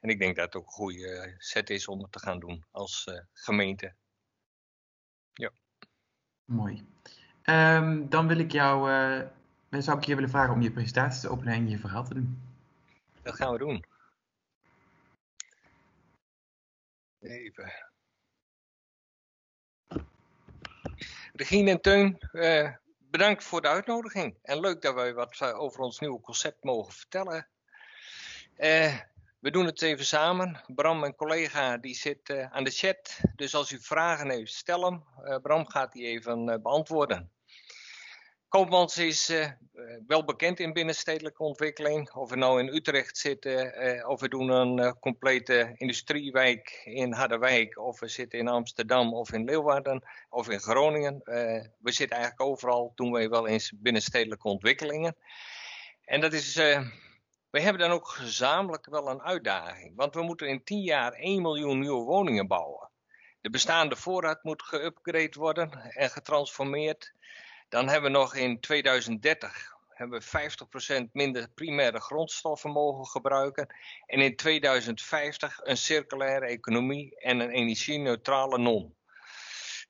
En 0.00 0.08
ik 0.08 0.18
denk 0.18 0.36
dat 0.36 0.44
het 0.44 0.54
ook 0.56 0.66
een 0.66 0.72
goede 0.72 1.34
set 1.38 1.70
is 1.70 1.88
om 1.88 2.02
het 2.02 2.12
te 2.12 2.18
gaan 2.18 2.40
doen 2.40 2.64
als 2.70 3.10
gemeente. 3.32 3.94
Ja. 5.32 5.50
Mooi. 6.44 6.86
Um, 7.44 8.08
dan 8.08 8.28
wil 8.28 8.38
ik 8.38 8.52
jou, 8.52 8.90
uh, 9.70 9.82
zou 9.82 9.98
ik 9.98 10.04
je 10.04 10.14
willen 10.14 10.30
vragen 10.30 10.54
om 10.54 10.62
je 10.62 10.72
presentatie 10.72 11.20
te 11.20 11.28
openen 11.28 11.54
en 11.54 11.68
je 11.68 11.78
verhaal 11.78 12.04
te 12.04 12.14
doen. 12.14 12.42
Dat 13.22 13.34
gaan 13.34 13.52
we 13.52 13.58
doen. 13.58 13.84
Even. 17.20 17.91
Regine 21.42 21.70
en 21.70 21.80
Teun, 21.80 22.18
uh, 22.32 22.68
bedankt 23.10 23.44
voor 23.44 23.60
de 23.60 23.68
uitnodiging. 23.68 24.38
En 24.42 24.60
leuk 24.60 24.82
dat 24.82 24.94
wij 24.94 25.14
wat 25.14 25.38
uh, 25.42 25.60
over 25.60 25.80
ons 25.80 25.98
nieuwe 25.98 26.20
concept 26.20 26.64
mogen 26.64 26.92
vertellen. 26.92 27.48
Uh, 28.58 28.98
we 29.38 29.50
doen 29.50 29.66
het 29.66 29.82
even 29.82 30.04
samen. 30.04 30.60
Bram, 30.66 30.98
mijn 30.98 31.14
collega, 31.14 31.76
die 31.76 31.94
zit 31.94 32.48
aan 32.50 32.64
de 32.64 32.70
chat. 32.70 33.20
Dus 33.36 33.54
als 33.54 33.70
u 33.70 33.80
vragen 33.80 34.30
heeft, 34.30 34.52
stel 34.52 34.84
hem. 34.84 35.04
Bram 35.42 35.66
gaat 35.66 35.92
die 35.92 36.06
even 36.06 36.62
beantwoorden. 36.62 37.30
Koopmans 38.52 38.98
is 38.98 39.32
wel 40.06 40.24
bekend 40.24 40.60
in 40.60 40.72
binnenstedelijke 40.72 41.42
ontwikkeling. 41.42 42.12
Of 42.14 42.30
we 42.30 42.36
nou 42.36 42.60
in 42.60 42.74
Utrecht 42.74 43.18
zitten, 43.18 44.08
of 44.08 44.20
we 44.20 44.28
doen 44.28 44.48
een 44.48 44.98
complete 44.98 45.74
industriewijk 45.76 46.82
in 46.84 47.12
Harderwijk, 47.12 47.78
of 47.78 48.00
we 48.00 48.08
zitten 48.08 48.38
in 48.38 48.48
Amsterdam 48.48 49.14
of 49.14 49.32
in 49.32 49.44
Leeuwarden 49.44 50.02
of 50.28 50.48
in 50.48 50.60
Groningen. 50.60 51.20
we 51.78 51.92
zitten 51.92 52.16
eigenlijk 52.16 52.50
overal, 52.50 52.92
doen 52.94 53.12
wij 53.12 53.28
wel 53.28 53.46
eens 53.46 53.72
binnenstedelijke 53.76 54.48
ontwikkelingen. 54.48 55.16
En 56.04 56.20
dat 56.20 56.32
is 56.32 56.54
we 57.50 57.60
hebben 57.60 57.78
dan 57.78 57.90
ook 57.90 58.08
gezamenlijk 58.08 58.86
wel 58.86 59.08
een 59.08 59.22
uitdaging, 59.22 59.96
want 59.96 60.14
we 60.14 60.22
moeten 60.22 60.48
in 60.48 60.64
10 60.64 60.80
jaar 60.80 61.12
1 61.12 61.42
miljoen 61.42 61.78
nieuwe 61.78 62.04
woningen 62.04 62.46
bouwen. 62.46 62.90
De 63.40 63.50
bestaande 63.50 63.96
voorraad 63.96 64.42
moet 64.42 64.62
geüpgrade 64.62 65.38
worden 65.38 65.70
en 65.90 66.10
getransformeerd. 66.10 67.12
Dan 67.72 67.88
hebben 67.88 68.12
we 68.12 68.18
nog 68.18 68.34
in 68.34 68.60
2030 68.60 69.76
hebben 69.88 70.20
we 70.20 71.06
50% 71.06 71.10
minder 71.12 71.48
primaire 71.48 72.00
grondstoffen 72.00 72.70
mogen 72.70 73.06
gebruiken. 73.06 73.74
En 74.06 74.20
in 74.20 74.36
2050 74.36 75.60
een 75.62 75.76
circulaire 75.76 76.46
economie 76.46 77.20
en 77.20 77.40
een 77.40 77.50
energie-neutrale 77.50 78.58
non. 78.58 78.96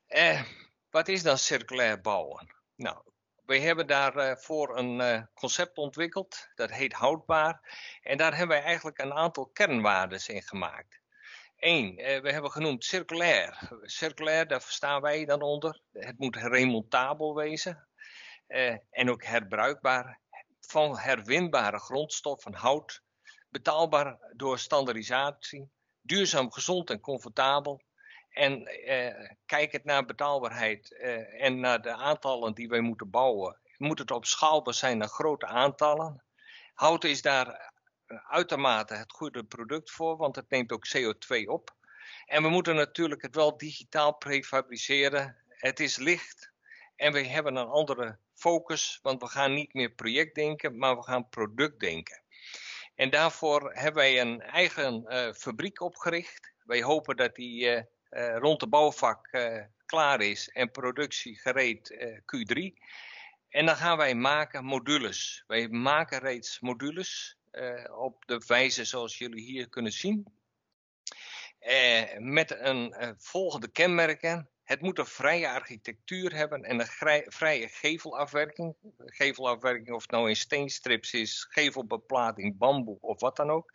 Eh, 0.07 0.41
wat 0.89 1.07
is 1.07 1.23
dan 1.23 1.37
circulair 1.37 2.01
bouwen? 2.01 2.55
Nou, 2.75 2.97
we 3.45 3.59
hebben 3.59 3.87
daarvoor 3.87 4.77
een 4.77 4.99
uh, 4.99 5.21
concept 5.33 5.77
ontwikkeld, 5.77 6.47
dat 6.55 6.71
heet 6.71 6.93
houdbaar. 6.93 7.77
En 8.01 8.17
daar 8.17 8.37
hebben 8.37 8.57
wij 8.57 8.65
eigenlijk 8.65 8.97
een 8.97 9.13
aantal 9.13 9.47
kernwaarden 9.47 10.27
in 10.27 10.41
gemaakt. 10.41 11.02
Eén, 11.65 11.99
uh, 11.99 12.21
we 12.21 12.31
hebben 12.31 12.51
genoemd 12.51 12.83
circulair. 12.83 13.69
Circulair, 13.81 14.47
daar 14.47 14.61
verstaan 14.61 15.01
wij 15.01 15.25
dan 15.25 15.41
onder. 15.41 15.81
Het 15.91 16.19
moet 16.19 16.35
remontabel 16.35 17.35
wezen. 17.35 17.87
Uh, 18.47 18.77
en 18.89 19.09
ook 19.09 19.23
herbruikbaar. 19.23 20.19
Van 20.59 20.97
herwinbare 20.97 21.79
grondstoffen, 21.79 22.53
hout. 22.53 23.01
Betaalbaar 23.49 24.17
door 24.35 24.59
standaardisatie. 24.59 25.71
Duurzaam, 26.01 26.51
gezond 26.51 26.89
en 26.89 26.99
comfortabel. 26.99 27.81
En 28.29 28.65
eh, 28.65 29.29
kijk 29.45 29.71
het 29.71 29.83
naar 29.83 30.05
betaalbaarheid 30.05 30.97
eh, 30.97 31.43
en 31.43 31.59
naar 31.59 31.81
de 31.81 31.93
aantallen 31.93 32.53
die 32.53 32.67
wij 32.67 32.79
moeten 32.79 33.09
bouwen. 33.09 33.59
Moet 33.77 33.99
het 33.99 34.11
op 34.11 34.25
schaalbaar 34.25 34.73
zijn 34.73 34.97
naar 34.97 35.07
grote 35.07 35.45
aantallen. 35.45 36.23
Hout 36.73 37.03
is 37.03 37.21
daar 37.21 37.72
uitermate 38.19 38.93
het 38.93 39.11
goede 39.11 39.43
product 39.43 39.91
voor, 39.91 40.17
want 40.17 40.35
het 40.35 40.49
neemt 40.49 40.71
ook 40.71 40.87
CO2 40.97 41.45
op. 41.45 41.75
En 42.25 42.43
we 42.43 42.49
moeten 42.49 42.75
natuurlijk 42.75 43.21
het 43.21 43.35
wel 43.35 43.57
digitaal 43.57 44.13
prefabriceren. 44.15 45.37
Het 45.47 45.79
is 45.79 45.97
licht 45.97 46.51
en 46.95 47.13
we 47.13 47.27
hebben 47.27 47.55
een 47.55 47.67
andere 47.67 48.17
focus, 48.33 48.99
want 49.01 49.21
we 49.21 49.27
gaan 49.27 49.53
niet 49.53 49.73
meer 49.73 49.91
project 49.91 50.35
denken, 50.35 50.77
maar 50.77 50.95
we 50.95 51.03
gaan 51.03 51.29
product 51.29 51.79
denken. 51.79 52.21
En 52.95 53.09
daarvoor 53.09 53.71
hebben 53.73 54.03
wij 54.03 54.21
een 54.21 54.41
eigen 54.41 55.05
uh, 55.07 55.33
fabriek 55.33 55.81
opgericht. 55.81 56.53
Wij 56.63 56.81
hopen 56.81 57.15
dat 57.15 57.35
die 57.35 57.65
uh, 57.65 58.37
rond 58.37 58.59
de 58.59 58.67
bouwvak 58.67 59.29
klaar 59.85 60.21
is 60.21 60.49
en 60.49 60.71
productie 60.71 61.39
gereed 61.39 61.89
uh, 61.89 62.17
Q3. 62.17 62.83
En 63.49 63.65
dan 63.65 63.75
gaan 63.75 63.97
wij 63.97 64.15
maken 64.15 64.65
modules. 64.65 65.43
Wij 65.47 65.67
maken 65.67 66.19
reeds 66.19 66.59
modules 66.59 67.37
op 67.97 68.25
de 68.25 68.43
wijze 68.47 68.85
zoals 68.85 69.17
jullie 69.17 69.43
hier 69.43 69.69
kunnen 69.69 69.91
zien. 69.91 70.27
met 72.17 72.51
een 72.59 73.15
volgende 73.17 73.71
kenmerken. 73.71 74.47
Het 74.63 74.81
moet 74.81 74.99
een 74.99 75.05
vrije 75.05 75.49
architectuur 75.49 76.35
hebben 76.35 76.63
en 76.63 76.79
een 76.79 77.23
vrije 77.31 77.67
gevelafwerking. 77.67 78.75
Gevelafwerking, 78.97 79.91
of 79.91 80.01
het 80.01 80.11
nou 80.11 80.29
in 80.29 80.35
steenstrips 80.35 81.13
is, 81.13 81.45
gevelbeplating, 81.49 82.57
bamboe 82.57 82.97
of 83.01 83.19
wat 83.19 83.35
dan 83.35 83.49
ook. 83.49 83.73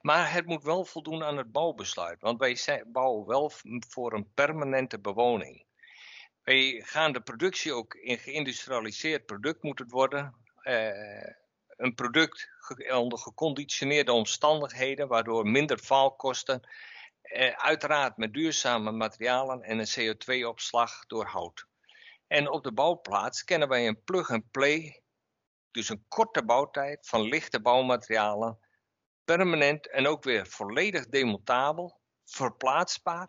Maar 0.00 0.32
het 0.32 0.46
moet 0.46 0.62
wel 0.62 0.84
voldoen 0.84 1.22
aan 1.22 1.36
het 1.36 1.52
bouwbesluit, 1.52 2.20
want 2.20 2.38
wij 2.38 2.84
bouwen 2.86 3.26
wel 3.26 3.52
voor 3.88 4.12
een 4.12 4.30
permanente 4.34 4.98
bewoning. 4.98 5.64
Wij 6.42 6.82
gaan 6.84 7.12
de 7.12 7.20
productie 7.20 7.72
ook 7.72 7.94
in 7.94 8.18
geïndustrialiseerd 8.18 9.26
product 9.26 9.62
moeten 9.62 9.88
worden. 9.88 10.34
Een 11.76 11.94
product 11.94 12.48
onder 12.92 13.18
geconditioneerde 13.18 14.12
omstandigheden, 14.12 15.08
waardoor 15.08 15.46
minder 15.46 15.78
faalkosten 15.78 16.68
eh, 17.22 17.52
uiteraard 17.56 18.16
met 18.16 18.32
duurzame 18.32 18.90
materialen 18.90 19.62
en 19.62 19.78
een 19.78 20.14
CO2-opslag 20.16 21.06
door 21.06 21.24
hout. 21.24 21.66
En 22.26 22.50
op 22.50 22.62
de 22.62 22.72
bouwplaats 22.72 23.44
kennen 23.44 23.68
wij 23.68 23.86
een 23.86 24.02
plug-and-play, 24.02 25.02
dus 25.70 25.88
een 25.88 26.04
korte 26.08 26.44
bouwtijd 26.44 27.08
van 27.08 27.22
lichte 27.22 27.60
bouwmaterialen, 27.60 28.58
permanent 29.24 29.90
en 29.90 30.06
ook 30.06 30.22
weer 30.24 30.46
volledig 30.46 31.06
demontabel, 31.06 32.00
verplaatsbaar 32.24 33.28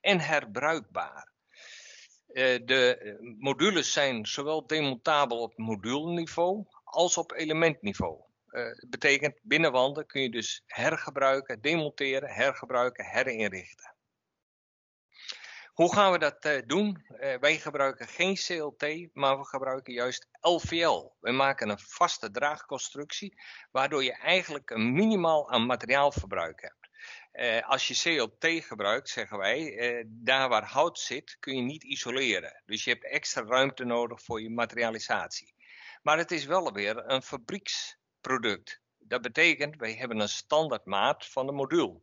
en 0.00 0.20
herbruikbaar. 0.20 1.32
Uh, 2.28 2.58
de 2.64 3.16
modules 3.38 3.92
zijn 3.92 4.26
zowel 4.26 4.66
demontabel 4.66 5.38
op 5.38 5.58
moduleniveau 5.58 6.66
als 6.90 7.16
op 7.16 7.32
elementniveau. 7.32 8.26
Uh, 8.50 8.70
betekent 8.86 9.38
binnenwanden 9.42 10.06
kun 10.06 10.22
je 10.22 10.30
dus 10.30 10.62
hergebruiken, 10.66 11.60
demonteren, 11.60 12.30
hergebruiken, 12.30 13.04
herinrichten. 13.04 13.96
Hoe 15.72 15.94
gaan 15.94 16.12
we 16.12 16.18
dat 16.18 16.44
uh, 16.44 16.62
doen? 16.66 17.04
Uh, 17.08 17.34
wij 17.40 17.56
gebruiken 17.56 18.06
geen 18.06 18.34
CLT, 18.34 19.08
maar 19.12 19.38
we 19.38 19.44
gebruiken 19.44 19.92
juist 19.92 20.28
LVL. 20.40 21.10
We 21.20 21.30
maken 21.30 21.68
een 21.68 21.78
vaste 21.78 22.30
draagconstructie, 22.30 23.40
waardoor 23.70 24.04
je 24.04 24.12
eigenlijk 24.12 24.70
een 24.70 24.92
minimaal 24.92 25.50
aan 25.50 25.66
materiaalverbruik 25.66 26.60
hebt. 26.60 26.76
als 27.64 27.88
je 27.88 27.94
CLT 27.94 28.64
gebruikt, 28.64 29.08
zeggen 29.08 29.38
wij, 29.38 30.04
daar 30.06 30.48
waar 30.48 30.64
hout 30.64 30.98
zit, 30.98 31.36
kun 31.40 31.56
je 31.56 31.62
niet 31.62 31.84
isoleren. 31.84 32.62
Dus 32.66 32.84
je 32.84 32.90
hebt 32.90 33.04
extra 33.04 33.42
ruimte 33.42 33.84
nodig 33.84 34.22
voor 34.22 34.42
je 34.42 34.50
materialisatie. 34.50 35.54
Maar 36.02 36.18
het 36.18 36.30
is 36.30 36.44
wel 36.44 36.72
weer 36.72 37.10
een 37.10 37.22
fabrieks 37.22 37.98
product. 38.20 38.80
Dat 38.98 39.22
betekent, 39.22 39.76
wij 39.76 39.92
hebben 39.92 40.18
een 40.18 40.28
standaard 40.28 40.84
maat 40.84 41.26
van 41.26 41.46
de 41.46 41.52
module. 41.52 42.00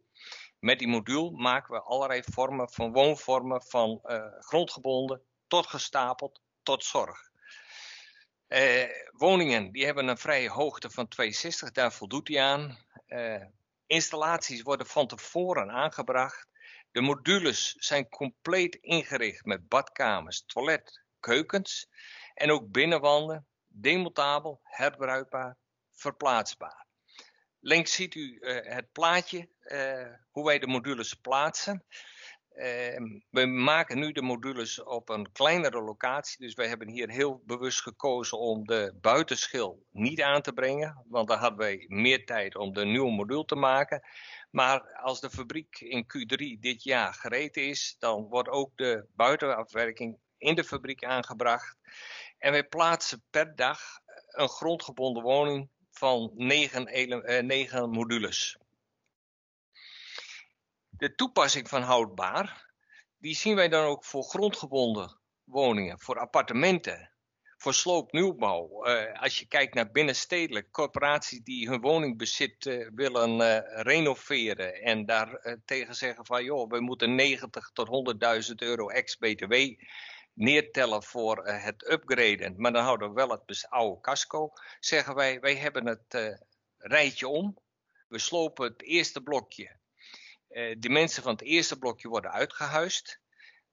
Met 0.59 0.79
die 0.79 0.87
module 0.87 1.31
maken 1.31 1.73
we 1.73 1.81
allerlei 1.81 2.21
vormen 2.23 2.69
van 2.69 2.91
woonvormen, 2.91 3.63
van 3.63 3.99
uh, 4.03 4.25
grondgebonden 4.39 5.21
tot 5.47 5.67
gestapeld 5.67 6.41
tot 6.63 6.83
zorg. 6.83 7.29
Uh, 8.47 8.83
woningen 9.11 9.71
die 9.71 9.85
hebben 9.85 10.07
een 10.07 10.17
vrije 10.17 10.49
hoogte 10.49 10.89
van 10.89 11.07
260, 11.07 11.71
daar 11.71 11.93
voldoet 11.93 12.27
hij 12.27 12.41
aan. 12.41 12.77
Uh, 13.07 13.43
installaties 13.87 14.61
worden 14.61 14.87
van 14.87 15.07
tevoren 15.07 15.71
aangebracht. 15.71 16.47
De 16.91 17.01
modules 17.01 17.71
zijn 17.71 18.09
compleet 18.09 18.75
ingericht 18.75 19.45
met 19.45 19.67
badkamers, 19.67 20.43
toilet, 20.45 21.03
keukens 21.19 21.87
en 22.33 22.51
ook 22.51 22.71
binnenwanden, 22.71 23.47
demontabel, 23.75 24.59
herbruikbaar, 24.63 25.57
verplaatsbaar. 25.91 26.85
Links 27.59 27.93
ziet 27.93 28.15
u 28.15 28.37
uh, 28.39 28.57
het 28.61 28.91
plaatje, 28.91 29.49
uh, 29.63 30.13
hoe 30.31 30.45
wij 30.45 30.59
de 30.59 30.67
modules 30.67 31.13
plaatsen. 31.13 31.85
Ehm, 32.55 33.19
we 33.29 33.45
maken 33.45 33.99
nu 33.99 34.11
de 34.11 34.21
modules 34.21 34.83
op 34.83 35.09
een 35.09 35.31
kleinere 35.31 35.81
locatie. 35.81 36.37
Dus 36.39 36.53
wij 36.53 36.67
hebben 36.67 36.89
hier 36.89 37.09
heel 37.09 37.41
bewust 37.45 37.81
gekozen 37.81 38.39
om 38.39 38.65
de 38.65 38.93
buitenschil 39.01 39.85
niet 39.91 40.21
aan 40.21 40.41
te 40.41 40.53
brengen. 40.53 41.05
Want 41.07 41.27
dan 41.27 41.37
hadden 41.37 41.59
wij 41.59 41.85
meer 41.87 42.25
tijd 42.25 42.55
om 42.55 42.73
de 42.73 42.85
nieuwe 42.85 43.11
module 43.11 43.45
te 43.45 43.55
maken. 43.55 44.01
Maar 44.51 44.81
als 44.93 45.19
de 45.19 45.29
fabriek 45.29 45.79
in 45.79 46.05
Q3 46.05 46.59
dit 46.59 46.83
jaar 46.83 47.13
gereed 47.13 47.57
is, 47.57 47.95
dan 47.99 48.23
wordt 48.23 48.49
ook 48.49 48.71
de 48.75 49.07
buitenafwerking 49.15 50.17
in 50.37 50.55
de 50.55 50.63
fabriek 50.63 51.03
aangebracht. 51.03 51.77
En 52.45 52.51
wij 52.51 52.63
plaatsen 52.63 53.23
per 53.29 53.55
dag 53.55 53.79
een 54.27 54.49
grondgebonden 54.49 55.23
woning 55.23 55.69
van 55.91 56.31
9, 56.33 56.83
9 57.45 57.79
eh, 57.79 57.87
modules. 57.87 58.57
De 60.89 61.15
toepassing 61.15 61.69
van 61.69 61.81
houdbaar, 61.81 62.73
die 63.17 63.35
zien 63.35 63.55
wij 63.55 63.69
dan 63.69 63.85
ook 63.85 64.05
voor 64.05 64.23
grondgebonden 64.23 65.19
woningen, 65.43 65.99
voor 65.99 66.19
appartementen, 66.19 67.11
voor 67.57 67.73
sloopnieuwbouw. 67.73 68.87
Uh, 68.87 69.21
als 69.21 69.39
je 69.39 69.47
kijkt 69.47 69.73
naar 69.73 69.91
binnenstedelijk, 69.91 70.71
corporaties 70.71 71.43
die 71.43 71.69
hun 71.69 71.81
woningbezit 71.81 72.65
uh, 72.65 72.89
willen 72.95 73.61
renoveren 73.81 74.81
en 74.81 75.05
daar 75.05 75.57
tegen 75.65 75.95
zeggen 75.95 76.25
van 76.25 76.43
joh, 76.43 76.69
we 76.69 76.79
moeten 76.79 77.15
90 77.15 77.71
tot 77.73 78.15
100.000 78.49 78.55
euro 78.55 78.89
ex-BTW 78.89 79.53
neertellen 80.35 81.03
voor 81.03 81.47
het 81.47 81.91
upgraden, 81.91 82.53
maar 82.57 82.71
dan 82.71 82.83
houden 82.83 83.07
we 83.07 83.13
wel 83.13 83.29
het 83.29 83.65
oude 83.69 84.01
casco, 84.01 84.51
zeggen 84.79 85.15
wij, 85.15 85.39
wij 85.39 85.55
hebben 85.55 85.85
het 85.85 86.39
rijtje 86.77 87.27
om. 87.27 87.57
We 88.07 88.19
slopen 88.19 88.67
het 88.67 88.81
eerste 88.81 89.21
blokje 89.21 89.77
uh, 90.55 90.75
de 90.79 90.89
mensen 90.89 91.23
van 91.23 91.31
het 91.31 91.41
eerste 91.41 91.77
blokje 91.77 92.07
worden 92.07 92.31
uitgehuisd. 92.31 93.19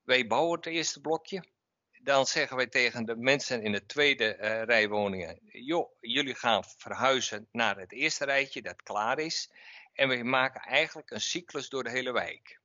Wij 0.02 0.26
bouwen 0.26 0.56
het 0.56 0.66
eerste 0.66 1.00
blokje. 1.00 1.44
Dan 2.02 2.26
zeggen 2.26 2.56
wij 2.56 2.66
tegen 2.66 3.04
de 3.04 3.16
mensen 3.16 3.62
in 3.62 3.72
de 3.72 3.86
tweede 3.86 4.36
uh, 4.36 4.62
rij 4.62 4.88
woningen: 4.88 5.38
joh, 5.46 5.96
jullie 6.00 6.34
gaan 6.34 6.64
verhuizen 6.76 7.48
naar 7.52 7.78
het 7.78 7.92
eerste 7.92 8.24
rijtje 8.24 8.62
dat 8.62 8.82
klaar 8.82 9.18
is. 9.18 9.50
En 9.92 10.08
we 10.08 10.22
maken 10.22 10.60
eigenlijk 10.60 11.10
een 11.10 11.20
cyclus 11.20 11.68
door 11.68 11.84
de 11.84 11.90
hele 11.90 12.12
wijk. 12.12 12.60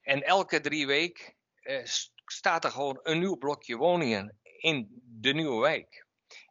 En 0.00 0.22
elke 0.22 0.60
drie 0.60 0.86
weken 0.86 1.34
uh, 1.62 1.84
staat 2.32 2.64
er 2.64 2.70
gewoon 2.70 2.98
een 3.02 3.18
nieuw 3.18 3.36
blokje 3.36 3.76
woningen 3.76 4.38
in 4.42 5.02
de 5.04 5.32
nieuwe 5.32 5.60
wijk. 5.60 6.06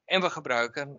En 0.06 0.22
we 0.22 0.30
gebruiken 0.30 0.98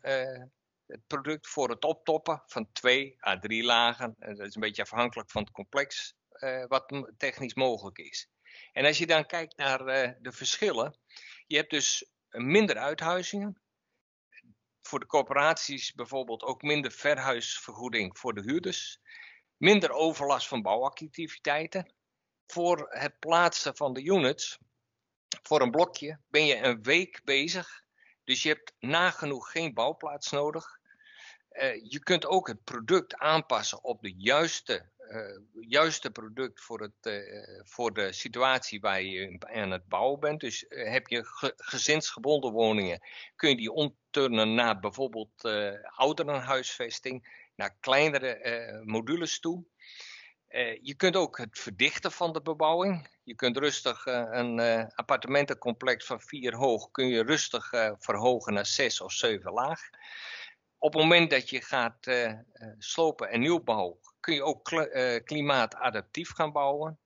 het 0.87 1.07
product 1.07 1.49
voor 1.49 1.71
het 1.71 1.85
optoppen 1.85 2.43
van 2.47 2.73
twee 2.73 3.17
à 3.27 3.39
drie 3.39 3.65
lagen. 3.65 4.15
Dat 4.19 4.39
is 4.39 4.55
een 4.55 4.61
beetje 4.61 4.83
afhankelijk 4.83 5.31
van 5.31 5.43
het 5.43 5.51
complex 5.51 6.15
uh, 6.31 6.65
wat 6.67 7.13
technisch 7.17 7.55
mogelijk 7.55 7.99
is. 7.99 8.29
En 8.73 8.85
als 8.85 8.99
je 8.99 9.07
dan 9.07 9.27
kijkt 9.27 9.57
naar 9.57 9.85
de 10.23 10.33
verschillen, 10.33 10.99
je 11.47 11.57
hebt 11.57 11.71
dus 11.71 12.11
minder 12.31 12.77
uithuizingen. 12.77 13.61
Voor 14.81 15.01
de 15.01 15.07
corporaties 15.07 15.93
bijvoorbeeld 15.93 16.43
ook 16.43 16.63
minder 16.63 16.93
verhuisvergoeding 16.93 18.19
voor 18.19 18.35
de 18.35 18.41
huurders. 18.41 19.01
Minder 19.57 19.91
overlast 19.91 20.49
van 20.49 20.63
bouwactiviteiten. 20.63 21.95
Voor 22.47 22.87
het 22.89 23.19
plaatsen 23.19 23.77
van 23.77 23.93
de 23.93 24.03
units, 24.05 24.59
voor 25.43 25.61
een 25.61 25.71
blokje, 25.71 26.19
ben 26.29 26.47
je 26.47 26.57
een 26.57 26.83
week 26.83 27.21
bezig. 27.25 27.83
Dus 28.25 28.43
je 28.43 28.49
hebt 28.49 28.73
nagenoeg 28.79 29.51
geen 29.51 29.75
bouwplaats 29.75 30.31
nodig. 30.31 30.79
Uh, 31.53 31.85
je 31.91 31.99
kunt 32.03 32.27
ook 32.27 32.49
het 32.49 32.65
product 32.65 33.15
aanpassen 33.15 33.85
op 33.85 34.03
de 34.03 34.15
juiste, 34.17 34.91
uh, 34.99 35.39
juiste 35.69 36.11
product 36.11 36.61
voor, 36.61 36.81
het, 36.81 37.07
uh, 37.07 37.61
voor 37.65 37.93
de 37.93 38.13
situatie 38.13 38.81
waar 38.81 39.03
je 39.03 39.37
aan 39.39 39.71
het 39.71 39.89
bouwen 39.89 40.21
bent. 40.21 40.41
Dus 40.41 40.65
heb 40.69 41.07
je 41.07 41.25
ge 41.25 41.53
gezinsgebonden 41.57 42.53
woningen, 42.53 43.01
kun 43.37 43.49
je 43.49 43.57
die 43.57 43.73
omturnen 43.73 44.55
naar 44.55 44.81
bijvoorbeeld 44.81 45.45
ouderenhuisvesting, 45.83 47.49
naar 47.55 47.77
kleinere 47.81 48.83
modules 48.85 49.41
toe. 49.41 49.65
Je 50.81 50.95
kunt 50.97 51.17
ook 51.17 51.39
het 51.39 51.59
verdichten 51.59 52.13
van 52.13 52.33
de 52.33 52.43
bebouwing. 52.43 53.09
Je 53.23 53.35
kunt 53.35 53.57
rustig 53.57 54.07
een 54.07 54.61
appartementencomplex 54.95 56.07
van 56.07 56.21
vier 56.21 56.55
hoog, 56.55 56.91
kun 56.91 57.07
je 57.07 57.23
rustig 57.23 57.69
verhogen 57.99 58.53
naar 58.53 58.67
zes 58.67 59.01
of 59.01 59.13
zeven 59.13 59.53
laag 59.53 59.81
op 60.81 60.93
het 60.93 61.03
moment 61.03 61.31
dat 61.31 61.51
je 61.51 61.63
gaat 61.63 62.07
uh, 62.07 62.33
slopen 62.79 63.31
en 63.31 63.41
nieuwbouw, 63.41 64.01
kun 64.21 64.35
je 64.35 64.43
ook 64.43 64.71
uh, 64.71 65.25
klimaatadaptief 65.25 66.31
gaan 66.31 66.53
bouwen. 66.53 66.99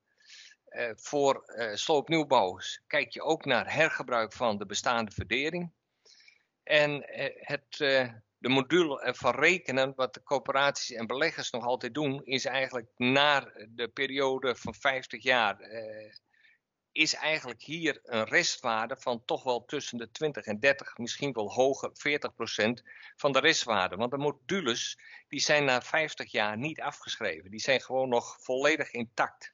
Uh, 0.69 0.91
voor 0.95 1.43
sloopnieuwbouw 1.73 2.59
kijk 2.87 3.13
je 3.13 3.21
ook 3.21 3.45
naar 3.45 3.73
hergebruik 3.73 4.33
van 4.33 4.57
de 4.57 4.65
bestaande 4.65 5.11
verdering. 5.11 5.71
En 6.63 7.03
het, 7.35 7.77
de 8.37 8.49
module 8.49 9.13
van 9.17 9.35
rekenen, 9.35 9.93
wat 9.95 10.13
de 10.13 10.23
coöperaties 10.23 10.95
en 10.95 11.07
beleggers 11.07 11.51
nog 11.51 11.65
altijd 11.65 11.93
doen, 11.93 12.23
is 12.23 12.45
eigenlijk 12.45 12.87
naar 12.95 13.67
de 13.69 13.87
periode 13.87 14.55
van 14.55 14.73
50 14.73 15.23
jaar 15.23 15.57
is 16.95 17.13
eigenlijk 17.13 17.61
hier 17.61 17.99
een 18.03 18.23
restwaarde 18.23 18.97
van 18.97 19.25
toch 19.25 19.43
wel 19.43 19.65
tussen 19.65 19.97
de 19.97 20.11
20 20.11 20.45
en 20.45 20.59
30, 20.59 20.97
misschien 20.97 21.33
wel 21.33 21.51
hoger, 21.51 21.89
40 21.93 22.35
procent 22.35 22.83
van 23.15 23.31
de 23.31 23.39
restwaarde. 23.39 23.95
Want 23.95 24.11
de 24.11 24.17
modules 24.17 24.99
die 25.27 25.39
zijn 25.39 25.65
na 25.65 25.81
50 25.81 26.31
jaar 26.31 26.57
niet 26.57 26.81
afgeschreven. 26.81 27.51
Die 27.51 27.59
zijn 27.59 27.81
gewoon 27.81 28.09
nog 28.09 28.37
volledig 28.39 28.91
intact. 28.91 29.53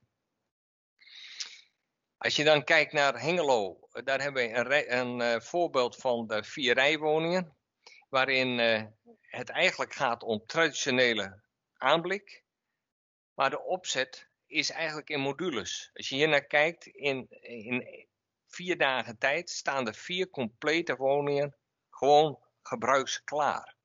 Als 2.18 2.36
je 2.36 2.44
dan 2.44 2.64
kijkt 2.64 2.94
naar 2.94 3.22
Hengelo, 3.22 3.80
daar 4.03 4.22
hebben 4.22 4.44
we 4.44 4.56
een, 4.56 4.98
een 4.98 5.20
uh, 5.20 5.40
voorbeeld 5.40 5.95
van 5.95 6.28
de 6.28 6.44
vier 6.44 6.74
rijwoningen. 6.74 7.56
Waarin 8.11 8.59
uh, 8.59 8.83
het 9.21 9.49
eigenlijk 9.49 9.93
gaat 9.93 10.23
om 10.23 10.45
traditionele 10.45 11.41
aanblik. 11.77 12.43
Maar 13.33 13.49
de 13.49 13.61
opzet 13.61 14.27
is 14.47 14.69
eigenlijk 14.69 15.09
in 15.09 15.19
modules. 15.19 15.91
Als 15.93 16.09
je 16.09 16.15
hier 16.15 16.27
naar 16.27 16.45
kijkt, 16.45 16.85
in, 16.85 17.27
in 17.41 18.07
vier 18.47 18.77
dagen 18.77 19.17
tijd 19.17 19.49
staan 19.49 19.88
er 19.88 19.93
vier 19.93 20.29
complete 20.29 20.95
woningen 20.95 21.55
gewoon 21.89 22.39
gebruiksklaar. 22.61 23.75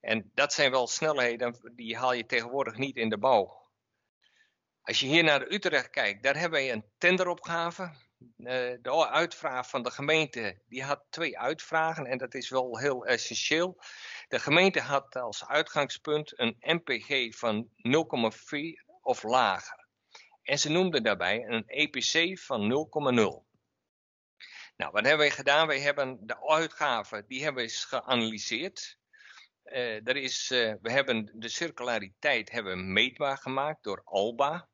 En 0.00 0.30
dat 0.34 0.52
zijn 0.52 0.70
wel 0.70 0.86
snelheden, 0.86 1.72
die 1.74 1.96
haal 1.96 2.12
je 2.12 2.26
tegenwoordig 2.26 2.76
niet 2.76 2.96
in 2.96 3.08
de 3.08 3.18
bouw. 3.18 3.70
Als 4.82 5.00
je 5.00 5.06
hier 5.06 5.24
naar 5.24 5.52
Utrecht 5.52 5.90
kijkt, 5.90 6.22
daar 6.22 6.36
hebben 6.36 6.60
we 6.60 6.70
een 6.70 6.84
tenderopgave. 6.98 7.92
Eh, 8.36 8.72
de 8.82 9.08
uitvraag 9.08 9.68
van 9.68 9.82
de 9.82 9.90
gemeente, 9.90 10.58
die 10.68 10.82
had 10.82 11.04
twee 11.10 11.38
uitvragen 11.38 12.06
en 12.06 12.18
dat 12.18 12.34
is 12.34 12.48
wel 12.48 12.78
heel 12.78 13.06
essentieel. 13.06 13.82
De 14.28 14.38
gemeente 14.38 14.80
had 14.80 15.16
als 15.16 15.46
uitgangspunt 15.46 16.38
een 16.38 16.56
MPG 16.60 17.36
van 17.36 17.68
0,4 17.76 18.84
of 19.00 19.22
lager. 19.22 19.86
En 20.42 20.58
ze 20.58 20.70
noemden 20.70 21.02
daarbij 21.02 21.44
een 21.46 21.64
EPC 21.66 22.38
van 22.38 22.68
0,0. 22.68 23.50
Nou, 24.76 24.92
wat 24.92 25.02
hebben 25.02 25.18
wij 25.18 25.30
gedaan? 25.30 25.66
Wij 25.66 25.80
hebben 25.80 26.26
de 26.26 26.48
uitgaven, 26.48 27.24
die 27.26 27.42
hebben 27.42 27.64
we 27.64 27.70
geanalyseerd. 27.70 28.98
Er 29.64 30.16
is, 30.16 30.50
uh, 30.50 30.74
we 30.82 30.90
hebben 30.90 31.30
de 31.34 31.48
circulariteit 31.48 32.50
hebben 32.50 32.76
we 32.76 32.82
meetbaar 32.82 33.38
gemaakt 33.38 33.82
door 33.82 34.02
ALBA. 34.04 34.68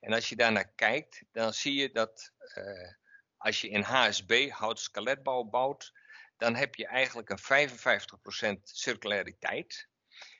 En 0.00 0.12
als 0.12 0.28
je 0.28 0.36
daarnaar 0.36 0.72
kijkt, 0.74 1.22
dan 1.32 1.52
zie 1.52 1.74
je 1.74 1.90
dat 1.92 2.32
uh, 2.54 2.92
als 3.36 3.60
je 3.60 3.68
in 3.68 3.82
HSB, 3.82 4.50
hout 4.50 4.80
skeletbouw 4.80 5.42
bouwt, 5.42 5.92
dan 6.36 6.54
heb 6.54 6.74
je 6.74 6.86
eigenlijk 6.86 7.30
een 7.30 7.68
55% 8.58 8.62
circulariteit. 8.62 9.88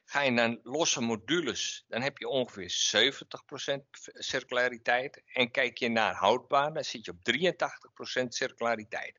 Ga 0.05 0.21
je 0.21 0.31
naar 0.31 0.57
losse 0.63 1.01
modules, 1.01 1.85
dan 1.89 2.03
heb 2.03 2.19
je 2.19 2.29
ongeveer 2.29 2.71
70% 3.73 3.81
circulariteit. 4.15 5.23
En 5.27 5.51
kijk 5.51 5.79
je 5.79 5.89
naar 5.89 6.15
houdbaar, 6.15 6.73
dan 6.73 6.85
zit 6.85 7.05
je 7.05 7.11
op 7.11 7.19
83% 8.23 8.27
circulariteit. 8.29 9.19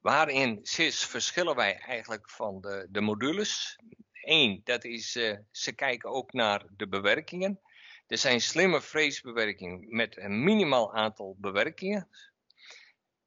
Waarin 0.00 0.58
verschillen 0.62 1.56
wij 1.56 1.78
eigenlijk 1.78 2.30
van 2.30 2.60
de, 2.60 2.86
de 2.90 3.00
modules? 3.00 3.78
Eén, 4.12 4.60
dat 4.64 4.84
is, 4.84 5.16
uh, 5.16 5.38
ze 5.50 5.72
kijken 5.72 6.10
ook 6.10 6.32
naar 6.32 6.64
de 6.76 6.88
bewerkingen. 6.88 7.60
Er 8.06 8.18
zijn 8.18 8.40
slimme 8.40 8.80
freesbewerkingen 8.80 9.96
met 9.96 10.16
een 10.16 10.44
minimaal 10.44 10.94
aantal 10.94 11.36
bewerkingen. 11.38 12.08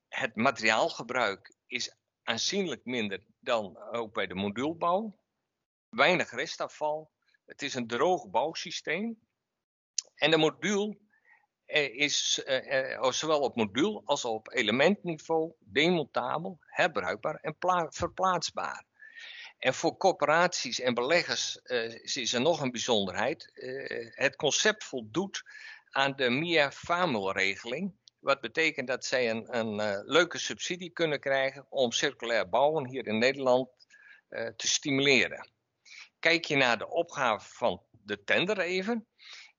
Het 0.07 0.35
materiaalgebruik 0.35 1.55
is 1.67 1.95
aanzienlijk 2.23 2.85
minder 2.85 3.23
dan 3.39 3.77
ook 3.77 4.13
bij 4.13 4.27
de 4.27 4.35
modulbouw 4.35 5.19
weinig 5.89 6.31
restafval. 6.31 7.11
Het 7.45 7.61
is 7.61 7.73
een 7.73 7.87
droog 7.87 8.29
bouwsysteem. 8.29 9.19
En 10.15 10.31
de 10.31 10.37
module 10.37 10.97
is 11.91 12.43
eh, 12.43 12.93
eh, 12.95 13.11
zowel 13.11 13.39
op 13.39 13.55
module 13.55 14.01
als 14.05 14.25
op 14.25 14.53
elementniveau 14.53 15.53
demontabel, 15.59 16.59
herbruikbaar 16.59 17.35
en 17.35 17.55
verplaatsbaar. 17.89 18.86
En 19.57 19.73
voor 19.73 19.97
corporaties 19.97 20.79
en 20.79 20.93
beleggers 20.93 21.59
uh, 21.63 22.05
is 22.15 22.33
er 22.33 22.41
nog 22.41 22.61
een 22.61 22.71
bijzonderheid. 22.71 23.51
Uh, 23.53 24.07
het 24.11 24.35
concept 24.35 24.83
voldoet 24.83 25.43
aan 25.89 26.15
de 26.15 26.29
MIA 26.29 26.71
Famel-regeling. 26.71 27.95
Wat 28.19 28.41
betekent 28.41 28.87
dat 28.87 29.05
zij 29.05 29.29
een, 29.29 29.57
een 29.57 29.79
uh, 29.79 29.99
leuke 30.03 30.37
subsidie 30.37 30.89
kunnen 30.89 31.19
krijgen 31.19 31.65
om 31.69 31.91
circulair 31.91 32.49
bouwen 32.49 32.87
hier 32.87 33.07
in 33.07 33.17
Nederland 33.17 33.69
te 34.55 34.67
stimuleren. 34.67 35.51
Kijk 36.19 36.45
je 36.45 36.55
naar 36.55 36.77
de 36.77 36.89
opgave 36.89 37.53
van 37.53 37.83
de 37.91 38.23
tender 38.23 38.59
even. 38.59 39.07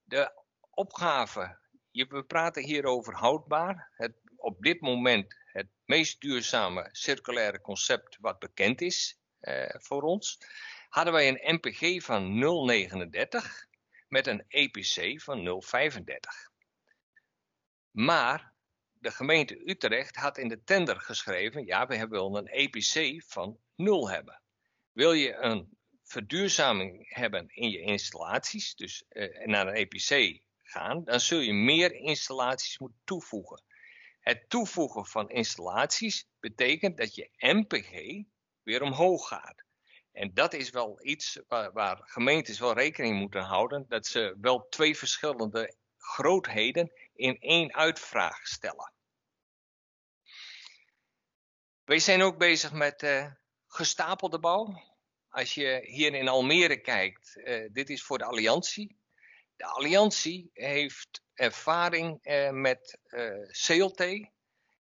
De 0.05 0.43
opgave, 0.71 1.59
we 1.93 2.25
praten 2.27 2.65
hier 2.65 2.85
over 2.85 3.15
houdbaar. 3.15 3.91
Het, 3.97 4.13
op 4.37 4.63
dit 4.63 4.81
moment 4.81 5.37
het 5.45 5.69
meest 5.85 6.21
duurzame 6.21 6.89
circulaire 6.93 7.61
concept 7.61 8.17
wat 8.21 8.39
bekend 8.39 8.81
is 8.81 9.18
voor 9.71 10.03
ons. 10.03 10.39
Hadden 10.89 11.13
wij 11.13 11.29
een 11.29 11.55
MPG 11.55 12.05
van 12.05 12.43
0,39 13.43 13.69
met 14.09 14.27
een 14.27 14.45
EPC 14.49 15.21
van 15.21 15.63
0,35. 15.63 16.49
Maar 17.91 18.53
de 18.93 19.11
gemeente 19.11 19.71
Utrecht 19.71 20.17
had 20.17 20.39
in 20.39 20.49
de 20.49 20.63
tender 20.65 21.01
geschreven, 21.01 21.65
ja, 21.65 21.87
we 21.87 22.07
willen 22.07 22.35
een 22.35 22.47
EPC 22.47 23.23
van 23.27 23.59
0 23.77 24.11
hebben. 24.11 24.43
Wil 24.93 25.13
je 25.13 25.35
een 25.35 25.79
verduurzaming 26.03 27.15
hebben 27.15 27.49
in 27.49 27.71
je 27.71 27.81
installaties, 27.81 28.75
dus 28.75 29.05
uh, 29.09 29.47
naar 29.47 29.67
een 29.67 29.75
EPC 29.75 30.41
gaan, 30.63 31.05
dan 31.05 31.21
zul 31.21 31.39
je 31.39 31.53
meer 31.53 31.95
installaties 31.95 32.79
moeten 32.79 33.01
toevoegen. 33.05 33.63
Het 34.21 34.49
toevoegen 34.49 35.07
van 35.07 35.31
installaties 35.31 36.29
betekent 36.41 36.97
dat 36.97 37.15
je 37.15 37.31
MPG 37.39 38.25
weer 38.69 38.83
omhoog 38.83 39.29
gaat. 39.29 39.65
En 40.13 40.35
dat 40.35 40.53
is 40.53 40.71
wel 40.71 40.99
iets 41.03 41.41
waar, 41.49 42.01
gemeentes 42.03 42.59
wel 42.59 42.73
rekening 42.73 43.19
moeten 43.19 43.43
houden, 43.43 43.85
dat 43.89 44.07
ze 44.07 44.37
wel 44.41 44.69
twee 44.69 44.97
verschillende 44.97 45.77
grootheden 45.97 46.93
in 47.15 47.39
één 47.39 47.75
uitvraag 47.75 48.47
stellen. 48.47 48.93
Wij 51.85 51.99
zijn 51.99 52.23
ook 52.23 52.39
bezig 52.39 52.73
met 52.73 53.03
uh, 53.03 53.33
gestapelde 53.67 54.39
bouw. 54.39 54.83
Als 55.29 55.55
je 55.55 55.81
hier 55.83 56.15
in 56.15 56.29
Almere 56.29 56.81
kijkt, 56.81 57.37
uh, 57.37 57.69
dit 57.73 57.91
is 57.91 58.03
voor 58.03 58.19
de 58.19 58.25
Alliantie. 58.25 58.97
De 59.57 59.65
Alliantie 59.65 60.51
heeft 60.53 61.23
ervaring 61.35 62.19
uh, 62.23 62.51
met 62.51 62.99
CLT 63.67 64.31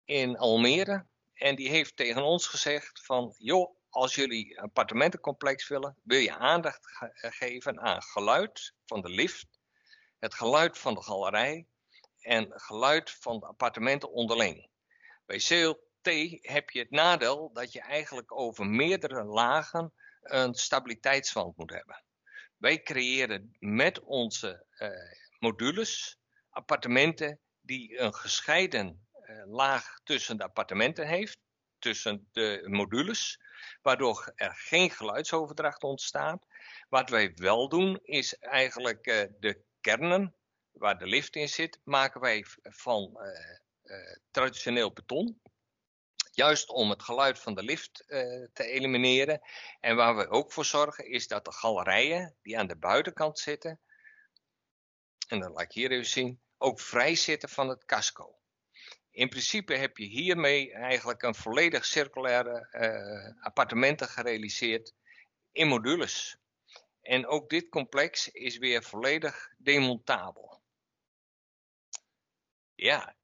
in 0.05 0.37
Almere. 0.37 1.05
En 1.41 1.55
die 1.55 1.69
heeft 1.69 1.95
tegen 1.95 2.23
ons 2.23 2.47
gezegd 2.47 3.05
van, 3.05 3.33
joh, 3.37 3.75
als 3.89 4.15
jullie 4.15 4.57
een 4.57 4.63
appartementencomplex 4.63 5.67
willen, 5.67 5.97
wil 6.03 6.19
je 6.19 6.35
aandacht 6.35 6.79
geven 7.13 7.79
aan 7.79 8.01
geluid 8.01 8.73
van 8.85 9.01
de 9.01 9.09
lift, 9.09 9.47
het 10.19 10.33
geluid 10.33 10.77
van 10.77 10.93
de 10.93 11.03
galerij 11.03 11.67
en 12.19 12.51
geluid 12.55 13.11
van 13.11 13.39
de 13.39 13.45
appartementen 13.45 14.11
onderling. 14.11 14.69
Bij 15.25 15.37
CLT 15.37 16.39
heb 16.41 16.69
je 16.69 16.79
het 16.79 16.91
nadeel 16.91 17.53
dat 17.53 17.71
je 17.71 17.81
eigenlijk 17.81 18.39
over 18.39 18.65
meerdere 18.65 19.23
lagen 19.23 19.93
een 20.21 20.53
stabiliteitswand 20.53 21.57
moet 21.57 21.71
hebben. 21.71 22.03
Wij 22.57 22.81
creëren 22.81 23.55
met 23.59 23.99
onze 23.99 24.65
uh, 24.77 24.89
modules 25.39 26.19
appartementen 26.49 27.39
die 27.61 27.99
een 27.99 28.13
gescheiden 28.13 29.07
laag 29.45 29.99
tussen 30.03 30.37
de 30.37 30.43
appartementen 30.43 31.07
heeft, 31.07 31.39
tussen 31.79 32.29
de 32.31 32.61
modules, 32.65 33.39
waardoor 33.81 34.31
er 34.35 34.55
geen 34.55 34.89
geluidsoverdracht 34.89 35.83
ontstaat. 35.83 36.45
Wat 36.89 37.09
wij 37.09 37.33
wel 37.35 37.69
doen 37.69 37.99
is 38.03 38.37
eigenlijk 38.37 39.07
uh, 39.07 39.23
de 39.39 39.63
kernen 39.81 40.35
waar 40.71 40.97
de 40.97 41.07
lift 41.07 41.35
in 41.35 41.49
zit, 41.49 41.79
maken 41.83 42.21
wij 42.21 42.45
van 42.61 43.19
uh, 43.83 44.15
traditioneel 44.31 44.93
beton. 44.93 45.41
Juist 46.31 46.69
om 46.69 46.89
het 46.89 47.03
geluid 47.03 47.39
van 47.39 47.55
de 47.55 47.63
lift 47.63 48.03
te 48.53 48.63
elimineren. 48.63 49.41
En 49.79 49.95
waar 49.95 50.15
we 50.15 50.29
ook 50.29 50.51
voor 50.51 50.65
zorgen 50.65 51.09
is 51.09 51.27
dat 51.27 51.45
de 51.45 51.51
galerijen 51.51 52.35
die 52.41 52.59
aan 52.59 52.67
de 52.67 52.77
buitenkant 52.77 53.39
zitten, 53.39 53.79
en 55.27 55.39
dat 55.39 55.49
laat 55.49 55.61
ik 55.61 55.71
hier 55.71 55.91
even 55.91 56.05
zien, 56.05 56.41
ook 56.57 56.79
vrij 56.79 57.15
zitten 57.15 57.49
van 57.49 57.69
het 57.69 57.85
casco 57.85 58.40
in 59.11 59.29
principe 59.29 59.73
heb 59.73 59.97
je 59.97 60.05
hiermee 60.05 60.73
eigenlijk 60.73 61.21
een 61.21 61.35
volledig 61.35 61.85
circulaire 61.85 62.67
uh, 62.71 63.43
appartementen 63.45 64.07
gerealiseerd 64.07 64.93
in 65.51 65.67
modules. 65.67 66.37
En 67.01 67.27
ook 67.27 67.49
dit 67.49 67.69
complex 67.69 68.27
is 68.27 68.57
weer 68.57 68.83
volledig 68.83 69.49
demontabel. 69.57 70.61
Ja, 72.75 73.15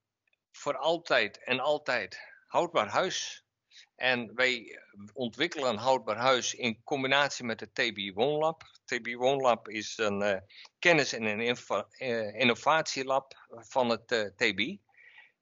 voor 0.51 0.77
altijd 0.77 1.43
en 1.43 1.59
altijd 1.59 2.19
houdbaar 2.47 2.87
huis. 2.87 3.45
En 3.95 4.35
wij 4.35 4.81
ontwikkelen 5.13 5.69
een 5.69 5.77
houdbaar 5.77 6.17
huis 6.17 6.53
in 6.53 6.83
combinatie 6.83 7.45
met 7.45 7.59
de 7.59 7.71
TB 7.71 8.15
Woonlab. 8.15 8.63
TB 8.85 9.13
Woonlab 9.13 9.69
is 9.69 9.97
een 9.97 10.21
uh, 10.21 10.37
kennis- 10.79 11.13
en 11.13 11.23
een 11.23 11.57
uh, 11.97 12.39
innovatielab 12.39 13.47
van 13.49 13.89
het 13.89 14.07
TB. 14.35 14.86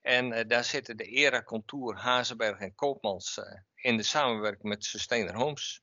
En 0.05 0.31
uh, 0.31 0.47
daar 0.47 0.63
zitten 0.63 0.97
de 0.97 1.05
ERA, 1.05 1.43
Contour, 1.43 1.95
Hazenberg 1.97 2.59
en 2.59 2.75
Koopmans 2.75 3.37
uh, 3.37 3.45
in 3.75 3.97
de 3.97 4.03
samenwerking 4.03 4.63
met 4.63 4.83
Sustainer 4.83 5.35
Homes. 5.35 5.81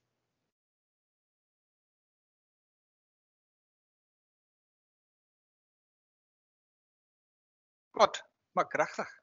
Kort, 7.91 8.25
maar 8.53 8.67
krachtig. 8.69 9.22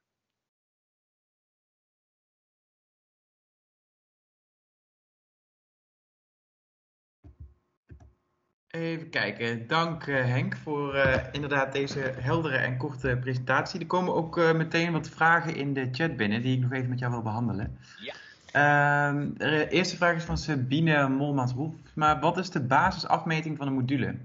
Even 8.70 9.10
kijken. 9.10 9.66
Dank 9.66 10.06
uh, 10.06 10.24
Henk 10.24 10.56
voor 10.56 10.94
uh, 10.94 11.16
inderdaad 11.32 11.72
deze 11.72 11.98
heldere 11.98 12.56
en 12.56 12.76
korte 12.76 13.18
presentatie. 13.20 13.80
Er 13.80 13.86
komen 13.86 14.14
ook 14.14 14.38
uh, 14.38 14.52
meteen 14.52 14.92
wat 14.92 15.08
vragen 15.08 15.56
in 15.56 15.74
de 15.74 15.88
chat 15.92 16.16
binnen 16.16 16.42
die 16.42 16.56
ik 16.56 16.62
nog 16.62 16.72
even 16.72 16.88
met 16.88 16.98
jou 16.98 17.12
wil 17.12 17.22
behandelen. 17.22 17.78
Ja. 18.00 18.14
Ehm, 18.52 19.30
de 19.34 19.68
eerste 19.68 19.96
vraag 19.96 20.16
is 20.16 20.24
van 20.24 20.38
Sabine 20.38 21.08
Molmans-Wolf. 21.08 21.74
Maar 21.94 22.20
wat 22.20 22.38
is 22.38 22.50
de 22.50 22.60
basisafmeting 22.60 23.56
van 23.56 23.66
een 23.66 23.72
module? 23.72 24.16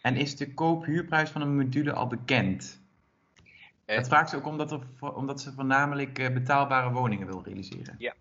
En 0.00 0.16
is 0.16 0.36
de 0.36 0.54
koop-huurprijs 0.54 1.30
van 1.30 1.40
een 1.40 1.56
module 1.56 1.92
al 1.92 2.06
bekend? 2.06 2.82
Dat 3.84 4.08
vraagt 4.08 4.30
ze 4.30 4.36
ook 4.36 4.46
omdat, 4.46 4.72
er, 4.72 4.80
omdat 5.14 5.40
ze 5.40 5.52
voornamelijk 5.52 6.14
betaalbare 6.14 6.90
woningen 6.90 7.26
wil 7.26 7.42
realiseren. 7.44 7.94
Ja. 7.98 8.14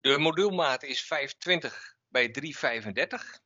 de 0.00 0.18
moduulmaat 0.18 0.82
is 0.82 1.02
520 1.02 1.96
bij 2.08 2.28
335. 2.28 3.40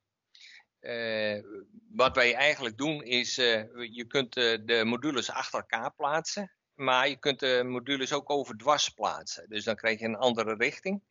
Uh, 0.82 1.42
wat 1.88 2.16
wij 2.16 2.34
eigenlijk 2.34 2.78
doen 2.78 3.02
is, 3.02 3.38
uh, 3.38 3.64
je 3.94 4.04
kunt 4.06 4.36
uh, 4.36 4.58
de 4.64 4.84
modules 4.84 5.30
achter 5.30 5.58
elkaar 5.58 5.94
plaatsen, 5.94 6.52
maar 6.74 7.08
je 7.08 7.16
kunt 7.16 7.40
de 7.40 7.62
modules 7.64 8.12
ook 8.12 8.30
overdwars 8.30 8.88
plaatsen. 8.88 9.48
Dus 9.48 9.64
dan 9.64 9.76
krijg 9.76 9.98
je 9.98 10.04
een 10.04 10.16
andere 10.16 10.54
richting. 10.54 11.02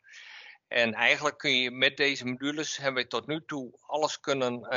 En 0.67 0.93
eigenlijk 0.93 1.37
kun 1.37 1.51
je 1.51 1.71
met 1.71 1.97
deze 1.97 2.25
modules, 2.25 2.77
hebben 2.77 3.03
we 3.03 3.09
tot 3.09 3.27
nu 3.27 3.45
toe 3.45 3.79
alles 3.81 4.19
kunnen, 4.19 4.67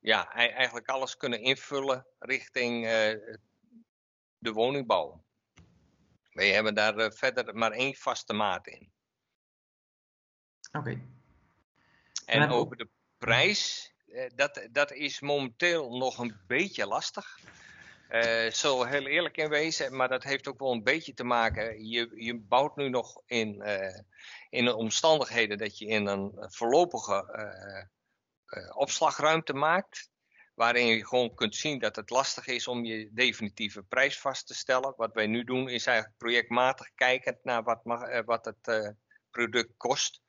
ja, 0.00 0.32
eigenlijk 0.32 0.88
alles 0.88 1.16
kunnen 1.16 1.40
invullen 1.40 2.06
richting 2.18 2.84
de 4.38 4.52
woningbouw. 4.52 5.24
Wij 6.30 6.50
hebben 6.50 6.74
daar 6.74 7.12
verder 7.12 7.54
maar 7.54 7.70
één 7.70 7.94
vaste 7.94 8.32
maat 8.32 8.66
in. 8.66 8.92
Oké. 10.72 10.78
Okay. 10.78 11.02
En 12.26 12.50
over 12.50 12.76
de 12.76 12.88
prijs, 13.18 13.92
eh, 13.95 13.95
dat, 14.34 14.68
dat 14.70 14.92
is 14.92 15.20
momenteel 15.20 15.96
nog 15.96 16.18
een 16.18 16.36
beetje 16.46 16.86
lastig. 16.86 17.38
Uh, 18.10 18.50
zo 18.50 18.84
heel 18.84 19.06
eerlijk 19.06 19.36
in 19.36 19.48
wezen, 19.48 19.96
maar 19.96 20.08
dat 20.08 20.22
heeft 20.22 20.48
ook 20.48 20.58
wel 20.58 20.72
een 20.72 20.82
beetje 20.82 21.14
te 21.14 21.24
maken. 21.24 21.88
Je, 21.88 22.12
je 22.14 22.38
bouwt 22.38 22.76
nu 22.76 22.88
nog 22.88 23.22
in, 23.26 23.62
uh, 23.66 23.98
in 24.50 24.64
de 24.64 24.74
omstandigheden 24.74 25.58
dat 25.58 25.78
je 25.78 25.86
in 25.86 26.06
een 26.06 26.32
voorlopige 26.38 27.88
opslagruimte 28.74 29.52
maakt. 29.52 30.10
Waarin 30.54 30.86
je 30.86 31.06
gewoon 31.06 31.34
kunt 31.34 31.56
zien 31.56 31.78
dat 31.78 31.96
het 31.96 32.10
lastig 32.10 32.46
is 32.46 32.68
om 32.68 32.84
je 32.84 33.10
definitieve 33.12 33.82
prijs 33.82 34.18
vast 34.18 34.46
te 34.46 34.54
stellen. 34.54 34.94
Wat 34.96 35.14
wij 35.14 35.26
nu 35.26 35.44
doen 35.44 35.68
is 35.68 35.86
eigenlijk 35.86 36.18
projectmatig 36.18 36.94
kijken 36.94 37.38
naar 37.42 37.62
wat, 37.62 37.84
mag, 37.84 38.24
wat 38.24 38.44
het 38.44 38.94
product 39.30 39.72
kost. 39.76 40.20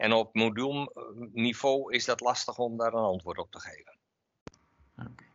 En 0.00 0.12
op 0.12 0.34
modulniveau 0.34 1.94
is 1.94 2.04
dat 2.04 2.20
lastig 2.20 2.58
om 2.58 2.76
daar 2.76 2.92
een 2.92 3.02
antwoord 3.02 3.38
op 3.38 3.50
te 3.50 3.60
geven. 3.60 3.98
Okay. 4.96 5.28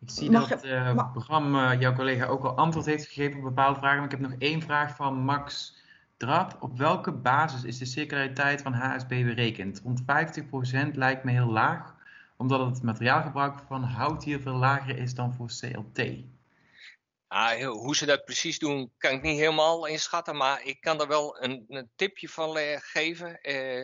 Ik 0.00 0.10
zie 0.10 0.30
mag 0.30 0.48
dat 0.48 0.62
het 0.62 0.70
uh, 0.70 1.10
programma 1.12 1.74
jouw 1.74 1.94
collega 1.94 2.26
ook 2.26 2.44
al 2.44 2.56
antwoord 2.56 2.86
heeft 2.86 3.06
gegeven 3.06 3.38
op 3.38 3.44
bepaalde 3.44 3.78
vragen. 3.78 3.96
Maar 3.96 4.12
ik 4.12 4.20
heb 4.20 4.30
nog 4.30 4.38
één 4.38 4.62
vraag 4.62 4.96
van 4.96 5.14
Max 5.14 5.76
Drap. 6.16 6.56
Op 6.60 6.78
welke 6.78 7.12
basis 7.12 7.64
is 7.64 7.78
de 7.78 7.84
circulariteit 7.84 8.62
van 8.62 8.72
HSB 8.72 9.08
berekend? 9.08 9.80
Rond 9.84 10.02
50% 10.02 10.04
lijkt 10.92 11.24
me 11.24 11.30
heel 11.30 11.50
laag. 11.50 11.94
omdat 12.36 12.66
het 12.66 12.82
materiaalgebruik 12.82 13.58
van 13.66 13.82
hout 13.82 14.24
hier 14.24 14.40
veel 14.40 14.56
lager 14.56 14.98
is 14.98 15.14
dan 15.14 15.34
voor 15.34 15.46
CLT. 15.46 15.98
Ah, 17.34 17.62
hoe 17.66 17.96
ze 17.96 18.06
dat 18.06 18.24
precies 18.24 18.58
doen, 18.58 18.92
kan 18.98 19.12
ik 19.12 19.22
niet 19.22 19.38
helemaal 19.38 19.86
inschatten, 19.86 20.36
maar 20.36 20.62
ik 20.64 20.80
kan 20.80 21.00
er 21.00 21.08
wel 21.08 21.42
een, 21.42 21.64
een 21.68 21.90
tipje 21.96 22.28
van 22.28 22.56
geven. 22.80 23.38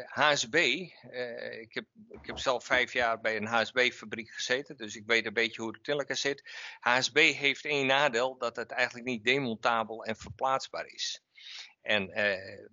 HSB, 0.07 0.55
eh, 0.55 1.61
ik, 1.61 1.75
heb, 1.75 1.85
ik 2.11 2.27
heb 2.27 2.39
zelf 2.39 2.65
vijf 2.65 2.93
jaar 2.93 3.21
bij 3.21 3.37
een 3.37 3.47
HSB-fabriek 3.47 4.31
gezeten, 4.31 4.77
dus 4.77 4.97
ik 4.97 5.07
weet 5.07 5.27
een 5.27 5.33
beetje 5.33 5.63
hoe 5.63 5.77
het 5.83 6.09
in 6.09 6.17
zit. 6.17 6.51
HSB 6.81 7.17
heeft 7.17 7.65
één 7.65 7.87
nadeel, 7.87 8.39
dat 8.39 8.57
het 8.57 8.71
eigenlijk 8.71 9.07
niet 9.07 9.25
demontabel 9.25 10.05
en 10.05 10.17
verplaatsbaar 10.17 10.87
is. 10.87 11.23
En 11.83 12.11
eh, 12.11 12.67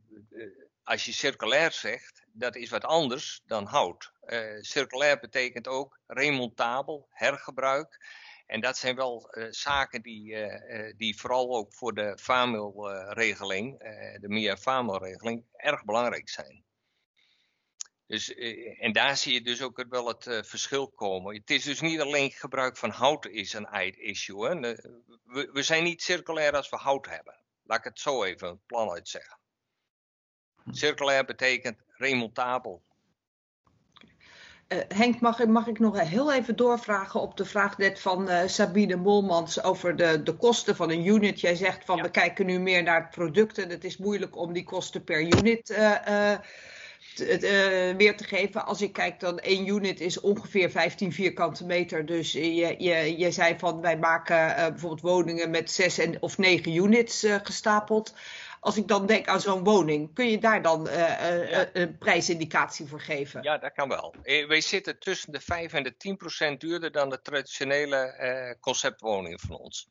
als 0.84 1.06
je 1.06 1.12
circulair 1.12 1.72
zegt, 1.72 2.26
dat 2.32 2.56
is 2.56 2.70
wat 2.70 2.86
anders 2.86 3.42
dan 3.46 3.66
hout. 3.66 4.12
Circulair 4.60 5.20
betekent 5.20 5.68
ook 5.68 6.00
remontabel, 6.08 7.08
hergebruik. 7.12 8.00
En 8.46 8.62
dat 8.62 8.78
zijn 8.78 8.96
wel 8.96 9.30
uh, 9.32 9.48
zaken 9.50 10.02
die, 10.02 10.32
uh, 10.32 10.94
die 10.98 11.20
vooral 11.20 11.56
ook 11.56 11.74
voor 11.74 11.94
de 11.94 12.18
FAMIL-regeling, 12.22 13.80
de 14.20 14.28
MIA-FAMIL-regeling, 14.28 15.44
erg 15.52 15.86
belangrijk 15.86 16.30
zijn. 16.30 16.64
Dus, 18.08 18.34
en 18.80 18.92
daar 18.92 19.18
zie 19.18 19.34
je 19.34 19.42
dus 19.42 19.62
ook 19.62 19.86
wel 19.90 20.08
het 20.08 20.48
verschil 20.48 20.88
komen. 20.88 21.36
Het 21.36 21.50
is 21.50 21.64
dus 21.64 21.82
niet 21.82 22.02
alleen 22.02 22.32
gebruik 22.32 22.78
van 22.78 22.90
hout 22.90 23.26
is 23.26 23.54
een 23.54 23.96
issue. 23.98 24.48
Hè. 24.48 24.60
We, 25.24 25.50
we, 25.52 25.64
zijn 25.64 25.84
niet 25.84 26.02
circulair 26.02 26.56
als 26.56 26.70
we 26.70 26.76
hout 26.76 27.06
hebben. 27.06 27.40
Laat 27.64 27.78
ik 27.78 27.84
het 27.84 28.00
zo 28.00 28.24
even 28.24 28.62
plan 28.66 28.90
uitzeggen. 28.90 29.40
Circulair 30.72 31.26
betekent 31.26 31.82
remontabel. 31.88 32.84
Uh, 34.70 34.80
Henk, 34.88 35.20
mag, 35.20 35.46
mag, 35.46 35.68
ik 35.68 35.80
nog 35.80 36.00
heel 36.00 36.34
even 36.34 36.56
doorvragen 36.56 37.22
op 37.22 37.38
de 37.38 37.46
vraag 37.46 37.78
net 37.78 38.00
van 38.00 38.30
uh, 38.30 38.40
Sabine 38.46 38.96
Molmans 38.96 39.64
over 39.64 39.96
de, 39.96 40.24
de 40.24 40.34
kosten 40.34 40.76
van 40.76 40.90
een 40.90 41.06
unit. 41.06 41.42
Jij 41.42 41.56
zegt 41.56 41.86
van 41.86 42.02
we 42.02 42.12
kijken 42.12 42.46
nu 42.46 42.60
meer 42.60 42.84
naar 42.84 43.02
het 43.02 43.10
product 43.10 43.58
en 43.58 43.70
het 43.70 43.84
is 43.84 43.98
moeilijk 43.98 44.38
om 44.38 44.54
die 44.54 44.64
kosten 44.64 45.04
per 45.04 45.22
unit 45.22 45.70
uh, 45.70 46.32
te, 47.16 47.94
weer 47.98 48.18
te 48.18 48.24
geven. 48.24 48.66
Als 48.66 48.82
ik 48.82 48.94
kijk 48.94 49.20
dan 49.20 49.40
één 49.40 49.68
unit 49.68 50.00
is 50.00 50.20
ongeveer 50.20 50.70
15 50.70 51.14
vierkante 51.14 51.66
meter. 51.66 52.06
Dus 52.06 52.32
je, 52.32 52.76
je, 52.78 53.18
je 53.18 53.32
zei 53.32 53.56
van 53.58 53.82
wij 53.82 53.98
maken 53.98 54.56
bijvoorbeeld 54.56 55.02
woningen 55.02 55.50
met 55.50 55.72
zes 55.72 55.98
en, 55.98 56.22
of 56.22 56.38
negen 56.38 56.74
units 56.74 57.26
gestapeld. 57.44 58.14
Als 58.66 58.78
ik 58.78 58.88
dan 58.88 59.06
denk 59.06 59.28
aan 59.28 59.42
zo'n 59.42 59.64
woning, 59.64 60.14
kun 60.14 60.30
je 60.30 60.38
daar 60.38 60.62
dan 60.62 60.88
uh, 60.88 61.64
een 61.74 61.98
prijsindicatie 61.98 62.88
voor 62.88 63.02
geven? 63.02 63.44
Ja, 63.44 63.58
dat 63.58 63.74
kan 63.74 63.90
wel. 63.90 64.16
Wij 64.24 64.62
zitten 64.62 65.00
tussen 65.00 65.32
de 65.32 65.40
5 65.40 65.74
en 65.74 65.84
de 65.84 65.98
10 65.98 66.18
procent 66.18 66.60
duurder 66.60 66.92
dan 66.92 67.10
de 67.10 67.22
traditionele 67.22 68.58
conceptwoningen 68.60 69.40
van 69.40 69.58
ons. 69.58 69.90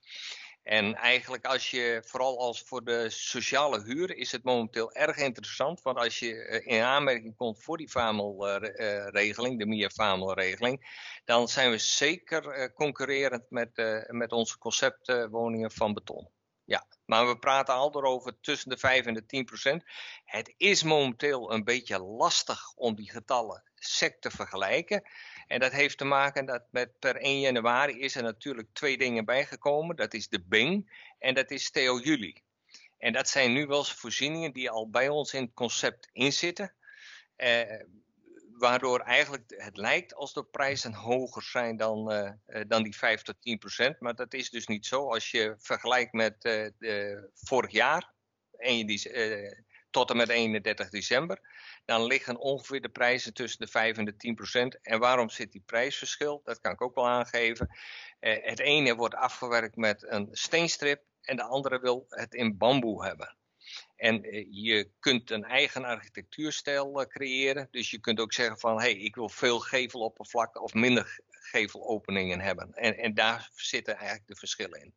En 0.62 0.94
eigenlijk 0.94 1.44
als 1.44 1.70
je, 1.70 2.02
vooral 2.06 2.38
als 2.38 2.62
voor 2.62 2.84
de 2.84 3.10
sociale 3.10 3.82
huur, 3.82 4.16
is 4.16 4.32
het 4.32 4.44
momenteel 4.44 4.92
erg 4.92 5.16
interessant. 5.16 5.82
Want 5.82 5.98
als 5.98 6.18
je 6.18 6.62
in 6.64 6.82
aanmerking 6.82 7.36
komt 7.36 7.62
voor 7.62 7.76
die 7.76 7.88
FAMEL-regeling, 7.88 9.58
de 9.58 9.66
MIA-FAMEL-regeling, 9.66 10.86
dan 11.24 11.48
zijn 11.48 11.70
we 11.70 11.78
zeker 11.78 12.72
concurrerend 12.72 13.50
met, 13.50 13.70
met 14.06 14.32
onze 14.32 14.58
conceptwoningen 14.58 15.70
van 15.70 15.94
beton. 15.94 16.33
Ja, 16.64 16.86
maar 17.04 17.28
we 17.28 17.38
praten 17.38 17.74
al 17.74 18.02
over 18.02 18.40
tussen 18.40 18.70
de 18.70 18.78
5 18.78 19.06
en 19.06 19.14
de 19.14 19.26
10 19.26 19.44
procent. 19.44 19.84
Het 20.24 20.54
is 20.56 20.82
momenteel 20.82 21.52
een 21.52 21.64
beetje 21.64 21.98
lastig 21.98 22.72
om 22.74 22.94
die 22.94 23.10
getallen 23.10 23.62
sec 23.74 24.20
te 24.20 24.30
vergelijken. 24.30 25.02
En 25.46 25.60
dat 25.60 25.72
heeft 25.72 25.98
te 25.98 26.04
maken 26.04 26.46
dat 26.46 26.62
met 26.70 26.98
per 26.98 27.16
1 27.16 27.40
januari 27.40 28.00
is 28.00 28.14
er 28.14 28.22
natuurlijk 28.22 28.68
twee 28.72 28.98
dingen 28.98 29.24
bijgekomen. 29.24 29.96
Dat 29.96 30.14
is 30.14 30.28
de 30.28 30.42
Bing 30.44 31.06
en 31.18 31.34
dat 31.34 31.50
is 31.50 31.70
Theo 31.70 31.98
Juli. 31.98 32.42
En 32.98 33.12
dat 33.12 33.28
zijn 33.28 33.52
nu 33.52 33.66
wel 33.66 33.84
voorzieningen 33.84 34.52
die 34.52 34.70
al 34.70 34.90
bij 34.90 35.08
ons 35.08 35.34
in 35.34 35.42
het 35.42 35.54
concept 35.54 36.08
inzitten. 36.12 36.74
Eh, 37.36 37.80
waardoor 38.58 39.00
eigenlijk 39.00 39.44
het 39.56 39.76
lijkt 39.76 40.14
als 40.14 40.32
de 40.32 40.44
prijzen 40.44 40.94
hoger 40.94 41.42
zijn 41.42 41.76
dan, 41.76 42.12
uh, 42.12 42.60
dan 42.66 42.82
die 42.82 42.96
5 42.96 43.22
tot 43.22 43.36
10 43.40 43.58
procent. 43.58 44.00
Maar 44.00 44.14
dat 44.14 44.34
is 44.34 44.50
dus 44.50 44.66
niet 44.66 44.86
zo. 44.86 45.10
Als 45.10 45.30
je 45.30 45.54
vergelijkt 45.58 46.12
met 46.12 46.44
uh, 46.44 46.68
de, 46.78 47.28
vorig 47.34 47.70
jaar, 47.70 48.12
en 48.56 48.86
tot 49.90 50.10
en 50.10 50.16
met 50.16 50.28
31 50.28 50.90
december, 50.90 51.40
dan 51.84 52.04
liggen 52.04 52.36
ongeveer 52.36 52.80
de 52.80 52.88
prijzen 52.88 53.34
tussen 53.34 53.60
de 53.60 53.70
5 53.70 53.96
en 53.96 54.04
de 54.04 54.16
10 54.16 54.34
procent. 54.34 54.78
En 54.82 54.98
waarom 54.98 55.28
zit 55.30 55.52
die 55.52 55.62
prijsverschil? 55.66 56.40
Dat 56.44 56.60
kan 56.60 56.72
ik 56.72 56.82
ook 56.82 56.94
wel 56.94 57.08
aangeven. 57.08 57.76
het 58.20 58.58
ene 58.58 58.94
wordt 58.94 59.14
afgewerkt 59.14 59.76
met 59.76 60.04
een 60.08 60.28
steenstrip 60.32 61.02
en 61.20 61.36
de 61.36 61.42
andere 61.42 61.80
wil 61.80 62.06
het 62.08 62.34
in 62.34 62.58
bamboe 62.58 63.04
hebben. 63.04 63.36
En 64.04 64.22
eh, 64.22 64.46
je 64.50 64.88
kunt 65.00 65.30
een 65.30 65.44
eigen 65.44 65.84
architectuurstijl 65.84 67.00
eh, 67.00 67.06
creëren. 67.06 67.68
Dus 67.70 67.90
je 67.90 67.98
kunt 67.98 68.20
ook 68.20 68.32
zeggen 68.32 68.58
van, 68.58 68.76
hé, 68.76 68.90
hey, 68.90 68.94
ik 68.94 69.14
wil 69.14 69.28
veel 69.28 69.58
geveloppervlakte 69.58 70.60
of 70.60 70.74
minder 70.74 71.20
gevelopeningen 71.28 72.40
hebben. 72.40 72.74
En, 72.74 72.98
en 72.98 73.14
daar 73.14 73.50
zitten 73.54 73.96
eigenlijk 73.96 74.26
de 74.26 74.36
verschillen 74.36 74.80
in. 74.82 74.94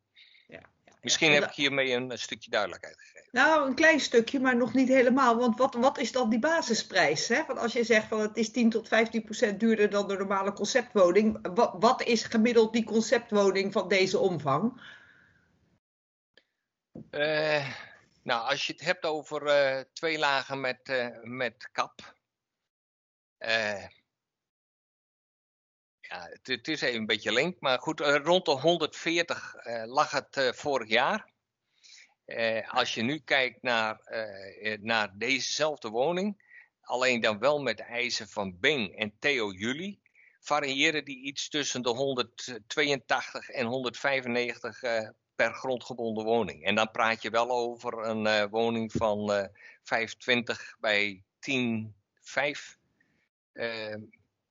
Ja, 0.47 0.61
ja, 0.85 0.93
Misschien 1.01 1.31
heb 1.31 1.43
ik 1.43 1.51
hiermee 1.51 1.93
een, 1.93 2.17
stukje 2.17 2.49
duidelijkheid 2.49 2.99
gegeven. 2.99 3.27
Nou, 3.31 3.67
een 3.67 3.75
klein 3.75 3.99
stukje, 3.99 4.39
maar 4.39 4.57
nog 4.57 4.73
niet 4.73 4.87
helemaal. 4.87 5.37
Want 5.37 5.57
wat, 5.57 5.73
wat 5.73 5.97
is 5.97 6.11
dan 6.11 6.29
die 6.29 6.39
basisprijs? 6.39 7.27
Hè? 7.27 7.45
Want 7.45 7.59
als 7.59 7.73
je 7.73 7.83
zegt 7.83 8.07
van 8.07 8.19
het 8.19 8.37
is 8.37 8.51
10 8.51 8.69
tot 8.69 8.87
15 8.87 9.23
procent 9.23 9.59
duurder 9.59 9.89
dan 9.89 10.07
de 10.07 10.17
normale 10.17 10.53
conceptwoning. 10.53 11.55
Wat, 11.55 11.75
wat 11.79 12.03
is 12.03 12.23
gemiddeld 12.23 12.73
die 12.73 12.83
conceptwoning 12.83 13.73
van 13.73 13.87
deze 13.87 14.19
omvang? 14.19 14.81
Uh, 17.11 17.67
nou, 18.27 18.49
als 18.49 18.67
je 18.67 18.73
het 18.73 18.81
hebt 18.81 19.05
over 19.05 19.41
uh, 19.47 19.81
twee 19.93 20.17
lagen 20.17 20.59
met, 20.59 20.89
uh, 20.89 21.07
met 21.21 21.69
kap. 21.71 22.15
Uh, 23.39 23.87
ja, 25.99 26.27
het, 26.29 26.47
het, 26.47 26.67
is 26.67 26.81
even 26.81 26.99
een 26.99 27.05
beetje 27.05 27.33
link, 27.33 27.59
maar 27.59 27.79
goed, 27.79 27.99
rond 27.99 28.45
de 28.45 28.51
140 28.51 29.55
lag 29.85 30.11
het 30.11 30.51
vorig 30.55 30.89
jaar. 30.89 31.31
als 32.67 32.93
je 32.93 33.01
nu 33.01 33.19
kijkt 33.19 33.61
naar, 33.61 33.99
naar 34.81 35.17
dezezelfde 35.17 35.89
woning, 35.89 36.41
alleen 36.81 37.21
dan 37.21 37.39
wel 37.39 37.61
met 37.61 37.77
de 37.77 37.83
eisen 37.83 38.27
van 38.27 38.59
Bing 38.59 38.97
en 38.97 39.15
Theo 39.19 39.51
Juli, 39.51 39.99
variëren 40.39 41.05
die 41.05 41.21
iets 41.21 41.49
tussen 41.49 41.81
de 41.81 41.89
182 41.89 43.49
en 43.49 43.65
195 43.65 44.81
per 45.37 45.53
grondgebonden 45.53 46.23
woning. 46.23 46.63
En 46.63 46.75
dan 46.75 46.91
praat 46.91 47.21
je 47.21 47.29
wel 47.29 47.51
over 47.51 48.05
een 48.07 48.25
uh, 48.25 48.43
woning 48.49 48.91
van 48.91 49.31
uh, 49.31 49.43
25 49.83 50.75
bij 50.79 51.23
10, 51.39 51.93
5. 52.21 52.77
Uh, 53.53 53.95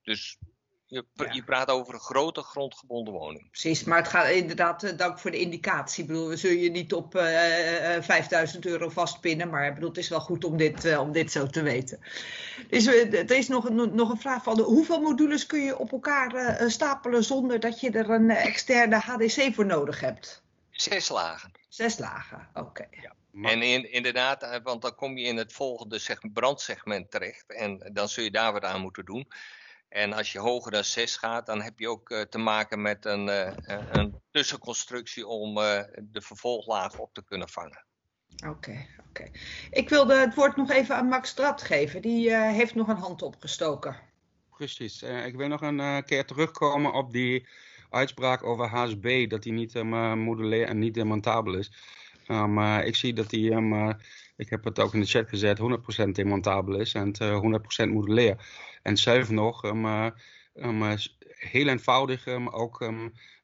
dus 0.02 0.38
je, 0.86 1.04
ja. 1.12 1.32
je, 1.32 1.44
praat 1.44 1.68
over 1.68 1.94
een 1.94 2.00
grote 2.00 2.42
grondgebonden 2.42 3.14
woning. 3.14 3.50
Precies, 3.50 3.84
maar 3.84 3.98
het 3.98 4.08
gaat 4.08 4.28
inderdaad, 4.28 4.84
uh, 4.84 4.96
dank 4.96 5.18
voor 5.18 5.30
de 5.30 5.40
indicatie. 5.40 6.02
Ik 6.02 6.08
bedoel, 6.08 6.28
we 6.28 6.36
zullen 6.36 6.58
je 6.58 6.70
niet 6.70 6.94
op 6.94 7.14
uh, 7.14 7.22
5000 8.00 8.66
euro 8.66 8.88
vastpinnen, 8.88 9.50
maar 9.50 9.74
bedoel, 9.74 9.88
het 9.88 9.98
is 9.98 10.08
wel 10.08 10.20
goed 10.20 10.44
om 10.44 10.56
dit, 10.56 10.96
om 10.98 11.12
dit 11.12 11.32
zo 11.32 11.46
te 11.46 11.62
weten. 11.62 12.00
Dus 12.68 12.86
er 12.86 13.30
is 13.30 13.48
nog, 13.48 13.70
nog 13.70 14.10
een 14.10 14.20
vraag 14.20 14.42
van, 14.42 14.60
hoeveel 14.60 15.00
modules 15.00 15.46
kun 15.46 15.60
je 15.60 15.78
op 15.78 15.92
elkaar 15.92 16.60
stapelen 16.70 17.24
zonder 17.24 17.60
dat 17.60 17.80
je 17.80 17.90
er 17.90 18.10
een 18.10 18.30
externe 18.30 18.96
HDC 18.96 19.54
voor 19.54 19.66
nodig 19.66 20.00
hebt? 20.00 20.44
Zes 20.76 21.08
lagen. 21.08 21.50
Zes 21.68 21.98
lagen, 21.98 22.48
oké. 22.54 22.88
Ja. 22.90 23.14
En 23.42 23.62
in, 23.62 23.92
inderdaad, 23.92 24.42
eh, 24.42 24.60
want 24.62 24.82
dan 24.82 24.94
kom 24.94 25.16
je 25.18 25.26
in 25.26 25.36
het 25.36 25.52
volgende 25.52 25.98
zeg, 25.98 26.32
brandsegment 26.32 27.10
terecht. 27.10 27.52
En 27.52 27.90
dan 27.92 28.08
zul 28.08 28.24
je 28.24 28.30
daar 28.30 28.52
wat 28.52 28.64
aan 28.64 28.80
moeten 28.80 29.04
doen. 29.04 29.28
En 29.88 30.12
als 30.12 30.32
je 30.32 30.38
hoger 30.38 30.70
dan 30.70 30.84
6 30.84 31.16
gaat, 31.16 31.46
dan 31.46 31.62
heb 31.62 31.78
je 31.78 31.88
ook 31.88 32.10
uh, 32.10 32.20
te 32.20 32.38
maken 32.38 32.82
met 32.82 33.04
een, 33.04 33.26
uh, 33.26 33.52
een 33.92 34.20
tussenconstructie 34.30 35.26
om 35.26 35.58
uh, 35.58 35.82
de 36.02 36.20
vervolglaag 36.20 36.98
op 36.98 37.14
te 37.14 37.24
kunnen 37.24 37.48
vangen. 37.48 37.84
Oké, 38.36 38.48
okay, 38.48 38.88
oké. 38.98 39.08
Okay. 39.08 39.32
Ik 39.70 39.88
wilde 39.88 40.14
het 40.14 40.34
woord 40.34 40.56
nog 40.56 40.70
even 40.70 40.96
aan 40.96 41.08
Max 41.08 41.34
Drat 41.34 41.62
geven. 41.62 42.02
Die 42.02 42.36
heeft 42.36 42.74
nog 42.74 42.88
een 42.88 42.96
hand 42.96 43.22
opgestoken. 43.22 43.96
Precies. 44.50 45.02
ik 45.02 45.36
wil 45.36 45.48
nog 45.48 45.60
een 45.60 46.04
keer 46.04 46.26
terugkomen 46.26 46.92
op 46.92 47.12
die 47.12 47.48
uitspraak 47.90 48.44
over 48.44 48.66
HSB, 48.66 49.28
dat 49.28 49.42
die 49.42 49.52
niet 49.52 49.74
um, 49.74 50.18
modulair 50.18 50.66
en 50.66 50.78
niet 50.78 50.94
demontabel 50.94 51.54
is. 51.54 51.72
Um, 52.28 52.58
ik 52.78 52.96
zie 52.96 53.12
dat 53.12 53.30
die, 53.30 53.50
um, 53.50 53.96
ik 54.36 54.50
heb 54.50 54.64
het 54.64 54.80
ook 54.80 54.94
in 54.94 55.00
de 55.00 55.06
chat 55.06 55.28
gezet, 55.28 55.60
100% 56.06 56.08
demontabel 56.12 56.80
is 56.80 56.94
en 56.94 57.14
uh, 57.22 57.58
100% 57.86 57.92
modulair. 57.92 58.36
En 58.82 58.96
zelf 58.96 59.30
nog 59.30 59.60
heel 61.26 61.68
eenvoudig 61.68 62.26
ook 62.50 62.92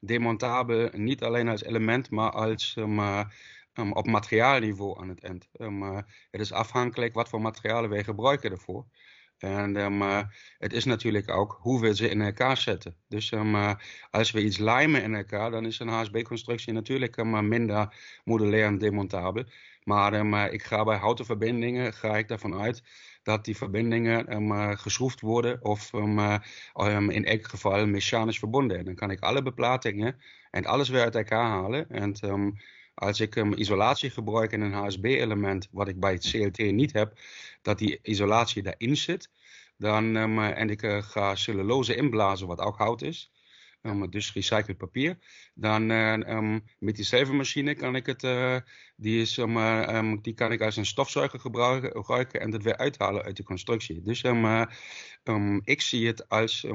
demontabel, 0.01 0.89
niet 0.93 1.23
alleen 1.23 1.49
als 1.49 1.65
element, 1.65 2.11
maar 2.11 2.31
als 2.31 2.77
op 3.93 4.07
materiaalniveau 4.07 5.01
aan 5.01 5.09
het 5.09 5.25
eind. 5.25 5.49
het 6.31 6.41
is 6.41 6.53
afhankelijk 6.53 7.15
wat 7.15 7.29
voor 7.29 7.41
materialen 7.41 7.91
wij 7.91 8.05
gebruiken 8.05 8.51
ervoor. 8.51 8.85
En 9.43 9.77
um, 9.77 10.03
het 10.59 10.73
is 10.73 10.85
natuurlijk 10.85 11.31
ook 11.31 11.59
hoe 11.61 11.81
we 11.81 11.95
ze 11.95 12.09
in 12.09 12.21
elkaar 12.21 12.57
zetten. 12.57 12.97
Dus 13.09 13.31
um, 13.31 13.77
als 14.11 14.31
we 14.31 14.45
iets 14.45 14.59
lijmen 14.59 15.03
in 15.03 15.15
elkaar, 15.15 15.51
dan 15.51 15.67
is 15.67 15.79
een 15.79 15.89
HSB-constructie 15.89 16.73
natuurlijk 16.73 17.17
um, 17.17 17.49
minder 17.49 17.95
modulair 18.25 18.67
en 18.67 18.79
demontabel. 18.79 19.45
Maar 19.85 20.51
ik 20.53 20.63
ga 20.63 20.85
bij 20.85 20.97
houten 20.97 21.25
verbindingen 21.25 21.93
ga 21.93 22.17
ik 22.17 22.29
daarvan 22.29 22.61
uit 22.61 22.83
dat 23.23 23.45
die 23.45 23.57
verbindingen 23.57 24.79
geschroefd 24.79 25.21
worden 25.21 25.65
of 25.65 25.93
in 27.09 27.25
elk 27.25 27.49
geval 27.49 27.87
mechanisch 27.87 28.39
verbonden. 28.39 28.79
En 28.79 28.85
dan 28.85 28.95
kan 28.95 29.11
ik 29.11 29.21
alle 29.21 29.43
beplatingen 29.43 30.17
en 30.51 30.67
alles 30.67 30.89
weer 30.89 31.03
uit 31.03 31.15
elkaar 31.15 31.49
halen. 31.49 31.89
En 31.89 32.15
als 32.95 33.21
ik 33.21 33.37
um, 33.37 33.53
isolatie 33.53 34.11
gebruik 34.11 34.53
in 34.53 34.61
een 34.61 34.73
HSB-element, 34.73 35.69
wat 35.71 35.89
ik 35.89 36.01
bij 36.01 36.13
het 36.13 36.31
CLT 36.31 36.59
niet 36.59 36.93
heb, 36.93 37.19
dat 37.63 37.79
die 37.79 37.99
isolatie 38.03 38.63
daarin 38.63 38.97
zit, 38.97 39.31
dan, 39.77 40.17
um, 40.17 40.39
en 40.39 40.71
ik 40.71 40.83
uh, 40.83 41.03
ga 41.03 41.35
cellulose 41.35 41.95
inblazen, 41.95 42.47
wat 42.47 42.61
ook 42.61 42.77
hout 42.77 43.03
is, 43.03 43.33
um, 43.83 44.11
dus 44.11 44.33
recycled 44.33 44.77
papier, 44.77 45.19
dan 45.55 45.91
uh, 45.91 46.57
met 46.79 46.97
diezelfde 46.97 47.33
machine 47.33 47.75
kan 47.75 47.95
ik 47.95 48.07
het, 48.07 48.21
die, 48.97 49.21
is, 49.21 49.35
die 50.23 50.35
kan 50.35 50.53
ik 50.53 50.61
als 50.61 50.77
een 50.77 50.87
stofzuiger 50.87 51.41
gebruiken, 51.41 51.91
gebruiken 51.91 52.41
en 52.41 52.51
dat 52.51 52.63
weer 52.63 52.77
uithalen 52.77 53.23
uit 53.23 53.37
de 53.37 53.43
constructie. 53.43 54.03
Dus 54.03 54.23
ik 55.65 55.81
zie 55.81 56.07
het 56.07 56.29
als 56.29 56.67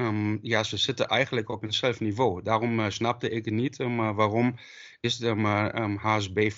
Um, 0.00 0.38
ja, 0.42 0.62
ze 0.62 0.76
zitten 0.76 1.06
eigenlijk 1.06 1.48
op 1.48 1.62
eenzelfde 1.62 2.04
niveau. 2.04 2.42
Daarom 2.42 2.80
uh, 2.80 2.88
snapte 2.88 3.28
ik 3.28 3.44
het 3.44 3.54
niet 3.54 3.78
um, 3.78 4.14
waarom 4.14 4.58
is 5.00 5.16
de 5.16 5.28
um, 5.28 5.96
HSB 5.96 6.50
50% 6.52 6.56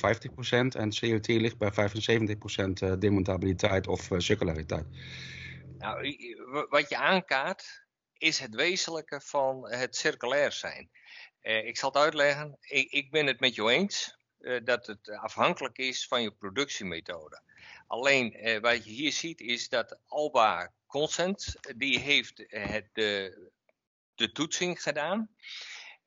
en 0.50 0.90
CLT 0.90 1.28
ligt 1.28 1.58
bij 1.58 1.72
75% 1.72 1.74
uh, 1.74 2.92
demontabiliteit 2.98 3.86
of 3.86 4.08
circulariteit. 4.16 4.86
Nou, 5.78 6.16
wat 6.68 6.88
je 6.88 6.96
aankaart 6.96 7.84
is 8.12 8.38
het 8.38 8.54
wezenlijke 8.54 9.20
van 9.20 9.70
het 9.70 9.96
circulair 9.96 10.52
zijn. 10.52 10.90
ik 11.40 11.76
zal 11.76 11.88
het 11.88 12.02
uitleggen. 12.02 12.56
Ik, 12.60 12.90
ik, 12.90 13.10
ben 13.10 13.26
het 13.26 13.40
met 13.40 13.54
jou 13.54 13.70
eens 13.70 14.18
dat 14.64 14.86
het 14.86 15.10
afhankelijk 15.10 15.78
is 15.78 16.06
van 16.06 16.22
je 16.22 16.30
productiemethode. 16.30 17.42
Alleen 17.90 18.60
wat 18.60 18.84
je 18.84 18.90
hier 18.90 19.12
ziet 19.12 19.40
is 19.40 19.68
dat 19.68 19.98
Alba 20.06 20.72
Consent, 20.86 21.56
die 21.76 21.98
heeft 21.98 22.44
het, 22.46 22.88
de, 22.92 23.50
de 24.14 24.32
toetsing 24.32 24.82
gedaan. 24.82 25.30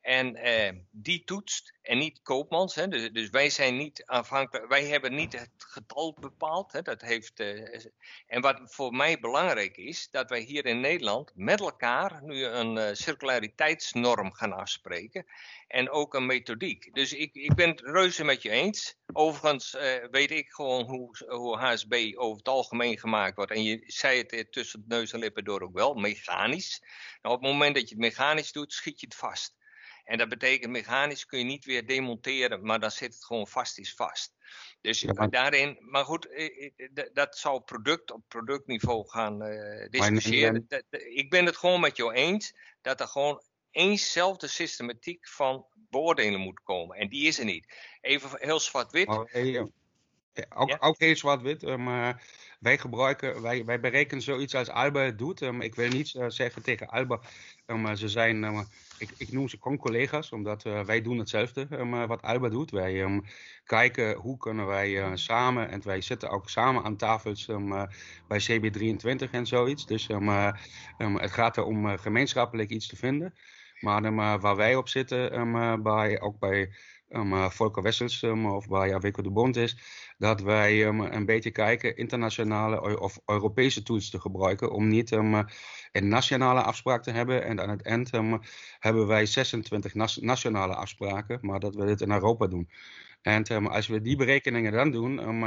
En 0.04 0.36
eh, 0.36 0.74
die 0.92 1.24
toetst 1.24 1.74
en 1.82 1.98
niet 1.98 2.22
Koopmans. 2.22 2.76
Hè, 2.76 2.88
dus, 2.88 3.12
dus, 3.12 3.30
wij 3.30 3.50
zijn 3.50 3.78
niet 3.78 4.06
afhankelijk. 4.06 4.68
Wij 4.68 4.86
hebben 4.86 5.16
niet 5.16 5.34
het 5.34 5.52
getal 5.58 6.18
bepaald. 6.20 6.72
Hè, 6.72 6.82
dat 6.82 7.02
heeft, 7.02 7.40
eh, 7.40 7.86
en 8.28 8.42
wat 8.42 8.60
voor 8.64 8.94
mij 8.94 9.20
belangrijk 9.20 9.78
is, 9.78 10.10
dat 10.12 10.30
wij 10.30 10.40
hier 10.40 10.66
in 10.66 10.80
Nederland 10.80 11.32
met 11.36 11.60
elkaar 11.60 12.24
nu 12.24 12.44
een 12.44 12.76
uh, 12.76 12.90
circulariteitsnorm 12.92 14.34
gaan 14.34 14.54
afspreken. 14.54 15.26
En 15.68 15.90
ook 15.90 16.14
een 16.14 16.26
methodiek. 16.26 16.94
Dus 16.94 17.14
ik, 17.14 17.34
ik 17.34 17.56
ben 17.56 17.70
het 17.70 17.82
reuze 17.82 18.24
met 18.24 18.42
je 18.42 18.50
eens. 18.50 18.98
Overigens 19.14 19.78
weet 20.12 20.32
ik 20.32 20.50
gewoon 20.50 20.84
hoe, 20.86 21.18
hoe 21.28 21.58
HSB 21.58 22.12
over 22.16 22.38
het 22.38 22.48
algemeen 22.48 23.00
gemaakt 23.00 23.36
wordt. 23.36 23.52
En 23.52 23.64
je 23.64 23.84
zei 23.86 24.24
het 24.28 24.52
tussen 24.52 24.84
neus 24.88 25.14
en 25.14 25.20
lippen 25.20 25.44
door 25.44 25.62
ook 25.62 25.74
wel, 25.74 25.94
mechanisch. 25.94 26.82
Nou, 27.22 27.36
op 27.36 27.42
het 27.42 27.52
moment 27.52 27.76
dat 27.76 27.90
je 27.90 27.96
het 27.96 28.04
mechanisch 28.04 28.52
doet, 28.52 28.74
schiet 28.74 29.00
je 29.00 29.06
het 29.06 29.16
vast. 29.16 29.62
En 30.04 30.18
dat 30.18 30.30
betekent 30.30 30.72
mechanisch 30.72 31.26
kun 31.26 31.40
je 31.40 31.46
niet 31.46 31.66
weer 31.66 31.88
demonteren, 31.88 32.66
maar 32.66 32.80
dan 32.80 32.92
zit 32.92 33.14
het 33.14 33.26
gewoon 33.26 33.48
vast 33.48 33.78
is 33.78 33.94
vast. 33.94 34.36
Dus 34.82 35.06
daarin, 35.30 35.78
maar 35.80 36.06
goed, 36.06 36.28
eh, 36.28 36.72
eh, 36.76 37.10
dat 37.14 37.38
zou 37.38 37.62
product 37.62 38.12
op 38.12 38.22
productniveau 38.28 39.10
gaan 39.10 39.44
uh, 39.46 39.90
discussiëren. 39.90 40.68
Ik 40.90 41.30
ben 41.30 41.46
het 41.46 41.58
gewoon 41.58 41.80
met 41.80 41.98
jou 41.98 42.14
eens 42.14 42.56
dat 42.82 43.00
er 43.00 43.08
gewoon 43.08 43.42
eenzelfde 43.72 44.48
systematiek 44.48 45.28
van 45.28 45.66
beoordelen 45.74 46.40
moet 46.40 46.64
komen. 46.64 46.98
En 46.98 47.10
die 47.10 47.28
is 47.28 47.40
er 47.40 47.46
niet. 47.46 47.74
Even 48.02 48.30
heel 48.34 48.60
zwart-wit. 48.60 49.08
Oh, 49.08 49.30
ook, 50.56 50.78
ook 50.80 51.00
heel 51.00 51.16
zwart-wit, 51.16 51.78
maar 51.78 52.22
wij 52.64 52.78
gebruiken, 52.78 53.42
wij, 53.42 53.66
wij 53.66 53.80
berekenen 53.80 54.24
zoiets 54.24 54.56
als 54.56 54.70
Alba 54.70 55.02
het 55.02 55.18
doet. 55.18 55.42
Um, 55.42 55.62
ik 55.62 55.76
wil 55.76 55.90
niet 55.90 56.16
zeggen 56.28 56.62
tegen 56.62 56.88
Alba, 56.88 57.20
um, 57.68 57.96
ze 57.96 58.10
zijn 58.10 58.44
um, 58.44 58.68
ik, 58.98 59.10
ik 59.18 59.32
noem 59.32 59.50
ze 59.50 59.60
con-collega's, 59.60 60.32
omdat 60.32 60.66
uh, 60.66 60.82
wij 60.82 61.02
doen 61.02 61.18
hetzelfde 61.18 61.68
um, 61.72 62.08
wat 62.08 62.22
Alba 62.22 62.50
doet. 62.50 62.72
Wij 62.72 63.02
um, 63.02 63.24
kijken 63.64 64.16
hoe 64.16 64.38
kunnen 64.38 64.66
wij 64.66 65.18
samen, 65.18 65.70
en 65.70 65.82
wij 65.84 66.02
zitten 66.02 66.30
ook 66.30 66.50
samen 66.50 66.84
aan 66.84 66.98
tafels 66.98 67.48
um, 67.48 67.88
bij 68.28 68.42
CB23 68.50 69.30
en 69.32 69.46
zoiets. 69.46 69.86
Dus 69.86 70.08
het 70.98 71.32
gaat 71.32 71.58
er 71.58 71.64
om 71.64 71.98
gemeenschappelijk 71.98 72.70
iets 72.70 72.88
te 72.88 72.96
vinden. 72.96 73.34
Maar 73.80 74.40
waar 74.40 74.56
wij 74.56 74.76
op 74.76 74.90
zitten, 74.90 75.52
bij, 75.84 76.22
ook 76.22 76.40
bij 76.40 76.74
um, 77.14 77.52
Volker 77.52 77.84
Wessels 77.84 78.22
um, 78.22 78.46
of 78.46 78.68
bij 78.68 78.94
Aweco 78.94 79.22
de 79.22 79.32
Bond 79.32 79.56
is, 79.56 79.78
dat 80.18 80.42
wij 80.42 80.86
um, 80.86 81.00
een 81.00 81.26
beetje 81.26 81.52
kijken 81.52 81.96
internationale 81.96 83.00
of 83.00 83.20
Europese 83.26 83.84
tools 83.84 84.10
te 84.10 84.20
gebruiken 84.20 84.72
om 84.72 84.88
niet 84.88 85.12
um, 85.12 85.46
een 85.92 86.08
nationale 86.08 86.62
afspraak 86.62 87.04
te 87.04 87.12
hebben. 87.12 87.44
En 87.44 87.62
aan 87.62 87.70
het 87.70 87.82
eind 87.82 88.12
hebben 88.80 89.08
wij 89.08 89.26
26 89.26 89.94
nationale 90.22 90.76
afspraken, 90.76 91.40
maar 91.42 91.60
dat 91.60 91.76
we 91.76 91.86
dit 91.86 92.02
in 92.02 92.12
Europa 92.12 92.48
doen. 92.48 92.70
En 93.22 93.68
als 93.70 93.88
we 93.88 94.02
die 94.02 94.16
berekeningen 94.16 94.72
dan 94.72 94.92
doen 94.92 95.40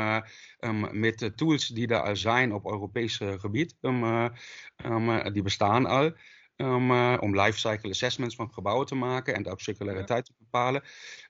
met 0.93 1.19
de 1.19 1.35
tools 1.35 1.67
die 1.67 1.89
er 1.89 2.01
al 2.01 2.17
zijn 2.17 2.53
op 2.53 2.71
Europees 2.71 3.17
gebied, 3.17 3.77
die 5.33 5.43
bestaan 5.43 5.87
al, 5.87 6.13
um, 6.57 6.91
uh, 6.91 7.17
om 7.21 7.41
lifecycle 7.41 7.91
assessments 7.91 8.35
van 8.35 8.53
gebouwen 8.53 8.87
te 8.87 8.95
maken 8.95 9.35
en 9.35 9.49
ook 9.49 9.61
circulariteit 9.61 10.25
te 10.25 10.33
bepalen. 10.39 10.83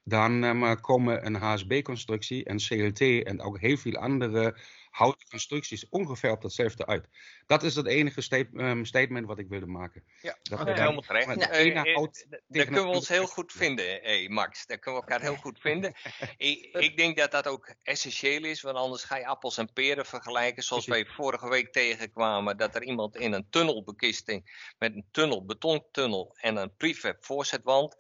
Dan 0.05 0.43
um, 0.43 0.81
komen 0.81 1.27
een 1.27 1.35
HSB-constructie 1.35 2.45
en 2.45 2.57
CLT 2.57 3.01
en 3.01 3.41
ook 3.41 3.61
heel 3.61 3.77
veel 3.77 3.97
andere 3.97 4.57
houten 4.97 5.29
constructies 5.29 5.89
ongeveer 5.89 6.31
op 6.31 6.43
datzelfde 6.43 6.87
uit. 6.87 7.09
Dat 7.47 7.63
is 7.63 7.75
het 7.75 7.87
enige 7.87 8.49
um, 8.53 8.85
statement 8.85 9.27
wat 9.27 9.39
ik 9.39 9.49
wilde 9.49 9.67
maken. 9.67 10.05
Ja, 10.21 10.37
dat 10.43 10.61
okay. 10.61 10.75
helemaal 10.75 11.01
terecht. 11.01 11.41
Ja. 11.41 11.61
Uh, 11.61 11.67
uh, 11.67 12.07
daar 12.47 12.65
kunnen 12.65 12.83
we 12.83 12.89
ons 12.89 13.09
heel 13.09 13.27
goed 13.27 13.53
vinden, 13.53 13.85
hey 13.85 14.29
Max. 14.29 14.67
Daar 14.67 14.79
kunnen 14.79 15.01
we 15.01 15.07
elkaar 15.07 15.27
heel 15.27 15.37
goed 15.47 15.61
vinden. 15.61 15.95
ik, 16.37 16.65
ik, 16.73 16.97
denk 16.97 17.17
dat 17.17 17.31
dat 17.31 17.47
ook 17.47 17.75
essentieel 17.83 18.45
is, 18.45 18.63
want 18.63 18.77
anders 18.77 19.05
ga 19.05 19.17
je 19.17 19.27
appels 19.27 19.59
en 19.59 19.73
peren 19.73 20.07
vergelijken. 20.07 20.63
Zoals 20.63 20.87
wij 20.87 21.07
vorige 21.07 21.49
week 21.49 21.73
tegenkwamen, 21.73 22.57
dat 22.57 22.75
er 22.75 22.83
iemand 22.83 23.17
in 23.17 23.33
een 23.33 23.47
tunnelbekisting 23.51 24.73
met 24.79 24.95
een 24.95 25.07
tunnel, 25.11 25.45
betontunnel 25.45 26.37
en 26.41 26.57
een 26.57 26.77
prefab 26.77 27.25
voorzetwand 27.25 27.97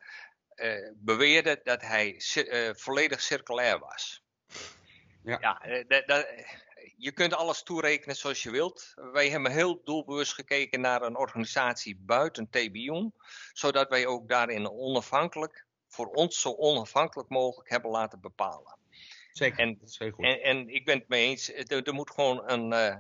uh, 0.55 0.90
beweerde 0.94 1.60
dat 1.62 1.81
hij 1.81 2.20
volledig 2.77 3.20
circulair 3.20 3.78
was. 3.78 4.24
Ja, 5.23 5.39
ja 5.40 5.85
dat, 6.06 6.27
je 6.97 7.12
kunt 7.12 7.35
alles 7.35 7.62
toerekenen 7.62 8.16
zoals 8.16 8.43
je 8.43 8.51
wilt. 8.51 8.94
Wij 9.12 9.31
hebben 9.31 9.52
heel 9.52 9.81
doelbewust 9.85 10.35
gekeken 10.35 10.81
naar 10.81 11.02
een 11.02 11.16
organisatie 11.16 11.97
buiten 11.97 12.51
TBION, 12.51 13.14
zodat 13.52 13.89
wij 13.89 14.06
ook 14.06 14.28
daarin 14.28 14.70
onafhankelijk, 14.70 15.66
voor 15.89 16.06
ons 16.06 16.40
zo 16.40 16.56
onafhankelijk 16.56 17.28
mogelijk 17.28 17.70
hebben 17.70 17.90
laten 17.90 18.20
bepalen. 18.20 18.78
Zeker, 19.32 19.59
en. 19.59 19.81
En, 20.16 20.43
en 20.43 20.68
ik 20.68 20.85
ben 20.85 20.98
het 20.98 21.09
mee 21.09 21.27
eens, 21.27 21.52
er, 21.52 21.82
er 21.82 21.94
moet 21.94 22.10
gewoon 22.10 22.51
een 22.51 22.73
uh, 22.73 22.97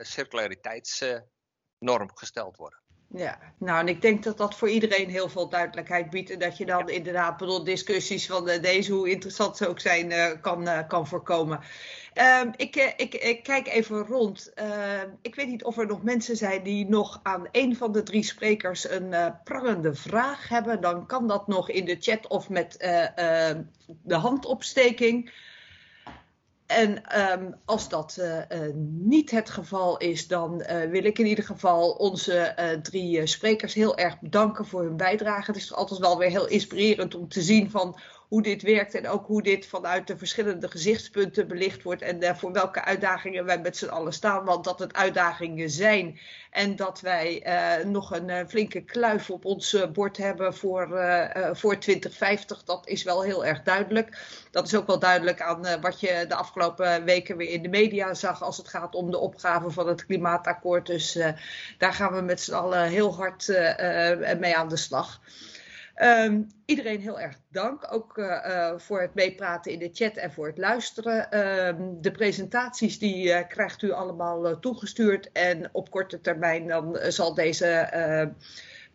circulariteitsnorm 0.00 2.10
gesteld 2.14 2.56
worden. 2.56 2.80
Ja, 3.10 3.38
nou 3.58 3.80
en 3.80 3.88
ik 3.88 4.02
denk 4.02 4.22
dat 4.22 4.36
dat 4.36 4.54
voor 4.54 4.68
iedereen 4.68 5.10
heel 5.10 5.28
veel 5.28 5.48
duidelijkheid 5.48 6.10
biedt. 6.10 6.30
En 6.30 6.38
dat 6.38 6.56
je 6.56 6.66
dan 6.66 6.88
inderdaad 6.88 7.36
bedoel, 7.36 7.64
discussies 7.64 8.26
van 8.26 8.48
uh, 8.48 8.62
deze, 8.62 8.92
hoe 8.92 9.10
interessant 9.10 9.56
ze 9.56 9.68
ook 9.68 9.80
zijn, 9.80 10.10
uh, 10.10 10.26
kan, 10.40 10.68
uh, 10.68 10.88
kan 10.88 11.06
voorkomen. 11.06 11.60
Ehm, 12.12 12.50
ik, 12.56 12.76
ik, 12.96 13.14
ik, 13.14 13.42
kijk 13.42 13.68
even 13.68 14.06
rond. 14.06 14.52
Ehm, 14.54 15.08
ik 15.22 15.34
weet 15.34 15.46
niet 15.46 15.64
of 15.64 15.78
er 15.78 15.86
nog 15.86 16.02
mensen 16.02 16.36
zijn 16.36 16.62
die 16.62 16.88
nog 16.88 17.20
aan 17.22 17.48
een 17.52 17.76
van 17.76 17.92
de 17.92 18.02
drie 18.02 18.22
sprekers 18.22 18.90
een 18.90 19.14
prangende 19.44 19.94
vraag 19.94 20.48
hebben. 20.48 20.80
Dan 20.80 21.06
kan 21.06 21.28
dat 21.28 21.46
nog 21.46 21.70
in 21.70 21.84
de 21.84 21.96
chat 22.00 22.26
of 22.26 22.48
met 22.48 22.76
de 24.02 24.14
handopsteking. 24.14 25.30
En 26.68 27.20
um, 27.40 27.54
als 27.64 27.88
dat 27.88 28.16
uh, 28.20 28.36
uh, 28.36 28.74
niet 28.84 29.30
het 29.30 29.50
geval 29.50 29.96
is, 29.96 30.26
dan 30.26 30.62
uh, 30.70 30.90
wil 30.90 31.04
ik 31.04 31.18
in 31.18 31.26
ieder 31.26 31.44
geval 31.44 31.90
onze 31.90 32.54
drie 32.82 33.26
sprekers 33.26 33.74
heel 33.74 33.96
erg 33.96 34.20
bedanken 34.20 34.66
voor 34.66 34.82
hun 34.82 34.96
bijdrage. 34.96 35.50
Het 35.50 35.60
is 35.60 35.74
altijd 35.74 36.00
wel 36.00 36.18
weer 36.18 36.30
heel 36.30 36.48
inspirerend 36.48 37.14
om 37.14 37.28
te 37.28 37.42
zien 37.42 37.70
van 37.70 37.98
hoe 38.28 38.42
dit 38.42 38.62
werkt 38.62 38.94
en 38.94 39.08
ook 39.08 39.26
hoe 39.26 39.42
dit 39.42 39.66
vanuit 39.66 40.06
de 40.06 40.16
verschillende 40.16 40.68
gezichtspunten 40.68 41.48
belicht 41.48 41.82
wordt 41.82 42.02
en 42.02 42.36
voor 42.36 42.52
welke 42.52 42.84
uitdagingen 42.84 43.44
wij 43.44 43.58
met 43.58 43.76
z'n 43.76 43.86
allen 43.86 44.12
staan. 44.12 44.44
Want 44.44 44.64
dat 44.64 44.78
het 44.78 44.94
uitdagingen 44.94 45.70
zijn 45.70 46.18
en 46.50 46.76
dat 46.76 47.00
wij 47.00 47.42
nog 47.86 48.10
een 48.10 48.48
flinke 48.48 48.80
kluif 48.80 49.30
op 49.30 49.44
ons 49.44 49.76
bord 49.92 50.16
hebben 50.16 50.54
voor, 50.54 50.88
voor 51.52 51.78
2050, 51.78 52.64
dat 52.64 52.86
is 52.88 53.02
wel 53.02 53.22
heel 53.22 53.46
erg 53.46 53.62
duidelijk. 53.62 54.18
Dat 54.50 54.66
is 54.66 54.74
ook 54.74 54.86
wel 54.86 54.98
duidelijk 54.98 55.40
aan 55.42 55.80
wat 55.80 56.00
je 56.00 56.24
de 56.28 56.34
afgelopen 56.34 57.04
weken 57.04 57.36
weer 57.36 57.50
in 57.50 57.62
de 57.62 57.68
media 57.68 58.14
zag 58.14 58.42
als 58.42 58.56
het 58.56 58.68
gaat 58.68 58.94
om 58.94 59.10
de 59.10 59.18
opgave 59.18 59.70
van 59.70 59.88
het 59.88 60.06
klimaatakkoord. 60.06 60.86
Dus 60.86 61.18
daar 61.78 61.92
gaan 61.92 62.14
we 62.14 62.20
met 62.20 62.40
z'n 62.40 62.54
allen 62.54 62.82
heel 62.82 63.14
hard 63.14 63.48
mee 64.38 64.56
aan 64.56 64.68
de 64.68 64.76
slag. 64.76 65.20
Um, 66.02 66.46
iedereen 66.64 67.00
heel 67.00 67.20
erg 67.20 67.36
dank, 67.50 67.92
ook 67.92 68.18
uh, 68.18 68.26
uh, 68.26 68.72
voor 68.76 69.00
het 69.00 69.14
meepraten 69.14 69.72
in 69.72 69.78
de 69.78 69.90
chat 69.92 70.16
en 70.16 70.32
voor 70.32 70.46
het 70.46 70.58
luisteren. 70.58 71.38
Um, 71.68 72.02
de 72.02 72.10
presentaties 72.10 72.98
die 72.98 73.26
uh, 73.26 73.38
krijgt 73.48 73.82
u 73.82 73.90
allemaal 73.90 74.58
toegestuurd 74.60 75.32
en 75.32 75.68
op 75.72 75.90
korte 75.90 76.20
termijn 76.20 76.66
dan 76.66 76.98
zal 77.08 77.34
deze 77.34 77.90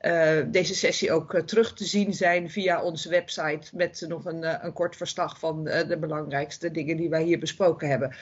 uh, 0.04 0.40
deze 0.48 0.76
sessie 0.76 1.12
ook 1.12 1.34
uh, 1.34 1.42
terug 1.42 1.74
te 1.74 1.86
zien 1.86 2.14
zijn 2.14 2.50
via 2.50 2.82
onze 2.82 3.10
website 3.10 3.76
met 3.76 4.06
nog 4.08 4.26
een, 4.26 4.44
uh, 4.44 4.56
een 4.62 4.74
kort 4.74 4.96
verslag 4.96 5.40
van 5.40 5.64
de 5.64 5.98
belangrijkste 6.00 6.72
dingen 6.72 6.98
die 6.98 7.10
wij 7.10 7.24
hier 7.24 7.40
besproken 7.40 7.90
hebben. 7.90 8.16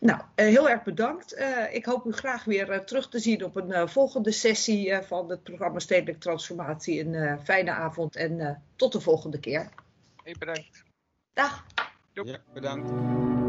Nou, 0.00 0.20
heel 0.34 0.68
erg 0.68 0.82
bedankt. 0.82 1.36
ik 1.72 1.84
hoop 1.84 2.06
u 2.06 2.12
graag 2.12 2.44
weer 2.44 2.84
terug 2.84 3.08
te 3.08 3.18
zien 3.18 3.44
op 3.44 3.56
een 3.56 3.88
volgende 3.88 4.32
sessie 4.32 4.98
van 5.02 5.30
het 5.30 5.42
programma 5.42 5.78
Stedelijke 5.78 6.20
Transformatie. 6.20 7.06
Een 7.06 7.38
fijne 7.44 7.70
avond 7.70 8.16
en 8.16 8.62
tot 8.76 8.92
de 8.92 9.00
volgende 9.00 9.40
keer. 9.40 9.68
Hey, 10.22 10.34
bedankt. 10.38 10.84
Dag. 11.32 11.64
Ja, 12.12 12.38
bedankt. 12.52 13.45